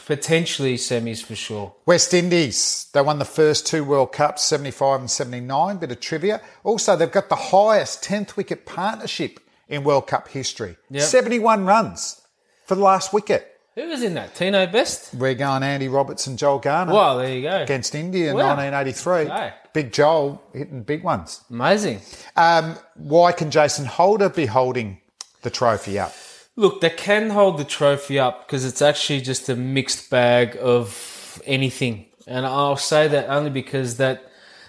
Potentially 0.08 0.76
semis 0.78 1.24
for 1.24 1.36
sure. 1.36 1.76
West 1.86 2.14
Indies, 2.14 2.88
they 2.94 3.02
won 3.02 3.20
the 3.20 3.26
first 3.26 3.68
two 3.68 3.84
World 3.84 4.12
Cups, 4.14 4.42
75 4.44 5.02
and 5.02 5.12
79, 5.12 5.78
bit 5.78 5.92
of 5.92 6.00
trivia. 6.00 6.42
Also, 6.64 6.96
they've 6.96 7.12
got 7.12 7.30
the 7.30 7.36
highest 7.36 8.04
10th 8.04 8.36
wicket 8.38 8.66
partnership 8.66 9.40
in 9.68 9.84
World 9.84 10.08
Cup 10.08 10.30
history. 10.30 10.78
Yep. 10.90 11.04
71 11.04 11.66
runs 11.66 12.22
for 12.66 12.76
the 12.76 12.82
last 12.82 13.14
wicket. 13.14 13.54
Who 13.76 13.88
was 13.90 14.02
in 14.02 14.16
that? 14.16 14.34
Tino 14.34 14.66
Best. 14.66 15.14
We're 15.14 15.36
going 15.36 15.62
Andy 15.62 15.88
Roberts 15.88 16.26
and 16.26 16.40
Joel 16.40 16.58
Garner 16.60 16.94
Well, 16.94 17.18
there 17.20 17.32
you 17.32 17.44
go. 17.44 17.58
against 17.62 17.94
India 17.94 18.32
in 18.32 18.36
Wow. 18.38 18.56
1983. 18.56 19.14
Okay. 19.32 19.54
Big 19.74 19.92
Joel 19.94 20.42
hitting 20.54 20.82
big 20.82 21.04
ones. 21.04 21.42
Amazing. 21.52 22.02
Um, 22.36 22.76
why 22.96 23.34
can 23.34 23.52
Jason 23.52 23.86
Holder 23.86 24.30
be 24.30 24.48
holding 24.48 25.00
the 25.44 25.52
trophy 25.52 26.00
up? 26.00 26.12
Look, 26.58 26.82
they 26.82 26.90
can 26.90 27.30
hold 27.30 27.60
the 27.60 27.64
trophy 27.64 28.18
up 28.18 28.46
because 28.46 28.66
it's 28.66 28.82
actually 28.82 29.22
just 29.22 29.48
a 29.48 29.56
mixed 29.56 30.10
bag 30.10 30.58
of 30.60 31.42
anything. 31.46 32.08
And 32.26 32.46
I'll 32.46 32.76
say 32.76 33.08
that 33.08 33.30
only 33.30 33.52
because 33.52 33.98
that 33.98 34.24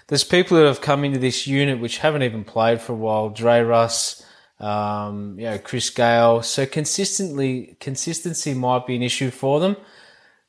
there's 0.07 0.23
people 0.23 0.57
that 0.57 0.67
have 0.67 0.81
come 0.81 1.03
into 1.03 1.17
this 1.17 1.47
unit 1.47 1.79
which 1.79 1.97
haven't 1.97 2.23
even 2.23 2.43
played 2.43 2.79
for 2.79 2.93
a 2.93 2.95
while. 2.95 3.29
Dre 3.29 3.61
Russ, 3.61 4.23
um, 4.59 5.39
you 5.39 5.45
know, 5.45 5.57
Chris 5.57 5.89
Gayle. 5.89 6.43
So 6.43 6.67
consistently, 6.67 7.75
consistency 7.79 8.53
might 8.53 8.85
be 8.85 8.95
an 8.95 9.01
issue 9.01 9.31
for 9.31 9.59
them. 9.59 9.75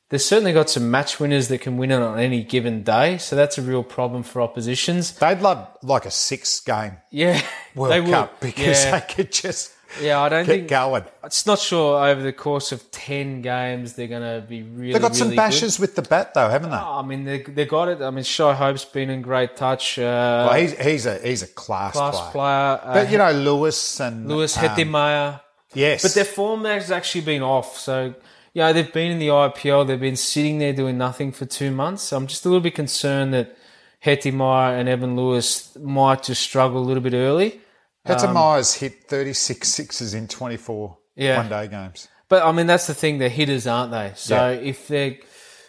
They've 0.09 0.21
certainly 0.21 0.51
got 0.51 0.69
some 0.69 0.91
match 0.91 1.19
winners 1.19 1.47
that 1.47 1.61
can 1.61 1.77
win 1.77 1.89
it 1.89 2.01
on 2.01 2.19
any 2.19 2.43
given 2.43 2.83
day. 2.83 3.17
So 3.17 3.35
that's 3.35 3.57
a 3.57 3.61
real 3.61 3.83
problem 3.83 4.23
for 4.23 4.41
oppositions. 4.41 5.13
They'd 5.13 5.41
love 5.41 5.67
like 5.81 6.05
a 6.05 6.11
six 6.11 6.59
game 6.59 6.97
Yeah, 7.09 7.41
World 7.75 7.93
they 7.93 8.01
would. 8.01 8.09
Cup 8.09 8.39
because 8.41 8.83
yeah. 8.83 8.99
they 8.99 9.13
could 9.13 9.31
just 9.31 9.73
yeah, 9.99 10.21
I 10.21 10.29
don't 10.29 10.45
get 10.45 10.51
think 10.51 10.67
going. 10.69 11.03
It's 11.23 11.45
not 11.45 11.59
sure 11.59 12.03
over 12.05 12.21
the 12.21 12.31
course 12.33 12.71
of 12.71 12.89
10 12.91 13.41
games 13.41 13.93
they're 13.93 14.07
going 14.07 14.21
to 14.21 14.45
be 14.47 14.61
really 14.63 14.93
They've 14.93 15.01
got 15.01 15.15
some 15.15 15.27
really 15.29 15.37
bashes 15.37 15.79
with 15.79 15.95
the 15.95 16.01
bat 16.03 16.33
though, 16.33 16.47
haven't 16.49 16.69
they? 16.69 16.77
Good. 16.77 16.83
I 16.83 17.01
mean, 17.01 17.23
they, 17.25 17.41
they 17.43 17.65
got 17.65 17.89
it. 17.89 18.01
I 18.01 18.09
mean, 18.11 18.23
Shai 18.23 18.53
Hope's 18.53 18.85
been 18.85 19.09
in 19.09 19.21
great 19.21 19.55
touch. 19.55 19.99
Uh, 19.99 20.47
Well, 20.49 20.59
he's 20.59 20.77
he's 20.79 21.05
a 21.05 21.17
he's 21.19 21.41
a 21.43 21.47
class, 21.47 21.93
class 21.93 22.15
player. 22.19 22.31
player. 22.31 22.79
Uh, 22.83 22.93
But 22.93 23.11
you 23.11 23.17
know, 23.17 23.31
Lewis 23.31 23.99
and 23.99 24.27
Lewis 24.27 24.57
um, 24.57 24.63
Hetmyer. 24.65 25.41
yes, 25.73 26.03
But 26.03 26.13
their 26.13 26.25
form 26.25 26.65
has 26.65 26.91
actually 26.91 27.21
been 27.21 27.41
off. 27.41 27.77
So, 27.77 28.13
you 28.53 28.61
know, 28.61 28.71
they've 28.73 28.91
been 28.93 29.11
in 29.11 29.19
the 29.19 29.27
IPL. 29.29 29.87
They've 29.87 29.99
been 29.99 30.15
sitting 30.15 30.59
there 30.59 30.73
doing 30.73 30.97
nothing 30.97 31.31
for 31.31 31.45
two 31.45 31.71
months. 31.71 32.03
So 32.03 32.17
I'm 32.17 32.27
just 32.27 32.45
a 32.45 32.49
little 32.49 32.61
bit 32.61 32.75
concerned 32.75 33.33
that 33.33 33.55
Hetmyer 34.03 34.79
and 34.79 34.89
Evan 34.89 35.15
Lewis 35.15 35.75
might 35.77 36.23
just 36.23 36.41
struggle 36.41 36.79
a 36.81 36.85
little 36.85 37.03
bit 37.03 37.13
early. 37.13 37.61
Peter 38.05 38.27
Myers 38.27 38.73
hit 38.75 39.03
36 39.07 39.67
sixes 39.67 40.13
in 40.13 40.27
24 40.27 40.97
Yeah. 41.15 41.37
one 41.37 41.49
day 41.49 41.67
games. 41.67 42.07
But 42.29 42.43
I 42.45 42.51
mean, 42.51 42.67
that's 42.67 42.87
the 42.87 42.93
thing. 42.93 43.17
They're 43.19 43.29
hitters, 43.29 43.67
aren't 43.67 43.91
they? 43.91 44.13
So 44.15 44.35
Yeah. 44.51 44.59
if 44.59 44.87
they're 44.87 45.15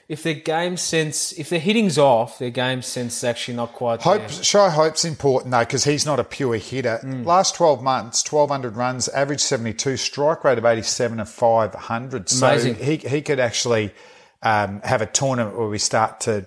if 0.08 0.24
their 0.24 0.34
game 0.34 0.76
sense, 0.76 1.32
if 1.32 1.48
their 1.48 1.60
hitting's 1.60 1.96
off, 1.96 2.38
their 2.38 2.50
game 2.50 2.82
sense 2.82 3.18
is 3.18 3.24
actually 3.24 3.54
not 3.54 3.72
quite 3.72 4.02
Hope, 4.02 4.18
there. 4.28 4.28
Shai 4.44 4.68
Hope's 4.68 5.04
important 5.06 5.52
though 5.52 5.60
because 5.60 5.84
he's 5.84 6.04
not 6.04 6.20
a 6.20 6.24
pure 6.24 6.56
hitter. 6.56 7.00
Mm. 7.02 7.24
Last 7.24 7.54
12 7.54 7.82
months, 7.82 8.22
1,200 8.30 8.76
runs, 8.76 9.08
average 9.08 9.40
72, 9.40 9.96
strike 9.96 10.44
rate 10.44 10.58
of 10.58 10.66
87 10.66 11.18
and 11.18 11.28
500. 11.28 12.30
Amazing. 12.32 12.74
So 12.76 12.82
he, 12.84 12.96
he 12.96 13.22
could 13.22 13.40
actually 13.40 13.94
um, 14.42 14.82
have 14.84 15.00
a 15.00 15.06
tournament 15.06 15.56
where 15.56 15.68
we 15.68 15.78
start 15.78 16.20
to 16.22 16.46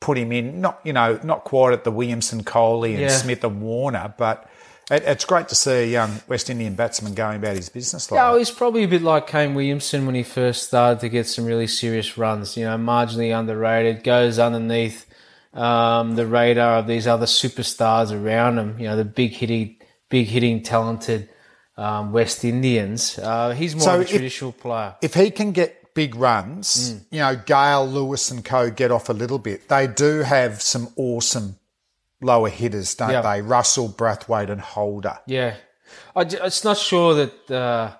put 0.00 0.16
him 0.16 0.32
in, 0.32 0.60
not, 0.62 0.80
you 0.84 0.92
know, 0.94 1.18
not 1.22 1.44
quite 1.44 1.72
at 1.74 1.84
the 1.84 1.90
Williamson, 1.90 2.42
Kohli 2.44 2.92
and 2.92 3.00
Yeah. 3.00 3.08
Smith 3.08 3.44
and 3.44 3.60
Warner, 3.60 4.14
but 4.16 4.47
it, 4.90 5.02
it's 5.04 5.24
great 5.24 5.48
to 5.48 5.54
see 5.54 5.70
a 5.72 5.86
young 5.86 6.20
West 6.28 6.48
Indian 6.50 6.74
batsman 6.74 7.14
going 7.14 7.36
about 7.36 7.56
his 7.56 7.68
business 7.68 8.10
like 8.10 8.20
that. 8.20 8.38
he's 8.38 8.50
probably 8.50 8.84
a 8.84 8.88
bit 8.88 9.02
like 9.02 9.26
Kane 9.26 9.54
Williamson 9.54 10.06
when 10.06 10.14
he 10.14 10.22
first 10.22 10.64
started 10.68 11.00
to 11.00 11.08
get 11.08 11.26
some 11.26 11.44
really 11.44 11.66
serious 11.66 12.16
runs. 12.18 12.56
You 12.56 12.64
know, 12.64 12.76
marginally 12.78 13.38
underrated, 13.38 14.02
goes 14.04 14.38
underneath 14.38 15.06
um, 15.54 16.14
the 16.16 16.26
radar 16.26 16.78
of 16.78 16.86
these 16.86 17.06
other 17.06 17.26
superstars 17.26 18.12
around 18.12 18.58
him. 18.58 18.78
You 18.78 18.88
know, 18.88 18.96
the 18.96 19.04
big 19.04 19.32
hitting, 19.32 19.76
big 20.08 20.26
hitting, 20.28 20.62
talented 20.62 21.28
um, 21.76 22.12
West 22.12 22.44
Indians. 22.44 23.18
Uh, 23.18 23.50
he's 23.50 23.74
more 23.74 23.82
So 23.84 23.94
of 23.94 24.00
a 24.00 24.02
if- 24.04 24.10
traditional 24.10 24.52
player. 24.52 24.96
if 25.02 25.14
he 25.14 25.30
can 25.30 25.52
get 25.52 25.94
big 25.94 26.14
runs, 26.14 26.92
Mm. 26.92 27.04
you 27.10 27.18
know, 27.18 27.36
Gayle, 27.44 27.86
Lewis 27.88 28.30
and 28.30 28.44
co 28.44 28.70
get 28.70 28.90
off 28.92 29.08
a 29.08 29.12
little 29.12 29.38
bit. 29.38 29.68
They 29.68 29.86
do 29.88 30.20
have 30.22 30.62
some 30.62 30.88
awesome 30.96 31.56
lower 32.20 32.48
hitters, 32.48 32.94
don't 32.94 33.10
Yeah. 33.10 33.20
they? 33.22 33.42
Russell, 33.42 33.88
Brathwaite 33.88 34.50
and 34.50 34.60
Holder. 34.60 35.18
Yeah, 35.26 35.54
I, 36.16 36.22
it's 36.22 36.64
not 36.64 36.76
sure 36.78 37.14
that. 37.14 37.50
Uh, 37.50 37.92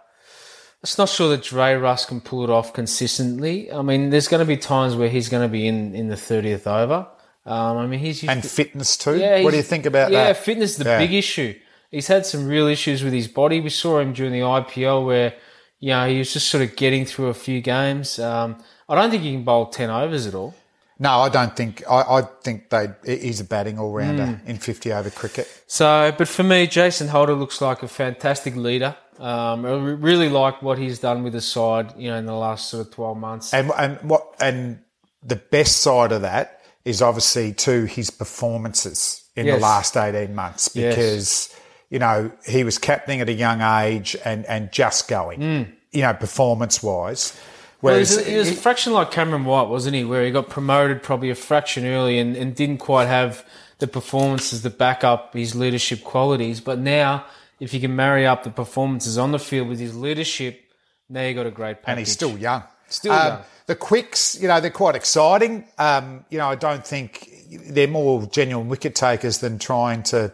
it's 0.81 0.97
not 0.97 1.09
sure 1.09 1.29
that 1.31 1.43
Dre 1.43 1.75
Russ 1.75 2.05
can 2.07 2.21
pull 2.21 2.45
it 2.45 2.51
off 2.51 2.73
consistently. 2.73 3.71
I 3.73 3.83
mean, 3.83 4.11
there's 4.11 4.29
going 4.29 4.39
to 4.41 4.47
be 4.47 4.57
times 4.57 4.95
where 4.95 5.09
he's 5.09 5.29
going 5.29 5.43
to 5.43 5.49
be 5.51 5.67
in, 5.67 5.93
in 5.93 6.07
the 6.07 6.15
30th 6.15 6.69
over. 6.69 7.09
Um, 7.45 7.79
I 7.79 7.87
mean, 7.89 7.99
he's 7.99 8.23
And 8.23 8.43
to- 8.45 8.49
fitness 8.49 8.97
too. 8.97 9.19
Yeah, 9.19 9.43
what 9.43 9.51
do 9.51 9.57
you 9.57 9.63
think 9.65 9.87
about 9.87 10.13
yeah, 10.13 10.27
that? 10.29 10.37
fitness 10.37 10.73
is 10.73 10.77
the 10.77 10.85
Yeah. 10.85 10.99
big 10.99 11.13
issue. 11.15 11.55
He's 11.91 12.07
had 12.07 12.25
some 12.27 12.47
real 12.47 12.69
issues 12.69 13.03
with 13.03 13.13
his 13.13 13.27
body. 13.27 13.61
We 13.61 13.71
saw 13.71 13.99
him 13.99 14.13
during 14.13 14.33
the 14.33 14.43
IPL 14.43 15.05
where, 15.05 15.35
you 15.81 15.89
know, 15.91 16.07
he 16.09 16.19
was 16.19 16.33
just 16.33 16.47
sort 16.49 16.63
of 16.63 16.77
getting 16.77 17.05
through 17.07 17.27
a 17.29 17.35
few 17.35 17.61
games. 17.61 18.21
Um, 18.21 18.59
I 18.89 18.95
don't 18.95 19.11
think 19.11 19.25
he 19.25 19.33
can 19.33 19.43
bowl 19.43 19.67
10 19.67 19.91
overs 19.91 20.29
at 20.29 20.35
all. 20.37 20.55
No, 21.01 21.21
I 21.21 21.29
don't 21.29 21.55
think. 21.57 21.83
I, 21.89 22.01
I 22.19 22.23
think 22.43 22.71
they. 22.71 22.89
He's 23.07 23.41
a 23.41 23.45
batting 23.45 23.79
all 23.79 23.93
rounder 23.93 24.25
Mm. 24.25 24.47
in 24.49 24.57
fifty 24.59 24.93
over 24.93 25.11
cricket. 25.11 25.47
So, 25.69 26.13
but 26.19 26.27
for 26.29 26.43
me, 26.43 26.67
Jason 26.67 27.09
Holder 27.09 27.35
looks 27.35 27.61
like 27.61 27.83
a 27.85 27.89
fantastic 27.89 28.57
leader. 28.57 28.97
Um, 29.21 29.65
I 29.67 29.71
really 29.71 30.29
like 30.29 30.61
what 30.63 30.79
he's 30.79 30.99
done 31.01 31.23
with 31.25 31.33
the 31.33 31.41
side, 31.41 31.93
you 31.97 32.09
know, 32.11 32.17
in 32.17 32.27
the 32.27 32.35
last 32.35 32.69
sort 32.69 32.87
of 32.87 32.93
12 32.95 33.17
months. 33.19 33.53
And 33.55 33.71
and 33.77 33.99
what 34.03 34.35
and 34.41 34.81
the 35.23 35.37
best 35.37 35.79
side 35.79 36.13
of 36.13 36.23
that 36.23 36.63
is 36.85 37.03
obviously 37.03 37.53
to 37.53 37.85
his 37.85 38.11
performances 38.11 39.25
in 39.37 39.47
the 39.47 39.57
last 39.59 39.97
eighteen 39.97 40.35
months 40.35 40.71
Yes. 40.75 40.95
because 40.95 41.57
you 41.91 41.99
know 41.99 42.31
he 42.47 42.65
was 42.65 42.79
captaining 42.79 43.21
at 43.21 43.29
a 43.29 43.33
young 43.33 43.61
age 43.61 44.17
and 44.25 44.45
and 44.47 44.73
just 44.73 45.09
going. 45.09 45.77
You 45.91 46.03
know, 46.03 46.13
performance 46.15 46.83
wise. 46.83 47.39
Mm. 47.79 47.83
Well, 47.83 47.95
he 47.95 47.99
Whereas 47.99 48.17
was, 48.17 48.27
he 48.27 48.37
was 48.37 48.51
a 48.51 48.55
fraction 48.55 48.93
like 48.93 49.11
Cameron 49.11 49.45
White, 49.45 49.69
wasn't 49.69 49.95
he? 49.95 50.05
Where 50.05 50.25
he 50.25 50.31
got 50.31 50.49
promoted 50.49 51.03
probably 51.03 51.31
a 51.31 51.35
fraction 51.35 51.85
early 51.87 52.19
and, 52.19 52.37
and 52.37 52.55
didn't 52.55 52.79
quite 52.79 53.07
have 53.07 53.45
the 53.79 53.87
performances 53.87 54.63
to 54.63 54.71
back 54.71 55.05
up 55.05 55.35
his 55.35 55.55
leadership 55.55 56.03
qualities. 56.03 56.61
But 56.61 56.81
now, 56.81 57.25
if 57.61 57.73
you 57.73 57.81
can 57.81 57.95
marry 57.95 58.27
up 58.27 58.43
the 58.43 58.51
performances 58.51 59.17
on 59.17 59.31
the 59.33 59.39
field 59.39 59.69
with 59.69 59.79
his 59.79 59.97
leadership, 59.97 60.61
now 61.09 61.23
you 61.23 61.35
got 61.35 61.47
a 61.47 61.51
great 61.53 61.83
package. 61.83 61.89
and 61.89 61.99
he's 62.01 62.13
still 62.13 62.37
young. 62.37 62.65
Still 62.89 63.13
Um, 63.13 63.27
young. 63.29 63.43
The 63.67 63.77
quicks, 63.77 64.41
you 64.41 64.49
know, 64.49 64.61
they're 64.61 64.71
quite 64.71 64.97
exciting. 64.97 65.65
Um, 65.79 66.25
you 66.31 66.39
know, 66.39 66.49
I 66.49 66.55
don't 66.55 66.85
think 66.87 67.29
they're 67.69 67.87
more 67.87 68.27
genuine 68.27 68.69
wicket 68.69 68.95
takers 68.95 69.39
than 69.39 69.59
trying 69.59 70.03
to 70.05 70.33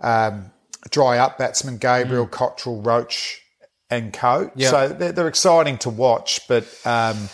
um, 0.00 0.50
dry 0.90 1.18
up 1.18 1.36
batsmen 1.36 1.78
Gabriel, 1.78 2.26
Cottrell, 2.26 2.80
Roach, 2.80 3.42
and 3.90 4.12
co. 4.12 4.50
Yeah. 4.54 4.70
So 4.70 4.88
they're, 4.88 5.12
they're 5.12 5.28
exciting 5.28 5.78
to 5.78 5.90
watch, 5.90 6.46
but 6.48 6.64
um, 6.84 7.28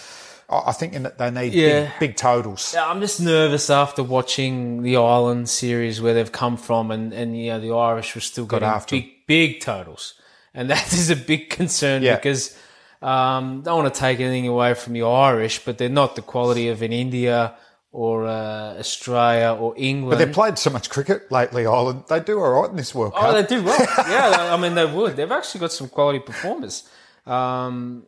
I 0.48 0.72
think 0.72 0.94
in 0.94 1.02
that 1.04 1.18
they 1.18 1.30
need 1.30 1.52
Yeah. 1.52 1.84
big, 1.84 2.10
big 2.10 2.16
totals. 2.16 2.72
Yeah, 2.74 2.86
I'm 2.88 3.00
just 3.00 3.20
nervous 3.20 3.68
after 3.70 4.02
watching 4.02 4.82
the 4.82 4.96
Ireland 4.96 5.48
series 5.48 6.00
where 6.00 6.14
they've 6.14 6.30
come 6.32 6.56
from, 6.56 6.90
and, 6.90 7.12
and 7.12 7.36
you 7.38 7.50
know 7.52 7.60
the 7.60 7.72
Irish 7.72 8.14
were 8.14 8.20
still 8.20 8.46
getting 8.46 8.68
after 8.68 8.96
big 8.96 9.26
big 9.26 9.60
totals, 9.60 10.14
and 10.54 10.70
that 10.70 10.86
is 10.92 11.10
a 11.10 11.16
big 11.16 11.50
concern 11.50 12.02
Yeah. 12.02 12.14
because 12.16 12.56
um, 13.02 13.62
don't 13.62 13.82
want 13.82 13.92
to 13.92 14.00
take 14.00 14.20
anything 14.20 14.48
away 14.48 14.74
from 14.74 14.94
the 14.94 15.02
Irish, 15.02 15.64
but 15.64 15.78
they're 15.78 15.88
not 15.88 16.16
the 16.16 16.22
quality 16.22 16.68
of 16.68 16.80
an 16.82 16.92
India 16.92 17.54
or 17.92 18.26
uh, 18.26 18.74
Australia 18.78 19.56
or 19.58 19.74
England. 19.76 20.10
But 20.18 20.24
they've 20.24 20.34
played 20.34 20.58
so 20.58 20.70
much 20.70 20.90
cricket 20.90 21.30
lately, 21.32 21.66
Ireland. 21.66 22.04
They 22.08 22.20
do 22.20 22.38
all 22.40 22.60
right 22.60 22.70
in 22.70 22.76
this 22.76 22.94
World 22.94 23.12
Oh, 23.16 23.20
Cup. 23.20 23.48
they 23.48 23.56
do 23.56 23.62
well. 23.64 23.78
yeah, 24.08 24.54
I 24.54 24.56
mean 24.60 24.74
they 24.74 24.84
would. 24.86 25.16
They've 25.16 25.30
actually 25.32 25.60
got 25.60 25.72
some 25.72 25.88
quality 25.88 26.18
performers. 26.18 26.88
Um, 27.26 28.04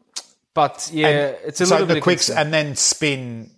but 0.55 0.91
yeah, 0.93 1.33
it's 1.45 1.61
a 1.61 1.67
so 1.67 1.75
little 1.77 1.87
the 1.87 1.95
bit 1.95 1.99
of 1.99 2.05
quicks 2.05 2.31
and 2.31 2.53
then 2.53 2.77
spin. 2.77 3.51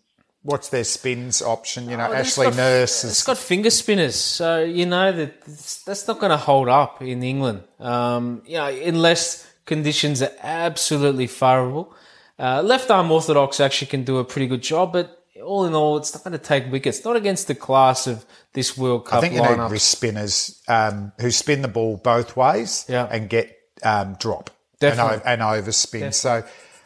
What's 0.43 0.71
their 0.71 0.85
spins 0.85 1.43
option? 1.43 1.91
You 1.91 1.99
know, 1.99 2.09
Oh, 2.09 2.15
Ashley 2.15 2.47
got- 2.47 2.57
Nurse 2.57 3.05
It's 3.05 3.25
got 3.25 3.37
finger 3.37 3.69
spinners, 3.69 4.15
so 4.17 4.63
you 4.65 4.87
know 4.87 5.13
that 5.13 5.43
that's 5.85 6.09
not 6.09 6.19
going 6.19 6.31
to 6.31 6.39
hold 6.39 6.69
up 6.71 7.03
in 7.03 7.23
England. 7.23 7.63
Um, 7.79 8.41
you 8.47 8.55
know, 8.57 8.67
unless 8.69 9.47
conditions 9.67 10.23
are 10.23 10.33
absolutely 10.43 11.27
favourable. 11.27 11.95
Uh, 12.39 12.63
left 12.63 12.91
arm 12.91 13.11
orthodox 13.11 13.61
actually 13.61 13.89
can 13.89 14.03
do 14.03 14.17
a 14.17 14.25
pretty 14.25 14.47
good 14.47 14.63
job, 14.63 14.95
but 14.95 15.20
all 15.51 15.65
in 15.67 15.75
all, 15.75 15.97
it's 15.99 16.15
not 16.15 16.23
going 16.25 16.33
to 16.33 16.39
take 16.39 16.71
wickets. 16.71 17.05
Not 17.05 17.17
against 17.17 17.49
the 17.49 17.55
class 17.55 18.07
of 18.07 18.25
this 18.53 18.79
World 18.79 19.05
Cup 19.07 19.19
I 19.19 19.21
think 19.21 19.35
you 19.35 19.41
lineup. 19.43 19.65
need 19.65 19.73
wrist 19.73 19.89
spinners 19.91 20.63
um, 20.69 21.13
who 21.21 21.31
spin 21.31 21.63
the 21.63 21.69
ball 21.69 21.97
both 21.97 22.37
ways 22.37 22.85
Yeah. 22.89 23.09
and 23.11 23.29
get 23.29 23.57
um, 23.83 24.17
drop 24.21 24.51
Definitely. 24.79 25.21
and, 25.27 25.41
and 25.41 25.43
overspin. 25.43 26.15
So, 26.15 26.45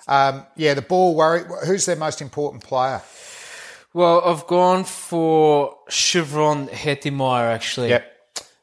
um, 0.09 0.47
yeah, 0.57 0.75
the 0.75 0.83
ball 0.83 1.15
worry. 1.15 1.43
Who's 1.67 1.85
their 1.87 1.97
most 1.97 2.21
important 2.23 2.65
player? 2.65 3.03
Well, 3.93 4.23
I've 4.25 4.47
gone 4.47 4.85
for 4.85 5.77
Shimron 5.89 6.69
Hetmyer 6.71 7.53
actually. 7.55 7.91
Yep. 7.91 8.11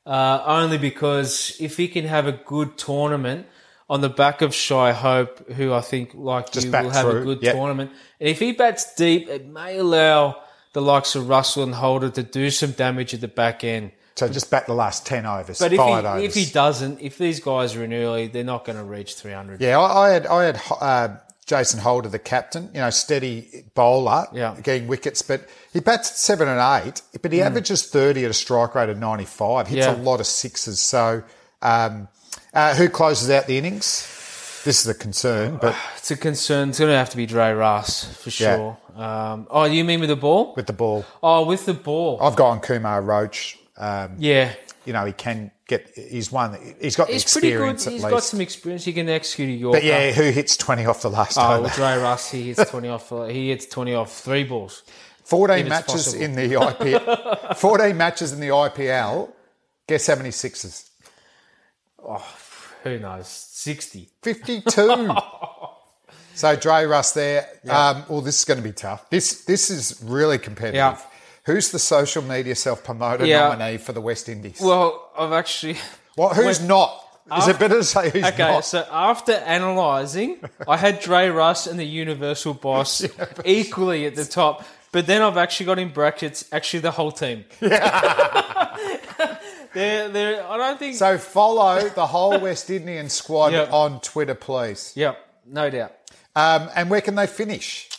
Uh, 0.06 0.42
only 0.46 0.78
because 0.80 1.56
if 1.60 1.78
he 1.78 1.88
can 1.88 2.06
have 2.06 2.26
a 2.28 2.32
good 2.32 2.78
tournament 2.78 3.46
on 3.92 4.00
the 4.00 4.10
back 4.10 4.42
of 4.42 4.56
Shai 4.56 4.94
Hope, 4.94 5.52
who 5.52 5.74
I 5.74 5.82
think, 5.82 6.14
like 6.16 6.50
Just 6.52 6.68
you, 6.68 6.72
will 6.72 6.90
have 6.92 7.08
a 7.10 7.22
good 7.24 7.44
yep. 7.44 7.56
tournament. 7.56 7.92
And 8.22 8.30
if 8.30 8.40
he 8.40 8.54
bats 8.54 8.96
deep, 8.96 9.28
it 9.28 9.46
may 9.46 9.78
allow 9.80 10.42
the 10.72 10.82
likes 10.82 11.14
of 11.16 11.28
Russell 11.28 11.64
and 11.64 11.76
Holder 11.76 12.10
to 12.10 12.24
do 12.24 12.50
some 12.52 12.72
damage 12.72 13.14
at 13.14 13.20
the 13.20 13.28
back 13.28 13.66
end. 13.66 13.92
So 14.16 14.30
just 14.30 14.50
bat 14.50 14.66
the 14.66 14.74
last 14.74 15.06
ten 15.06 15.26
overs, 15.26 15.60
But 15.60 15.74
if 15.74 15.80
he, 15.80 15.84
overs. 15.84 16.24
if 16.24 16.34
he 16.36 16.46
doesn't, 16.46 17.02
if 17.02 17.18
these 17.18 17.42
guys 17.42 17.76
are 17.76 17.84
in 17.84 17.92
early, 17.94 18.28
they're 18.28 18.44
not 18.46 18.64
going 18.66 18.78
to 18.78 18.84
reach 18.84 19.16
300. 19.16 19.60
yeah, 19.62 19.78
I, 19.80 20.08
I 20.08 20.10
had 20.12 20.28
I 20.28 20.44
had 20.46 20.62
uh, 20.80 21.08
Jason 21.46 21.80
Holder, 21.82 22.08
the 22.08 22.20
captain. 22.20 22.70
You 22.74 22.80
know, 22.82 22.90
steady 22.92 23.66
bowler, 23.76 24.28
Yeah. 24.32 24.56
getting 24.64 24.88
wickets, 24.88 25.22
but 25.22 25.50
he 25.74 25.80
bats 25.82 26.12
at 26.12 26.16
seven 26.18 26.48
and 26.48 26.60
eight. 26.88 27.02
But 27.22 27.34
he 27.34 27.42
averages 27.42 27.88
thirty 27.88 28.24
at 28.24 28.32
a 28.32 28.34
strike 28.34 28.74
rate 28.76 28.90
of 28.90 28.98
ninety 28.98 29.26
five. 29.26 29.68
Hits. 29.68 29.86
Yeah. 29.86 29.96
a 29.96 29.98
lot 29.98 30.20
of 30.22 30.28
sixes. 30.28 30.80
So, 30.80 31.24
um, 31.62 32.08
uh, 32.54 32.76
who 32.76 32.90
closes 32.90 33.30
out 33.30 33.48
the 33.48 33.58
innings? 33.58 34.08
This 34.64 34.82
is 34.82 34.88
a 34.88 34.94
concern, 34.94 35.58
but 35.60 35.76
It's 35.98 36.12
a 36.12 36.16
concern. 36.18 36.70
It's 36.70 36.78
going 36.80 36.92
to 36.92 36.98
have 36.98 37.10
to 37.12 37.18
be 37.18 37.26
Dre 37.26 37.52
Russ 37.52 38.04
for 38.18 38.30
Yeah. 38.30 38.56
sure. 38.58 38.78
Um, 38.96 39.48
oh, 39.50 39.64
you 39.64 39.84
mean 39.84 40.00
with 40.00 40.10
the 40.10 40.16
ball? 40.16 40.54
with 40.56 40.68
the 40.68 40.74
ball, 40.74 41.04
Oh, 41.24 41.46
with 41.46 41.66
the 41.66 41.74
ball. 41.74 42.20
I've 42.22 42.36
gone 42.36 42.60
Kemar 42.62 43.04
Roach. 43.04 43.58
Um, 43.78 44.16
yeah. 44.20 44.52
you 44.86 44.94
know, 44.94 45.06
he 45.06 45.14
can 45.14 45.50
get. 45.68 45.90
He's 45.96 46.32
one. 46.32 46.56
He's 46.80 46.96
got 46.96 47.08
the 47.08 47.14
He's 47.14 47.24
pretty 47.32 47.48
good. 47.50 47.54
experience 47.56 47.88
at 47.88 47.94
He's 47.94 48.04
least. 48.04 48.12
got 48.14 48.24
some 48.24 48.42
experience. 48.42 48.86
He 48.86 48.94
can 48.94 49.10
execute 49.10 49.50
a 49.50 49.54
Yorker. 49.54 49.78
but 49.80 49.84
yeah, 49.84 50.12
who 50.12 50.24
hits 50.30 50.56
twenty 50.58 50.86
off 50.86 51.02
the 51.02 51.10
last 51.10 51.38
Oh, 51.40 51.54
over? 51.54 51.62
well, 51.64 51.74
Dre 51.76 51.98
Russ, 52.04 52.30
he 52.30 52.50
hits 52.54 52.70
20 52.70 52.88
off. 52.90 53.12
uh, 53.12 53.24
He 53.26 53.50
hits 53.50 53.66
20 53.66 53.96
off 53.96 54.14
three 54.14 54.44
balls. 54.44 54.84
Fourteen 55.24 55.70
matches 55.70 56.06
possible. 56.14 56.22
in 56.24 56.36
the 56.36 56.50
IPL. 56.54 57.56
Fourteen 57.58 57.98
matches 57.98 58.34
in 58.34 58.40
the 58.42 58.50
IPL. 58.50 59.32
Guess 59.88 60.06
how 60.08 60.16
many 60.18 60.30
sixes? 60.32 60.91
Oh, 62.08 62.26
who 62.84 63.00
knows? 63.00 63.28
60. 63.28 64.10
52. 64.24 64.72
so 66.36 66.56
Dre 66.56 66.86
Russ 66.86 67.12
there. 67.14 67.48
Um, 67.70 68.04
well, 68.10 68.22
this 68.22 68.40
is 68.40 68.46
going 68.46 68.58
to 68.62 68.64
be 68.64 68.74
tough. 68.74 69.10
This 69.10 69.46
this 69.46 69.70
is 69.70 70.02
really 70.04 70.38
competitive. 70.38 70.76
Yeah. 70.76 71.00
Who's 71.46 71.72
the 71.72 71.80
social 71.80 72.22
media 72.22 72.56
self 72.56 72.84
promoter 72.84 73.26
Yeah. 73.26 73.50
nominee 73.50 73.78
for 73.78 73.94
the 73.94 74.02
West 74.02 74.30
Indies? 74.30 74.60
Well, 74.62 75.12
I've 75.18 75.32
actually. 75.32 75.78
well, 76.18 76.30
who's 76.30 76.60
when- 76.60 76.68
not? 76.68 76.98
Is 77.38 77.48
it 77.48 77.60
better 77.60 77.76
to 77.76 77.84
say 77.84 78.10
who's 78.10 78.26
Okay, 78.26 78.38
not? 78.40 78.66
so 78.66 78.86
after 78.92 79.32
analysing, 79.32 80.40
I 80.68 80.76
had 80.76 81.00
Dre 81.00 81.30
Russ 81.30 81.66
and 81.66 81.80
the 81.80 81.86
Universal 81.86 82.56
Boss 82.56 83.06
equally 83.46 84.06
at 84.06 84.16
the 84.16 84.26
top, 84.26 84.66
but 84.92 85.08
then 85.08 85.22
I've 85.22 85.38
actually 85.38 85.68
got 85.68 85.80
in 85.80 85.90
brackets 85.94 86.44
actually 86.52 86.82
the 86.82 86.92
whole 86.92 87.12
team. 87.12 87.46
Yeah. 87.62 88.98
They're, 89.74 90.10
they're, 90.10 90.46
I 90.48 90.58
don't 90.58 90.78
think. 90.80 90.96
So 90.96 91.18
follow 91.18 91.88
the 91.90 92.08
whole 92.08 92.40
West 92.40 92.70
Indian 92.70 93.10
squad 93.10 93.54
Yep. 93.54 93.72
on 93.74 94.02
Twitter, 94.02 94.36
please. 94.36 94.94
yep, 94.96 95.18
no 95.46 95.70
doubt. 95.70 95.94
Um, 96.36 96.70
and 96.76 96.90
where 96.90 97.02
can 97.02 97.16
they 97.16 97.28
finish? 97.28 97.90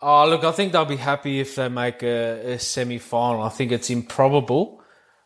Oh, 0.00 0.28
look, 0.28 0.44
I 0.44 0.52
think 0.52 0.72
they'll 0.72 0.84
be 0.84 0.96
happy 0.96 1.40
if 1.40 1.54
they 1.56 1.68
make 1.68 2.02
a, 2.02 2.52
a 2.54 2.58
semi 2.58 2.98
final. 2.98 3.42
I 3.42 3.48
think 3.48 3.72
it's 3.72 3.90
improbable. 3.90 4.82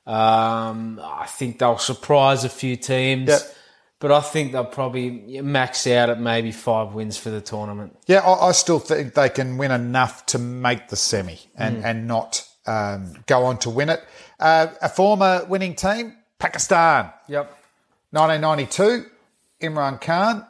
Um, 0.07 1.01
I 1.03 1.27
think 1.27 1.59
they'll 1.59 1.78
surprise 1.78 2.45
a 2.45 2.49
few 2.49 2.77
teams. 2.77 3.28
Yep. 3.28 3.40
But 4.01 4.12
I 4.12 4.20
think 4.20 4.53
they'll 4.53 4.65
probably 4.65 5.40
max 5.43 5.85
out 5.89 6.09
at 6.09 6.20
maybe 6.20 6.53
five 6.53 6.95
wins 6.95 7.16
for 7.16 7.31
the 7.31 7.40
tournament. 7.40 7.97
Yeah, 8.07 8.20
I, 8.20 8.49
I 8.49 8.53
still 8.53 8.78
think 8.78 9.15
they 9.15 9.28
can 9.28 9.59
win 9.59 9.73
enough 9.73 10.24
to 10.27 10.39
make 10.39 10.86
the 10.89 10.95
semi 10.97 11.40
and, 11.57 11.85
and 11.85 12.07
not 12.07 12.47
um, 12.65 13.15
go 13.27 13.45
on 13.47 13.59
to 13.61 13.70
win 13.70 13.89
it. 13.89 14.01
Uh, 14.39 14.69
a 14.81 14.89
former 14.89 15.44
winning 15.48 15.74
team, 15.74 16.15
Pakistan, 16.39 17.10
Yep. 17.28 17.51
1992, 18.10 19.06
Imran 19.60 20.01
Khan, 20.01 20.47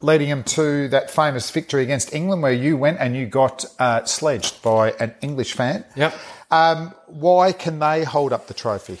leading 0.00 0.28
them 0.28 0.44
to 0.44 0.88
that 0.88 1.10
famous 1.10 1.50
victory 1.50 1.82
against 1.82 2.14
England 2.14 2.42
where 2.42 2.52
you 2.52 2.76
went 2.76 2.98
and 3.00 3.16
you 3.16 3.26
got 3.26 3.64
uh, 3.78 4.04
sledged 4.04 4.62
by 4.62 4.92
an 5.00 5.14
English 5.20 5.54
fan. 5.54 5.84
Yep. 5.96 6.14
Um, 6.50 6.94
why 7.06 7.52
can 7.52 7.78
they 7.80 8.04
hold 8.04 8.32
up 8.32 8.46
the 8.46 8.54
trophy? 8.54 8.98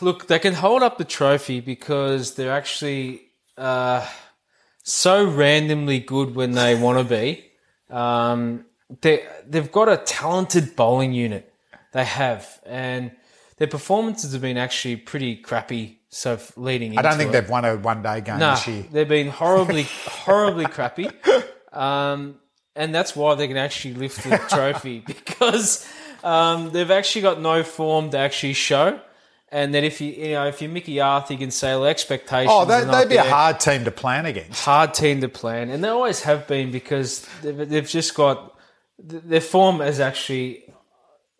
Look, 0.00 0.28
they 0.28 0.38
can 0.38 0.54
hold 0.54 0.82
up 0.82 0.98
the 0.98 1.04
trophy 1.04 1.60
because 1.60 2.34
they're 2.36 2.52
actually 2.52 3.22
uh, 3.58 4.06
so 4.84 5.26
randomly 5.28 5.98
good 5.98 6.34
when 6.36 6.52
they 6.52 6.74
want 6.76 6.98
to 6.98 7.04
be. 7.04 7.44
Um, 7.90 8.64
they 9.00 9.26
they've 9.46 9.70
got 9.72 9.88
a 9.88 9.96
talented 9.96 10.76
bowling 10.76 11.12
unit. 11.12 11.52
They 11.94 12.04
have, 12.04 12.60
and 12.66 13.12
their 13.56 13.68
performances 13.68 14.32
have 14.32 14.42
been 14.42 14.58
actually 14.58 14.96
pretty 14.96 15.36
crappy. 15.36 16.00
So 16.10 16.38
leading, 16.56 16.98
I 16.98 17.02
don't 17.02 17.16
think 17.16 17.30
it. 17.30 17.32
they've 17.32 17.48
won 17.48 17.64
a 17.64 17.76
one 17.76 18.02
day 18.02 18.20
game 18.20 18.38
Nah, 18.38 18.54
this 18.56 18.68
year. 18.68 18.84
they've 18.92 19.08
been 19.08 19.28
horribly, 19.28 19.82
horribly 20.06 20.66
crappy. 20.66 21.10
Um, 21.72 22.36
and 22.76 22.94
that's 22.94 23.16
why 23.16 23.34
they 23.34 23.48
can 23.48 23.56
actually 23.56 23.94
lift 23.94 24.22
the 24.22 24.36
trophy 24.48 25.00
because 25.00 25.86
um, 26.22 26.70
they've 26.70 26.90
actually 26.90 27.22
got 27.22 27.40
no 27.40 27.62
form 27.62 28.10
to 28.10 28.18
actually 28.18 28.52
show. 28.52 29.00
And 29.50 29.72
that 29.74 29.84
if 29.84 30.00
you, 30.00 30.10
you 30.10 30.32
know, 30.32 30.46
if 30.46 30.60
you're 30.60 30.70
Mickey 30.70 31.00
Arthur, 31.00 31.32
you 31.34 31.38
can 31.38 31.52
say, 31.52 31.68
well, 31.74 31.86
expectations. 31.86 32.50
Oh, 32.52 32.64
they, 32.64 32.84
they'd 32.84 33.08
be 33.08 33.16
a 33.16 33.22
hard 33.22 33.60
team 33.60 33.84
to 33.84 33.92
plan 33.92 34.26
against. 34.26 34.64
hard 34.64 34.94
team 34.94 35.20
to 35.20 35.28
plan, 35.28 35.70
and 35.70 35.82
they 35.84 35.88
always 35.88 36.22
have 36.22 36.48
been 36.48 36.72
because 36.72 37.24
they've, 37.42 37.68
they've 37.68 37.88
just 37.88 38.16
got 38.16 38.58
their 38.98 39.40
form 39.40 39.80
is 39.80 40.00
actually 40.00 40.64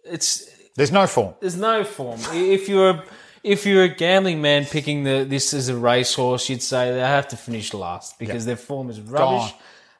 it's 0.04 0.46
There's 0.76 0.92
no 0.92 1.06
form. 1.06 1.34
there's 1.40 1.56
no 1.56 1.84
form. 1.84 2.20
If 2.32 2.68
you're 2.68 2.90
a, 2.90 3.04
if 3.42 3.66
you're 3.66 3.84
a 3.84 3.88
gambling 3.88 4.40
man 4.42 4.64
picking 4.64 5.04
the 5.04 5.24
this 5.24 5.52
as 5.54 5.68
a 5.68 5.76
racehorse, 5.76 6.48
you'd 6.48 6.62
say 6.62 6.92
they 6.92 7.00
have 7.00 7.28
to 7.28 7.36
finish 7.36 7.72
last 7.74 8.18
because 8.18 8.44
their 8.46 8.56
form 8.56 8.90
is 8.90 9.00
rubbish. 9.00 9.52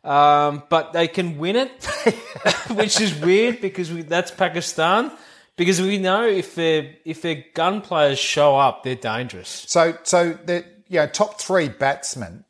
Um, 0.02 0.62
but 0.68 0.92
they 0.92 1.08
can 1.08 1.38
win 1.38 1.56
it, 1.56 1.70
which 2.76 3.00
is 3.00 3.18
weird 3.20 3.60
because 3.62 3.90
we, 3.90 4.02
that's 4.02 4.30
Pakistan. 4.30 5.10
Because 5.56 5.80
we 5.80 5.98
know 5.98 6.26
if 6.26 6.54
their 6.56 6.96
if 7.04 7.22
their 7.22 7.44
gun 7.54 7.80
players 7.80 8.18
show 8.18 8.56
up, 8.56 8.82
they're 8.82 8.96
dangerous. 8.96 9.64
So, 9.68 9.96
so 10.02 10.32
the 10.44 10.64
yeah 10.88 11.06
top 11.06 11.40
three 11.40 11.68
batsmen 11.68 12.44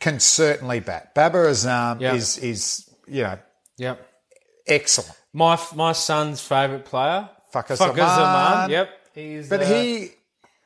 can 0.00 0.20
certainly 0.20 0.80
bat. 0.80 1.14
Babar 1.14 1.46
Azam 1.46 1.96
Mm. 1.96 2.00
Yeah. 2.00 2.14
is 2.14 2.36
is 2.38 2.90
you 3.06 3.22
know 3.22 3.38
Yep. 3.78 4.06
excellent, 4.66 5.16
My 5.32 5.58
my 5.74 5.92
son's 5.92 6.40
favourite 6.40 6.84
player, 6.84 7.28
Fakhar 7.52 7.76
Zaman. 7.76 7.96
Zaman. 7.96 8.70
Yep, 8.70 8.90
he's. 9.14 9.48
but 9.48 9.62
uh, 9.62 9.66
he 9.66 10.10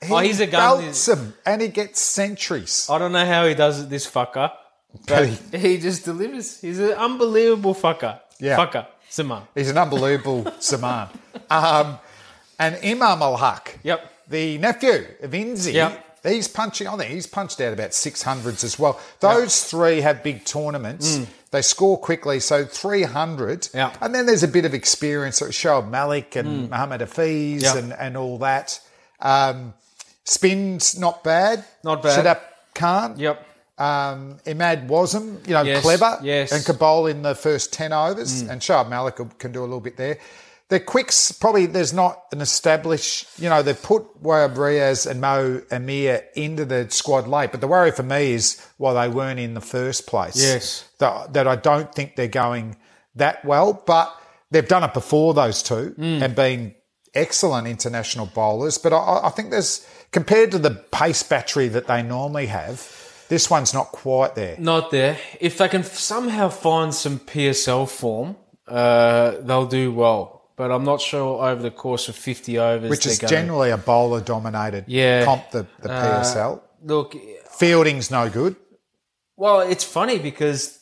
he 0.03 0.13
oh, 0.13 0.19
he's 0.19 0.41
a 0.41 0.47
gun. 0.47 0.81
belts 0.83 1.09
him 1.09 1.35
and 1.45 1.63
he 1.63 1.69
gets 1.69 2.01
centuries. 2.01 2.87
I 2.91 2.99
don't 2.99 3.13
know 3.13 3.25
how 3.25 3.47
he 3.47 3.55
does 3.55 3.83
it. 3.83 3.91
This 3.91 4.11
fucker, 4.11 4.51
but 5.07 5.29
he 5.53 5.79
just 5.79 6.05
delivers. 6.05 6.61
He's 6.61 6.79
an 6.81 6.93
unbelievable 6.93 7.75
fucker. 7.75 8.21
Yeah. 8.41 8.57
fucker. 8.59 8.87
Zaman. 9.11 9.43
He's 9.55 9.71
an 9.71 9.79
unbelievable 9.79 10.47
Zaman. 10.61 11.09
Um, 11.49 11.99
and 12.59 12.77
Imam-ul-Haq, 12.85 13.79
Yep. 13.83 14.13
the 14.29 14.59
nephew 14.59 15.07
of 15.23 15.31
Inzi, 15.31 15.73
Yep. 15.75 16.23
he's 16.25 16.49
punching 16.49 16.87
on 16.87 16.99
there. 16.99 17.09
He's 17.09 17.27
punched 17.27 17.61
out 17.61 17.73
about 17.73 17.91
600s 17.91 18.65
as 18.65 18.79
well. 18.79 18.99
Those 19.21 19.63
three 19.65 20.01
have 20.01 20.23
big 20.23 20.45
tournaments. 20.45 21.21
They 21.57 21.63
score 21.63 21.97
quickly, 21.99 22.39
so 22.39 22.67
300. 22.67 23.63
Mm. 23.63 23.75
Yeah. 23.75 23.97
And 24.03 24.15
then 24.15 24.27
there's 24.27 24.43
a 24.43 24.49
bit 24.49 24.67
of 24.67 24.75
experience, 24.75 25.41
like 25.41 25.53
Shoaib 25.53 25.89
Malik 25.89 26.37
and 26.37 26.69
Hafeez 26.71 27.61
Mm. 27.61 27.63
Yep. 27.63 27.77
and, 27.77 27.93
and 27.95 28.17
all 28.19 28.37
that. 28.39 28.79
Um, 29.21 29.73
spin's 30.25 30.99
not 30.99 31.25
bad. 31.25 31.65
Not 31.83 32.03
bad. 32.03 32.25
Shadab 32.25 32.41
Khan. 32.75 33.19
Yep. 33.19 33.43
Um, 33.79 34.39
Imad 34.47 34.87
Wasim, 34.89 35.47
you 35.47 35.55
know, 35.55 35.63
Yes, 35.63 35.83
clever. 35.83 36.19
yes. 36.23 36.53
And 36.53 36.63
Kabul 36.65 37.07
in 37.07 37.23
the 37.23 37.35
first 37.35 37.73
10 37.73 37.93
overs. 37.95 38.43
And 38.43 38.61
Shoaib 38.61 38.89
Malik 38.91 39.17
can 39.39 39.53
do 39.53 39.61
a 39.61 39.69
little 39.69 39.81
bit 39.81 39.97
there. 39.97 40.19
The 40.69 40.81
quicks, 40.81 41.31
probably 41.31 41.67
there's 41.67 41.93
not 41.93 42.25
an 42.33 42.41
established, 42.41 43.39
you 43.39 43.49
know, 43.49 43.63
they've 43.63 43.81
put 43.81 44.21
Wahab 44.21 44.57
Riaz 44.57 45.09
and 45.09 45.21
Mo 45.21 45.63
Amir 45.71 46.25
into 46.35 46.65
the 46.65 46.91
squad 46.91 47.29
late. 47.29 47.53
But 47.53 47.61
the 47.61 47.69
worry 47.69 47.93
for 47.93 48.03
me 48.03 48.33
is 48.33 48.61
why 48.77 48.93
they 48.93 49.13
weren't 49.13 49.39
in 49.39 49.55
the 49.55 49.61
first 49.61 50.09
place. 50.09 50.37
Yes. 50.37 50.89
That, 50.99 51.35
that 51.35 51.47
I 51.47 51.55
don't 51.55 51.95
think 51.95 52.17
they're 52.17 52.27
going 52.27 52.77
that 53.15 53.45
well. 53.45 53.81
But 53.87 54.13
they've 54.51 54.67
done 54.67 54.83
it 54.83 54.93
before, 54.93 55.35
those 55.35 55.63
two, 55.63 55.95
and 55.99 56.35
been 56.35 56.75
excellent 57.15 57.69
international 57.69 58.27
bowlers. 58.27 58.79
But 58.79 58.93
I, 58.93 59.21
I 59.25 59.31
think 59.31 59.51
there's, 59.51 59.87
compared 60.11 60.51
to 60.51 60.59
the 60.59 60.73
pace 60.73 61.23
battery 61.23 61.69
that 61.69 61.87
they 61.87 62.03
normally 62.03 62.47
have, 62.47 62.93
this 63.29 63.51
one's 63.51 63.75
not 63.75 63.87
quite 63.93 64.35
there. 64.35 64.57
Not 64.59 64.91
there. 64.91 65.19
If 65.41 65.59
they 65.59 65.69
can 65.69 65.83
somehow 65.83 66.49
find 66.49 66.95
some 66.95 67.19
PSL 67.19 67.89
form, 67.89 68.37
uh, 68.69 69.37
they'll 69.41 69.67
do 69.67 69.93
well. 69.93 70.36
But 70.57 70.73
I'm 70.73 70.85
not 70.85 71.01
sure 71.03 71.45
over 71.45 71.63
the 71.63 71.71
course 71.71 72.09
of 72.09 72.17
50 72.17 72.59
overs. 72.59 72.91
Which 72.91 73.07
is 73.07 73.19
generally 73.19 73.71
a 73.71 73.77
bowler 73.77 74.23
dominated 74.23 74.85
Yeah. 74.87 75.25
comp, 75.25 75.51
the, 75.51 75.67
the 75.83 75.93
uh, 75.93 76.23
PSL. 76.23 76.61
Look, 76.83 77.15
Fielding's 77.51 78.11
no 78.11 78.31
good. 78.31 78.57
Well, 79.37 79.61
it's 79.61 79.85
funny 79.85 80.19
because 80.19 80.79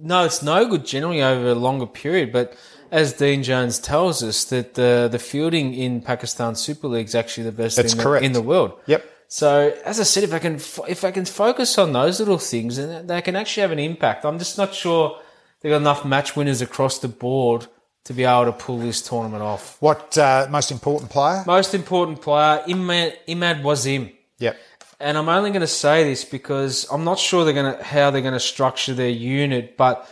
no, 0.00 0.24
it's 0.24 0.42
no 0.42 0.68
good 0.68 0.86
generally 0.86 1.22
over 1.22 1.48
a 1.48 1.54
longer 1.54 1.86
period. 1.86 2.32
But 2.32 2.56
as 2.92 3.12
Dean 3.14 3.42
Jones 3.42 3.80
tells 3.80 4.22
us, 4.22 4.44
that 4.44 4.74
the 4.74 5.08
the 5.10 5.18
fielding 5.18 5.74
in 5.74 6.00
Pakistan 6.02 6.54
Super 6.54 6.86
League 6.86 7.06
is 7.06 7.14
actually 7.16 7.44
the 7.44 7.52
best 7.52 7.76
That's 7.76 7.92
in 7.92 7.98
the, 7.98 8.04
correct. 8.04 8.24
in 8.24 8.32
the 8.32 8.42
world. 8.42 8.78
Yep. 8.86 9.04
So 9.28 9.74
as 9.84 9.98
I 9.98 10.04
said, 10.04 10.22
if 10.22 10.32
I 10.32 10.38
can 10.38 10.54
if 10.88 11.02
I 11.02 11.10
can 11.10 11.24
focus 11.24 11.78
on 11.78 11.92
those 11.92 12.20
little 12.20 12.38
things, 12.38 12.78
and 12.78 13.08
they 13.10 13.22
can 13.22 13.34
actually 13.34 13.62
have 13.62 13.72
an 13.72 13.80
impact. 13.80 14.24
I'm 14.24 14.38
just 14.38 14.56
not 14.56 14.72
sure 14.72 15.18
they've 15.60 15.70
got 15.70 15.78
enough 15.78 16.04
match 16.04 16.36
winners 16.36 16.60
across 16.62 16.98
the 17.00 17.08
board 17.08 17.66
to 18.06 18.12
be 18.14 18.24
able 18.24 18.46
to 18.46 18.52
pull 18.52 18.78
this 18.78 19.02
tournament 19.02 19.42
off. 19.42 19.76
What 19.80 20.16
uh, 20.16 20.46
most 20.50 20.70
important 20.70 21.10
player? 21.10 21.42
Most 21.46 21.74
important 21.74 22.22
player, 22.22 22.62
Imad, 22.66 23.14
Imad 23.28 23.62
Wasim. 23.62 24.12
Yep. 24.38 24.56
And 25.00 25.18
I'm 25.18 25.28
only 25.28 25.50
going 25.50 25.60
to 25.60 25.66
say 25.66 26.04
this 26.04 26.24
because 26.24 26.86
I'm 26.90 27.04
not 27.04 27.18
sure 27.18 27.44
they're 27.44 27.52
going 27.52 27.76
to 27.76 27.82
how 27.82 28.10
they're 28.10 28.22
going 28.22 28.32
to 28.34 28.40
structure 28.40 28.94
their 28.94 29.10
unit, 29.10 29.76
but 29.76 30.08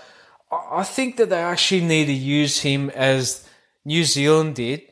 I 0.51 0.83
think 0.85 1.17
that 1.17 1.31
they 1.31 1.41
actually 1.41 1.81
need 1.83 2.07
to 2.07 2.13
use 2.13 2.61
him 2.61 2.91
as 2.91 3.49
New 3.85 4.05
Zealand 4.05 4.57
did, 4.57 4.83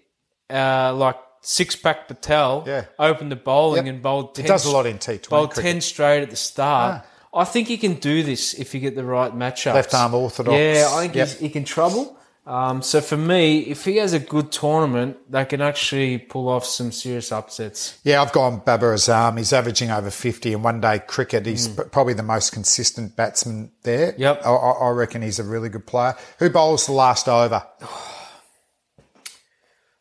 uh, 0.49 0.95
like 0.95 1.17
six 1.43 1.77
pack 1.77 2.09
Patel, 2.09 2.65
Yeah. 2.67 2.85
opened 2.99 3.33
the 3.33 3.37
bowling 3.37 3.87
Yep. 3.87 3.95
and 3.95 4.03
bowled. 4.03 4.35
10 4.37 4.45
It 4.45 4.49
does 4.49 4.65
a 4.65 4.71
lot 4.71 4.87
in 4.87 4.99
T20 4.99 5.29
Bowled 5.29 5.51
cricket. 5.51 5.69
Ah. 5.69 5.73
ten 5.73 5.81
straight 5.81 6.23
at 6.23 6.31
the 6.31 6.37
start. 6.37 7.03
I 7.35 7.45
think 7.45 7.69
he 7.69 7.79
can 7.79 7.95
do 7.95 8.23
this 8.23 8.55
if 8.55 8.75
you 8.75 8.81
get 8.81 8.95
the 8.95 9.05
right 9.05 9.35
matchups. 9.35 9.75
Left 9.75 9.95
arm 9.95 10.15
orthodox. 10.15 10.55
Yeah, 10.57 10.89
I 10.93 11.01
think 11.03 11.15
Yep. 11.17 11.29
he's, 11.29 11.39
he 11.39 11.49
can 11.51 11.65
trouble. 11.65 12.17
Um, 12.45 12.83
so 12.83 13.01
for 13.01 13.17
me, 13.17 13.61
if 13.61 13.85
he 13.85 13.99
has 13.99 14.13
a 14.15 14.19
good 14.19 14.51
tournament, 14.51 15.17
they 15.31 15.45
can 15.45 15.61
actually 15.61 16.19
pull 16.19 16.49
off 16.49 16.65
some 16.65 16.91
serious 16.91 17.31
upsets. 17.31 18.01
Yeah, 18.03 18.21
I've 18.21 18.33
gone 18.33 18.59
Babar 18.67 18.95
Azam. 18.95 19.39
He's 19.39 19.53
averaging 19.53 19.93
over 19.93 20.11
50 20.11 20.53
in 20.53 20.63
one 20.63 20.81
day 20.81 20.99
cricket. 20.99 21.47
He's 21.47 21.69
Hmm. 21.69 21.83
p- 21.83 21.89
probably 21.93 22.15
the 22.15 22.25
most 22.25 22.51
consistent 22.53 23.15
batsman 23.15 23.71
there. 23.85 24.15
Yep. 24.19 24.45
I, 24.45 24.51
I 24.51 24.91
reckon 24.91 25.23
he's 25.23 25.39
a 25.39 25.45
really 25.45 25.69
good 25.69 25.87
player. 25.87 26.17
Who 26.41 26.51
bowls 26.51 26.87
the 26.87 26.93
last 26.93 27.29
over? 27.29 27.63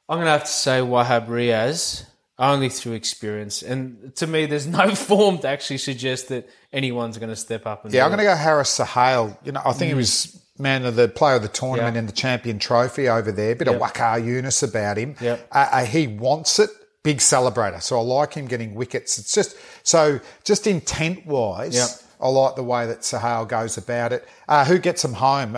I'm 0.09 0.17
going 0.17 0.25
to 0.25 0.31
have 0.31 0.43
to 0.45 0.47
say 0.51 0.79
Wahab 0.79 1.27
Riaz, 1.27 2.03
only 2.37 2.69
through 2.69 2.93
experience. 2.93 3.61
And 3.61 4.13
to 4.15 4.27
me, 4.27 4.45
there's 4.45 4.67
no 4.67 4.93
form 4.95 5.37
to 5.39 5.47
actually 5.47 5.77
suggest 5.77 6.29
that 6.29 6.49
anyone's 6.73 7.17
going 7.17 7.29
to 7.29 7.35
step 7.35 7.65
up 7.65 7.85
and 7.85 7.93
Yeah, 7.93 8.03
I'm 8.03 8.09
going 8.09 8.17
to 8.17 8.23
go 8.25 8.35
Haris 8.35 8.69
Sohail. 8.69 9.37
You 9.43 9.51
know, 9.53 9.61
I 9.63 9.73
think 9.73 9.89
he 9.89 9.95
was 9.95 10.37
man 10.57 10.85
of 10.85 10.95
the 10.95 11.07
player 11.07 11.35
of 11.35 11.41
the 11.41 11.47
tournament 11.47 11.95
Yeah. 11.95 11.99
in 11.99 12.05
the 12.05 12.11
champion 12.11 12.59
trophy 12.59 13.07
over 13.09 13.31
there. 13.31 13.55
Bit 13.55 13.67
of 13.67 13.75
Waqar 13.81 14.21
Younis 14.23 14.67
about 14.67 14.97
him. 14.97 15.15
Yep. 15.19 15.47
Uh, 15.51 15.69
uh, 15.71 15.85
he 15.85 16.07
wants 16.07 16.59
it. 16.59 16.69
Big 17.03 17.17
celebrator. 17.17 17.81
So 17.81 17.97
I 17.97 18.03
like 18.03 18.33
him 18.35 18.45
getting 18.45 18.75
wickets. 18.75 19.17
It's 19.17 19.33
just 19.33 19.55
so 19.83 20.19
just 20.43 20.67
intent 20.67 21.25
wise. 21.25 21.75
Yep. 21.75 21.89
I 22.21 22.27
like 22.29 22.55
the 22.55 22.63
way 22.63 22.85
that 22.85 23.03
Sohail 23.03 23.45
goes 23.45 23.77
about 23.77 24.13
it. 24.13 24.27
Uh, 24.47 24.65
who 24.65 24.77
gets 24.77 25.01
them 25.01 25.13
home? 25.13 25.57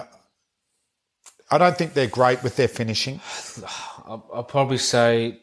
I 1.51 1.57
don't 1.57 1.77
think 1.77 1.93
they're 1.93 2.07
great 2.07 2.41
with 2.43 2.55
their 2.55 2.69
finishing. 2.69 3.19
I'll, 4.05 4.25
I'll 4.33 4.43
probably 4.45 4.77
say 4.77 5.39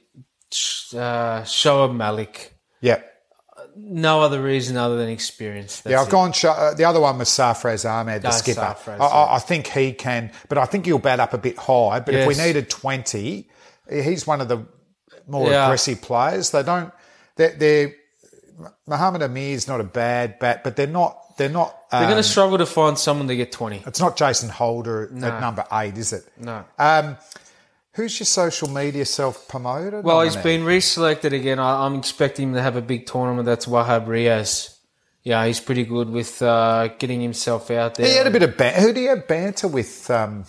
uh, 0.94 1.42
Shoaib 1.42 1.94
Malik. 1.94 2.54
Yep. 2.80 3.09
No 3.76 4.20
other 4.22 4.42
reason 4.42 4.76
other 4.76 4.96
than 4.96 5.08
experience. 5.08 5.80
That's 5.80 5.92
yeah, 5.92 6.00
I've 6.00 6.08
it. 6.08 6.10
gone. 6.10 6.32
Uh, 6.44 6.74
the 6.74 6.84
other 6.84 7.00
one 7.00 7.18
was 7.18 7.28
Sarfraz 7.28 7.88
Ahmed, 7.88 8.22
the 8.22 8.28
Ah, 8.28 8.32
skipper. 8.32 8.60
Sarfraz, 8.60 9.00
I, 9.00 9.34
I, 9.36 9.38
think 9.38 9.66
he 9.66 9.92
can, 9.92 10.32
but 10.48 10.58
I 10.58 10.64
think 10.64 10.86
he'll 10.86 10.98
bat 10.98 11.20
up 11.20 11.34
a 11.34 11.38
bit 11.38 11.56
high. 11.58 12.00
But 12.00 12.14
if 12.14 12.26
we 12.26 12.34
needed 12.34 12.70
twenty, 12.70 13.48
he's 13.90 14.26
one 14.26 14.40
of 14.40 14.48
the 14.48 14.66
more 15.26 15.50
Yeah. 15.50 15.66
aggressive 15.66 16.02
players. 16.02 16.50
They 16.50 16.62
don't. 16.62 16.92
They're, 17.36 17.56
they're 17.56 17.94
Muhammad 18.86 19.22
Amir's 19.22 19.66
not 19.68 19.80
a 19.80 19.84
bad 19.84 20.38
bat, 20.38 20.62
but 20.64 20.76
they're 20.76 20.86
not. 20.86 21.36
They're 21.38 21.48
not. 21.48 21.90
They're 21.90 22.00
um, 22.02 22.06
going 22.06 22.22
to 22.22 22.28
struggle 22.28 22.58
to 22.58 22.66
find 22.66 22.98
someone 22.98 23.28
to 23.28 23.36
get 23.36 23.52
twenty. 23.52 23.82
It's 23.86 24.00
not 24.00 24.16
Jason 24.16 24.48
Holder 24.48 25.04
at 25.04 25.40
number 25.40 25.64
eight, 25.72 25.96
is 25.96 26.12
it? 26.12 26.24
No. 26.38 26.64
Um, 26.78 27.16
who's 27.94 28.18
your 28.20 28.26
social 28.26 28.68
media 28.68 29.04
self 29.04 29.48
promoter? 29.48 30.00
Well, 30.00 30.22
he's 30.22 30.36
been 30.36 30.62
reselected 30.62 31.32
again. 31.32 31.58
I, 31.58 31.86
I'm 31.86 31.96
expecting 31.96 32.48
him 32.48 32.54
to 32.54 32.62
have 32.62 32.76
a 32.76 32.82
big 32.82 33.06
tournament. 33.06 33.46
That's 33.46 33.66
Wahab 33.66 34.06
Riaz. 34.06 34.76
Yeah, 35.22 35.44
he's 35.46 35.60
pretty 35.60 35.84
good 35.84 36.08
with 36.08 36.40
uh, 36.40 36.88
getting 36.98 37.20
himself 37.20 37.70
out 37.70 37.94
there. 37.96 38.06
He 38.06 38.14
had 38.16 38.26
a 38.26 38.30
bit 38.30 38.42
of 38.42 38.56
ban- 38.56 38.80
who 38.80 38.86
did 38.88 38.96
he 38.96 39.04
have 39.04 39.28
banter 39.28 39.68
with? 39.68 40.10
Um, 40.10 40.44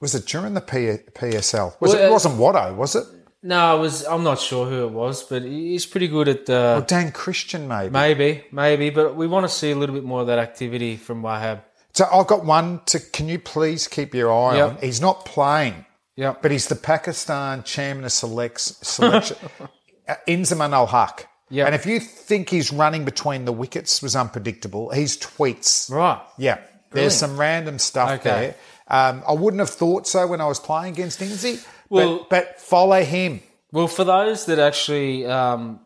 was 0.00 0.14
it 0.16 0.26
during 0.26 0.54
the 0.54 0.60
P- 0.60 0.98
PSL? 1.18 1.80
Was 1.80 1.92
Well, 1.92 1.94
it? 1.94 2.04
It 2.04 2.08
uh, 2.08 2.12
wasn't 2.12 2.34
Watto, 2.34 2.74
was 2.74 2.96
it? 2.96 3.04
No, 3.44 3.76
it 3.76 3.80
was. 3.80 4.04
I'm 4.04 4.24
not 4.24 4.40
sure 4.40 4.66
who 4.66 4.84
it 4.86 4.90
was, 4.90 5.22
but 5.22 5.42
he's 5.42 5.86
pretty 5.86 6.08
good 6.08 6.28
at. 6.28 6.50
Uh, 6.50 6.78
Or 6.78 6.80
Dan 6.80 7.12
Christian, 7.12 7.68
maybe. 7.68 7.90
maybe, 7.92 8.44
maybe, 8.50 8.90
but 8.90 9.14
we 9.14 9.26
want 9.28 9.44
to 9.44 9.48
see 9.54 9.70
a 9.70 9.76
little 9.76 9.94
bit 9.94 10.04
more 10.04 10.22
of 10.22 10.26
that 10.26 10.38
activity 10.40 10.96
from 10.96 11.22
Wahab. 11.22 11.60
So 11.92 12.08
I've 12.12 12.26
got 12.26 12.44
one 12.44 12.80
to. 12.86 12.98
Can 12.98 13.28
you 13.28 13.38
please 13.38 13.86
keep 13.86 14.12
your 14.14 14.32
eye 14.32 14.56
Yep. 14.56 14.68
on? 14.70 14.76
He's 14.78 15.00
not 15.00 15.24
playing, 15.24 15.84
Yep. 16.16 16.42
but 16.42 16.50
he's 16.50 16.68
the 16.68 16.76
Pakistan 16.76 17.62
chairman 17.64 18.04
of 18.04 18.12
selects, 18.12 18.76
selection. 18.86 19.36
uh, 20.08 20.14
Inzamam-ul-Haq. 20.28 21.28
Yep. 21.50 21.66
And 21.66 21.74
if 21.74 21.86
you 21.86 22.00
think 22.00 22.48
he's 22.50 22.72
running 22.72 23.04
between 23.04 23.44
the 23.44 23.52
wickets 23.52 24.00
was 24.02 24.16
unpredictable, 24.16 24.90
he's 24.90 25.16
tweets. 25.18 25.90
Right. 25.90 26.20
Yeah. 26.38 26.58
There's 26.92 27.14
some 27.14 27.36
random 27.38 27.78
stuff 27.78 28.10
Okay. 28.20 28.22
there. 28.22 28.54
Um, 28.86 29.22
I 29.26 29.32
wouldn't 29.32 29.58
have 29.60 29.70
thought 29.70 30.06
so 30.06 30.26
when 30.26 30.40
I 30.40 30.46
was 30.46 30.60
playing 30.60 30.92
against 30.94 31.20
Inzy, 31.20 31.64
Well- 31.88 32.18
but, 32.18 32.30
but 32.30 32.60
follow 32.60 33.02
him. 33.02 33.40
Well, 33.72 33.88
for 33.88 34.04
those 34.04 34.46
that 34.46 34.60
actually, 34.60 35.26
um, 35.26 35.80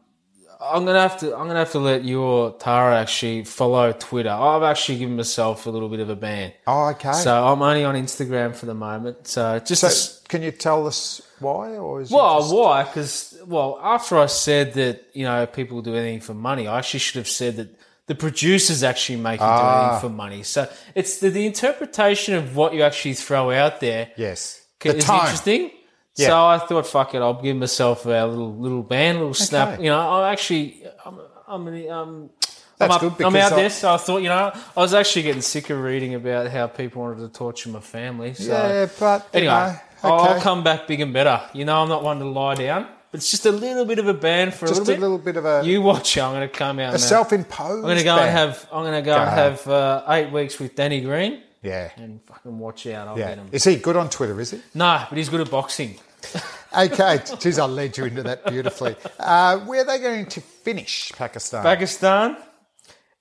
I'm 0.61 0.85
gonna 0.85 1.01
have 1.01 1.19
to, 1.21 1.37
I'm 1.37 1.47
gonna 1.47 1.61
have 1.61 1.73
to 1.73 1.79
let 1.79 2.03
you 2.05 2.21
or 2.23 2.53
Tara 2.59 2.99
actually 2.99 3.45
follow 3.45 3.93
Twitter. 3.93 4.31
I've 4.31 4.65
actually 4.65 4.99
given 4.99 5.17
myself 5.17 5.67
a 5.67 5.71
little 5.71 5.89
bit 5.89 6.01
of 6.01 6.11
a 6.11 6.17
ban, 6.17 6.53
Oh, 6.67 6.87
okay. 6.89 7.13
so 7.13 7.47
I'm 7.47 7.63
only 7.63 7.85
on 7.85 7.95
Instagram 7.95 8.55
for 8.57 8.67
the 8.67 8.75
moment. 8.75 9.29
So 9.29 9.61
just 9.61 9.83
So, 9.83 9.87
s- 9.87 10.21
can 10.29 10.43
you 10.43 10.51
tell 10.51 10.87
us 10.89 11.23
why, 11.39 11.77
or 11.77 12.01
is 12.01 12.11
it 12.11 12.15
Well, 12.15 12.41
just- 12.41 12.55
why? 12.55 12.83
Because 12.83 13.35
well, 13.47 13.79
after 13.83 14.19
I 14.19 14.27
said 14.27 14.75
that 14.75 15.05
you 15.13 15.25
know 15.25 15.47
people 15.47 15.81
do 15.81 15.95
anything 15.95 16.21
for 16.21 16.35
money, 16.35 16.67
I 16.67 16.79
actually 16.79 17.01
should 17.01 17.17
have 17.19 17.29
said 17.29 17.57
that 17.57 17.69
the 18.07 18.15
producers 18.17 18.83
actually 18.83 19.17
make 19.21 19.39
you 19.41 19.47
do 19.47 19.53
Ah. 19.53 19.85
anything 19.93 20.01
for 20.11 20.15
money. 20.15 20.43
So 20.43 20.67
it's 20.95 21.19
the, 21.19 21.31
the 21.31 21.47
interpretation 21.47 22.35
of 22.35 22.57
what 22.57 22.75
you 22.75 22.83
actually 22.83 23.15
throw 23.15 23.51
out 23.53 23.79
there 23.81 24.09
yes, 24.17 24.61
is 24.85 24.95
the 24.95 25.01
tone. 25.01 25.21
interesting. 25.21 25.71
Yeah. 26.19 26.27
So 26.28 26.47
I 26.47 26.59
thought, 26.59 26.86
fuck 26.86 27.15
it, 27.15 27.19
I'll 27.23 27.40
give 27.40 27.57
myself 27.57 28.05
a 28.05 28.09
little 28.27 28.55
little 28.57 28.82
band, 28.82 29.19
little 29.19 29.35
snap. 29.35 29.74
Okay. 29.74 29.85
You 29.85 29.90
know, 29.90 30.01
I 30.01 30.32
actually, 30.32 30.82
I'm, 31.05 31.20
I'm, 31.47 31.69
um, 31.90 32.31
I'm, 32.81 32.90
up, 32.90 33.20
I'm 33.20 33.36
out 33.36 33.53
I- 33.53 33.57
there, 33.57 33.70
so 33.70 33.93
I 33.95 33.97
thought, 33.99 34.19
you 34.19 34.28
know, 34.28 34.53
I 34.77 34.81
was 34.81 34.95
actually 34.95 35.23
getting 35.23 35.43
sick 35.43 35.70
of 35.70 35.78
reading 35.81 36.15
about 36.15 36.51
how 36.51 36.66
people 36.66 37.03
wanted 37.03 37.20
to 37.20 37.28
torture 37.28 37.69
my 37.70 37.81
family. 37.81 38.35
So 38.35 38.51
Yeah, 38.53 38.89
but 38.99 39.28
you 39.32 39.39
Anyway, 39.40 39.53
know, 39.55 39.78
I'll, 40.03 40.20
okay. 40.20 40.32
I'll 40.35 40.40
come 40.40 40.65
back 40.65 40.86
big 40.89 41.01
and 41.01 41.12
better. 41.12 41.40
You 41.53 41.65
know, 41.65 41.81
I'm 41.82 41.89
not 41.89 42.03
one 42.03 42.19
to 42.19 42.24
lie 42.24 42.57
down, 42.57 42.89
but 43.12 43.19
it's 43.20 43.31
just 43.31 43.47
a 43.47 43.53
little 43.53 43.85
bit 43.85 43.99
of 44.01 44.09
a 44.09 44.15
ban 44.15 44.51
for 44.51 44.66
just 44.66 44.81
a 44.81 44.82
a 44.82 44.85
little 44.85 45.01
little 45.03 45.19
bit. 45.19 45.35
bit 45.35 45.36
of 45.36 45.45
a, 45.45 45.66
You 45.66 45.82
watch 45.82 46.16
it. 46.16 46.20
I'm 46.20 46.32
going 46.35 46.49
to 46.49 46.53
come 46.53 46.78
out. 46.81 46.89
a 46.89 46.93
man. 46.93 46.99
self-imposed. 46.99 47.77
I'm 47.77 47.82
going 47.82 47.99
to 47.99 48.05
go 48.05 48.16
ban. 48.16 48.28
and 48.28 48.36
have. 48.36 48.69
I'm 48.73 48.82
going 48.85 48.95
to 48.95 49.03
go, 49.03 49.15
Go 49.16 49.23
and 49.23 49.31
have 49.31 49.66
uh, 49.69 50.03
eight 50.09 50.31
weeks 50.32 50.59
with 50.59 50.74
Danny 50.74 51.01
Green 51.01 51.43
yeah, 51.62 51.90
and 51.97 52.20
fucking 52.27 52.59
watch 52.59 52.86
out. 52.86 53.09
I'll 53.09 53.19
yeah. 53.19 53.28
get 53.31 53.39
him. 53.39 53.49
Is 53.51 53.65
he 53.65 53.77
good 53.77 53.97
on 53.97 54.09
Twitter? 54.09 54.39
Is 54.40 54.53
he? 54.53 54.61
No, 54.74 55.05
but 55.09 55.19
he's 55.19 55.28
good 55.28 55.40
at 55.40 55.51
boxing. 55.51 55.97
Okay, 56.77 57.20
geez, 57.40 57.59
I'll 57.59 57.66
lead 57.66 57.97
you 57.97 58.05
into 58.05 58.23
that 58.24 58.45
beautifully. 58.45 58.95
Uh, 59.19 59.59
where 59.61 59.81
are 59.81 59.85
they 59.85 59.99
going 59.99 60.27
to 60.27 60.40
finish, 60.40 61.11
Pakistan? 61.12 61.62
Pakistan, 61.62 62.36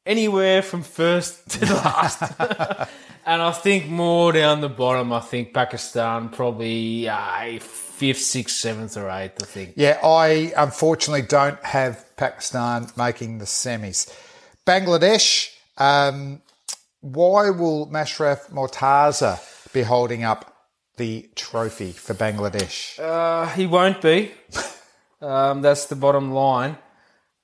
anywhere 0.06 0.62
from 0.62 0.84
first 0.84 1.50
to 1.52 1.66
last. 1.74 2.22
and 3.26 3.42
I 3.42 3.52
think 3.52 3.88
more 3.88 4.34
down 4.34 4.60
the 4.60 4.70
bottom, 4.70 5.14
I 5.14 5.22
think 5.22 5.54
Pakistan 5.54 6.28
probably 6.28 7.08
uh, 7.08 7.60
fifth, 7.60 8.20
sixth, 8.20 8.58
seventh, 8.58 8.98
or 8.98 9.10
eighth, 9.10 9.42
I 9.42 9.46
think. 9.46 9.74
Yeah, 9.78 9.98
I 10.04 10.52
unfortunately 10.58 11.26
don't 11.26 11.64
have 11.64 12.06
Pakistan 12.18 12.90
making 12.98 13.38
the 13.38 13.46
semis. 13.46 14.14
Bangladesh, 14.66 15.54
um, 15.78 16.42
why 17.00 17.50
will 17.50 17.88
Mashrafe 17.88 18.52
Mortaza 18.52 19.40
be 19.72 19.84
holding 19.84 20.26
up 20.26 20.57
the 20.98 21.30
trophy 21.36 21.92
for 21.92 22.14
Bangladesh? 22.14 23.00
Uh, 23.00 23.48
he 23.50 23.66
won't 23.66 24.02
be. 24.02 24.32
Um, 25.22 25.62
that's 25.62 25.86
the 25.86 25.96
bottom 25.96 26.32
line. 26.32 26.78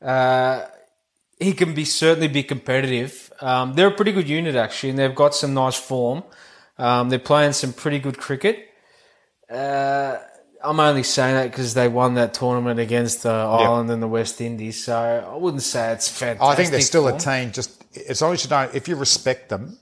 Uh, 0.01 0.65
he 1.39 1.53
can 1.53 1.73
be 1.73 1.85
certainly 1.85 2.27
be 2.27 2.43
competitive. 2.43 3.31
Um, 3.41 3.73
they're 3.73 3.87
a 3.87 3.91
pretty 3.91 4.11
good 4.11 4.29
unit 4.29 4.55
actually, 4.55 4.91
and 4.91 4.99
they've 4.99 5.15
got 5.15 5.33
some 5.33 5.53
nice 5.53 5.77
form. 5.77 6.23
Um, 6.77 7.09
they're 7.09 7.19
playing 7.19 7.53
some 7.53 7.73
pretty 7.73 7.99
good 7.99 8.17
cricket. 8.17 8.69
Uh, 9.49 10.17
I'm 10.63 10.79
only 10.79 11.03
saying 11.03 11.35
that 11.35 11.51
because 11.51 11.73
they 11.73 11.87
won 11.87 12.13
that 12.15 12.33
tournament 12.33 12.79
against 12.79 13.25
uh, 13.25 13.51
Ireland 13.51 13.89
and 13.91 14.01
the 14.01 14.07
West 14.07 14.39
Indies, 14.39 14.83
so 14.83 14.95
I 14.95 15.35
wouldn't 15.35 15.63
say 15.63 15.91
it's 15.91 16.07
fantastic. 16.07 16.41
I 16.41 16.55
think 16.55 16.71
they're 16.71 16.81
still 16.81 17.03
form. 17.03 17.15
a 17.15 17.19
team. 17.19 17.51
Just 17.51 17.83
as 18.07 18.21
long 18.21 18.33
as 18.33 18.43
you 18.43 18.49
don't, 18.49 18.73
if 18.73 18.87
you 18.87 18.95
respect 18.95 19.49
them, 19.49 19.77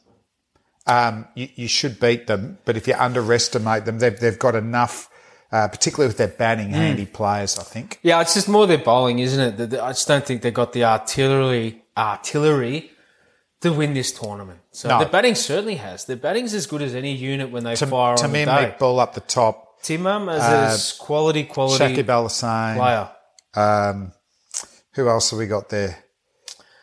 um, 0.88 1.28
you, 1.36 1.48
you 1.56 1.68
should 1.68 2.00
beat 2.00 2.28
them. 2.28 2.58
But 2.66 2.78
if 2.78 2.88
you 2.88 2.96
underestimate 2.96 3.86
them, 3.86 4.00
they've 4.00 4.18
they've 4.20 4.40
got 4.40 4.56
enough, 4.56 5.10
uh, 5.52 5.68
particularly 5.68 6.08
with 6.10 6.18
their 6.18 6.28
batting, 6.28 6.68
Hmm. 6.70 6.74
handy 6.74 7.06
players. 7.06 7.58
I 7.60 7.64
think. 7.64 8.00
Yeah, 8.02 8.22
it's 8.22 8.34
just 8.34 8.48
more 8.50 8.68
their 8.68 8.78
bowling, 8.78 9.20
isn't 9.20 9.62
it? 9.62 9.74
I 9.80 9.90
just 9.92 10.08
don't 10.08 10.26
think 10.26 10.42
they've 10.42 10.54
got 10.54 10.74
the 10.74 10.84
artillery 10.86 11.84
artillery 11.98 12.92
to 13.62 13.72
win 13.72 13.94
this 13.94 14.12
tournament. 14.12 14.60
So 14.72 14.90
No. 14.90 15.00
the 15.00 15.06
batting 15.06 15.36
certainly 15.36 15.76
has. 15.76 16.06
Their 16.06 16.16
batting's 16.16 16.54
as 16.54 16.66
good 16.66 16.82
as 16.82 16.96
any 16.96 17.12
unit 17.14 17.52
when 17.52 17.64
they 17.64 17.76
Tam- 17.76 17.90
fire 17.90 18.12
on 18.12 18.16
the 18.16 18.24
Tamim 18.40 18.46
day. 18.46 18.76
Iqbal 18.80 19.00
up 19.00 19.14
the 19.14 19.20
top. 19.22 19.82
Tamim 19.84 20.32
as 20.34 20.94
a 20.96 21.04
quality, 21.04 21.44
quality 21.44 21.84
Shakib 21.84 22.10
Al 22.10 22.30
player. 22.76 23.10
Um, 23.54 24.14
who 24.94 25.10
else 25.10 25.30
have 25.32 25.40
we 25.40 25.48
got 25.48 25.70
there? 25.70 26.04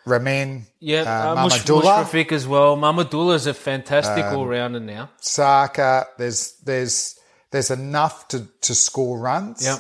Ramin. 0.09 0.66
Yeah, 0.80 1.02
uh, 1.02 1.32
uh, 1.32 1.35
Mush, 1.43 1.64
Mahmudullah. 1.64 2.32
As 2.32 2.47
well. 2.47 2.76
Mahmudullah's 2.76 3.47
a 3.47 3.55
fantastic 3.55 4.24
Um, 4.24 4.36
all-rounder 4.36 4.80
now. 4.80 5.10
Saka. 5.20 6.06
There's 6.18 6.55
there's 6.64 7.18
there's 7.51 7.70
enough 7.70 8.28
to, 8.28 8.47
to 8.62 8.74
score 8.74 9.18
runs. 9.18 9.64
Yep. 9.64 9.78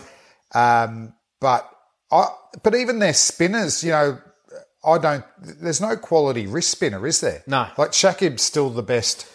Um, 0.54 1.14
but 1.40 1.68
I 2.10 2.28
but 2.62 2.74
even 2.74 2.98
their 2.98 3.14
spinners, 3.14 3.82
you 3.84 3.90
know, 3.90 4.18
I 4.84 4.98
don't. 4.98 5.24
There's 5.38 5.80
no 5.80 5.96
quality 5.96 6.46
wrist 6.46 6.70
spinner, 6.70 7.06
is 7.06 7.20
there? 7.20 7.42
No. 7.46 7.68
Like 7.76 7.92
Shakib's 7.92 8.42
still 8.42 8.70
the 8.70 8.82
best 8.82 9.26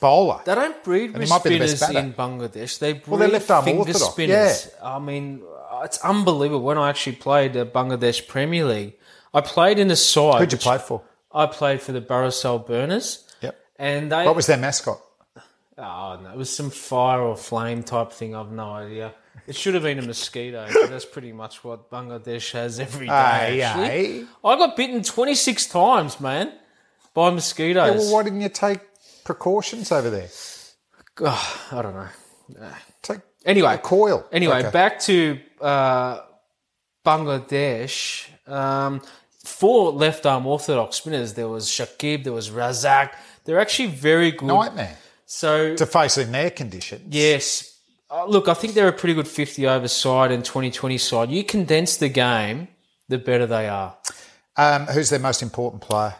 bowler. 0.00 0.40
They 0.44 0.54
don't 0.54 0.82
breed 0.84 1.16
wrist 1.16 1.30
might 1.30 1.44
be 1.44 1.50
the 1.50 1.58
best 1.60 1.82
spinners 1.82 2.04
in 2.04 2.12
Bangladesh. 2.12 2.78
They 2.78 2.92
breed 2.94 3.08
Well, 3.08 3.18
they're 3.18 3.28
left 3.28 3.50
arm 3.50 3.64
finger 3.64 3.80
orthodox, 3.80 4.12
spinners. 4.12 4.70
I 4.82 4.98
mean, 4.98 5.42
it's 5.84 5.98
unbelievable. 6.04 6.62
When 6.62 6.78
I 6.78 6.90
actually 6.90 7.16
played 7.16 7.54
the 7.54 7.66
Bangladesh 7.66 8.26
Premier 8.28 8.64
League, 8.64 8.94
I 9.34 9.40
played 9.40 9.78
in 9.78 9.90
a 9.90 9.96
side. 9.96 10.40
Who'd 10.40 10.52
you 10.52 10.58
play 10.58 10.78
for? 10.78 11.02
I 11.32 11.46
played 11.46 11.80
for 11.82 11.92
the 11.92 12.00
Barisal 12.00 12.66
Burners, 12.66 13.28
Yep. 13.42 13.58
and 13.78 14.10
they. 14.10 14.24
What 14.24 14.36
was 14.36 14.46
their 14.46 14.56
mascot? 14.56 15.00
Oh 15.76 16.18
no, 16.22 16.30
it 16.30 16.36
was 16.36 16.54
some 16.54 16.70
fire 16.70 17.20
or 17.20 17.36
flame 17.36 17.82
type 17.84 18.10
thing. 18.12 18.34
I've 18.34 18.50
no 18.50 18.70
idea. 18.72 19.12
It 19.46 19.54
should 19.54 19.74
have 19.74 19.84
been 19.84 19.98
a 20.00 20.02
mosquito. 20.02 20.66
but 20.72 20.90
that's 20.90 21.04
pretty 21.04 21.32
much 21.32 21.62
what 21.62 21.88
Bangladesh 21.90 22.50
has 22.52 22.80
every 22.80 23.06
day. 23.06 23.12
Aye, 23.12 23.60
actually. 23.60 24.20
aye. 24.22 24.24
I 24.44 24.56
got 24.56 24.76
bitten 24.76 25.02
twenty 25.04 25.34
six 25.34 25.66
times, 25.66 26.18
man, 26.20 26.52
by 27.14 27.30
mosquitoes. 27.30 27.88
Yeah, 27.94 27.96
well, 27.98 28.14
why 28.14 28.22
didn't 28.24 28.40
you 28.40 28.48
take 28.48 28.80
precautions 29.24 29.92
over 29.92 30.10
there? 30.10 30.28
Oh, 31.20 31.66
I 31.72 31.82
don't 31.82 31.94
know. 31.94 32.08
Take 33.02 33.20
Anyway, 33.44 33.74
a 33.74 33.78
coil. 33.78 34.26
Anyway, 34.32 34.58
Okay. 34.58 34.70
back 34.70 34.98
to 35.00 35.38
uh, 35.60 36.20
Bangladesh. 37.04 38.26
Um, 38.48 39.02
four 39.44 39.92
left 39.92 40.26
arm 40.26 40.46
orthodox 40.46 40.96
spinners. 40.96 41.34
There 41.34 41.48
was 41.48 41.66
Shakib. 41.68 42.24
There 42.24 42.32
was 42.32 42.50
Razak. 42.50 43.10
They're 43.44 43.60
actually 43.60 43.88
very 43.88 44.32
good. 44.32 44.46
nightmare 44.46 44.96
So 45.26 45.74
to 45.76 45.86
face 45.86 46.18
in 46.18 46.32
their 46.32 46.50
conditions. 46.50 47.02
yes, 47.14 47.78
uh, 48.10 48.24
look, 48.26 48.48
I 48.48 48.54
think 48.54 48.74
they're 48.74 48.88
a 48.88 48.92
pretty 48.92 49.14
good 49.14 49.28
fifty 49.28 49.66
over 49.66 49.88
side 49.88 50.32
and 50.32 50.44
twenty 50.44 50.70
twenty 50.70 50.98
side. 50.98 51.30
You 51.30 51.44
condense 51.44 51.96
the 51.98 52.08
game, 52.08 52.68
the 53.08 53.18
better 53.18 53.46
they 53.46 53.68
are. 53.68 53.96
Um, 54.56 54.86
who's 54.86 55.10
their 55.10 55.20
most 55.20 55.42
important 55.42 55.82
player? 55.82 56.14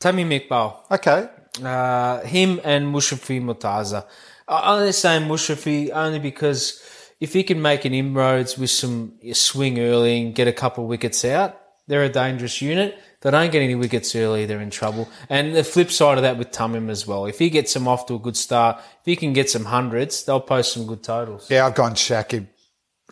Tamim 0.00 0.48
Iqbal. 0.48 0.90
Okay. 0.90 1.28
Uh, 1.62 2.20
him 2.20 2.60
and 2.62 2.94
Mashrafe 2.94 3.42
Mortaza. 3.42 4.06
I 4.46 4.76
only 4.76 4.92
say 4.92 5.18
Mashrafe 5.18 5.90
only 5.92 6.18
because 6.18 6.80
if 7.20 7.32
he 7.32 7.42
can 7.42 7.60
make 7.60 7.84
an 7.84 7.92
inroads 7.92 8.56
with 8.56 8.70
some 8.70 9.14
swing 9.32 9.78
early 9.80 10.22
and 10.22 10.34
get 10.34 10.48
a 10.48 10.52
couple 10.52 10.84
of 10.84 10.88
wickets 10.90 11.24
out, 11.24 11.59
They're 11.90 12.04
a 12.04 12.08
dangerous 12.08 12.62
unit. 12.62 12.96
They 13.20 13.30
don't 13.32 13.50
get 13.50 13.62
any 13.62 13.74
wickets 13.74 14.14
early, 14.14 14.46
they're 14.46 14.60
in 14.60 14.70
trouble. 14.70 15.08
And 15.28 15.54
the 15.56 15.64
flip 15.64 15.90
side 15.90 16.16
of 16.18 16.22
that 16.22 16.38
with 16.38 16.52
Tamim 16.52 16.88
as 16.88 17.06
well. 17.06 17.26
If 17.26 17.38
he 17.40 17.50
gets 17.50 17.74
them 17.74 17.86
off 17.88 18.06
to 18.06 18.14
a 18.14 18.18
good 18.18 18.36
start, 18.36 18.78
if 18.78 19.04
he 19.06 19.16
can 19.16 19.32
get 19.32 19.50
some 19.50 19.64
hundreds, 19.66 20.24
they'll 20.24 20.40
post 20.40 20.72
some 20.72 20.86
good 20.86 21.02
totals. 21.02 21.50
Yeah, 21.50 21.66
I've 21.66 21.74
gone 21.74 21.94
Shakib. 21.94 22.46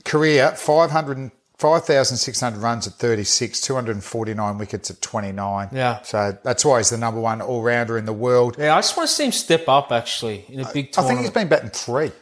Career 0.05 0.53
500 0.53 1.17
and- 1.19 1.31
5,600 1.59 2.63
runs 2.63 2.87
at 2.87 2.93
36, 2.95 3.61
249 3.63 4.59
wickets 4.59 4.91
at 4.93 5.01
29. 5.03 5.69
Yeah. 5.73 6.01
So 6.03 6.39
that's 6.45 6.65
why 6.65 6.79
he's 6.79 6.91
the 6.91 6.99
number 6.99 7.21
one 7.21 7.43
all 7.43 7.63
rounder 7.63 7.99
in 7.99 8.05
the 8.07 8.13
world. 8.13 8.55
Yeah, 8.59 8.77
I 8.77 8.79
just 8.79 8.97
want 8.97 9.09
to 9.09 9.15
see 9.15 9.25
him 9.25 9.33
step 9.33 9.69
up 9.69 9.91
actually 9.91 10.45
in 10.49 10.61
a 10.61 10.73
big 10.73 10.91
I 10.91 11.03
tournament. 11.03 11.09
think 11.09 11.21
he's 11.23 11.31
been 11.31 11.49
batting 11.49 11.71
three. 11.71 12.13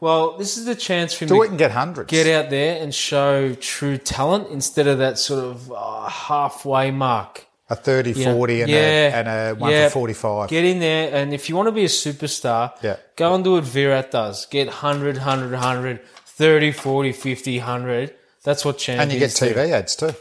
Well, 0.00 0.36
this 0.36 0.56
is 0.56 0.64
the 0.64 0.74
chance 0.74 1.12
for 1.14 1.24
him 1.24 1.28
Do 1.28 1.34
to 1.36 1.42
it 1.42 1.50
and 1.50 1.58
get 1.58 1.70
hundreds. 1.72 2.10
get 2.10 2.26
out 2.26 2.50
there 2.50 2.80
and 2.82 2.94
show 2.94 3.54
true 3.54 3.98
talent 3.98 4.48
instead 4.50 4.86
of 4.86 4.98
that 4.98 5.18
sort 5.18 5.44
of 5.44 5.72
uh, 5.72 6.08
halfway 6.08 6.90
mark. 6.90 7.46
A 7.70 7.76
30, 7.76 8.12
You 8.12 8.24
know, 8.26 8.34
40 8.36 8.62
and, 8.62 8.70
a, 8.70 8.74
and 8.76 9.28
a 9.28 9.54
one 9.54 9.70
yeah. 9.70 9.88
for 9.88 9.94
45. 9.94 10.48
Get 10.48 10.64
in 10.64 10.78
there, 10.78 11.12
and 11.14 11.34
if 11.34 11.48
you 11.50 11.56
want 11.56 11.66
to 11.68 11.72
be 11.72 11.84
a 11.84 11.88
superstar, 11.88 12.72
Yeah. 12.82 12.96
go 13.16 13.34
and 13.34 13.44
do 13.44 13.52
what 13.52 13.64
Virat 13.64 14.10
does. 14.10 14.46
Get 14.46 14.68
100, 14.68 15.16
100, 15.18 15.50
100, 15.52 16.00
30, 16.24 16.72
40, 16.72 17.12
50, 17.12 17.58
100. 17.58 18.14
That's 18.44 18.64
what 18.64 18.78
champions 18.78 19.12
and 19.12 19.12
you 19.12 19.18
get 19.18 19.34
do. 19.34 19.54
TV 19.54 19.70
ads 19.72 19.96
too. 19.96 20.14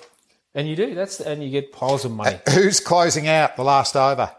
And 0.56 0.68
you 0.68 0.76
do. 0.76 0.94
That's 0.96 1.22
and 1.22 1.42
you 1.44 1.50
get 1.50 1.72
piles 1.72 2.04
of 2.04 2.12
money. 2.12 2.40
Who's 2.54 2.80
closing 2.82 3.28
out 3.30 3.56
the 3.56 3.64
last 3.64 3.96
over? 3.96 4.32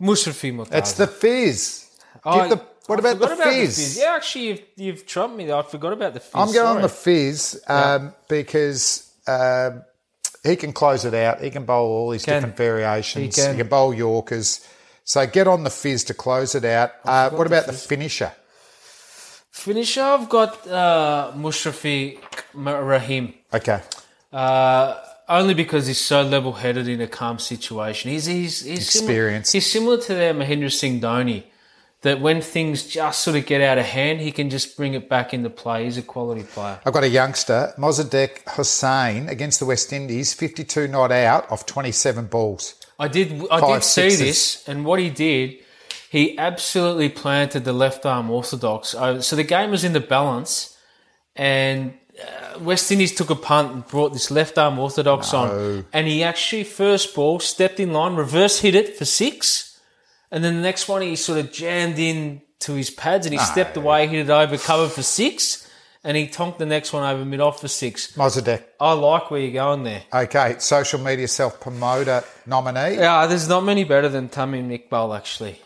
Mashrafe 0.00 0.52
Mortaza. 0.52 0.72
It's 0.78 0.92
the 0.94 1.06
Fizz. 1.06 1.86
Oh, 2.24 2.40
Give 2.48 2.58
the, 2.58 2.64
what 2.86 2.98
about 2.98 3.18
the 3.18 3.28
forgot 3.28 3.52
Fizz? 3.52 3.98
Yeah, 3.98 4.14
actually, 4.16 4.46
you've, 4.48 4.62
you've 4.76 5.06
trumped 5.06 5.36
me. 5.36 5.50
I 5.52 5.62
forgot 5.62 5.92
about 5.92 6.14
the 6.14 6.20
Fizz. 6.20 6.32
I'm 6.34 6.52
going 6.52 6.76
on 6.76 6.82
the 6.82 6.88
Fizz 6.88 7.62
um, 7.68 8.14
because 8.28 9.12
um, 9.26 9.82
he 10.42 10.56
can 10.56 10.72
close 10.72 11.04
it 11.04 11.14
out. 11.14 11.40
He 11.40 11.50
can 11.50 11.64
bowl 11.64 11.88
all 11.90 12.10
these 12.10 12.24
Can. 12.24 12.34
different 12.34 12.56
variations. 12.56 13.36
He 13.36 13.42
He 13.42 13.48
can. 13.48 13.56
can. 13.56 13.68
bowl 13.68 13.94
Yorkers. 13.94 14.66
So 15.04 15.26
get 15.26 15.46
on 15.48 15.64
the 15.64 15.70
Fizz 15.70 16.04
to 16.04 16.14
close 16.14 16.54
it 16.54 16.64
out. 16.64 16.92
Uh, 17.04 17.30
what 17.30 17.46
about 17.46 17.66
the 17.66 17.72
Fizz. 17.72 17.86
finisher? 17.86 18.32
finisher. 19.50 20.02
I've 20.02 20.28
got 20.28 20.66
uh, 20.66 21.32
Mushrafi 21.36 22.18
Rahim. 22.54 23.34
Okay. 23.52 23.80
Uh, 24.32 24.98
only 25.28 25.54
because 25.54 25.86
he's 25.86 26.00
so 26.00 26.22
level-headed 26.22 26.88
in 26.88 27.00
a 27.00 27.06
calm 27.06 27.38
situation. 27.38 28.10
He's 28.10 28.26
he's, 28.26 28.64
he's 28.64 28.78
Experienced. 28.96 29.50
Similar, 29.50 29.60
he's 29.62 29.70
similar 29.72 29.98
to 29.98 30.14
their 30.14 30.34
Mahendra 30.34 30.72
Singh 30.72 31.00
Dhoni. 31.00 31.44
That 32.02 32.20
when 32.20 32.40
things 32.40 32.84
just 32.86 33.20
sort 33.20 33.36
of 33.36 33.46
get 33.46 33.60
out 33.60 33.78
of 33.78 33.84
hand, 33.86 34.20
he 34.20 34.32
can 34.32 34.50
just 34.50 34.76
bring 34.76 34.94
it 34.94 35.08
back 35.08 35.32
into 35.32 35.48
play. 35.50 35.84
He's 35.84 35.98
a 35.98 36.02
quality 36.02 36.42
player. 36.42 36.80
I've 36.84 36.92
got 36.92 37.04
a 37.04 37.08
youngster, 37.08 37.72
Mosaddek 37.78 38.44
Hossain, 38.44 39.28
against 39.28 39.60
the 39.60 39.66
West 39.66 39.92
Indies, 39.92 40.34
52 40.34 40.88
not 40.88 41.12
out 41.12 41.48
off 41.50 41.64
27 41.64 42.26
balls. 42.26 42.74
I 42.98 43.06
did 43.08 43.32
I 43.50 43.60
Five 43.60 43.74
did 43.82 43.84
see 43.84 44.10
sixes. 44.10 44.18
this, 44.20 44.68
and 44.68 44.84
what 44.84 44.98
he 44.98 45.10
did, 45.10 45.58
he 46.10 46.36
absolutely 46.38 47.08
planted 47.08 47.64
the 47.64 47.72
left 47.72 48.04
arm 48.04 48.30
orthodox. 48.30 48.94
Uh, 48.96 49.20
So 49.22 49.36
the 49.36 49.44
game 49.44 49.70
was 49.70 49.84
in 49.84 49.92
the 49.92 50.00
balance, 50.00 50.76
and 51.36 51.94
uh, 52.20 52.58
West 52.58 52.90
Indies 52.90 53.14
took 53.14 53.30
a 53.30 53.34
punt 53.36 53.72
and 53.72 53.86
brought 53.86 54.12
this 54.12 54.30
left 54.30 54.58
arm 54.58 54.78
orthodox 54.78 55.32
on, 55.32 55.86
and 55.92 56.06
he 56.08 56.22
actually 56.24 56.64
first 56.64 57.14
ball 57.14 57.38
stepped 57.40 57.78
in 57.80 57.92
line, 57.92 58.14
reverse 58.16 58.58
hit 58.60 58.74
it 58.74 58.96
for 58.96 59.04
six, 59.04 59.71
and 60.32 60.42
then 60.42 60.56
the 60.56 60.62
next 60.62 60.88
one 60.88 61.02
he 61.02 61.14
sort 61.14 61.38
of 61.38 61.52
jammed 61.52 61.98
in 62.00 62.42
to 62.60 62.72
his 62.74 62.90
pads 62.90 63.26
and 63.26 63.32
he 63.32 63.38
stepped 63.38 63.76
away, 63.76 64.08
hit 64.08 64.28
it 64.28 64.30
over, 64.30 64.56
cover 64.58 64.88
for 64.88 65.02
six, 65.02 65.68
and 66.04 66.16
he 66.16 66.26
tonked 66.26 66.58
the 66.58 66.66
next 66.66 66.92
one 66.92 67.04
over 67.04 67.24
mid 67.24 67.40
off 67.40 67.60
for 67.60 67.68
six. 67.68 68.12
Mosaddek. 68.16 68.62
I 68.80 68.92
like 68.94 69.30
where 69.30 69.40
you're 69.40 69.52
going 69.52 69.84
there. 69.84 70.02
Okay, 70.12 70.56
social 70.58 70.98
media 71.00 71.28
self 71.28 71.60
promoter 71.60 72.24
nominee. 72.46 72.96
Yeah, 72.96 73.26
there's 73.26 73.48
not 73.48 73.62
many 73.62 73.84
better 73.84 74.08
than 74.08 74.28
Tamim 74.28 74.68
Iqbal 74.88 75.16
actually. 75.16 75.60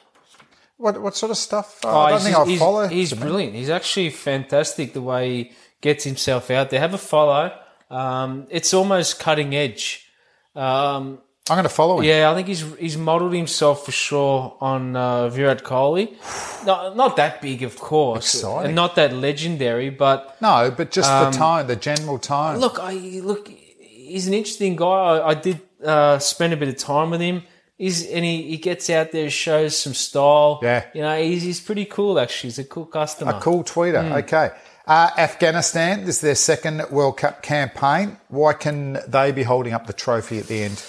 What, 0.78 1.00
what 1.00 1.16
sort 1.16 1.30
of 1.30 1.38
stuff? 1.38 1.82
Uh, 1.82 1.88
Oh, 1.88 1.98
I 2.00 2.10
don't 2.10 2.18
he's, 2.18 2.24
think 2.26 2.36
I'll 2.36 2.44
he's, 2.44 2.58
follow. 2.58 2.86
He's 2.88 3.12
brilliant. 3.14 3.54
He's 3.54 3.70
actually 3.70 4.10
fantastic 4.10 4.92
the 4.92 5.00
way 5.00 5.30
he 5.44 5.52
gets 5.80 6.04
himself 6.04 6.50
out 6.50 6.68
there. 6.68 6.80
Have 6.80 6.92
a 6.92 6.98
follow. 6.98 7.56
Um, 7.90 8.46
it's 8.50 8.74
almost 8.74 9.18
cutting 9.20 9.54
edge. 9.54 10.10
Um, 10.54 11.20
I'm 11.48 11.56
going 11.56 11.62
to 11.62 11.68
follow 11.68 11.98
him. 11.98 12.04
yeah, 12.04 12.30
I 12.30 12.34
think 12.34 12.48
he's 12.48 12.64
he's 12.76 12.96
modelled 12.96 13.32
himself 13.32 13.84
for 13.84 13.92
sure 13.92 14.56
on 14.60 14.96
uh, 14.96 15.28
Virat 15.28 15.62
Kohli. 15.62 16.16
Not 16.66 16.96
not 16.96 17.14
that 17.16 17.40
big, 17.40 17.62
of 17.62 17.76
course, 17.78 18.34
Exciting. 18.34 18.66
and 18.66 18.74
not 18.74 18.96
that 18.96 19.12
legendary, 19.12 19.90
but 19.90 20.36
No, 20.40 20.72
but 20.76 20.90
just 20.90 21.08
the 21.08 21.30
tone, 21.30 21.68
the 21.68 21.76
general 21.76 22.18
tone. 22.18 22.56
Um, 22.56 22.60
look, 22.60 22.78
I 22.80 22.94
look. 23.22 23.46
He's 23.78 24.26
an 24.26 24.34
interesting 24.34 24.74
guy. 24.74 24.86
I, 24.86 25.28
I 25.28 25.34
did 25.34 25.60
uh, 25.84 26.18
spend 26.18 26.52
a 26.52 26.56
bit 26.56 26.68
of 26.68 26.76
time 26.76 27.10
with 27.10 27.20
him. 27.20 27.44
He's 27.78 28.04
and 28.10 28.24
he, 28.24 28.42
he 28.42 28.56
gets 28.56 28.90
out 28.90 29.12
there, 29.12 29.30
shows 29.30 29.78
some 29.78 29.94
style. 29.94 30.58
Yeah. 30.62 30.86
you 30.94 31.02
know, 31.02 31.16
he's, 31.22 31.42
he's 31.42 31.60
pretty 31.60 31.84
cool. 31.84 32.18
Actually, 32.18 32.48
he's 32.50 32.58
a 32.58 32.64
cool 32.64 32.86
customer. 32.86 33.32
A 33.36 33.40
cool 33.40 33.62
tweeter. 33.62 34.04
Hmm. 34.04 34.14
Okay. 34.14 34.50
Uh, 34.88 35.10
Afghanistan, 35.18 36.00
this 36.04 36.16
is 36.16 36.20
their 36.22 36.34
second 36.34 36.82
World 36.90 37.16
Cup 37.18 37.42
campaign. 37.42 38.16
Why 38.28 38.54
can 38.54 38.98
they 39.06 39.30
be 39.30 39.42
holding 39.44 39.72
up 39.72 39.86
the 39.86 39.92
trophy 39.92 40.38
at 40.38 40.46
the 40.46 40.62
end? 40.64 40.82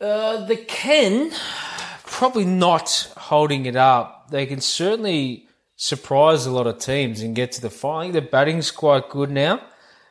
Uh, 0.00 0.46
they 0.46 0.56
can 0.56 1.30
probably 2.04 2.44
not 2.44 3.12
holding 3.16 3.66
it 3.66 3.76
up. 3.76 4.30
They 4.30 4.46
can 4.46 4.60
certainly 4.60 5.46
surprise 5.76 6.46
a 6.46 6.50
lot 6.50 6.66
of 6.66 6.78
teams 6.78 7.20
and 7.20 7.34
get 7.34 7.52
to 7.52 7.60
the 7.60 7.70
final. 7.70 7.98
I 7.98 8.02
think 8.04 8.12
their 8.12 8.22
batting's 8.22 8.70
quite 8.70 9.08
good 9.08 9.30
now. 9.30 9.62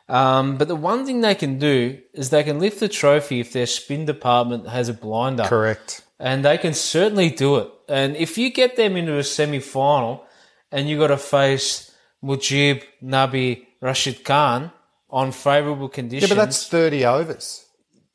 Um, 0.08 0.56
but 0.56 0.66
the 0.66 0.74
one 0.74 1.06
thing 1.06 1.20
they 1.20 1.36
can 1.36 1.58
do 1.58 1.98
is 2.12 2.30
they 2.30 2.42
can 2.42 2.58
lift 2.58 2.80
the 2.80 2.88
trophy 2.88 3.38
if 3.38 3.52
their 3.52 3.66
spin 3.66 4.06
department 4.06 4.68
has 4.68 4.88
a 4.88 4.94
blinder. 4.94 5.44
Correct. 5.44 6.02
And 6.18 6.44
they 6.44 6.58
can 6.58 6.74
certainly 6.74 7.30
do 7.30 7.56
it. 7.56 7.68
And 7.88 8.16
if 8.16 8.36
you 8.36 8.50
get 8.50 8.76
them 8.76 8.96
into 8.96 9.16
a 9.16 9.24
semi 9.24 9.60
final 9.60 10.24
and 10.72 10.88
you've 10.88 10.98
got 10.98 11.08
to 11.08 11.16
face 11.16 11.92
Mujib, 12.22 12.82
Nabi, 13.02 13.66
Rashid 13.80 14.24
Khan 14.24 14.72
on 15.08 15.32
favourable 15.32 15.88
conditions. 15.88 16.28
Yeah, 16.28 16.36
but 16.36 16.44
that's 16.44 16.66
30 16.66 17.04
overs. 17.04 17.66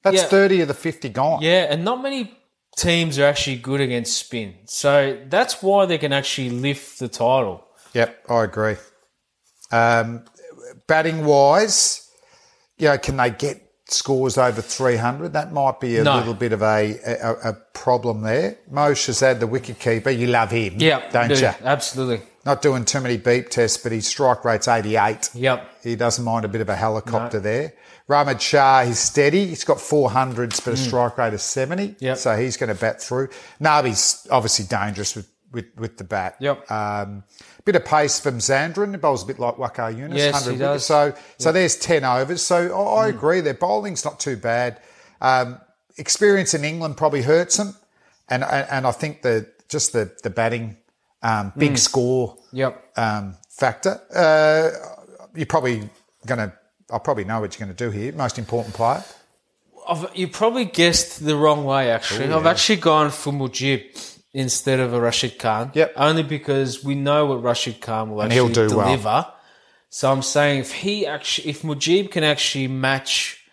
That's 0.06 0.18
Yeah. 0.18 0.28
30 0.28 0.62
of 0.62 0.68
the 0.70 0.74
50 0.74 1.10
gone. 1.10 1.42
Yeah, 1.42 1.66
and 1.70 1.84
not 1.84 2.02
many 2.02 2.32
teams 2.78 3.18
are 3.20 3.26
actually 3.26 3.58
good 3.58 3.82
against 3.82 4.18
spin. 4.18 4.54
So 4.66 5.18
that's 5.28 5.62
why 5.64 5.86
they 5.88 5.98
can 5.98 6.14
actually 6.14 6.52
lift 6.52 7.00
the 7.00 7.08
title. 7.10 7.66
Yep, 7.94 8.24
I 8.30 8.44
agree. 8.44 8.76
Um, 9.72 10.26
batting 10.88 11.26
wise, 11.26 12.08
you 12.78 12.88
know, 12.88 12.98
can 12.98 13.18
they 13.18 13.32
get 13.32 13.62
scores 13.90 14.38
over 14.38 14.62
300? 14.62 15.34
That 15.34 15.52
might 15.54 15.80
be 15.80 15.98
a 15.98 16.04
No. 16.04 16.18
little 16.18 16.34
bit 16.36 16.54
of 16.54 16.62
a, 16.62 17.00
a, 17.06 17.50
a 17.50 17.54
problem 17.74 18.22
there. 18.22 18.58
Mo 18.70 18.92
Shahzad, 18.92 19.40
the 19.40 19.48
wicket 19.48 19.80
keeper, 19.80 20.10
you 20.12 20.28
love 20.28 20.52
him, 20.52 20.76
yep, 20.78 21.12
don't 21.12 21.30
do. 21.30 21.36
you? 21.40 21.50
Absolutely. 21.64 22.22
Not 22.46 22.62
doing 22.62 22.86
too 22.86 23.02
many 23.02 23.18
beep 23.18 23.50
tests, 23.50 23.78
but 23.82 23.92
his 23.92 24.06
strike 24.06 24.46
rate's 24.46 24.68
88. 24.68 25.32
Yep. 25.34 25.68
He 25.84 25.96
doesn't 25.96 26.24
mind 26.24 26.46
a 26.46 26.48
bit 26.48 26.62
of 26.62 26.70
a 26.70 26.76
helicopter 26.76 27.40
there. 27.40 27.74
Rahmat 28.08 28.40
Shah, 28.40 28.84
he's 28.86 29.00
steady. 29.00 29.48
He's 29.48 29.64
got 29.64 29.78
400s, 29.78 30.64
but 30.64 30.74
a 30.74 30.78
strike 30.78 31.18
rate 31.18 31.34
of 31.34 31.42
70. 31.42 31.88
Mm. 31.88 31.96
Yep. 32.00 32.18
So 32.18 32.36
he's 32.38 32.56
going 32.58 32.74
to 32.74 32.80
bat 32.80 33.02
through. 33.02 33.30
Nabi's 33.60 34.28
obviously 34.30 34.66
dangerous 34.66 35.16
with, 35.16 35.28
with, 35.52 35.66
with 35.78 35.98
the 35.98 36.04
bat. 36.04 36.36
Yep. 36.40 36.70
Um, 36.70 37.24
bit 37.64 37.76
of 37.76 37.84
pace 37.84 38.20
from 38.20 38.38
Zadran. 38.38 38.92
He 38.92 38.98
bowls 38.98 39.24
a 39.24 39.26
bit 39.26 39.40
like 39.40 39.56
Waqar 39.56 39.96
Younis. 39.96 40.18
Yes, 40.18 40.46
he 40.46 40.56
does. 40.56 40.86
So, 40.86 41.16
so 41.40 41.52
there's 41.52 41.76
10 41.78 42.04
overs. 42.04 42.44
So 42.44 42.58
I, 42.78 43.06
I 43.08 43.12
Mm. 43.12 43.16
agree. 43.16 43.42
Their 43.42 43.56
bowling's 43.56 44.06
not 44.06 44.20
too 44.20 44.38
bad. 44.38 44.80
Um, 45.22 45.60
experience 45.98 46.54
in 46.54 46.64
England 46.64 46.98
probably 46.98 47.24
hurts 47.24 47.58
them. 47.58 47.76
And, 48.30 48.44
and, 48.44 48.68
and 48.70 48.88
I 48.88 48.92
think 48.92 49.24
the, 49.24 49.48
just 49.68 49.94
the, 49.94 50.12
the 50.22 50.30
batting, 50.30 50.78
um, 51.24 51.54
big 51.58 51.74
Mm. 51.74 51.80
score 51.80 52.38
Yep. 52.54 52.84
um, 52.98 53.36
factor. 53.50 54.00
Uh, 54.14 54.70
you're 55.34 55.48
probably 55.48 55.90
going 56.28 56.40
to, 56.40 56.54
I 56.92 57.00
probably 57.00 57.24
know 57.24 57.40
what 57.40 57.58
you're 57.58 57.66
going 57.66 57.76
to 57.76 57.86
do 57.86 57.92
here. 57.92 58.12
Most 58.14 58.38
important 58.38 58.76
player. 58.76 59.04
I've, 59.88 60.10
you 60.16 60.28
probably 60.28 60.66
guessed 60.66 61.24
the 61.24 61.36
wrong 61.36 61.66
way, 61.66 61.92
actually. 61.92 62.32
I've 62.32 62.46
actually 62.46 62.78
gone 62.78 63.12
for 63.12 63.32
Mujib 63.32 64.18
instead 64.34 64.80
of 64.80 64.94
a 64.94 65.00
Rashid 65.00 65.40
Khan. 65.40 65.72
Yep. 65.74 65.94
Only 65.96 66.24
because 66.24 66.84
we 66.84 66.96
know 66.96 67.26
what 67.28 67.44
Rashid 67.44 67.82
Khan 67.82 68.12
will 68.12 68.22
And 68.22 68.32
actually 68.32 68.54
he'll 68.54 68.68
do 68.70 68.76
well. 68.76 68.86
deliver. 68.88 69.26
So 69.90 70.12
I'm 70.12 70.22
saying 70.22 70.60
if 70.60 70.74
he 70.74 71.08
actually, 71.08 71.50
if 71.50 71.62
Mujib 71.62 72.12
can 72.12 72.24
actually 72.24 72.68
match 72.68 73.44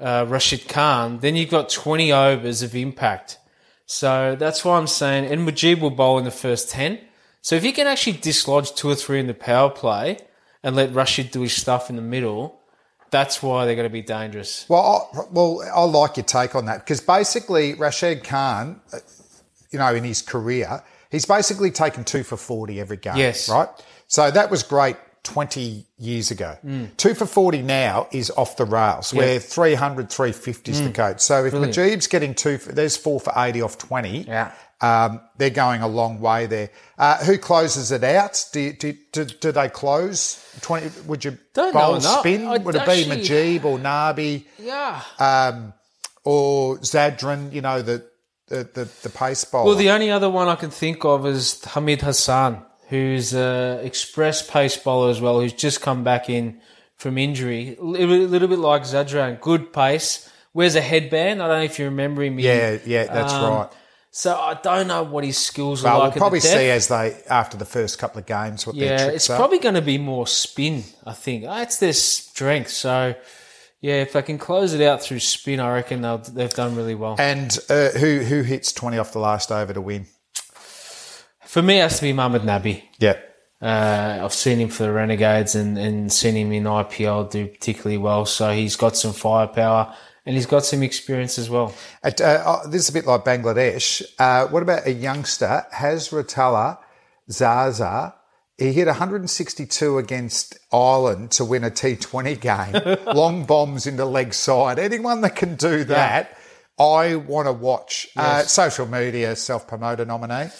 uh, 0.00 0.26
Rashid 0.28 0.68
Khan, 0.68 1.18
then 1.20 1.36
you've 1.36 1.50
got 1.50 1.68
20 1.68 2.12
overs 2.12 2.62
of 2.62 2.74
impact. 2.74 3.38
So 3.86 4.34
that's 4.36 4.64
why 4.64 4.78
I'm 4.78 4.88
saying, 4.88 5.26
and 5.26 5.48
Mujib 5.48 5.80
will 5.80 5.90
bowl 5.90 6.18
in 6.18 6.24
the 6.24 6.30
first 6.32 6.70
10. 6.70 6.98
So 7.40 7.54
if 7.54 7.62
he 7.62 7.70
can 7.70 7.86
actually 7.86 8.14
dislodge 8.14 8.74
two 8.74 8.90
or 8.90 8.96
three 8.96 9.20
in 9.20 9.28
the 9.28 9.34
power 9.34 9.70
play 9.70 10.18
and 10.64 10.74
let 10.74 10.92
Rashid 10.92 11.30
do 11.30 11.42
his 11.42 11.52
stuff 11.52 11.88
in 11.88 11.94
the 11.94 12.02
middle, 12.02 12.60
that's 13.10 13.42
why 13.42 13.64
they're 13.66 13.74
going 13.76 13.88
to 13.88 13.92
be 13.92 14.02
dangerous. 14.02 14.66
Well, 14.68 15.10
I, 15.14 15.20
well, 15.30 15.62
I 15.74 15.84
like 15.84 16.16
your 16.16 16.24
take 16.24 16.54
on 16.54 16.66
that 16.66 16.78
because 16.80 17.00
basically 17.00 17.74
Rashid 17.74 18.24
Khan, 18.24 18.80
uh, 18.92 18.98
you 19.70 19.78
know, 19.78 19.94
in 19.94 20.04
his 20.04 20.22
career, 20.22 20.82
he's 21.10 21.24
basically 21.26 21.70
taken 21.70 22.04
two 22.04 22.22
for 22.22 22.36
40 22.36 22.80
every 22.80 22.96
game. 22.96 23.16
Yes. 23.16 23.48
Right? 23.48 23.68
So 24.06 24.30
that 24.30 24.50
was 24.50 24.62
great 24.62 24.96
20 25.24 25.84
years 25.98 26.30
ago. 26.30 26.56
Mm. 26.64 26.96
Two 26.96 27.12
for 27.14 27.26
40 27.26 27.62
now 27.62 28.06
is 28.12 28.30
off 28.36 28.56
the 28.56 28.64
rails, 28.64 29.12
where 29.12 29.40
300, 29.40 30.08
350 30.08 30.70
is 30.70 30.80
the 30.82 30.90
Mm. 30.90 30.94
coach. 30.94 31.20
So 31.20 31.44
if 31.44 31.50
Brilliant. 31.50 31.74
Mujib's 31.76 32.06
getting 32.06 32.32
two, 32.34 32.58
for, 32.58 32.70
there's 32.72 32.96
four 32.96 33.18
for 33.18 33.32
80 33.36 33.60
off 33.62 33.76
20. 33.76 34.20
Yeah. 34.22 34.52
Um, 34.80 35.20
they're 35.38 35.50
going 35.50 35.80
a 35.80 35.88
long 35.88 36.20
way 36.20 36.46
there. 36.46 36.70
Uh, 36.98 37.16
who 37.24 37.38
closes 37.38 37.92
it 37.92 38.04
out? 38.04 38.44
Do, 38.52 38.72
do, 38.72 38.94
do, 39.12 39.24
do 39.24 39.52
they 39.52 39.68
close 39.70 40.44
20? 40.60 40.90
Would 41.06 41.24
you 41.24 41.38
Don't 41.54 41.72
bowl 41.72 42.00
spin? 42.00 42.46
Would 42.46 42.74
it 42.74 42.84
be 42.86 43.04
Mujib 43.04 43.64
or 43.64 43.78
Nabi? 43.78 44.44
Yeah. 44.58 45.00
Um, 45.18 45.72
or 46.24 46.76
Zadran, 46.78 47.52
you 47.52 47.62
know, 47.62 47.80
the, 47.80 48.04
the, 48.48 48.68
the, 48.74 48.88
the 49.02 49.08
pace 49.08 49.44
bowler? 49.44 49.64
Well, 49.66 49.74
the 49.76 49.90
only 49.90 50.10
other 50.10 50.28
one 50.28 50.48
I 50.48 50.56
can 50.56 50.70
think 50.70 51.04
of 51.04 51.24
is 51.26 51.64
Hamid 51.64 52.02
Hassan, 52.02 52.62
who's 52.88 53.32
a 53.34 53.80
express 53.82 54.48
pace 54.48 54.76
bowler 54.76 55.10
as 55.10 55.20
well, 55.22 55.40
who's 55.40 55.52
just 55.54 55.80
come 55.80 56.04
back 56.04 56.28
in 56.28 56.60
from 56.96 57.16
injury. 57.16 57.76
A 57.80 57.82
little, 57.82 58.16
little 58.18 58.48
bit 58.48 58.58
like 58.58 58.82
Zadran, 58.82 59.40
good 59.40 59.72
pace. 59.72 60.30
Wears 60.52 60.74
a 60.74 60.80
headband. 60.80 61.42
I 61.42 61.48
don't 61.48 61.58
know 61.58 61.64
if 61.64 61.78
you 61.78 61.84
remember 61.86 62.22
him. 62.22 62.38
Yeah, 62.38 62.78
yeah, 62.84 63.04
that's 63.06 63.32
Um, 63.32 63.52
right. 63.52 63.68
So 64.18 64.34
I 64.34 64.54
don't 64.54 64.86
know 64.88 65.02
what 65.02 65.24
his 65.24 65.36
skills 65.36 65.82
Well, 65.82 65.92
are 65.92 65.96
we'll 65.96 66.04
like. 66.04 66.12
at 66.12 66.14
the 66.14 66.20
probably 66.20 66.40
see 66.40 66.70
as 66.70 66.88
they 66.88 67.20
after 67.28 67.58
the 67.58 67.66
first 67.66 67.98
couple 67.98 68.18
of 68.18 68.24
games 68.24 68.66
what 68.66 68.74
Yeah, 68.74 68.96
tricks 68.96 69.14
it's 69.14 69.30
are. 69.30 69.36
probably 69.36 69.58
going 69.58 69.74
to 69.74 69.82
be 69.82 69.98
more 69.98 70.26
spin. 70.26 70.84
I 71.04 71.12
think 71.12 71.44
that's 71.44 71.76
their 71.78 71.92
strength. 71.92 72.70
So, 72.70 73.14
yeah, 73.82 73.96
if 74.00 74.14
they 74.14 74.22
can 74.22 74.38
close 74.38 74.72
it 74.72 74.80
out 74.80 75.02
through 75.02 75.18
spin, 75.18 75.60
I 75.60 75.70
reckon 75.74 76.00
they'll, 76.00 76.16
they've 76.16 76.48
done 76.54 76.74
really 76.74 76.94
well. 76.94 77.16
and 77.18 77.58
uh, 77.68 77.90
who 77.90 78.20
who 78.20 78.40
hits 78.40 78.72
twenty 78.72 78.96
off 78.96 79.12
the 79.12 79.18
last 79.18 79.52
over 79.52 79.74
to 79.74 79.82
win? 79.82 80.06
For 81.44 81.60
me, 81.60 81.78
it 81.78 81.82
has 81.82 81.96
to 81.96 82.02
be 82.02 82.14
Mohamed 82.14 82.42
Nabi. 82.42 82.82
Yeah, 82.98 83.16
Uh, 83.60 84.20
I've 84.24 84.32
seen 84.32 84.58
him 84.60 84.68
for 84.70 84.84
the 84.84 84.92
Renegades 84.92 85.54
and, 85.54 85.76
and 85.78 86.10
seen 86.12 86.36
him 86.36 86.52
in 86.52 86.64
IPL 86.64 87.30
do 87.30 87.46
particularly 87.48 87.98
well. 87.98 88.24
So 88.24 88.50
he's 88.52 88.76
got 88.76 88.96
some 88.96 89.12
firepower 89.12 89.94
and 90.26 90.34
he's 90.34 90.46
got 90.46 90.64
some 90.64 90.82
experience 90.82 91.38
as 91.38 91.48
well. 91.48 91.72
At, 92.02 92.20
uh, 92.20 92.42
oh, 92.44 92.68
this 92.68 92.82
is 92.82 92.88
a 92.88 92.92
bit 92.92 93.06
like 93.06 93.24
Bangladesh. 93.24 94.02
Uh, 94.18 94.48
what 94.48 94.62
about 94.62 94.86
a 94.86 94.92
youngster, 94.92 95.64
Hazratullah 95.72 96.78
Zazai? 97.30 98.12
He 98.58 98.72
hit 98.72 98.86
162 98.86 99.98
against 99.98 100.58
Ireland 100.72 101.30
to 101.32 101.44
win 101.44 101.62
a 101.62 101.70
T20 101.70 102.40
game. 102.40 102.98
Long 103.14 103.44
bombs 103.44 103.86
into 103.86 104.04
leg 104.04 104.34
side. 104.34 104.78
Anyone 104.78 105.20
that 105.20 105.36
can 105.36 105.54
do 105.54 105.84
that, 105.84 106.36
I 106.78 107.16
want 107.16 107.46
to 107.46 107.52
watch. 107.52 108.08
Uh, 108.16 108.42
social 108.42 108.86
media 108.86 109.36
self 109.36 109.68
promoter 109.68 110.04
nominee. 110.06 110.50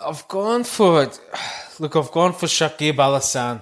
I've 0.00 0.26
gone 0.28 0.64
for 0.64 1.10
look. 1.78 1.96
I've 1.96 2.10
gone 2.10 2.32
for 2.32 2.46
Shakib 2.46 2.98
Al 2.98 3.14
Hassan. 3.14 3.60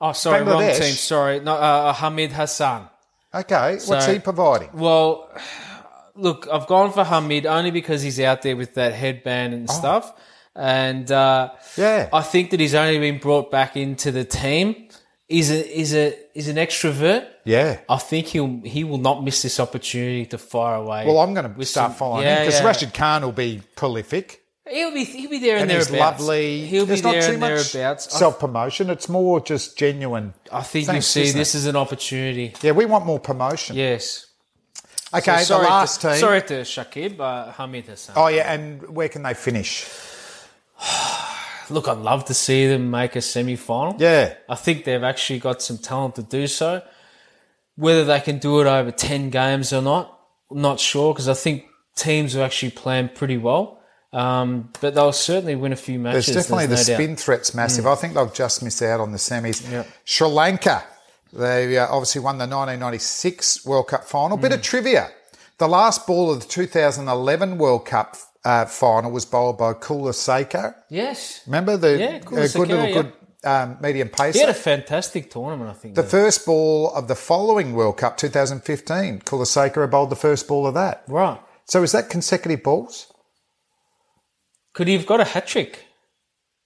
Oh, 0.00 0.12
sorry, 0.12 0.42
wrong 0.42 0.62
team. 0.62 0.94
Sorry, 0.94 1.40
no, 1.40 1.54
uh, 1.54 1.92
Hamid 1.92 2.32
Hassan. 2.32 2.88
Okay, 3.34 3.78
what's 3.86 4.06
he 4.06 4.18
providing? 4.18 4.68
Well, 4.74 5.30
look, 6.14 6.46
I've 6.52 6.66
gone 6.66 6.92
for 6.92 7.04
Hamid 7.04 7.46
only 7.46 7.70
because 7.70 8.02
he's 8.02 8.20
out 8.20 8.42
there 8.42 8.56
with 8.56 8.74
that 8.74 8.92
headband 8.92 9.54
and 9.54 9.70
stuff, 9.70 10.12
and 10.54 11.10
uh, 11.10 11.50
Oh. 11.52 11.58
Yeah. 11.78 12.08
I 12.12 12.20
think 12.22 12.50
that 12.50 12.60
he's 12.60 12.74
only 12.74 12.98
been 12.98 13.18
brought 13.18 13.50
back 13.50 13.76
into 13.76 14.10
the 14.12 14.24
team. 14.24 14.88
He's 15.28 15.50
a 15.50 15.78
is 15.80 15.94
a 15.94 16.14
is 16.34 16.48
an 16.48 16.56
extrovert. 16.56 17.26
Yeah. 17.46 17.80
I 17.88 17.96
think 17.96 18.26
he'll 18.26 18.60
he 18.64 18.84
will 18.84 18.98
not 18.98 19.24
miss 19.24 19.40
this 19.40 19.58
opportunity 19.58 20.26
to 20.26 20.36
fire 20.36 20.74
away. 20.74 21.06
Well, 21.06 21.18
I'm 21.20 21.32
going 21.32 21.50
to 21.50 21.56
with 21.58 21.68
start 21.68 21.92
some- 21.92 21.96
following 21.98 22.26
him 22.26 22.44
because. 22.44 22.62
Rashid 22.62 22.92
Khan 22.92 23.22
will 23.22 23.32
be 23.32 23.62
prolific. 23.76 24.41
He'll 24.70 24.92
be 24.94 25.04
he'll 25.04 25.28
be 25.30 25.38
there 25.38 25.56
and, 25.56 25.62
and 25.62 25.72
he's 25.72 25.88
thereabouts. 25.88 26.20
lovely. 26.20 26.66
He'll 26.66 26.86
There's 26.86 27.02
be 27.02 27.10
there 27.10 27.20
not 27.20 27.26
too 27.26 27.32
and 27.32 27.40
much 27.40 27.72
thereabouts. 27.72 28.16
Self 28.16 28.38
promotion. 28.38 28.90
It's 28.90 29.08
more 29.08 29.40
just 29.40 29.76
genuine. 29.76 30.34
I 30.52 30.62
think 30.62 30.86
Thanks, 30.86 31.16
you 31.16 31.22
see 31.22 31.28
isn't 31.28 31.38
this 31.38 31.54
is 31.54 31.66
an 31.66 31.74
opportunity. 31.76 32.54
Yeah, 32.62 32.72
we 32.72 32.84
want 32.84 33.04
more 33.04 33.18
promotion. 33.18 33.74
Yes. 33.76 34.26
Okay, 35.14 35.38
So 35.38 35.44
sorry 35.44 35.64
the 35.64 35.70
last 35.70 36.00
to, 36.02 36.08
team. 36.10 36.16
Sorry 36.18 36.42
to 36.42 36.54
Shakib, 36.62 37.16
but 37.16 37.52
Hamid 37.52 37.86
Hassan. 37.86 38.14
Oh 38.16 38.28
yeah, 38.28 38.52
and 38.52 38.88
where 38.88 39.08
can 39.08 39.22
they 39.24 39.34
finish? 39.34 39.86
Look, 41.70 41.88
I'd 41.88 41.98
love 41.98 42.24
to 42.26 42.34
see 42.34 42.66
them 42.66 42.90
make 42.90 43.16
a 43.16 43.20
semi 43.20 43.56
final. 43.56 43.96
Yeah, 43.98 44.34
I 44.48 44.54
think 44.54 44.84
they've 44.84 45.02
actually 45.02 45.40
got 45.40 45.60
some 45.60 45.78
talent 45.78 46.14
to 46.16 46.22
do 46.22 46.46
so. 46.46 46.82
Whether 47.76 48.04
they 48.04 48.20
can 48.20 48.38
do 48.38 48.60
it 48.60 48.66
over 48.66 48.90
10 48.90 49.30
games 49.30 49.72
or 49.72 49.82
not, 49.82 50.18
I'm 50.50 50.60
not 50.60 50.78
sure 50.78 51.12
because 51.14 51.28
I 51.28 51.34
think 51.34 51.64
teams 51.96 52.34
have 52.34 52.42
actually 52.42 52.70
planned 52.70 53.14
pretty 53.14 53.38
well. 53.38 53.81
Um, 54.12 54.68
but 54.80 54.94
they'll 54.94 55.12
certainly 55.12 55.54
win 55.54 55.72
a 55.72 55.76
few 55.76 55.98
matches. 55.98 56.26
there's 56.26 56.44
definitely 56.44 56.66
there's 56.66 56.86
the 56.86 56.92
no 56.92 56.98
doubt. 56.98 57.04
spin 57.04 57.16
threats 57.16 57.54
massive. 57.54 57.84
Mm. 57.86 57.92
I 57.92 57.94
think 57.96 58.14
they'll 58.14 58.28
just 58.30 58.62
miss 58.62 58.82
out 58.82 59.00
on 59.00 59.12
the 59.12 59.18
semis. 59.18 59.70
Yep. 59.70 59.88
Sri 60.04 60.28
Lanka, 60.28 60.84
they 61.32 61.78
uh, 61.78 61.86
obviously 61.88 62.20
won 62.20 62.36
the 62.36 62.46
1996 62.46 63.64
World 63.64 63.88
Cup 63.88 64.04
final. 64.04 64.36
Bit 64.36 64.52
Mm. 64.52 64.54
of 64.56 64.62
trivia: 64.62 65.10
the 65.58 65.68
last 65.68 66.06
ball 66.06 66.30
of 66.30 66.40
the 66.40 66.46
2011 66.46 67.56
World 67.58 67.86
Cup 67.86 68.16
uh, 68.44 68.66
final 68.66 69.10
was 69.10 69.24
bowled 69.24 69.56
by 69.58 69.72
Kulasekara. 69.72 70.74
Yes. 70.90 71.40
Remember 71.46 71.76
the 71.76 71.98
Yeah, 71.98 72.06
uh, 72.06 72.18
Kula 72.20 72.52
good 72.54 72.68
little 72.68 72.86
Seiko, 72.86 72.92
good 72.92 73.12
um, 73.44 73.76
medium 73.80 74.08
pacer. 74.10 74.32
He 74.38 74.40
had 74.40 74.50
a 74.50 74.54
fantastic 74.54 75.30
tournament, 75.30 75.70
I 75.70 75.74
think. 75.74 75.94
The 75.94 76.02
first 76.02 76.44
ball 76.44 76.92
of 76.94 77.08
the 77.08 77.14
following 77.14 77.72
World 77.72 77.96
Cup, 77.96 78.16
2015, 78.18 79.20
Kulasekara 79.20 79.90
bowled 79.90 80.10
the 80.10 80.16
first 80.16 80.46
ball 80.48 80.66
of 80.66 80.74
that. 80.74 81.02
Right. 81.08 81.40
So 81.64 81.82
is 81.82 81.92
that 81.92 82.10
consecutive 82.10 82.62
balls? 82.62 83.11
Could 84.72 84.88
he 84.88 84.94
have 84.94 85.06
got 85.06 85.20
a 85.20 85.24
hat 85.24 85.46
trick? 85.46 85.86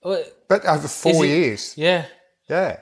But 0.01 0.65
over 0.65 0.87
four 0.87 1.25
years. 1.25 1.73
Yeah. 1.77 2.05
Yeah. 2.49 2.79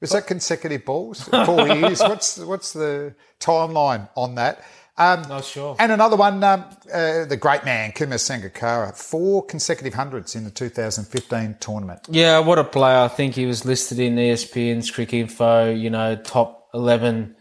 Was 0.00 0.10
that 0.10 0.26
consecutive 0.26 0.84
balls? 0.84 1.22
Four 1.44 1.68
years. 1.68 2.00
What's 2.00 2.38
what's 2.38 2.72
the 2.72 3.14
timeline 3.40 4.08
on 4.16 4.36
that? 4.36 4.64
Um, 4.96 5.22
Not 5.28 5.44
sure. 5.44 5.76
and 5.78 5.92
another 5.92 6.16
one, 6.16 6.42
um, 6.42 6.64
uh, 6.92 7.24
the 7.24 7.36
great 7.36 7.64
man 7.64 7.92
Kumar 7.92 8.18
Sangakkara, 8.18 8.96
four 8.96 9.44
consecutive 9.46 9.94
hundreds 9.94 10.34
in 10.34 10.42
the 10.42 10.50
2015 10.50 11.56
tournament. 11.60 12.00
Yeah, 12.10 12.40
what 12.40 12.58
a 12.58 12.64
player. 12.64 12.98
I 12.98 13.08
think 13.08 13.36
he 13.36 13.46
was 13.46 13.64
listed 13.64 14.00
in 14.00 14.16
ESPN's 14.16 14.90
Cricinfo, 14.90 15.78
you 15.80 15.88
know, 15.88 16.16
top 16.16 16.68
11, 16.74 17.36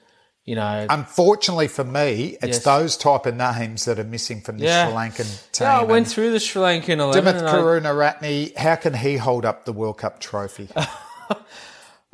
you 0.47 0.55
know. 0.55 0.87
Unfortunately 0.89 1.67
for 1.67 1.83
me, 1.83 2.37
it's 2.41 2.57
Yes. 2.57 2.63
those 2.63 2.97
type 2.97 3.27
of 3.27 3.35
names 3.35 3.85
that 3.85 3.99
are 3.99 4.03
missing 4.03 4.41
from 4.41 4.57
the 4.57 4.65
Yeah. 4.65 4.87
Sri 4.87 4.95
Lankan 4.95 5.51
team. 5.51 5.67
yeah, 5.67 5.79
I 5.79 5.83
went 5.83 6.07
And 6.07 6.07
through 6.07 6.31
the 6.31 6.39
Sri 6.39 6.59
Lankan 6.61 6.97
11. 6.99 7.23
Dimuth 7.23 7.37
and 7.39 7.47
I- 7.47 7.53
Karunaratne, 7.53 8.57
how 8.57 8.75
can 8.77 8.95
he 8.95 9.17
hold 9.17 9.45
up 9.45 9.65
the 9.65 9.73
World 9.73 9.99
Cup 9.99 10.19
trophy? 10.19 10.69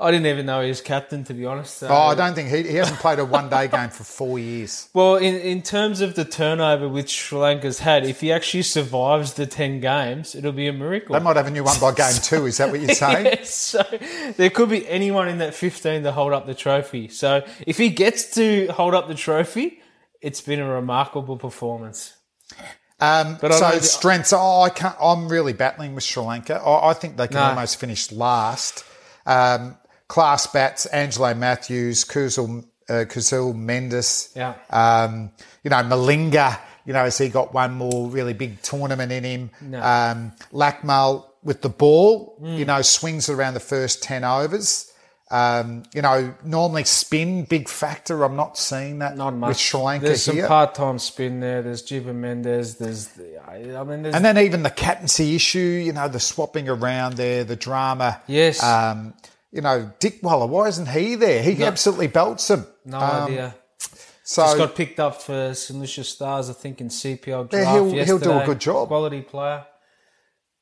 I 0.03 0.11
didn't 0.11 0.27
even 0.27 0.45
know 0.45 0.61
he 0.61 0.67
was 0.69 0.81
captain, 0.81 1.23
to 1.23 1.33
be 1.33 1.45
honest. 1.45 1.77
So- 1.79 1.87
oh, 1.89 1.93
I 2.11 2.15
don't 2.15 2.35
think 2.35 2.49
he, 2.49 2.63
he 2.63 2.75
hasn't 2.75 2.99
played 2.99 3.19
a 3.19 3.25
one 3.25 3.49
day 3.49 3.67
game 3.67 3.89
for 3.89 4.03
four 4.03 4.37
years. 4.37 4.89
Well, 4.93 5.15
in, 5.15 5.35
in 5.35 5.61
terms 5.61 6.01
of 6.01 6.13
the 6.15 6.25
turnover 6.25 6.87
which 6.89 7.09
Sri 7.09 7.39
Lanka's 7.39 7.79
had, 7.79 8.05
if 8.05 8.21
he 8.21 8.31
actually 8.31 8.63
survives 8.63 9.33
the 9.33 9.45
10 9.47 9.79
games, 9.79 10.35
it'll 10.35 10.51
be 10.51 10.67
a 10.67 10.73
miracle. 10.73 11.13
They 11.13 11.19
might 11.23 11.35
have 11.37 11.47
a 11.47 11.51
new 11.51 11.63
one 11.63 11.79
by 11.79 11.93
game 11.93 12.13
two. 12.21 12.45
Is 12.45 12.57
that 12.57 12.69
what 12.69 12.79
you're 12.81 12.93
saying? 12.95 13.25
Yes, 13.25 13.53
so 13.55 13.81
there 14.37 14.49
could 14.49 14.69
be 14.69 14.87
anyone 14.87 15.27
in 15.29 15.37
that 15.39 15.53
15 15.55 16.03
to 16.03 16.11
hold 16.11 16.33
up 16.33 16.45
the 16.45 16.53
trophy. 16.53 17.07
So 17.07 17.43
if 17.65 17.77
he 17.77 17.89
gets 17.89 18.33
to 18.35 18.67
hold 18.67 18.93
up 18.93 19.07
the 19.07 19.15
trophy, 19.15 19.79
it's 20.21 20.41
been 20.41 20.59
a 20.59 20.69
remarkable 20.69 21.37
performance. 21.37 22.13
Um, 22.99 23.37
But 23.41 23.51
I 23.51 23.71
so 23.73 23.79
strengths. 23.79 24.31
Oh, 24.33 24.61
I 24.61 24.69
can't. 24.69 24.95
I'm 25.01 25.27
really 25.27 25.53
battling 25.53 25.95
with 25.95 26.03
Sri 26.03 26.23
Lanka. 26.23 26.55
I, 26.61 26.91
I 26.91 26.93
think 26.93 27.17
they 27.17 27.27
can 27.27 27.35
No. 27.37 27.43
almost 27.43 27.79
finish 27.79 28.11
last. 28.11 28.85
Um, 29.25 29.77
class 30.13 30.45
bats: 30.45 30.85
Angelo 30.85 31.33
Mathews, 31.33 32.05
Kusal, 32.05 32.63
uh, 32.87 33.05
Kusal 33.09 33.53
Mendis. 33.55 34.29
Yeah. 34.35 34.53
Um, 34.69 35.31
you 35.63 35.69
know 35.71 35.77
Malinga. 35.77 36.59
You 36.85 36.93
know, 36.93 37.03
has 37.05 37.17
he 37.17 37.29
got 37.29 37.53
one 37.53 37.73
more 37.73 38.09
really 38.09 38.33
big 38.33 38.61
tournament 38.61 39.11
in 39.11 39.23
him? 39.23 39.49
No. 39.61 39.81
Um, 39.81 40.33
Lakmal 40.51 41.25
with 41.41 41.61
the 41.61 41.69
ball. 41.69 42.37
Mm. 42.41 42.57
You 42.59 42.65
know, 42.65 42.81
swings 42.83 43.27
around 43.29 43.55
the 43.55 43.59
first 43.61 44.03
ten 44.03 44.23
overs. 44.23 44.91
Um, 45.31 45.81
you 45.95 46.03
know, 46.03 46.35
normally 46.43 46.83
spin 46.83 47.45
big 47.45 47.67
factor. 47.67 48.23
I'm 48.23 48.35
not 48.35 48.55
seeing 48.55 48.99
that 48.99 49.17
Not 49.17 49.33
much. 49.33 49.47
with 49.47 49.57
Sri 49.57 49.79
Lanka 49.79 50.05
There's 50.07 50.21
some 50.21 50.35
here. 50.35 50.47
part-time 50.47 50.99
spin 50.99 51.39
there. 51.39 51.63
There's 51.63 51.81
Jiva 51.81 52.13
Mendis. 52.13 52.77
There's, 52.77 53.07
the- 53.07 53.41
I 53.47 53.79
I 53.79 53.83
mean, 53.83 54.03
there's 54.03 54.13
And 54.13 54.23
then 54.23 54.37
even 54.37 54.61
the 54.61 54.69
captaincy 54.69 55.33
issue, 55.33 55.81
you 55.87 55.91
know, 55.91 56.07
the 56.07 56.19
swapping 56.19 56.69
around 56.69 57.15
there, 57.15 57.43
the 57.45 57.55
drama. 57.55 58.21
Yes. 58.27 58.61
Um, 58.61 59.15
you 59.53 59.61
know, 59.61 59.91
Dickwella, 59.99 60.49
why 60.49 60.67
isn't 60.67 60.89
he 60.89 61.15
there? 61.15 61.41
He 61.43 61.63
absolutely 61.63 62.07
belts 62.07 62.49
him. 62.49 62.65
no 62.85 62.97
Um, 62.99 63.23
idea. 63.25 63.55
So 64.25 64.41
Just 64.41 64.57
got 64.57 64.75
picked 64.75 64.99
up 64.99 65.21
for 65.21 65.53
St. 65.53 65.79
Lucia 65.79 66.03
Stars, 66.03 66.49
I 66.49 66.53
think, 66.53 66.81
in 66.81 66.87
CPL 66.89 67.43
draft 67.49 67.53
Yeah, 67.53 67.73
he'll- 67.73 67.85
yesterday. 67.93 68.05
he'll 68.05 68.19
do 68.37 68.43
a 68.43 68.45
good 68.45 68.59
job. 68.59 68.87
Quality 68.87 69.21
player. 69.21 69.65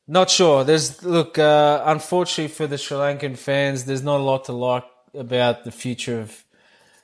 Not 0.07 0.30
sure. 0.30 0.63
There's 0.63 1.03
look. 1.03 1.38
Uh, 1.39 1.81
unfortunately 1.85 2.53
for 2.53 2.68
the 2.68 2.77
Sri 2.77 2.97
Lankan 2.97 3.38
fans, 3.38 3.85
there's 3.85 4.03
not 4.03 4.19
a 4.19 4.23
lot 4.23 4.45
to 4.45 4.51
like 4.51 4.84
about 5.13 5.63
the 5.63 5.72
future 5.72 6.19
of 6.22 6.43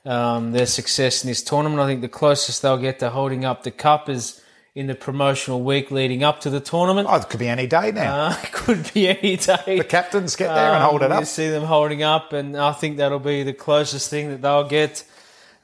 um, 0.04 0.52
their 0.52 0.66
success 0.66 1.22
in 1.24 1.28
this 1.30 1.42
tournament. 1.42 1.80
I 1.80 1.86
think 1.86 2.00
the 2.02 2.08
closest 2.08 2.60
they'll 2.62 2.76
get 2.76 2.98
to 2.98 3.10
holding 3.10 3.44
up 3.44 3.62
the 3.62 3.70
cup 3.70 4.08
is 4.08 4.42
in 4.78 4.86
the 4.86 4.94
promotional 4.94 5.60
week 5.62 5.90
leading 5.90 6.22
up 6.22 6.40
to 6.42 6.50
the 6.50 6.60
tournament. 6.60 7.08
Oh, 7.10 7.16
it 7.16 7.28
could 7.28 7.40
be 7.40 7.48
any 7.48 7.66
day 7.66 7.90
now. 7.92 8.26
Uh, 8.26 8.36
could 8.52 8.92
be 8.94 9.08
any 9.08 9.36
day. 9.36 9.78
the 9.78 9.84
captains 9.84 10.36
get 10.36 10.54
there 10.54 10.72
and 10.72 10.82
hold 10.82 11.02
it 11.02 11.06
Um, 11.06 11.12
up. 11.12 11.20
You 11.20 11.26
see 11.26 11.48
them 11.48 11.64
holding 11.64 12.02
up, 12.02 12.32
and 12.32 12.56
I 12.56 12.72
think 12.72 12.96
that'll 12.98 13.18
be 13.18 13.42
the 13.42 13.52
closest 13.52 14.08
thing 14.10 14.28
that 14.30 14.40
they'll 14.42 14.68
get. 14.68 15.04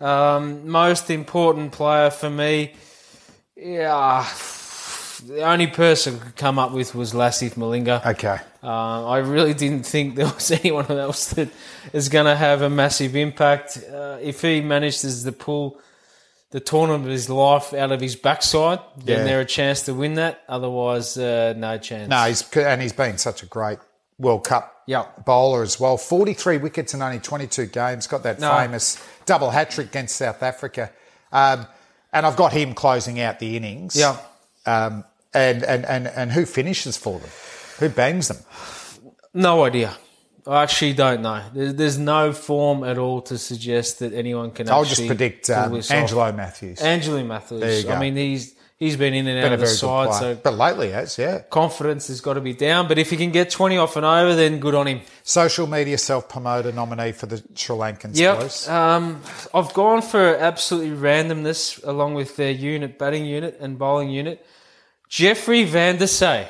Um, 0.00 0.68
most 0.68 1.10
important 1.10 1.72
player 1.72 2.10
for 2.10 2.28
me, 2.28 2.72
yeah, 3.56 4.28
the 5.26 5.42
only 5.42 5.68
person 5.68 6.16
I 6.16 6.18
could 6.18 6.36
come 6.36 6.58
up 6.58 6.72
with 6.72 6.94
was 6.94 7.12
Lasith 7.14 7.54
Malinga. 7.54 8.04
Okay. 8.04 8.38
Uh, 8.62 9.06
I 9.08 9.18
really 9.18 9.54
didn't 9.54 9.84
think 9.86 10.16
there 10.16 10.26
was 10.26 10.50
anyone 10.60 10.90
else 10.90 11.30
that 11.34 11.48
is 11.92 12.08
going 12.08 12.26
to 12.26 12.34
have 12.34 12.62
a 12.62 12.68
massive 12.70 13.14
impact. 13.14 13.78
Uh, 13.92 14.18
if 14.20 14.42
he 14.42 14.60
manages 14.60 15.22
to 15.22 15.32
pull 15.32 15.78
the 16.50 16.60
tournament 16.60 17.04
of 17.04 17.10
his 17.10 17.28
life 17.28 17.72
out 17.74 17.90
of 17.92 18.00
his 18.00 18.14
backside, 18.16 18.78
then 18.96 19.18
Yeah. 19.20 19.24
there 19.24 19.40
a 19.40 19.44
chance 19.44 19.82
to 19.82 19.94
win 19.94 20.14
that. 20.14 20.42
Otherwise, 20.48 21.16
uh, 21.18 21.54
no 21.56 21.78
chance. 21.78 22.08
No, 22.08 22.24
he's 22.24 22.42
and 22.56 22.80
he's 22.80 22.92
been 22.92 23.18
such 23.18 23.42
a 23.42 23.46
great 23.46 23.78
World 24.18 24.44
Cup 24.44 24.82
Yep. 24.86 25.24
bowler 25.24 25.62
as 25.62 25.80
well. 25.80 25.96
Forty-three 25.96 26.58
wickets 26.58 26.94
in 26.94 27.02
only 27.02 27.18
twenty-two 27.18 27.66
games. 27.66 28.06
Got 28.06 28.22
that 28.22 28.38
No. 28.38 28.56
famous 28.56 28.98
double 29.26 29.50
hat 29.50 29.70
trick 29.70 29.88
against 29.88 30.14
South 30.16 30.42
Africa, 30.42 30.90
um, 31.32 31.66
and 32.12 32.24
I've 32.24 32.36
got 32.36 32.52
him 32.52 32.74
closing 32.74 33.18
out 33.20 33.40
the 33.40 33.56
innings. 33.56 33.96
Yeah. 33.96 34.16
Um, 34.66 35.04
and, 35.32 35.64
and 35.64 35.84
and 35.86 36.06
and 36.06 36.30
who 36.32 36.46
finishes 36.46 36.96
for 36.96 37.18
them? 37.18 37.30
Who 37.80 37.88
bangs 37.88 38.28
them? 38.28 38.38
No 39.32 39.64
idea. 39.64 39.96
I 40.46 40.62
actually 40.62 40.92
don't 40.92 41.22
know. 41.22 41.42
There's, 41.54 41.74
there's 41.74 41.98
no 41.98 42.32
form 42.32 42.84
at 42.84 42.98
all 42.98 43.22
to 43.22 43.38
suggest 43.38 44.00
that 44.00 44.12
anyone 44.12 44.50
can. 44.50 44.68
I'll 44.68 44.82
actually 44.82 44.94
just 44.94 45.06
predict 45.06 45.50
um, 45.50 45.72
this 45.72 45.90
off. 45.90 45.96
Angelo 45.96 46.32
Mathews. 46.32 46.80
Angelo 46.80 47.24
Mathews. 47.24 47.60
There 47.60 47.78
you 47.78 47.84
go. 47.84 47.92
I 47.92 48.00
mean, 48.00 48.16
he's 48.16 48.54
he's 48.76 48.96
been 48.96 49.14
in 49.14 49.26
and 49.26 49.36
been 49.36 49.44
out 49.46 49.52
of 49.54 49.60
the 49.60 49.66
side, 49.66 50.14
so 50.14 50.34
but 50.34 50.54
lately 50.54 50.90
has 50.90 51.16
yeah. 51.16 51.40
confidence 51.48 52.08
has 52.08 52.20
got 52.20 52.34
to 52.34 52.42
be 52.42 52.52
down. 52.52 52.88
But 52.88 52.98
if 52.98 53.08
he 53.10 53.16
can 53.16 53.30
get 53.30 53.50
20 53.50 53.78
off 53.78 53.96
and 53.96 54.04
over, 54.04 54.34
then 54.34 54.60
good 54.60 54.74
on 54.74 54.86
him. 54.86 55.00
Social 55.22 55.66
media 55.66 55.96
self-promoter 55.96 56.72
nominee 56.72 57.12
for 57.12 57.24
the 57.26 57.42
Sri 57.54 57.76
Lankans. 57.76 58.16
Yep. 58.18 58.68
Um, 58.68 59.22
I've 59.54 59.72
gone 59.72 60.02
for 60.02 60.36
absolutely 60.36 60.96
randomness 60.96 61.82
along 61.86 62.14
with 62.14 62.36
their 62.36 62.50
unit, 62.50 62.98
batting 62.98 63.24
unit 63.24 63.56
and 63.60 63.78
bowling 63.78 64.10
unit. 64.10 64.44
Jeffrey 65.08 65.64
Vandersay. 65.64 66.48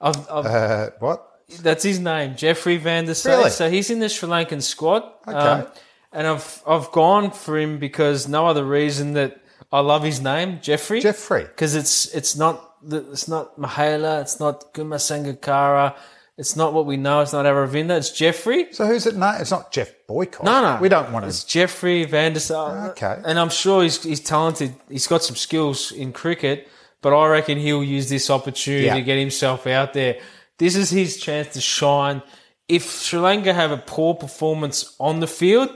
I've, 0.00 0.30
I've, 0.30 0.46
Uh, 0.46 0.90
what? 0.98 1.24
That's 1.62 1.82
his 1.82 1.98
name, 1.98 2.36
Jeffrey 2.36 2.78
Vandersay. 2.78 3.26
Really? 3.36 3.50
So 3.50 3.70
he's 3.70 3.90
in 3.90 4.00
the 4.00 4.08
Sri 4.08 4.28
Lankan 4.28 4.62
squad. 4.62 5.02
Um, 5.26 5.66
and 6.12 6.26
I've 6.26 6.62
I've 6.66 6.90
gone 6.92 7.30
for 7.30 7.58
him 7.58 7.78
because 7.78 8.28
no 8.28 8.46
other 8.46 8.64
reason 8.64 9.14
that 9.14 9.40
I 9.72 9.80
love 9.80 10.02
his 10.02 10.20
name, 10.20 10.58
Jeffrey. 10.62 11.00
Jeffrey. 11.00 11.44
because 11.44 11.74
it's 11.74 12.14
it's 12.14 12.36
not 12.36 12.74
it's 12.90 13.28
not 13.28 13.58
Mahela, 13.58 14.20
it's 14.22 14.38
not 14.40 14.72
Kumar 14.72 14.98
Sangakkara, 14.98 15.96
it's 16.36 16.54
not 16.56 16.72
what 16.72 16.86
we 16.86 16.96
know, 16.96 17.20
it's 17.20 17.32
not 17.32 17.44
Aravinda, 17.44 17.96
it's 17.98 18.10
Jeffrey. 18.12 18.68
So 18.72 18.86
who's 18.86 19.06
it? 19.06 19.16
No, 19.16 19.30
it's 19.38 19.50
not 19.50 19.72
Geoff 19.72 19.92
Boycott. 20.06 20.44
No, 20.44 20.62
no, 20.62 20.80
we 20.80 20.88
don't 20.88 21.12
want 21.12 21.24
it. 21.24 21.28
It's. 21.28 21.44
Jeffrey 21.44 22.06
Vandersay. 22.06 22.90
Okay. 22.90 23.20
and 23.24 23.38
I'm 23.38 23.50
sure 23.50 23.82
he's 23.82 24.02
he's 24.02 24.20
talented. 24.20 24.74
He's 24.88 25.06
got 25.06 25.22
some 25.22 25.36
skills 25.36 25.92
in 25.92 26.12
cricket, 26.12 26.68
but 27.02 27.12
I 27.14 27.26
reckon 27.28 27.58
he'll 27.58 27.84
use 27.84 28.08
this 28.08 28.30
opportunity 28.30 28.86
Yeah. 28.86 28.94
to 28.94 29.02
get 29.02 29.18
himself 29.18 29.66
out 29.66 29.92
there. 29.94 30.18
This 30.58 30.76
is 30.76 30.90
his 30.90 31.16
chance 31.18 31.54
to 31.54 31.60
shine. 31.60 32.22
If 32.68 32.84
Sri 32.90 33.18
Lanka 33.18 33.54
have 33.54 33.70
a 33.70 33.76
poor 33.78 34.14
performance 34.14 34.94
on 35.00 35.20
the 35.20 35.26
field, 35.26 35.70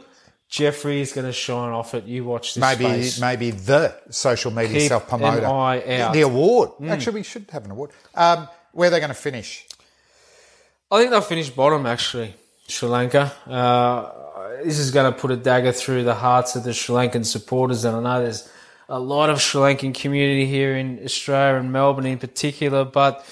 Jeffrey 0.48 1.00
is 1.00 1.12
going 1.12 1.26
to 1.26 1.32
shine 1.32 1.72
off 1.72 1.94
it. 1.94 2.04
You 2.04 2.24
watch 2.24 2.54
this 2.54 2.60
Maybe 2.60 2.84
space. 2.84 3.20
maybe 3.20 3.50
the 3.52 3.96
social 4.10 4.50
media 4.50 4.80
Keep 4.80 4.88
self 4.88 5.08
promoter. 5.08 5.38
an 5.38 5.44
eye 5.46 6.00
out. 6.00 6.12
The 6.12 6.20
award. 6.22 6.70
Actually, 6.86 7.14
we 7.14 7.22
should 7.22 7.48
have 7.50 7.64
an 7.64 7.70
award. 7.70 7.90
Um, 8.14 8.48
where 8.72 8.88
are 8.88 8.90
they 8.90 8.98
going 9.00 9.08
to 9.08 9.14
finish? 9.14 9.66
I 10.90 10.98
think 10.98 11.10
they'll 11.10 11.22
finish 11.22 11.48
bottom, 11.48 11.86
actually, 11.86 12.34
Sri 12.68 12.86
Lanka. 12.88 13.32
Uh, 13.46 14.62
this 14.64 14.78
is 14.78 14.90
going 14.90 15.10
to 15.10 15.18
put 15.18 15.30
a 15.30 15.36
dagger 15.36 15.72
through 15.72 16.04
the 16.04 16.14
hearts 16.14 16.54
of 16.54 16.64
the 16.64 16.74
Sri 16.74 16.94
Lankan 16.94 17.24
supporters. 17.24 17.86
And 17.86 17.96
I 17.96 18.00
know 18.18 18.22
there's 18.22 18.46
a 18.90 18.98
lot 19.00 19.30
of 19.30 19.40
Sri 19.40 19.60
Lankan 19.62 19.94
community 19.94 20.44
here 20.44 20.76
in 20.76 21.00
Australia 21.02 21.58
and 21.60 21.72
Melbourne 21.72 22.04
in 22.04 22.18
particular, 22.18 22.84
but 22.84 23.24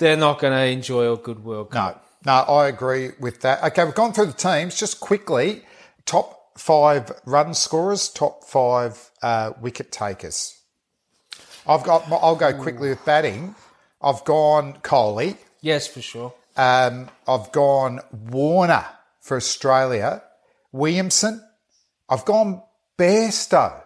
they're 0.00 0.16
not 0.16 0.40
going 0.40 0.52
to 0.52 0.64
enjoy 0.64 1.12
a 1.12 1.16
good 1.16 1.44
World 1.44 1.70
Cup. 1.70 2.04
No, 2.26 2.32
no, 2.32 2.52
I 2.54 2.66
agree 2.68 3.10
with 3.20 3.42
that. 3.42 3.62
Okay, 3.62 3.84
we've 3.84 3.94
gone 3.94 4.12
through 4.12 4.26
the 4.26 4.32
teams 4.32 4.74
just 4.74 4.98
quickly. 4.98 5.62
Top 6.06 6.58
five 6.58 7.12
run 7.24 7.54
scorers, 7.54 8.08
top 8.08 8.42
five 8.44 9.10
uh, 9.22 9.52
wicket 9.60 9.92
takers. 9.92 10.58
I've 11.66 11.84
got. 11.84 12.10
I'll 12.10 12.34
go 12.34 12.52
quickly 12.54 12.88
with 12.88 13.04
batting. 13.04 13.54
I've 14.02 14.24
gone 14.24 14.78
Kohli. 14.82 15.36
Yes, 15.60 15.86
for 15.86 16.00
sure. 16.00 16.32
Um, 16.56 17.10
I've 17.28 17.52
gone 17.52 18.00
Warner 18.10 18.86
for 19.20 19.36
Australia. 19.36 20.22
Williamson. 20.72 21.44
I've 22.08 22.24
gone 22.24 22.62
Bairstow. 22.98 23.82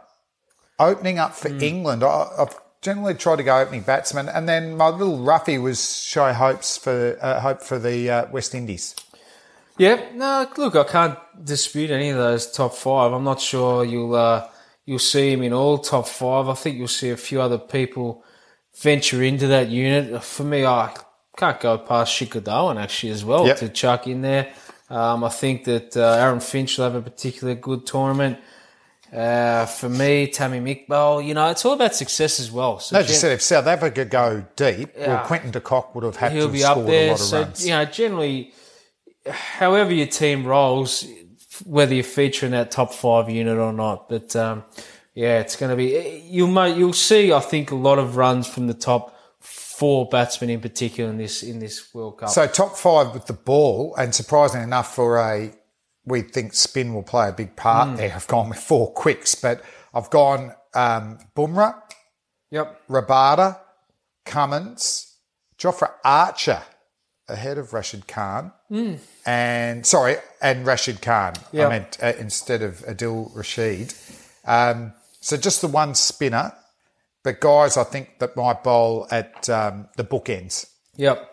Opening 0.79 1.19
up 1.19 1.35
for 1.35 1.49
England. 1.49 2.05
I, 2.05 2.29
I've 2.39 2.57
generally 2.85 3.15
tried 3.15 3.37
to 3.37 3.43
go 3.43 3.59
opening 3.59 3.81
batsman, 3.83 4.29
and 4.29 4.47
then 4.49 4.77
my 4.77 4.89
little 4.89 5.19
roughie 5.25 5.59
was 5.59 6.05
show 6.05 6.33
hopes 6.33 6.77
for 6.77 7.19
uh, 7.21 7.41
hope 7.41 7.63
for 7.63 7.79
the 7.79 8.11
uh, 8.11 8.27
West 8.31 8.55
Indies. 8.55 8.95
Yeah, 9.79 10.01
no, 10.15 10.47
look, 10.57 10.77
I 10.77 10.85
can't 10.85 11.19
dispute 11.45 11.91
any 11.91 12.11
of 12.11 12.17
those 12.19 12.49
top 12.53 12.75
five. 12.75 13.13
I'm 13.13 13.25
not 13.25 13.41
sure 13.41 13.85
you'll 13.85 14.15
uh, 14.15 14.47
you'll 14.85 14.99
see 15.01 15.33
him 15.33 15.43
in 15.43 15.53
all 15.53 15.79
top 15.79 16.07
five. 16.07 16.49
I 16.49 16.55
think 16.55 16.77
you'll 16.79 16.89
see 16.89 17.11
a 17.11 17.17
few 17.17 17.41
other 17.41 17.59
people 17.59 18.23
venture 18.81 19.23
into 19.23 19.47
that 19.49 19.69
unit. 19.71 20.23
For 20.23 20.45
me, 20.45 20.65
I 20.67 20.95
can't 21.37 21.59
go 21.59 21.79
past 21.79 22.13
Shikhar 22.13 22.43
Dhawan 22.43 22.77
actually 22.81 23.11
as 23.13 23.25
well 23.25 23.47
Yep. 23.47 23.57
to 23.59 23.69
chuck 23.71 24.07
in 24.07 24.21
there. 24.23 24.53
Um, 24.91 25.25
I 25.25 25.31
think 25.31 25.65
that 25.65 25.97
uh, 25.97 26.19
Aaron 26.21 26.41
Finch 26.41 26.77
will 26.77 26.85
have 26.85 26.95
a 26.95 27.03
particularly 27.03 27.59
good 27.59 27.87
tournament. 27.87 28.39
Uh, 29.13 29.67
for 29.67 29.89
me, 29.89 30.27
Tamim 30.29 30.87
Iqbal, 30.89 31.25
you 31.25 31.35
know, 31.35 31.49
it's 31.51 31.65
all 31.65 31.75
about 31.75 31.95
success 31.95 32.41
as 32.41 32.51
well. 32.51 32.81
So 32.81 32.97
As 32.99 33.09
you 33.09 33.15
said, 33.15 33.33
if 33.33 33.43
South 33.43 33.67
Africa 33.67 34.05
go 34.05 34.45
deep, 34.57 34.91
well, 34.97 35.09
Yeah. 35.09 35.23
Quinton 35.27 35.51
de 35.53 35.61
Kock 35.61 35.95
would 35.95 36.03
have 36.05 36.17
had 36.17 36.31
to 36.31 36.35
he'll 36.35 36.45
have 36.47 36.53
be 36.53 36.65
up 36.65 36.85
there. 36.85 37.11
lot 37.11 37.21
of 37.21 37.27
So 37.27 37.43
runs. 37.43 37.65
you 37.67 37.73
know, 37.73 37.85
generally, 37.85 38.53
however 39.29 39.93
your 39.95 40.07
team 40.09 40.45
rolls, 40.47 41.07
whether 41.65 41.95
you 41.95 42.03
feature 42.03 42.47
in 42.47 42.53
that 42.53 42.71
top 42.73 42.93
five 42.93 43.31
unit 43.31 43.57
or 43.59 43.73
not, 43.73 44.09
but 44.09 44.35
um, 44.35 44.65
yeah, 45.15 45.39
it's 45.39 45.55
going 45.55 45.71
to 45.71 45.77
be 45.77 46.23
you'll 46.29 46.69
you'll 46.69 46.93
see. 46.93 47.33
I 47.33 47.39
think 47.41 47.71
a 47.71 47.77
lot 47.77 47.99
of 48.01 48.17
runs 48.17 48.49
from 48.49 48.67
the 48.67 48.75
top 48.75 49.17
four 49.39 50.09
batsmen 50.09 50.51
in 50.51 50.61
particular 50.61 51.09
in 51.11 51.19
this 51.19 51.45
in 51.45 51.61
this 51.61 51.95
World 51.95 52.19
Cup. 52.19 52.31
So 52.31 52.47
top 52.49 52.77
five 52.77 53.15
with 53.15 53.27
the 53.27 53.33
ball, 53.33 53.95
and 53.97 54.13
surprisingly 54.13 54.65
enough, 54.65 54.93
for 54.95 55.19
a 55.19 55.53
we 56.07 56.23
think 56.23 56.55
spin 56.55 56.93
will 56.95 57.03
play 57.03 57.29
a 57.29 57.33
big 57.33 57.57
part 57.57 57.89
Mm. 57.89 57.97
there. 57.97 58.13
I've 58.15 58.27
gone 58.27 58.49
with 58.51 58.59
four 58.59 58.93
quicks, 58.93 59.35
but 59.35 59.63
I've 59.95 60.11
gone 60.11 60.55
um, 60.75 61.19
Bumrah, 61.37 61.81
yep, 62.51 62.81
Rabada, 62.89 63.59
Cummins, 64.25 65.17
Jofra 65.59 65.93
Archer 66.05 66.63
ahead 67.29 67.59
of 67.59 67.73
Rashid 67.73 68.07
Khan, 68.09 68.53
and 69.25 69.87
sorry, 69.87 70.17
and 70.43 70.67
Rashid 70.67 71.01
Khan. 71.01 71.35
Yeah. 71.53 71.67
I 71.67 71.69
meant 71.71 71.99
uh, 72.03 72.13
instead 72.19 72.63
of 72.63 72.79
Adil 72.81 73.35
Rashid. 73.35 73.95
Um, 74.47 74.93
so 75.21 75.37
just 75.37 75.61
the 75.61 75.69
one 75.69 75.95
spinner, 75.95 76.53
but 77.23 77.41
guys, 77.41 77.77
I 77.77 77.85
think 77.85 78.19
that 78.19 78.37
might 78.37 78.63
bowl 78.63 79.07
at 79.11 79.49
um, 79.49 79.89
the 79.97 80.05
bookends. 80.05 80.69
Yep. 80.97 81.31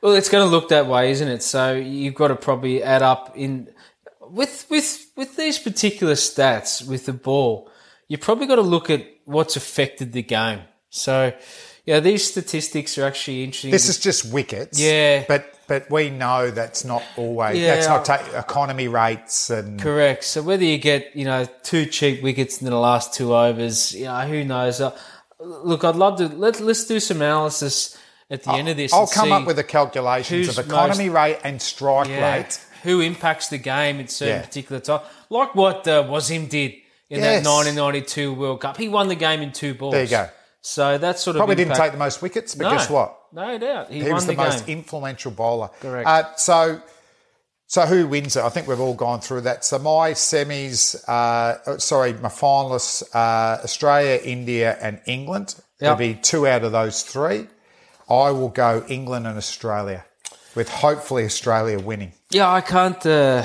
Well, 0.00 0.14
it's 0.14 0.28
going 0.28 0.44
to 0.44 0.50
look 0.50 0.70
that 0.70 0.86
way, 0.88 1.12
isn't 1.12 1.28
it? 1.28 1.42
So 1.44 1.74
you've 1.74 2.14
got 2.14 2.28
to 2.28 2.34
probably 2.36 2.82
add 2.82 3.02
up 3.02 3.32
in 3.36 3.68
with 4.32 4.66
with 4.70 5.10
with 5.16 5.36
these 5.36 5.58
particular 5.58 6.14
stats 6.14 6.86
with 6.86 7.06
the 7.06 7.12
ball. 7.12 7.70
You 8.08 8.18
probably 8.18 8.46
got 8.46 8.56
to 8.56 8.62
look 8.62 8.90
at 8.90 9.06
what's 9.24 9.56
affected 9.56 10.12
the 10.12 10.22
game. 10.22 10.60
So, 10.90 11.32
yeah, 11.86 12.00
these 12.00 12.28
statistics 12.30 12.98
are 12.98 13.04
actually 13.04 13.44
interesting. 13.44 13.70
This 13.70 13.88
is 13.88 13.98
just 13.98 14.32
wickets. 14.32 14.80
Yeah. 14.80 15.24
But 15.28 15.58
but 15.68 15.90
we 15.90 16.10
know 16.10 16.50
that's 16.50 16.84
not 16.84 17.02
always 17.16 17.58
Yeah. 17.58 17.74
that's 17.74 17.86
not 17.86 18.04
ta- 18.04 18.38
economy 18.38 18.88
rates 18.88 19.48
and 19.50 19.80
correct. 19.80 20.24
So 20.24 20.42
whether 20.42 20.64
you 20.64 20.78
get 20.78 21.14
you 21.14 21.24
know 21.24 21.46
two 21.62 21.86
cheap 21.86 22.22
wickets 22.22 22.60
in 22.60 22.68
the 22.68 22.76
last 22.76 23.14
two 23.14 23.34
overs, 23.34 23.94
you 23.94 24.04
know 24.04 24.20
who 24.22 24.44
knows. 24.44 24.80
Uh, 24.80 24.96
look, 25.40 25.84
I'd 25.84 25.96
love 25.96 26.18
to 26.18 26.28
let 26.28 26.60
let's 26.60 26.84
do 26.84 27.00
some 27.00 27.18
analysis 27.18 27.96
at 28.30 28.42
the 28.42 28.52
end 28.52 28.68
of 28.68 28.76
this. 28.76 28.92
I'll 28.92 29.06
come 29.06 29.32
up 29.32 29.46
with 29.46 29.56
the 29.56 29.64
calculations 29.64 30.48
of 30.48 30.66
economy 30.66 31.08
rate 31.08 31.38
and 31.44 31.60
strike 31.62 32.08
Yeah. 32.08 32.36
rate. 32.36 32.58
Who 32.82 33.00
impacts 33.00 33.48
the 33.48 33.58
game 33.58 34.00
in 34.00 34.08
certain 34.08 34.36
Yeah. 34.36 34.42
particular 34.46 34.80
time, 34.80 35.00
like 35.30 35.54
what 35.54 35.86
uh, 35.88 36.04
Wasim 36.04 36.48
did 36.48 36.72
in 37.10 37.20
Yes. 37.20 37.42
that 37.44 37.48
1992 37.48 38.32
World 38.34 38.60
Cup. 38.60 38.76
He 38.76 38.88
won 38.88 39.08
the 39.08 39.14
game 39.14 39.42
in 39.42 39.52
two 39.52 39.74
balls. 39.74 39.92
There 39.92 40.04
you 40.04 40.10
go. 40.10 40.28
So 40.60 40.96
that 40.98 41.18
sort 41.18 41.36
of 41.36 41.40
Probably 41.40 41.56
didn't 41.56 41.76
take 41.76 41.92
the 41.92 41.98
most 41.98 42.22
wickets, 42.22 42.54
but 42.54 42.64
No, 42.64 42.70
guess 42.70 42.88
what? 42.88 43.18
No 43.32 43.58
doubt, 43.58 43.90
he, 43.90 43.98
He 43.98 44.04
won 44.04 44.14
was 44.14 44.26
the, 44.26 44.32
the, 44.32 44.36
most 44.38 44.68
influential 44.68 45.30
bowler. 45.32 45.70
Correct. 45.80 46.06
Uh, 46.08 46.34
so 46.36 46.80
So 47.66 47.86
who 47.86 48.06
wins 48.06 48.36
it? 48.36 48.44
I 48.44 48.48
think 48.50 48.68
we've 48.68 48.78
all 48.80 48.94
gone 48.94 49.20
through 49.20 49.40
that. 49.42 49.64
So 49.64 49.78
my 49.78 50.10
semis, 50.12 50.94
uh, 51.08 51.58
oh, 51.66 51.78
sorry, 51.78 52.12
my 52.12 52.28
finalists, 52.28 53.02
uh, 53.14 53.62
Australia, 53.64 54.20
India, 54.22 54.76
and 54.80 55.00
England. 55.06 55.54
There'll 55.78 55.96
be 55.96 56.14
two 56.14 56.46
out 56.46 56.64
of 56.64 56.72
those 56.72 57.02
three. 57.02 57.48
I 58.10 58.30
will 58.30 58.50
go 58.50 58.84
England 58.88 59.26
and 59.26 59.38
Australia, 59.38 60.04
with 60.54 60.68
hopefully 60.68 61.24
Australia 61.24 61.78
winning. 61.80 62.12
Yeah, 62.32 62.50
I 62.50 62.60
can't. 62.60 63.04
Uh, 63.04 63.44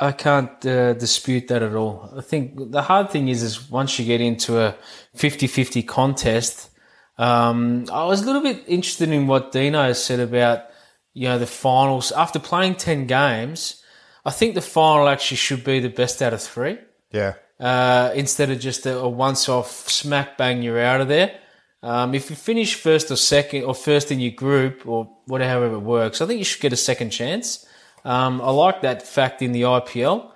I 0.00 0.10
can't 0.12 0.66
uh, 0.66 0.94
dispute 0.94 1.46
that 1.48 1.62
at 1.62 1.74
all. 1.74 2.12
I 2.16 2.20
think 2.20 2.72
the 2.72 2.82
hard 2.82 3.10
thing 3.10 3.28
is, 3.28 3.42
is 3.44 3.70
once 3.70 3.96
you 3.98 4.04
get 4.04 4.20
into 4.20 4.60
a 4.60 4.74
50-50 5.16 5.86
contest. 5.86 6.70
Um, 7.16 7.84
I 7.92 8.04
was 8.06 8.22
a 8.22 8.26
little 8.26 8.42
bit 8.42 8.64
interested 8.66 9.08
in 9.10 9.28
what 9.28 9.52
Dino 9.52 9.92
said 9.92 10.18
about 10.18 10.64
you 11.12 11.28
know 11.28 11.38
the 11.38 11.46
finals 11.46 12.10
after 12.10 12.40
playing 12.40 12.74
ten 12.74 13.06
games. 13.06 13.82
I 14.24 14.30
think 14.32 14.54
the 14.56 14.60
final 14.62 15.08
actually 15.08 15.36
should 15.36 15.62
be 15.62 15.78
the 15.78 15.90
best 15.90 16.20
out 16.22 16.32
of 16.32 16.42
three 16.42 16.78
Yeah. 17.12 17.34
uh, 17.60 18.10
instead 18.16 18.50
of 18.50 18.58
just 18.58 18.86
a, 18.86 18.98
a 18.98 19.08
once-off 19.08 19.70
smack 19.88 20.36
bang, 20.38 20.62
you're 20.62 20.80
out 20.80 21.00
of 21.02 21.08
there. 21.08 21.38
Um, 21.82 22.14
if 22.14 22.30
you 22.30 22.36
finish 22.36 22.74
first 22.74 23.10
or 23.12 23.16
second 23.16 23.62
or 23.64 23.74
first 23.74 24.10
in 24.10 24.18
your 24.18 24.32
group 24.32 24.86
or 24.86 25.08
whatever 25.26 25.66
it 25.72 25.78
works, 25.78 26.20
I 26.20 26.26
think 26.26 26.38
you 26.38 26.44
should 26.44 26.62
get 26.62 26.72
a 26.72 26.76
second 26.76 27.10
chance. 27.10 27.64
Um, 28.04 28.40
I 28.42 28.50
like 28.50 28.82
that 28.82 29.06
fact 29.06 29.42
in 29.42 29.52
the 29.52 29.62
IPL. 29.62 30.30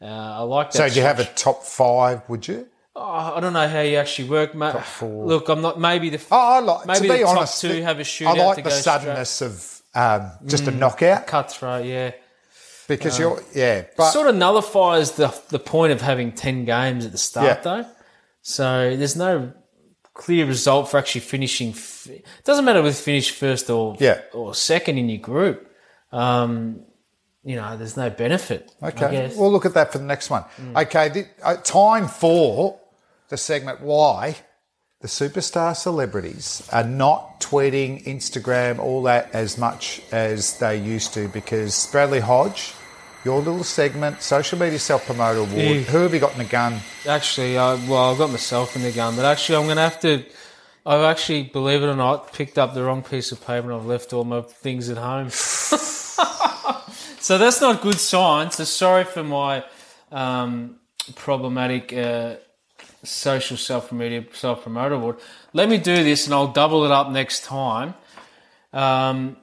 Uh, 0.00 0.04
I 0.06 0.40
like 0.40 0.72
that. 0.72 0.78
So 0.78 0.88
do 0.88 0.94
you 0.96 1.02
have 1.06 1.20
a 1.20 1.24
top 1.24 1.62
five? 1.64 2.28
Would 2.28 2.46
you? 2.48 2.66
Oh, 2.96 3.02
I 3.36 3.40
don't 3.40 3.52
know 3.54 3.66
how 3.66 3.80
you 3.80 3.96
actually 3.96 4.28
work, 4.28 4.54
mate. 4.54 4.78
four. 4.84 5.26
Look, 5.26 5.48
I'm 5.48 5.62
not. 5.62 5.80
Maybe 5.80 6.10
the 6.10 6.20
Oh, 6.30 6.36
I 6.38 6.60
like 6.60 6.86
maybe 6.86 7.08
to 7.08 7.14
be 7.14 7.18
the 7.20 7.26
honest. 7.26 7.60
top 7.60 7.70
two 7.70 7.82
have 7.82 7.98
a 7.98 8.02
shootout. 8.02 8.38
I 8.38 8.44
like 8.46 8.56
to 8.58 8.62
the 8.62 8.70
suddenness 8.70 9.42
of 9.42 9.82
um, 9.94 10.30
just 10.46 10.66
a 10.66 10.70
knockout 10.70 11.26
cutthroat. 11.26 11.86
Yeah, 11.86 12.12
because 12.86 13.18
you're 13.18 13.42
yeah, 13.54 13.84
but 13.96 14.10
sort 14.10 14.28
of 14.28 14.36
nullifies 14.36 15.12
the 15.12 15.34
the 15.48 15.58
point 15.58 15.92
of 15.92 16.02
having 16.02 16.32
ten 16.32 16.64
games 16.66 17.04
at 17.06 17.12
the 17.12 17.18
start, 17.18 17.46
Yeah. 17.46 17.60
though. 17.62 17.86
So 18.42 18.94
there's 18.96 19.16
no 19.16 19.52
clear 20.12 20.46
result 20.46 20.88
for 20.90 20.98
actually 20.98 21.22
finishing. 21.22 21.70
F- 21.70 22.06
it 22.10 22.26
doesn't 22.44 22.64
matter 22.64 22.82
with 22.82 22.98
finish 23.00 23.30
first 23.32 23.70
or 23.70 23.96
Yeah. 23.98 24.20
or 24.32 24.54
second 24.54 24.98
in 24.98 25.08
your 25.08 25.20
group. 25.20 25.68
Um, 26.12 26.82
you 27.44 27.56
know, 27.56 27.76
there's 27.76 27.96
no 27.96 28.10
benefit. 28.10 28.72
I 28.82 28.88
Okay, 28.88 29.10
guess. 29.10 29.36
we'll 29.36 29.52
look 29.52 29.66
at 29.66 29.74
that 29.74 29.92
for 29.92 29.98
the 29.98 30.04
next 30.04 30.30
one. 30.30 30.44
Okay, 30.74 31.08
the, 31.10 31.26
uh, 31.42 31.56
time 31.56 32.08
for 32.08 32.78
the 33.28 33.36
segment 33.36 33.80
why 33.80 34.36
the 35.00 35.08
superstar 35.08 35.76
celebrities 35.76 36.66
are 36.72 36.84
not 36.84 37.40
tweeting, 37.40 38.04
Instagram, 38.06 38.78
all 38.78 39.02
that 39.02 39.28
as 39.34 39.58
much 39.58 40.00
as 40.12 40.58
they 40.58 40.76
used 40.78 41.12
to 41.14 41.28
because 41.28 41.86
Bradley 41.92 42.20
Hodge, 42.20 42.72
your 43.24 43.38
little 43.40 43.64
segment, 43.64 44.22
social 44.22 44.58
media 44.58 44.78
self 44.78 45.04
promoter 45.06 45.40
award, 45.40 45.52
Yeah. 45.54 45.80
who 45.80 45.98
have 45.98 46.14
you 46.14 46.20
got 46.20 46.32
in 46.32 46.38
the 46.38 46.44
gun? 46.44 46.80
Actually, 47.06 47.58
I, 47.58 47.74
well, 47.86 48.12
I've 48.12 48.18
got 48.18 48.30
myself 48.30 48.76
in 48.76 48.82
the 48.82 48.92
gun, 48.92 49.16
but 49.16 49.24
actually, 49.26 49.56
I'm 49.56 49.64
going 49.64 49.76
to 49.76 49.82
have 49.82 50.00
to. 50.00 50.24
I've 50.86 51.00
actually, 51.00 51.44
believe 51.44 51.82
it 51.82 51.86
or 51.86 51.96
not, 51.96 52.32
picked 52.32 52.58
up 52.58 52.74
the 52.74 52.84
wrong 52.84 53.02
piece 53.02 53.32
of 53.32 53.40
paper 53.40 53.70
and 53.70 53.80
I've 53.80 53.86
left 53.86 54.12
all 54.12 54.24
my 54.24 54.42
things 54.42 54.90
at 54.90 54.98
home. 54.98 55.30
so 55.30 57.38
that's 57.38 57.60
not 57.60 57.80
good 57.80 57.98
sign. 57.98 58.50
So 58.50 58.64
sorry 58.64 59.04
for 59.04 59.24
my 59.24 59.64
um, 60.12 60.76
problematic 61.14 61.92
uh, 61.92 62.34
social 63.02 63.56
self 63.56 63.92
media 63.92 64.26
self 64.32 64.62
promoter 64.62 64.96
award. 64.96 65.16
Let 65.54 65.70
me 65.70 65.78
do 65.78 66.04
this 66.04 66.26
and 66.26 66.34
I'll 66.34 66.52
double 66.52 66.84
it 66.84 66.90
up 66.90 67.10
next 67.10 67.44
time. 67.44 67.94
Um, 68.72 69.38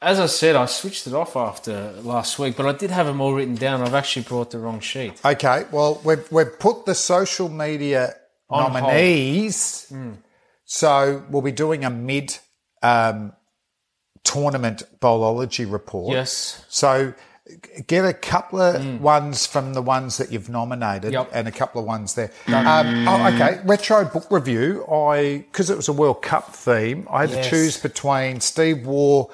as 0.00 0.20
I 0.20 0.26
said, 0.26 0.56
I 0.56 0.66
switched 0.66 1.06
it 1.06 1.12
off 1.12 1.36
after 1.36 1.92
last 2.02 2.38
week, 2.38 2.56
but 2.56 2.66
I 2.66 2.72
did 2.72 2.90
have 2.92 3.06
them 3.06 3.20
all 3.20 3.34
written 3.34 3.56
down. 3.56 3.82
I've 3.82 3.94
actually 3.94 4.22
brought 4.22 4.52
the 4.52 4.58
wrong 4.58 4.80
sheet. 4.80 5.20
Okay, 5.24 5.64
well, 5.72 6.00
we've, 6.04 6.30
we've 6.30 6.56
put 6.58 6.86
the 6.86 6.94
social 6.94 7.48
media 7.48 8.14
On 8.48 8.72
nominees. 8.72 9.92
So 10.70 11.24
we'll 11.30 11.40
be 11.40 11.50
doing 11.50 11.82
a 11.86 11.88
mid 11.90 12.36
um, 12.82 13.32
tournament 14.22 14.82
bowlology 15.00 15.70
report. 15.70 16.12
Yes. 16.12 16.62
So 16.68 17.14
get 17.86 18.04
a 18.04 18.12
couple 18.12 18.60
of 18.60 19.00
ones 19.00 19.46
from 19.46 19.72
the 19.72 19.80
ones 19.80 20.18
that 20.18 20.30
you've 20.30 20.50
nominated 20.50 21.14
Yep. 21.14 21.30
and 21.32 21.48
a 21.48 21.50
couple 21.50 21.80
of 21.80 21.86
ones 21.86 22.12
there. 22.14 22.30
Um, 22.48 23.08
oh, 23.08 23.28
okay, 23.34 23.60
retro 23.64 24.04
book 24.04 24.26
review. 24.30 24.84
I 24.86 25.38
because 25.50 25.70
it 25.70 25.76
was 25.78 25.88
a 25.88 25.92
World 25.94 26.20
Cup 26.20 26.54
theme, 26.54 27.08
I 27.10 27.22
had 27.22 27.30
Yes. 27.30 27.44
to 27.46 27.50
choose 27.50 27.76
between 27.78 28.40
Steve 28.42 28.86
Waugh, 28.86 29.28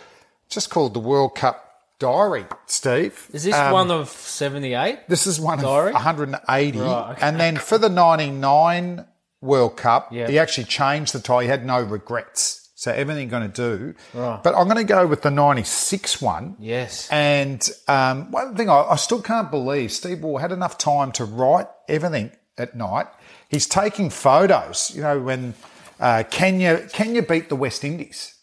just 0.48 0.70
called 0.70 0.94
the 0.94 1.00
World 1.00 1.34
Cup 1.34 1.62
Diary. 1.98 2.46
Steve, 2.66 3.28
Is 3.32 3.42
this 3.42 3.56
Um, 3.56 3.72
one 3.72 3.90
of 3.90 4.08
78? 4.08 5.08
this 5.08 5.26
is 5.26 5.40
one 5.40 5.58
Diary? 5.58 5.88
of 5.88 5.94
180. 5.94 6.78
Right, 6.78 7.10
okay. 7.16 7.26
And 7.26 7.40
then 7.40 7.56
for 7.56 7.78
the 7.78 7.88
99 7.88 9.06
World 9.44 9.76
Cup, 9.76 10.08
Yeah. 10.10 10.26
he 10.28 10.38
actually 10.38 10.64
changed 10.64 11.12
the 11.12 11.20
tie. 11.20 11.42
He 11.42 11.48
had 11.48 11.64
no 11.66 11.80
regrets. 11.82 12.60
So 12.76 12.92
everything 12.92 13.28
going 13.28 13.50
to 13.50 13.54
do. 13.68 13.94
Right. 14.12 14.42
But 14.42 14.54
I'm 14.56 14.64
going 14.64 14.84
to 14.86 14.92
go 14.92 15.06
with 15.06 15.22
the 15.22 15.30
96 15.30 16.20
one. 16.20 16.56
Yes. 16.58 17.08
And 17.10 17.66
um, 17.88 18.30
one 18.30 18.56
thing 18.56 18.68
I, 18.68 18.82
I 18.90 18.96
still 18.96 19.22
can't 19.22 19.50
believe 19.50 19.90
Steve 19.92 20.20
Waugh 20.22 20.38
had 20.38 20.52
enough 20.52 20.76
time 20.76 21.12
to 21.12 21.24
write 21.24 21.66
everything 21.88 22.32
at 22.58 22.74
night. 22.76 23.06
He's 23.48 23.66
taking 23.66 24.10
photos. 24.10 24.92
You 24.94 25.02
know 25.02 25.20
when 25.20 25.54
uh, 26.00 26.24
Kenya 26.30 26.86
Kenya 26.92 27.22
beat 27.22 27.48
the 27.48 27.56
West 27.56 27.84
Indies 27.84 28.34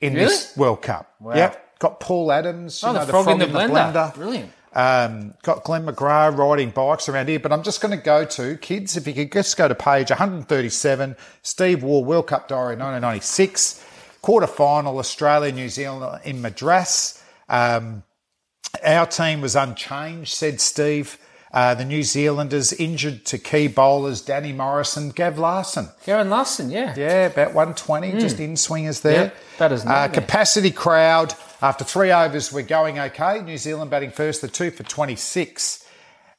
in 0.00 0.14
this 0.14 0.56
World 0.56 0.80
Cup. 0.82 1.14
Wow. 1.20 1.34
Yep. 1.34 1.78
Got 1.78 2.00
Paul 2.00 2.30
Adams. 2.32 2.82
Oh, 2.84 2.88
you 2.92 2.98
know, 2.98 3.04
the 3.04 3.10
frog 3.12 3.28
in 3.28 3.38
the 3.40 3.46
blender. 3.46 4.14
Brilliant. 4.14 4.52
Um, 4.74 5.34
got 5.42 5.64
Glenn 5.64 5.84
McGrath 5.84 6.36
riding 6.36 6.70
bikes 6.70 7.08
around 7.08 7.28
here, 7.28 7.38
but 7.38 7.52
I'm 7.52 7.62
just 7.62 7.80
going 7.80 7.96
to 7.96 8.02
go 8.02 8.24
to 8.24 8.56
kids. 8.56 8.96
If 8.96 9.06
you 9.06 9.12
could 9.12 9.32
just 9.32 9.56
go 9.56 9.68
to 9.68 9.74
page 9.74 10.10
137, 10.10 11.16
Steve 11.42 11.82
Waugh 11.82 12.00
World 12.00 12.28
Cup 12.28 12.48
Diary 12.48 12.76
1996, 12.76 13.84
quarter 14.22 14.46
final 14.46 14.98
Australia 14.98 15.52
New 15.52 15.68
Zealand 15.68 16.22
in 16.24 16.40
Madras. 16.40 17.22
Um, 17.48 18.02
our 18.82 19.06
team 19.06 19.42
was 19.42 19.54
unchanged, 19.54 20.32
said 20.32 20.60
Steve. 20.60 21.18
Uh, 21.52 21.74
the 21.74 21.84
New 21.84 22.02
Zealanders 22.02 22.72
injured 22.72 23.26
to 23.26 23.36
key 23.36 23.68
bowlers 23.68 24.22
Danny 24.22 24.52
Morrison, 24.52 25.10
Gav 25.10 25.38
Larsen. 25.38 25.88
Gavin 26.06 26.30
Larsen, 26.30 26.70
yeah. 26.70 26.94
Yeah, 26.96 27.26
about 27.26 27.48
120, 27.48 28.12
just 28.12 28.40
in 28.40 28.56
swingers 28.56 29.00
there. 29.00 29.24
Yeah, 29.26 29.30
that 29.58 29.72
is 29.72 29.84
uh. 29.84 30.08
Capacity 30.08 30.70
crowd. 30.70 31.34
After 31.60 31.84
three 31.84 32.10
overs, 32.10 32.52
we're 32.52 32.62
going 32.62 32.98
okay. 32.98 33.40
New 33.42 33.58
Zealand 33.58 33.90
batting 33.90 34.10
first, 34.10 34.40
the 34.40 34.48
two 34.48 34.70
for 34.70 34.82
26. 34.82 35.86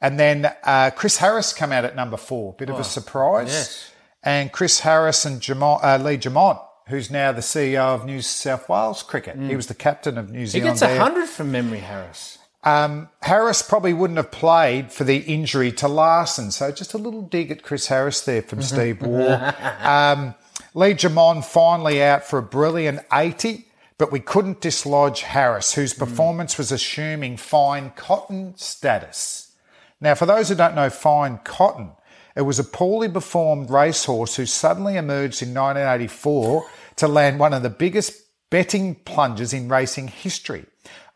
And 0.01 0.19
then 0.19 0.51
uh, 0.63 0.89
Chris 0.95 1.17
Harris 1.17 1.53
come 1.53 1.71
out 1.71 1.85
at 1.85 1.95
number 1.95 2.17
four. 2.17 2.53
Bit 2.53 2.69
of 2.69 2.79
a 2.79 2.83
surprise. 2.83 3.49
Oh, 3.49 3.53
yes. 3.53 3.91
And 4.23 4.51
Chris 4.51 4.79
Harris 4.81 5.25
and 5.25 5.39
Germon, 5.39 5.79
uh, 5.81 5.97
Lee 6.01 6.17
Germon, 6.17 6.57
who's 6.87 7.09
now 7.11 7.31
the 7.31 7.41
CEO 7.41 7.79
of 7.79 8.05
New 8.05 8.21
South 8.21 8.67
Wales 8.67 9.03
Cricket. 9.03 9.37
He 9.37 9.55
was 9.55 9.67
the 9.67 9.73
captain 9.75 10.17
of 10.17 10.29
New 10.29 10.45
Zealand. 10.47 10.65
He 10.65 10.71
gets 10.71 10.79
there. 10.81 10.99
100 10.99 11.29
from 11.29 11.51
memory, 11.51 11.79
Harris. 11.79 12.39
Um, 12.63 13.09
Harris 13.21 13.61
probably 13.61 13.93
wouldn't 13.93 14.17
have 14.17 14.31
played 14.31 14.91
for 14.91 15.03
the 15.03 15.17
injury 15.17 15.71
to 15.73 15.87
Larsen. 15.87 16.51
So 16.51 16.71
just 16.71 16.93
a 16.93 16.97
little 16.97 17.21
dig 17.21 17.51
at 17.51 17.61
Chris 17.61 17.87
Harris 17.87 18.21
there 18.21 18.41
from 18.41 18.61
Steve 18.61 19.01
Waugh. 19.05 19.53
um, 19.81 20.35
Lee 20.73 20.93
Germon 20.93 21.41
finally 21.41 22.01
out 22.01 22.23
for 22.23 22.39
a 22.39 22.43
brilliant 22.43 23.01
80, 23.11 23.67
but 23.97 24.11
we 24.11 24.19
couldn't 24.19 24.61
dislodge 24.61 25.21
Harris, 25.21 25.73
whose 25.73 25.93
performance 25.93 26.57
was 26.57 26.71
assuming 26.71 27.37
fine 27.37 27.91
cotton 27.95 28.53
status. 28.57 29.51
Now, 29.99 30.15
for 30.15 30.25
those 30.25 30.49
who 30.49 30.55
don't 30.55 30.75
know 30.75 30.89
fine 30.89 31.39
cotton, 31.43 31.91
it 32.35 32.41
was 32.41 32.59
a 32.59 32.63
poorly 32.63 33.09
performed 33.09 33.69
racehorse 33.69 34.35
who 34.35 34.45
suddenly 34.45 34.95
emerged 34.97 35.41
in 35.41 35.53
1984 35.53 36.65
to 36.97 37.07
land 37.07 37.39
one 37.39 37.53
of 37.53 37.61
the 37.61 37.69
biggest 37.69 38.13
betting 38.49 38.95
plunges 38.95 39.53
in 39.53 39.69
racing 39.69 40.07
history. 40.07 40.65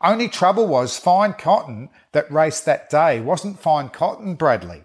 Only 0.00 0.28
trouble 0.28 0.66
was 0.66 0.98
Fine 0.98 1.34
Cotton 1.34 1.88
that 2.12 2.30
raced 2.30 2.64
that 2.66 2.88
day 2.90 3.20
wasn't 3.20 3.58
Fine 3.60 3.88
Cotton 3.90 4.34
Bradley, 4.34 4.84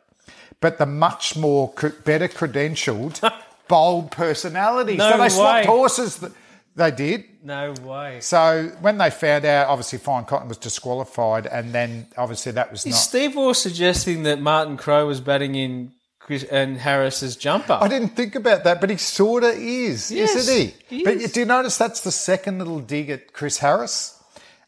but 0.59 0.77
the 0.79 0.85
much 0.87 1.35
more 1.37 1.71
cr- 1.73 1.89
better 2.03 2.27
credentialed, 2.27 3.21
bold 3.67 4.11
personality. 4.11 4.97
No 4.97 5.11
so 5.11 5.17
they 5.17 5.29
swapped 5.29 5.67
way. 5.67 5.71
horses. 5.71 6.17
th- 6.19 6.31
They 6.75 6.89
did. 6.91 7.25
No 7.43 7.73
way. 7.83 8.19
So 8.21 8.71
when 8.81 8.97
they 8.97 9.11
found 9.11 9.45
out, 9.45 9.67
obviously 9.67 9.99
Fine 9.99 10.25
Cotton 10.25 10.47
was 10.47 10.57
disqualified, 10.57 11.45
and 11.45 11.71
then 11.73 12.07
obviously 12.17 12.51
that 12.53 12.71
was 12.71 12.81
Is 12.85 12.93
not. 12.93 12.97
Steve 12.97 13.35
Waugh 13.35 13.53
suggesting 13.53 14.23
that 14.23 14.39
Martin 14.41 14.77
Crowe 14.77 15.05
was 15.05 15.21
batting 15.21 15.53
in 15.53 15.91
Chris 16.19 16.43
and 16.45 16.77
Harris's 16.77 17.35
jumper? 17.35 17.77
I 17.79 17.87
didn't 17.87 18.15
think 18.15 18.33
about 18.33 18.63
that, 18.63 18.81
but 18.81 18.89
he 18.89 18.97
sort 18.97 19.43
of 19.43 19.51
is, 19.55 20.09
Yes, 20.09 20.33
isn't 20.35 20.55
he? 20.89 20.97
he 20.97 21.03
but 21.03 21.33
do 21.33 21.39
you 21.41 21.45
notice 21.45 21.77
that's 21.77 22.01
the 22.01 22.11
second 22.13 22.57
little 22.59 22.79
dig 22.79 23.09
at 23.11 23.33
Chris 23.33 23.59
Harris? 23.59 24.19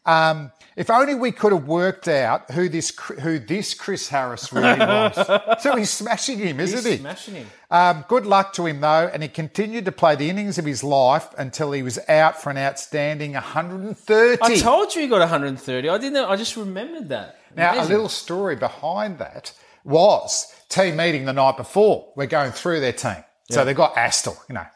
Um, 0.06 0.52
if 0.76 0.90
only 0.90 1.14
we 1.14 1.32
could 1.32 1.52
have 1.52 1.66
worked 1.66 2.06
out 2.06 2.50
who 2.50 2.68
this 2.68 2.90
who 3.22 3.38
this 3.38 3.72
Chris 3.74 4.08
Harris 4.08 4.52
really 4.52 4.78
was. 4.78 5.14
so 5.62 5.74
he's 5.74 5.90
smashing 5.90 6.38
him, 6.38 6.60
isn't 6.60 6.78
He's 6.78 6.86
he? 6.86 6.96
smashing 6.98 7.34
him. 7.34 7.46
Um, 7.70 8.04
good 8.08 8.26
luck 8.26 8.52
to 8.54 8.66
him 8.66 8.80
though, 8.82 9.10
and 9.12 9.22
he 9.22 9.28
continued 9.30 9.86
to 9.86 9.92
play 9.92 10.16
the 10.16 10.28
innings 10.28 10.58
of 10.58 10.66
his 10.66 10.84
life 10.84 11.28
until 11.38 11.72
he 11.72 11.82
was 11.82 11.98
out 12.08 12.40
for 12.40 12.50
an 12.50 12.58
outstanding 12.58 13.32
130. 13.32 14.38
I 14.42 14.56
told 14.56 14.94
you 14.94 15.00
he 15.02 15.08
got 15.08 15.20
130. 15.20 15.88
I 15.88 15.98
didn't. 15.98 16.24
I 16.24 16.36
just 16.36 16.56
remembered 16.56 17.08
that. 17.08 17.38
Now, 17.56 17.72
Amazing. 17.72 17.86
a 17.86 17.94
little 17.94 18.08
story 18.10 18.54
behind 18.56 19.18
that 19.18 19.52
was 19.82 20.54
team 20.68 20.96
meeting 20.96 21.24
the 21.24 21.32
night 21.32 21.56
before. 21.56 22.12
We're 22.16 22.26
going 22.26 22.52
through 22.52 22.80
their 22.80 22.92
team. 22.92 23.24
So 23.50 23.64
they've 23.64 23.76
got 23.76 23.96
Astor, 23.96 24.32
you 24.48 24.56
know, 24.56 24.66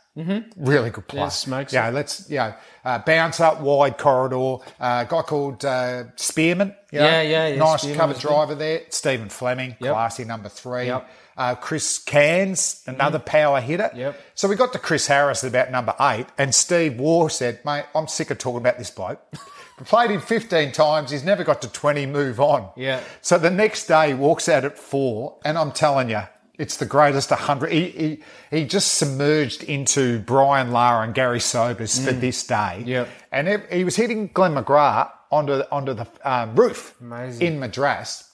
really 0.57 0.91
good 0.91 1.07
player. 1.09 1.23
Mm-hmm. 1.25 1.31
smokes 1.31 1.73
Yeah, 1.73 1.91
let's, 1.91 2.29
know, 2.31 2.55
uh, 2.85 2.99
bounce 3.01 3.41
up 3.41 3.61
wide 3.61 3.99
corridor. 3.99 4.65
Uh, 4.81 5.05
a 5.07 5.11
guy 5.11 5.23
called 5.23 5.65
uh, 5.65 6.05
Spearman. 6.17 6.75
you 6.93 6.99
know, 6.99 7.05
Yeah, 7.07 7.23
yeah, 7.23 7.47
yeah, 7.49 7.57
Nice 7.57 7.83
Spearman 7.83 7.99
cover 7.99 8.15
driver 8.15 8.55
there. 8.55 8.83
Stephen 8.91 9.29
Fleming, 9.29 9.77
Yep. 9.81 9.93
classy 9.93 10.25
number 10.25 10.49
three. 10.49 10.87
Yep. 10.87 11.11
Uh, 11.37 11.55
Chris 11.55 11.99
Cairns, 11.99 12.83
another 12.87 13.19
power 13.19 13.61
hitter. 13.61 13.91
Yep. 13.95 14.21
So 14.35 14.47
we 14.49 14.57
got 14.57 14.73
to 14.75 14.79
Chris 14.79 15.07
Harris 15.07 15.43
at 15.43 15.49
about 15.49 15.71
number 15.71 15.95
eight, 16.01 16.27
and 16.37 16.55
Steve 16.55 16.99
Waugh 17.01 17.29
said, 17.29 17.65
mate, 17.65 17.85
I'm 17.95 18.09
sick 18.09 18.31
of 18.31 18.39
talking 18.39 18.59
about 18.59 18.79
this 18.79 18.91
bloke. 18.91 19.21
We 19.79 19.87
played 19.87 20.11
him 20.11 20.21
15 20.21 20.73
times. 20.73 21.11
He's 21.11 21.25
never 21.25 21.43
got 21.43 21.63
to 21.63 21.69
20, 21.73 22.05
move 22.05 22.39
on. 22.39 22.69
Yeah. 22.77 23.01
So 23.23 23.39
the 23.39 23.49
next 23.49 23.87
day, 23.87 24.09
he 24.09 24.15
walks 24.15 24.47
out 24.47 24.63
at 24.67 24.77
four, 24.77 25.39
and 25.43 25.57
I'm 25.57 25.73
telling 25.73 26.11
you, 26.11 26.21
it's 26.61 26.77
the 26.77 26.87
greatest 26.87 27.31
100. 27.31 27.73
He, 27.73 27.85
he, 27.89 28.23
he 28.51 28.65
just 28.65 28.93
submerged 28.99 29.63
into 29.65 30.21
Brian 30.21 30.73
Lara 30.73 31.05
and 31.05 31.15
Gary 31.15 31.41
Sobers 31.41 32.05
for 32.05 32.13
this 32.13 32.47
day. 32.47 32.83
Yep. 32.87 33.09
And 33.33 33.49
he, 33.49 33.57
he 33.79 33.85
was 33.85 33.97
hitting 33.97 34.29
Glenn 34.33 34.55
McGrath 34.55 35.11
onto, 35.31 35.63
onto 35.73 35.95
the 35.95 36.07
um, 36.25 36.55
roof 36.55 36.95
Amazing. 37.01 37.47
in 37.47 37.59
Madras 37.61 38.31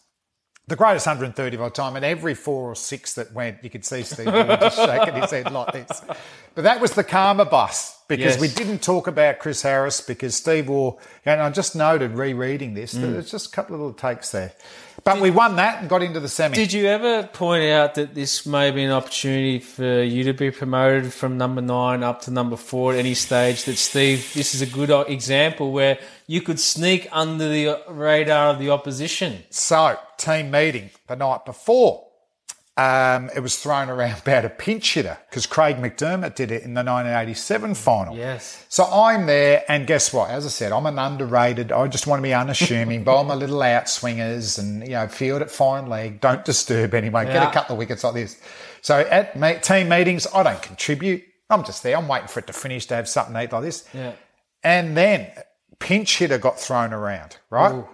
the 0.69 0.74
greatest 0.77 1.07
130 1.07 1.55
of 1.57 1.62
all 1.62 1.70
time, 1.70 1.94
and 1.94 2.05
every 2.05 2.35
four 2.35 2.73
or 2.73 2.74
six 2.74 3.15
that 3.15 3.32
went, 3.32 3.62
you 3.62 3.70
could 3.70 3.85
see 3.85 4.03
Steve 4.03 4.27
just 4.27 4.77
shaking 4.85 5.15
his 5.15 5.31
head 5.31 5.53
like 5.53 5.73
this. 5.73 6.03
But 6.57 6.62
that 6.62 6.81
was 6.81 6.90
the 6.93 7.05
karma 7.05 7.44
bus 7.44 8.01
because 8.09 8.35
Yes. 8.35 8.40
we 8.40 8.48
didn't 8.48 8.82
talk 8.82 9.07
about 9.07 9.39
Chris 9.39 9.62
Harris 9.62 10.01
because 10.01 10.35
Steve 10.35 10.69
Waugh, 10.69 10.97
and 11.24 11.40
I 11.40 11.51
just 11.51 11.77
noted 11.77 12.12
rereading 12.12 12.74
this, 12.74 12.93
that 12.93 13.07
there's 13.07 13.31
just 13.31 13.47
a 13.47 13.51
couple 13.51 13.77
of 13.77 13.81
little 13.81 13.94
takes 13.94 14.32
there. 14.32 14.55
But 15.05 15.20
we 15.20 15.31
won 15.31 15.56
that 15.56 15.81
and 15.81 15.89
got 15.89 16.02
into 16.02 16.20
the 16.20 16.28
semi. 16.28 16.55
Did 16.55 16.73
you 16.73 16.86
ever 16.86 17.24
point 17.24 17.64
out 17.64 17.94
that 17.94 18.14
this 18.14 18.47
may 18.47 18.70
be 18.70 18.82
an 18.82 18.90
opportunity 18.90 19.59
for 19.59 20.02
you 20.02 20.24
to 20.24 20.32
be 20.32 20.51
promoted 20.51 21.12
from 21.12 21.39
number 21.39 21.60
nine 21.60 22.02
up 22.02 22.23
to 22.23 22.31
number 22.31 22.56
four 22.56 22.93
at 22.93 22.98
any 22.98 23.14
stage? 23.14 23.64
That 23.64 23.77
Steve, 23.77 24.32
this 24.35 24.55
is 24.55 24.62
a 24.62 24.66
good 24.66 24.90
example 25.09 25.73
where 25.73 25.98
you 26.27 26.40
could 26.40 26.59
sneak 26.59 27.09
under 27.12 27.48
the 27.48 27.81
radar 27.89 28.48
of 28.48 28.59
the 28.59 28.70
opposition. 28.70 29.44
So, 29.51 29.98
team 30.16 30.51
meeting 30.51 30.90
the 31.06 31.16
night 31.16 31.44
before, 31.44 32.06
um, 32.78 33.31
it 33.35 33.40
was 33.40 33.59
thrown 33.59 33.89
around 33.89 34.20
about 34.20 34.44
a 34.44 34.51
pinch 34.51 34.94
hitter 34.94 35.16
because 35.31 35.47
Craig 35.47 35.77
McDermott 35.77 36.35
did 36.35 36.51
it 36.51 36.62
in 36.62 36.74
the 36.74 36.81
1987 36.85 37.74
final. 37.74 38.15
Yes. 38.15 38.65
So 38.69 38.85
I'm 38.85 39.24
there, 39.24 39.65
and 39.66 39.86
guess 39.86 40.12
what? 40.12 40.28
As 40.28 40.44
I 40.44 40.51
said, 40.51 40.73
I'm 40.73 40.85
an 40.85 40.98
underrated. 40.98 41.73
I 41.73 41.86
just 41.89 42.07
want 42.07 42.19
to 42.19 42.23
be 42.23 42.35
unassuming, 42.35 43.03
bowl 43.03 43.24
my 43.24 43.35
little 43.35 43.61
outswingers, 43.61 44.59
and 44.59 44.82
you 44.82 44.93
know, 44.93 45.09
field 45.09 45.40
at 45.40 45.51
fine 45.51 45.86
leg. 45.86 46.20
Don't 46.20 46.44
disturb 46.44 46.93
anyone. 46.93 47.27
Get 47.27 47.48
a 47.48 47.51
couple 47.51 47.74
of 47.74 47.78
wickets 47.78 48.05
like 48.05 48.15
this. 48.15 48.39
So 48.82 49.01
at 49.01 49.36
me- 49.36 49.59
team 49.62 49.89
meetings, 49.89 50.27
I 50.35 50.43
don't 50.43 50.61
contribute. 50.62 51.24
I'm 51.48 51.65
just 51.65 51.82
there. 51.82 51.97
I'm 51.97 52.09
waiting 52.09 52.28
for 52.28 52.40
it 52.40 52.47
to 52.48 52.53
finish 52.53 52.86
to 52.86 52.94
have 52.97 53.09
something 53.09 53.32
to 53.35 53.43
eat 53.43 53.53
like 53.53 53.62
this. 53.62 53.89
Yeah. 53.94 54.12
And 54.62 54.97
then 54.97 55.31
pinch 55.78 56.19
hitter 56.19 56.39
got 56.39 56.59
thrown 56.61 56.93
around, 56.93 57.39
right? 57.48 57.85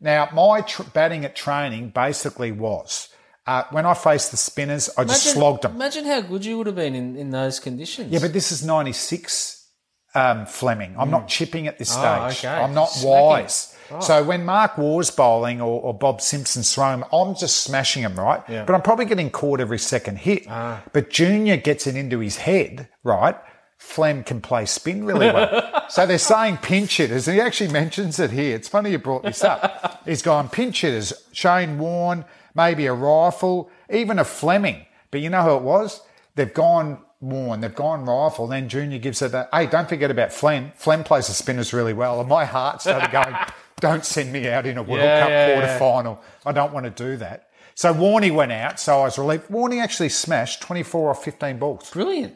Now, 0.00 0.28
my 0.32 0.62
tr- 0.62 0.82
batting 0.82 1.24
at 1.24 1.36
training 1.36 1.90
basically 1.90 2.50
was 2.50 3.08
uh, 3.46 3.64
when 3.70 3.86
I 3.86 3.94
faced 3.94 4.30
the 4.30 4.36
spinners, 4.36 4.88
I 4.96 5.04
just 5.04 5.32
slogged 5.32 5.62
them. 5.62 5.74
Imagine 5.74 6.04
how 6.04 6.20
good 6.20 6.44
you 6.44 6.58
would 6.58 6.66
have 6.66 6.76
been 6.76 6.94
in, 6.94 7.16
in 7.16 7.30
those 7.30 7.58
conditions. 7.58 8.12
Yeah, 8.12 8.20
but 8.20 8.32
this 8.32 8.52
is 8.52 8.64
96 8.64 9.68
um, 10.14 10.46
Fleming. 10.46 10.94
I'm 10.98 11.10
not 11.10 11.28
chipping 11.28 11.66
at 11.66 11.78
this 11.78 11.90
stage. 11.90 12.02
Oh, 12.04 12.28
okay. 12.30 12.48
I'm 12.48 12.74
not 12.74 12.90
Smacking. 12.90 13.10
wise. 13.10 13.76
So 14.00 14.22
when 14.24 14.46
Mark 14.46 14.78
Waugh's 14.78 15.10
bowling 15.10 15.60
or, 15.60 15.80
or 15.82 15.92
Bob 15.92 16.22
Simpson's 16.22 16.74
throwing, 16.74 17.02
I'm 17.12 17.34
just 17.34 17.58
smashing 17.58 18.02
them, 18.02 18.18
right? 18.18 18.42
Yeah. 18.48 18.64
But 18.64 18.74
I'm 18.74 18.80
probably 18.80 19.04
getting 19.04 19.28
caught 19.30 19.60
every 19.60 19.78
second 19.78 20.16
hit. 20.16 20.46
But 20.46 21.10
Junior 21.10 21.58
gets 21.58 21.86
it 21.86 21.96
into 21.96 22.18
his 22.20 22.36
head, 22.36 22.88
right? 23.04 23.36
Flem 23.82 24.22
can 24.22 24.40
play 24.40 24.64
spin 24.64 25.04
really 25.04 25.26
well. 25.26 25.84
so 25.90 26.06
they're 26.06 26.16
saying 26.16 26.58
pinch 26.58 26.96
hitters, 26.96 27.26
and 27.26 27.34
he 27.34 27.40
actually 27.40 27.70
mentions 27.72 28.18
it 28.20 28.30
here. 28.30 28.54
It's 28.54 28.68
funny 28.68 28.92
you 28.92 28.98
brought 28.98 29.24
this 29.24 29.42
up. 29.42 30.02
He's 30.06 30.22
gone 30.22 30.48
pinch 30.48 30.80
hitters, 30.82 31.12
Shane 31.32 31.78
Warne, 31.78 32.24
maybe 32.54 32.86
a 32.86 32.90
Reiffel, 32.92 33.68
even 33.90 34.18
a 34.18 34.24
Fleming. 34.24 34.86
But 35.10 35.20
you 35.20 35.30
know 35.30 35.42
who 35.42 35.56
it 35.56 35.62
was? 35.62 36.00
They've 36.34 36.52
gone 36.52 36.98
Warne, 37.20 37.60
they've 37.60 37.74
gone 37.74 38.04
Reiffel. 38.06 38.48
Then 38.48 38.68
Junior 38.68 38.98
gives 38.98 39.22
it 39.22 39.32
a, 39.34 39.48
hey, 39.52 39.66
don't 39.66 39.88
forget 39.88 40.10
about 40.10 40.32
Flem. 40.32 40.72
Flem 40.74 41.04
plays 41.04 41.28
the 41.28 41.34
spinners 41.34 41.72
really 41.72 41.92
well. 41.92 42.18
And 42.20 42.28
my 42.28 42.44
heart 42.44 42.80
started 42.82 43.10
going, 43.12 43.34
don't 43.80 44.04
send 44.04 44.32
me 44.32 44.48
out 44.48 44.66
in 44.66 44.76
a 44.78 44.82
World 44.82 45.02
Yeah, 45.02 45.20
Cup 45.20 45.28
yeah, 45.30 45.52
quarter 45.52 45.66
yeah. 45.68 45.78
final. 45.78 46.22
I 46.44 46.52
don't 46.52 46.72
want 46.72 46.84
to 46.84 46.90
do 46.90 47.16
that. 47.18 47.48
So 47.74 47.92
Warney 47.94 48.34
went 48.34 48.52
out, 48.52 48.78
so 48.80 49.00
I 49.00 49.04
was 49.04 49.18
relieved. 49.18 49.48
Warney 49.48 49.80
actually 49.82 50.10
smashed 50.10 50.62
24 50.62 51.08
or 51.08 51.14
15 51.14 51.58
balls 51.58 51.90
Brilliant. 51.90 52.34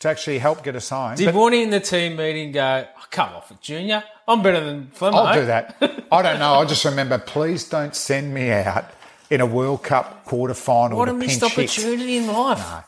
to 0.00 0.08
actually 0.08 0.38
help 0.38 0.64
get 0.64 0.74
us 0.76 0.88
home. 0.88 1.14
Did 1.14 1.26
But 1.26 1.34
Warney 1.34 1.62
in 1.62 1.70
the 1.70 1.78
team 1.80 2.16
meeting 2.16 2.52
go, 2.52 2.84
oh, 2.98 3.04
come 3.10 3.28
off 3.34 3.50
it, 3.50 3.60
Junior? 3.60 4.02
I'm 4.26 4.42
better 4.42 4.58
than 4.64 4.88
Flemo. 4.88 5.14
I'll 5.14 5.34
do 5.34 5.46
that. 5.46 5.76
I 6.10 6.22
don't 6.22 6.38
know. 6.40 6.54
I 6.54 6.64
just 6.64 6.84
remember, 6.84 7.16
please 7.18 7.68
don't 7.68 7.94
send 7.94 8.32
me 8.34 8.50
out 8.50 8.86
in 9.30 9.40
a 9.40 9.46
World 9.46 9.82
Cup 9.82 10.24
quarter 10.24 10.54
final 10.54 10.98
What 10.98 11.08
a 11.08 11.12
missed 11.12 11.40
hit. 11.40 11.52
opportunity 11.52 12.16
in 12.18 12.26
life. 12.26 12.84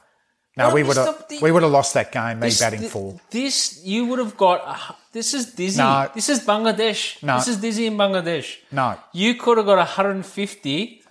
No, 0.56 0.70
a 0.70 0.74
we 0.74 0.82
would 0.82 0.96
have 0.96 1.08
op- 1.08 1.30
we 1.40 1.52
would 1.52 1.62
have 1.62 1.70
lost 1.70 1.94
that 1.94 2.10
game. 2.10 2.40
Me 2.40 2.48
This- 2.48 2.60
batting 2.60 2.80
thi- 2.80 2.88
full. 2.88 3.20
This 3.30 3.80
you 3.84 4.06
would 4.06 4.18
have 4.18 4.36
got. 4.36 4.60
a- 4.66 4.94
this 5.12 5.32
is 5.34 5.46
dizzy. 5.54 5.78
No. 5.78 6.08
This 6.14 6.28
is 6.28 6.40
Bangladesh. 6.40 7.22
No. 7.22 7.36
This 7.38 7.48
is 7.48 7.56
dizzy 7.58 7.86
in 7.86 7.96
Bangladesh. 7.96 8.56
No. 8.72 8.96
You 9.12 9.34
could 9.36 9.56
have 9.58 9.66
got 9.66 9.78
150 9.78 11.02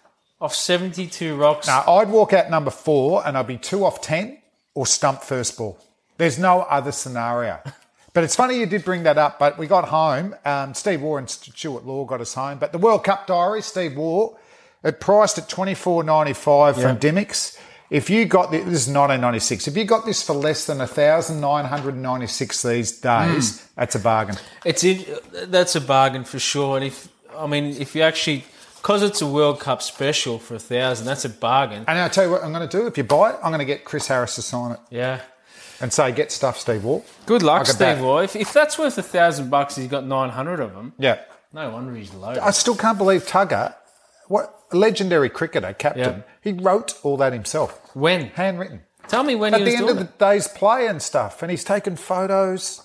off 0.42 0.54
72 0.54 1.36
rocks. 1.36 1.68
No, 1.68 1.84
I'd 1.88 2.10
walk 2.10 2.34
out 2.34 2.50
number 2.50 2.72
four 2.72 3.26
and 3.26 3.38
I'd 3.38 3.48
be 3.48 3.58
two 3.58 3.86
off 3.86 4.02
ten 4.02 4.38
or 4.76 4.86
stump 4.86 5.24
first 5.24 5.58
ball. 5.58 5.80
There's 6.18 6.38
no 6.38 6.62
other 6.62 6.92
scenario. 6.92 7.60
But 8.14 8.24
it's 8.24 8.36
funny 8.36 8.58
you 8.58 8.66
did 8.66 8.84
bring 8.84 9.04
that 9.04 9.20
up. 9.20 9.38
But 9.38 9.60
we 9.60 9.68
got 9.68 9.90
home. 9.90 10.34
Um, 10.44 10.74
Steve 10.74 11.04
Waugh 11.04 11.18
and 11.18 11.30
Stuart 11.30 11.86
Law 11.86 12.04
got 12.04 12.20
us 12.20 12.34
home. 12.34 12.58
But 12.58 12.72
the 12.72 12.80
World 12.80 13.04
Cup 13.04 13.28
diary, 13.28 13.62
Steve 13.62 13.96
Waugh, 13.96 14.30
it 14.84 15.00
priced 15.00 15.38
at 15.38 15.50
twenty 15.50 15.74
four 15.74 16.04
ninety 16.04 16.34
five 16.34 16.76
from 16.80 16.98
Dymocks. 16.98 17.58
If 17.90 18.10
you 18.10 18.26
got 18.26 18.52
this, 18.52 18.66
this 18.66 18.88
is 18.88 18.94
1996. 18.94 19.70
If 19.70 19.78
you 19.78 19.86
got 19.86 20.06
this 20.06 20.22
for 20.22 20.34
less 20.34 20.66
than 20.66 20.80
1,996 20.80 22.62
these 22.64 22.92
days, 23.00 23.62
hmm. 23.62 23.68
that's 23.78 23.96
a 23.96 24.00
bargain. 24.00 24.36
It's 24.66 24.84
in, 24.84 25.06
that's 25.46 25.76
a 25.78 25.82
bargain 25.82 26.26
for 26.26 26.38
sure. 26.38 26.76
And 26.76 26.86
if 26.86 27.08
I 27.38 27.48
mean, 27.48 27.66
if 27.80 27.96
you 27.96 28.02
actually, 28.02 28.44
because 28.76 29.04
it's 29.04 29.22
a 29.22 29.28
World 29.28 29.60
Cup 29.62 29.82
special 29.82 30.38
for 30.38 30.56
a 30.56 30.60
thousand, 30.60 31.06
that's 31.06 31.24
a 31.24 31.30
bargain. 31.30 31.86
And 31.88 31.98
I'll 31.98 32.10
tell 32.10 32.26
you 32.26 32.32
what 32.32 32.44
I'm 32.44 32.52
going 32.52 32.68
to 32.68 32.78
do. 32.78 32.88
If 32.88 32.98
you 32.98 33.04
buy 33.06 33.32
it, 33.32 33.36
I'm 33.44 33.52
going 33.52 33.60
to 33.60 33.66
get 33.66 33.86
Chris 33.86 34.08
Harris 34.08 34.36
to 34.36 34.42
sign 34.42 34.72
it 34.74 34.80
Yeah. 34.90 35.22
and 35.80 35.94
say, 35.94 36.12
get 36.12 36.32
stuff, 36.32 36.58
Steve 36.58 36.84
Waugh. 36.84 37.04
Good 37.26 37.44
luck, 37.44 37.68
Steve. 37.68 38.02
Waugh. 38.02 38.18
If, 38.20 38.36
if 38.36 38.52
that's 38.52 38.78
worth 38.78 38.98
a 38.98 39.04
thousand 39.04 39.50
bucks, 39.50 39.76
he's 39.78 39.88
got 39.88 40.06
900 40.06 40.60
of 40.60 40.74
them. 40.74 40.94
Yeah. 40.98 41.20
No 41.54 41.70
wonder 41.70 41.96
he's 41.96 42.14
low. 42.14 42.36
I 42.42 42.52
still 42.52 42.76
can't 42.76 42.98
believe 42.98 43.26
Tugger, 43.26 43.74
what 44.28 44.57
a 44.72 44.76
legendary 44.76 45.30
cricketer, 45.30 45.74
captain, 45.74 46.24
he 46.42 46.54
wrote 46.54 46.96
all 47.04 47.18
that 47.18 47.34
himself, 47.34 47.80
When? 47.96 48.28
handwritten. 48.30 48.82
Tell 49.08 49.24
me 49.24 49.36
when 49.36 49.54
At 49.54 49.62
he 49.62 49.66
the 49.68 49.76
end 49.78 49.90
of 49.90 49.96
the 49.98 50.04
it. 50.04 50.18
day's 50.20 50.48
play 50.48 50.88
and 50.88 51.02
stuff, 51.02 51.42
and 51.42 51.50
he's 51.50 51.64
taken 51.64 51.96
photos. 51.96 52.82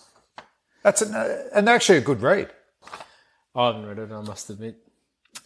That's 0.84 1.02
an, 1.02 1.14
uh, 1.14 1.44
and 1.54 1.68
actually 1.68 1.98
a 1.98 2.02
good 2.02 2.22
read. 2.22 2.50
I 3.54 3.66
haven't 3.66 3.86
read 3.86 3.98
it, 3.98 4.12
I 4.12 4.20
must 4.22 4.48
admit. 4.50 4.76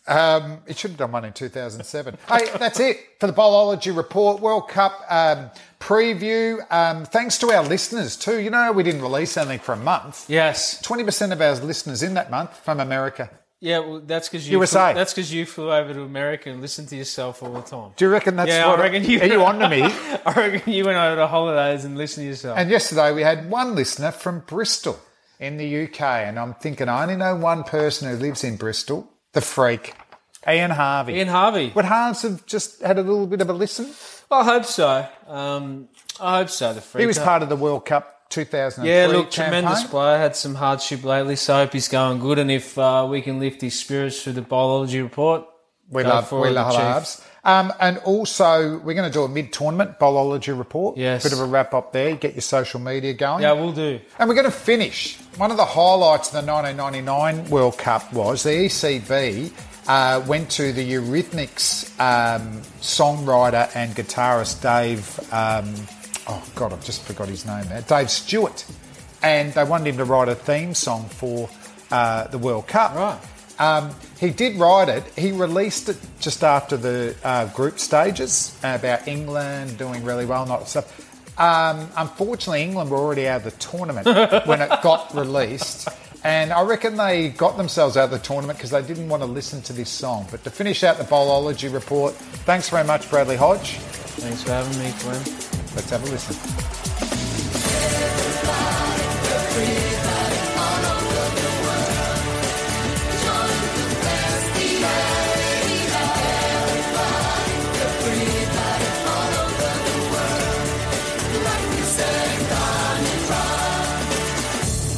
Um, 0.09 0.59
it 0.67 0.77
should 0.79 0.91
have 0.93 0.99
done 0.99 1.13
one 1.13 1.25
in 1.25 1.33
2007. 1.33 2.17
hey, 2.29 2.49
that's 2.59 2.79
it 2.79 2.99
for 3.19 3.27
the 3.27 3.33
Bowlology 3.33 3.97
Report 3.97 4.41
World 4.41 4.69
Cup 4.69 5.01
um, 5.09 5.51
preview. 5.81 6.61
Um, 6.71 7.05
thanks 7.07 7.39
to 7.39 7.51
our 7.51 7.65
listeners 7.65 8.17
too. 8.17 8.39
You 8.41 8.51
know, 8.51 8.71
we 8.73 8.83
didn't 8.85 9.03
release 9.03 9.37
anything 9.37 9.59
for 9.61 9.73
a 9.73 9.77
month. 9.77 10.29
Yes. 10.29 10.81
20% 10.83 11.33
of 11.33 11.41
our 11.41 11.55
listeners 11.57 12.03
in 12.05 12.15
that 12.15 12.31
month 12.31 12.57
from 12.59 12.79
America. 12.81 13.31
Yeah, 13.61 13.79
well, 13.79 14.01
that's 14.05 14.29
because 14.29 14.47
you 14.49 14.59
USA. 14.59 14.93
Flew, 14.93 14.99
that's 15.01 15.15
because 15.15 15.33
you 15.33 15.47
flew 15.47 15.73
over 15.73 15.95
to 15.95 16.03
America 16.03 16.51
and 16.51 16.61
listened 16.61 16.89
to 16.89 16.97
yourself 16.97 17.43
all 17.43 17.53
the 17.53 17.63
time. 17.63 17.93
Do 17.97 18.05
you 18.05 18.11
reckon 18.11 18.37
that's 18.37 18.51
Yeah, 18.51 18.69
I 18.71 18.79
reckon 18.79 19.03
you- 19.05 19.21
Are 19.21 19.27
you 19.27 19.43
on 19.45 19.59
to 19.61 19.69
me? 19.69 19.83
I 20.27 20.33
reckon 20.37 20.73
you 20.73 20.85
went 20.85 20.99
over 20.99 21.17
to 21.17 21.27
holidays 21.27 21.85
and 21.85 21.97
listened 21.97 22.25
to 22.25 22.29
yourself. 22.29 22.59
And 22.59 22.71
yesterday 22.71 23.13
we 23.13 23.23
had 23.23 23.49
one 23.51 23.75
listener 23.75 24.13
from 24.13 24.41
Bristol 24.41 24.99
in 25.41 25.57
the 25.57 25.85
UK, 25.85 26.01
and 26.01 26.39
I'm 26.39 26.55
thinking 26.55 26.89
I 26.89 27.03
only 27.03 27.17
know 27.17 27.35
one 27.35 27.65
person 27.65 28.11
who 28.11 28.17
lives 28.17 28.45
in 28.45 28.57
Bristol, 28.57 29.11
the 29.33 29.41
freak, 29.41 29.95
Ian 30.49 30.71
Harvey. 30.71 31.15
Ian 31.15 31.29
Harvey. 31.29 31.73
Would 31.75 31.85
Harves 31.87 32.23
have 32.23 32.47
just 32.47 32.81
had 32.83 32.99
a 32.99 33.03
little 33.03 33.27
bit 33.27 33.41
of 33.41 33.49
a 33.51 33.53
listen? 33.53 33.93
I 34.31 34.45
hope 34.45 34.65
so. 34.65 35.07
Um, 35.27 35.89
I 36.21 36.39
hope 36.39 36.51
so. 36.51 36.73
The 36.73 36.81
freak. 36.81 37.01
He 37.01 37.07
was 37.07 37.19
part 37.19 37.43
of 37.43 37.49
the 37.49 37.57
World 37.57 37.85
Cup 37.85 38.16
2003 38.31 38.91
Yeah, 38.93 39.07
look, 39.07 39.31
tremendous 39.31 39.81
campaign. 39.81 39.91
player. 39.91 40.19
Had 40.19 40.37
some 40.37 40.55
hardship 40.55 41.05
lately, 41.05 41.37
so 41.37 41.55
I 41.55 41.59
hope 41.65 41.73
he's 41.73 41.89
going 41.89 42.19
good. 42.19 42.39
And 42.39 42.51
if 42.51 42.77
uh, 42.79 43.07
we 43.09 43.23
can 43.23 43.39
lift 43.39 43.61
his 43.61 43.79
spirits 43.79 44.23
through 44.23 44.35
the 44.35 44.43
Bowlology 44.43 45.03
report, 45.03 45.45
We 45.91 46.03
love, 46.05 46.29
for 46.29 46.41
we 46.41 46.51
love 46.51 46.75
Chief. 47.07 47.27
Um, 47.45 47.73
and 47.79 47.99
also, 47.99 48.79
we're 48.79 48.95
going 48.95 49.09
to 49.09 49.13
do 49.13 49.23
a 49.23 49.29
mid-tournament 49.29 50.01
Bowlology 50.01 50.57
report. 50.59 50.97
Yes. 50.97 51.23
Bit 51.23 51.33
of 51.33 51.39
a 51.39 51.45
wrap 51.45 51.75
up 51.75 51.93
there. 51.93 52.17
Get 52.17 52.35
your 52.35 52.41
social 52.43 52.81
media 52.81 53.15
going. 53.15 53.43
Yeah, 53.43 53.53
we'll 53.53 53.71
do. 53.73 54.01
And 54.19 54.29
we're 54.29 54.35
going 54.35 54.47
to 54.47 54.51
finish. 54.51 55.17
One 55.37 55.53
of 55.53 55.57
the 55.57 55.65
highlights 55.65 56.35
of 56.35 56.45
the 56.45 56.53
1999 56.53 57.49
World 57.51 57.79
Cup 57.79 58.13
was 58.13 58.43
the 58.43 58.51
ECB 58.67 59.53
uh, 59.87 60.25
went 60.27 60.51
to 60.51 60.73
the 60.73 60.93
Eurythmics 60.93 61.89
um, 62.01 62.63
songwriter 62.81 63.71
and 63.77 63.95
guitarist 63.95 64.61
Dave. 64.63 65.21
Um, 65.33 65.73
oh 66.29 66.45
God, 66.55 66.73
I've 66.73 66.85
just 66.85 67.03
forgot 67.03 67.29
his 67.29 67.47
name 67.47 67.69
now. 67.69 67.81
Dave 67.81 68.11
Stewart, 68.11 68.65
and 69.23 69.53
they 69.55 69.65
wanted 69.65 69.89
him 69.89 69.97
to 69.99 70.05
write 70.05 70.29
a 70.29 70.35
theme 70.35 70.75
song 70.75 71.07
for 71.07 71.49
uh, 71.91 72.27
the 72.29 72.39
World 72.39 72.67
Cup. 72.67 72.95
Right. 72.95 73.21
Um, 73.59 73.95
he 74.21 74.31
did 74.31 74.57
write 74.57 74.89
it. 74.89 75.05
He 75.17 75.33
released 75.33 75.89
it 75.89 75.97
just 76.21 76.45
after 76.45 76.77
the 76.77 77.17
uh, 77.25 77.47
group 77.49 77.79
stages 77.79 78.57
about 78.63 79.09
England 79.09 79.79
doing 79.79 80.05
really 80.05 80.27
well 80.27 80.43
and 80.43 80.53
all 80.53 80.59
that 80.59 80.69
stuff. 80.69 81.03
Um, 81.39 81.89
unfortunately, 81.97 82.63
England 82.63 82.91
were 82.91 82.99
already 82.99 83.29
out 83.29 83.45
of 83.45 83.45
the 83.45 83.51
tournament 83.59 84.07
when 84.47 84.61
it 84.61 84.71
got 84.83 85.15
released. 85.15 85.89
And 86.25 86.53
I 86.53 86.63
reckon 86.63 86.97
they 86.97 87.29
got 87.29 87.57
themselves 87.57 87.97
out 87.97 88.05
of 88.05 88.11
the 88.11 88.19
tournament 88.19 88.59
because 88.59 88.71
they 88.71 88.83
didn't 88.83 89.09
want 89.09 89.23
to 89.23 89.27
listen 89.27 89.63
to 89.63 89.73
this 89.73 89.91
song. 89.91 90.27
But 90.31 90.45
to 90.45 90.51
finish 90.51 90.83
out 90.83 90.99
the 90.99 91.05
Bowlology 91.05 91.73
report, 91.73 92.15
thanks 92.15 92.69
very 92.69 92.85
much, 92.85 93.09
Bradley 93.11 93.37
Hodge. 93.37 93.77
Thanks 94.19 94.43
for 94.43 94.51
having 94.51 94.79
me, 94.79 94.93
Glenn. 95.01 95.56
Let's 95.77 95.91
have 95.91 96.03
a 96.03 96.11
listen. 96.11 96.35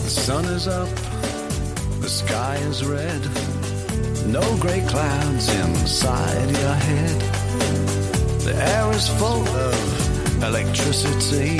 The 0.04 0.10
sun 0.10 0.44
is 0.44 0.68
up, 0.68 0.88
the 2.00 2.08
sky 2.08 2.56
is 2.68 2.84
red. 2.84 3.20
No 4.26 4.56
grey 4.58 4.86
clouds 4.86 5.48
inside 5.48 6.50
your 6.52 6.74
head. 6.74 7.20
The 8.42 8.54
air 8.54 8.90
is 8.92 9.08
full 9.08 9.42
of 9.48 10.07
electricity. 10.42 11.58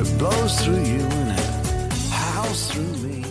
It 0.00 0.18
blows 0.18 0.60
through 0.64 0.82
you 0.84 1.00
and 1.00 1.38
it 1.38 1.92
howls 2.10 2.70
through 2.70 2.96
me. 3.08 3.24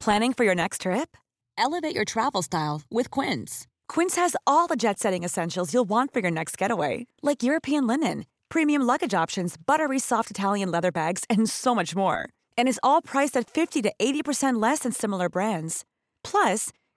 Planning 0.00 0.32
for 0.32 0.44
your 0.44 0.54
next 0.54 0.82
trip? 0.82 1.16
Elevate 1.58 1.94
your 1.94 2.06
travel 2.06 2.42
style 2.42 2.82
with 2.90 3.10
Quince. 3.10 3.66
Quince 3.86 4.16
has 4.16 4.34
all 4.46 4.66
the 4.66 4.76
jet 4.76 4.98
setting 4.98 5.24
essentials 5.24 5.74
you'll 5.74 5.88
want 5.88 6.12
for 6.12 6.20
your 6.20 6.30
next 6.30 6.56
getaway, 6.56 7.06
like 7.22 7.42
European 7.42 7.86
linen, 7.86 8.24
premium 8.48 8.82
luggage 8.82 9.12
options, 9.12 9.56
buttery 9.66 9.98
soft 9.98 10.30
Italian 10.30 10.70
leather 10.70 10.90
bags, 10.90 11.24
and 11.28 11.50
so 11.50 11.74
much 11.74 11.94
more. 11.94 12.30
And 12.56 12.66
is 12.66 12.80
all 12.82 13.02
priced 13.02 13.36
at 13.36 13.50
50 13.50 13.82
to 13.82 13.92
80% 14.00 14.62
less 14.62 14.80
than 14.80 14.92
similar 14.92 15.28
brands. 15.28 15.84
Plus, 16.24 16.70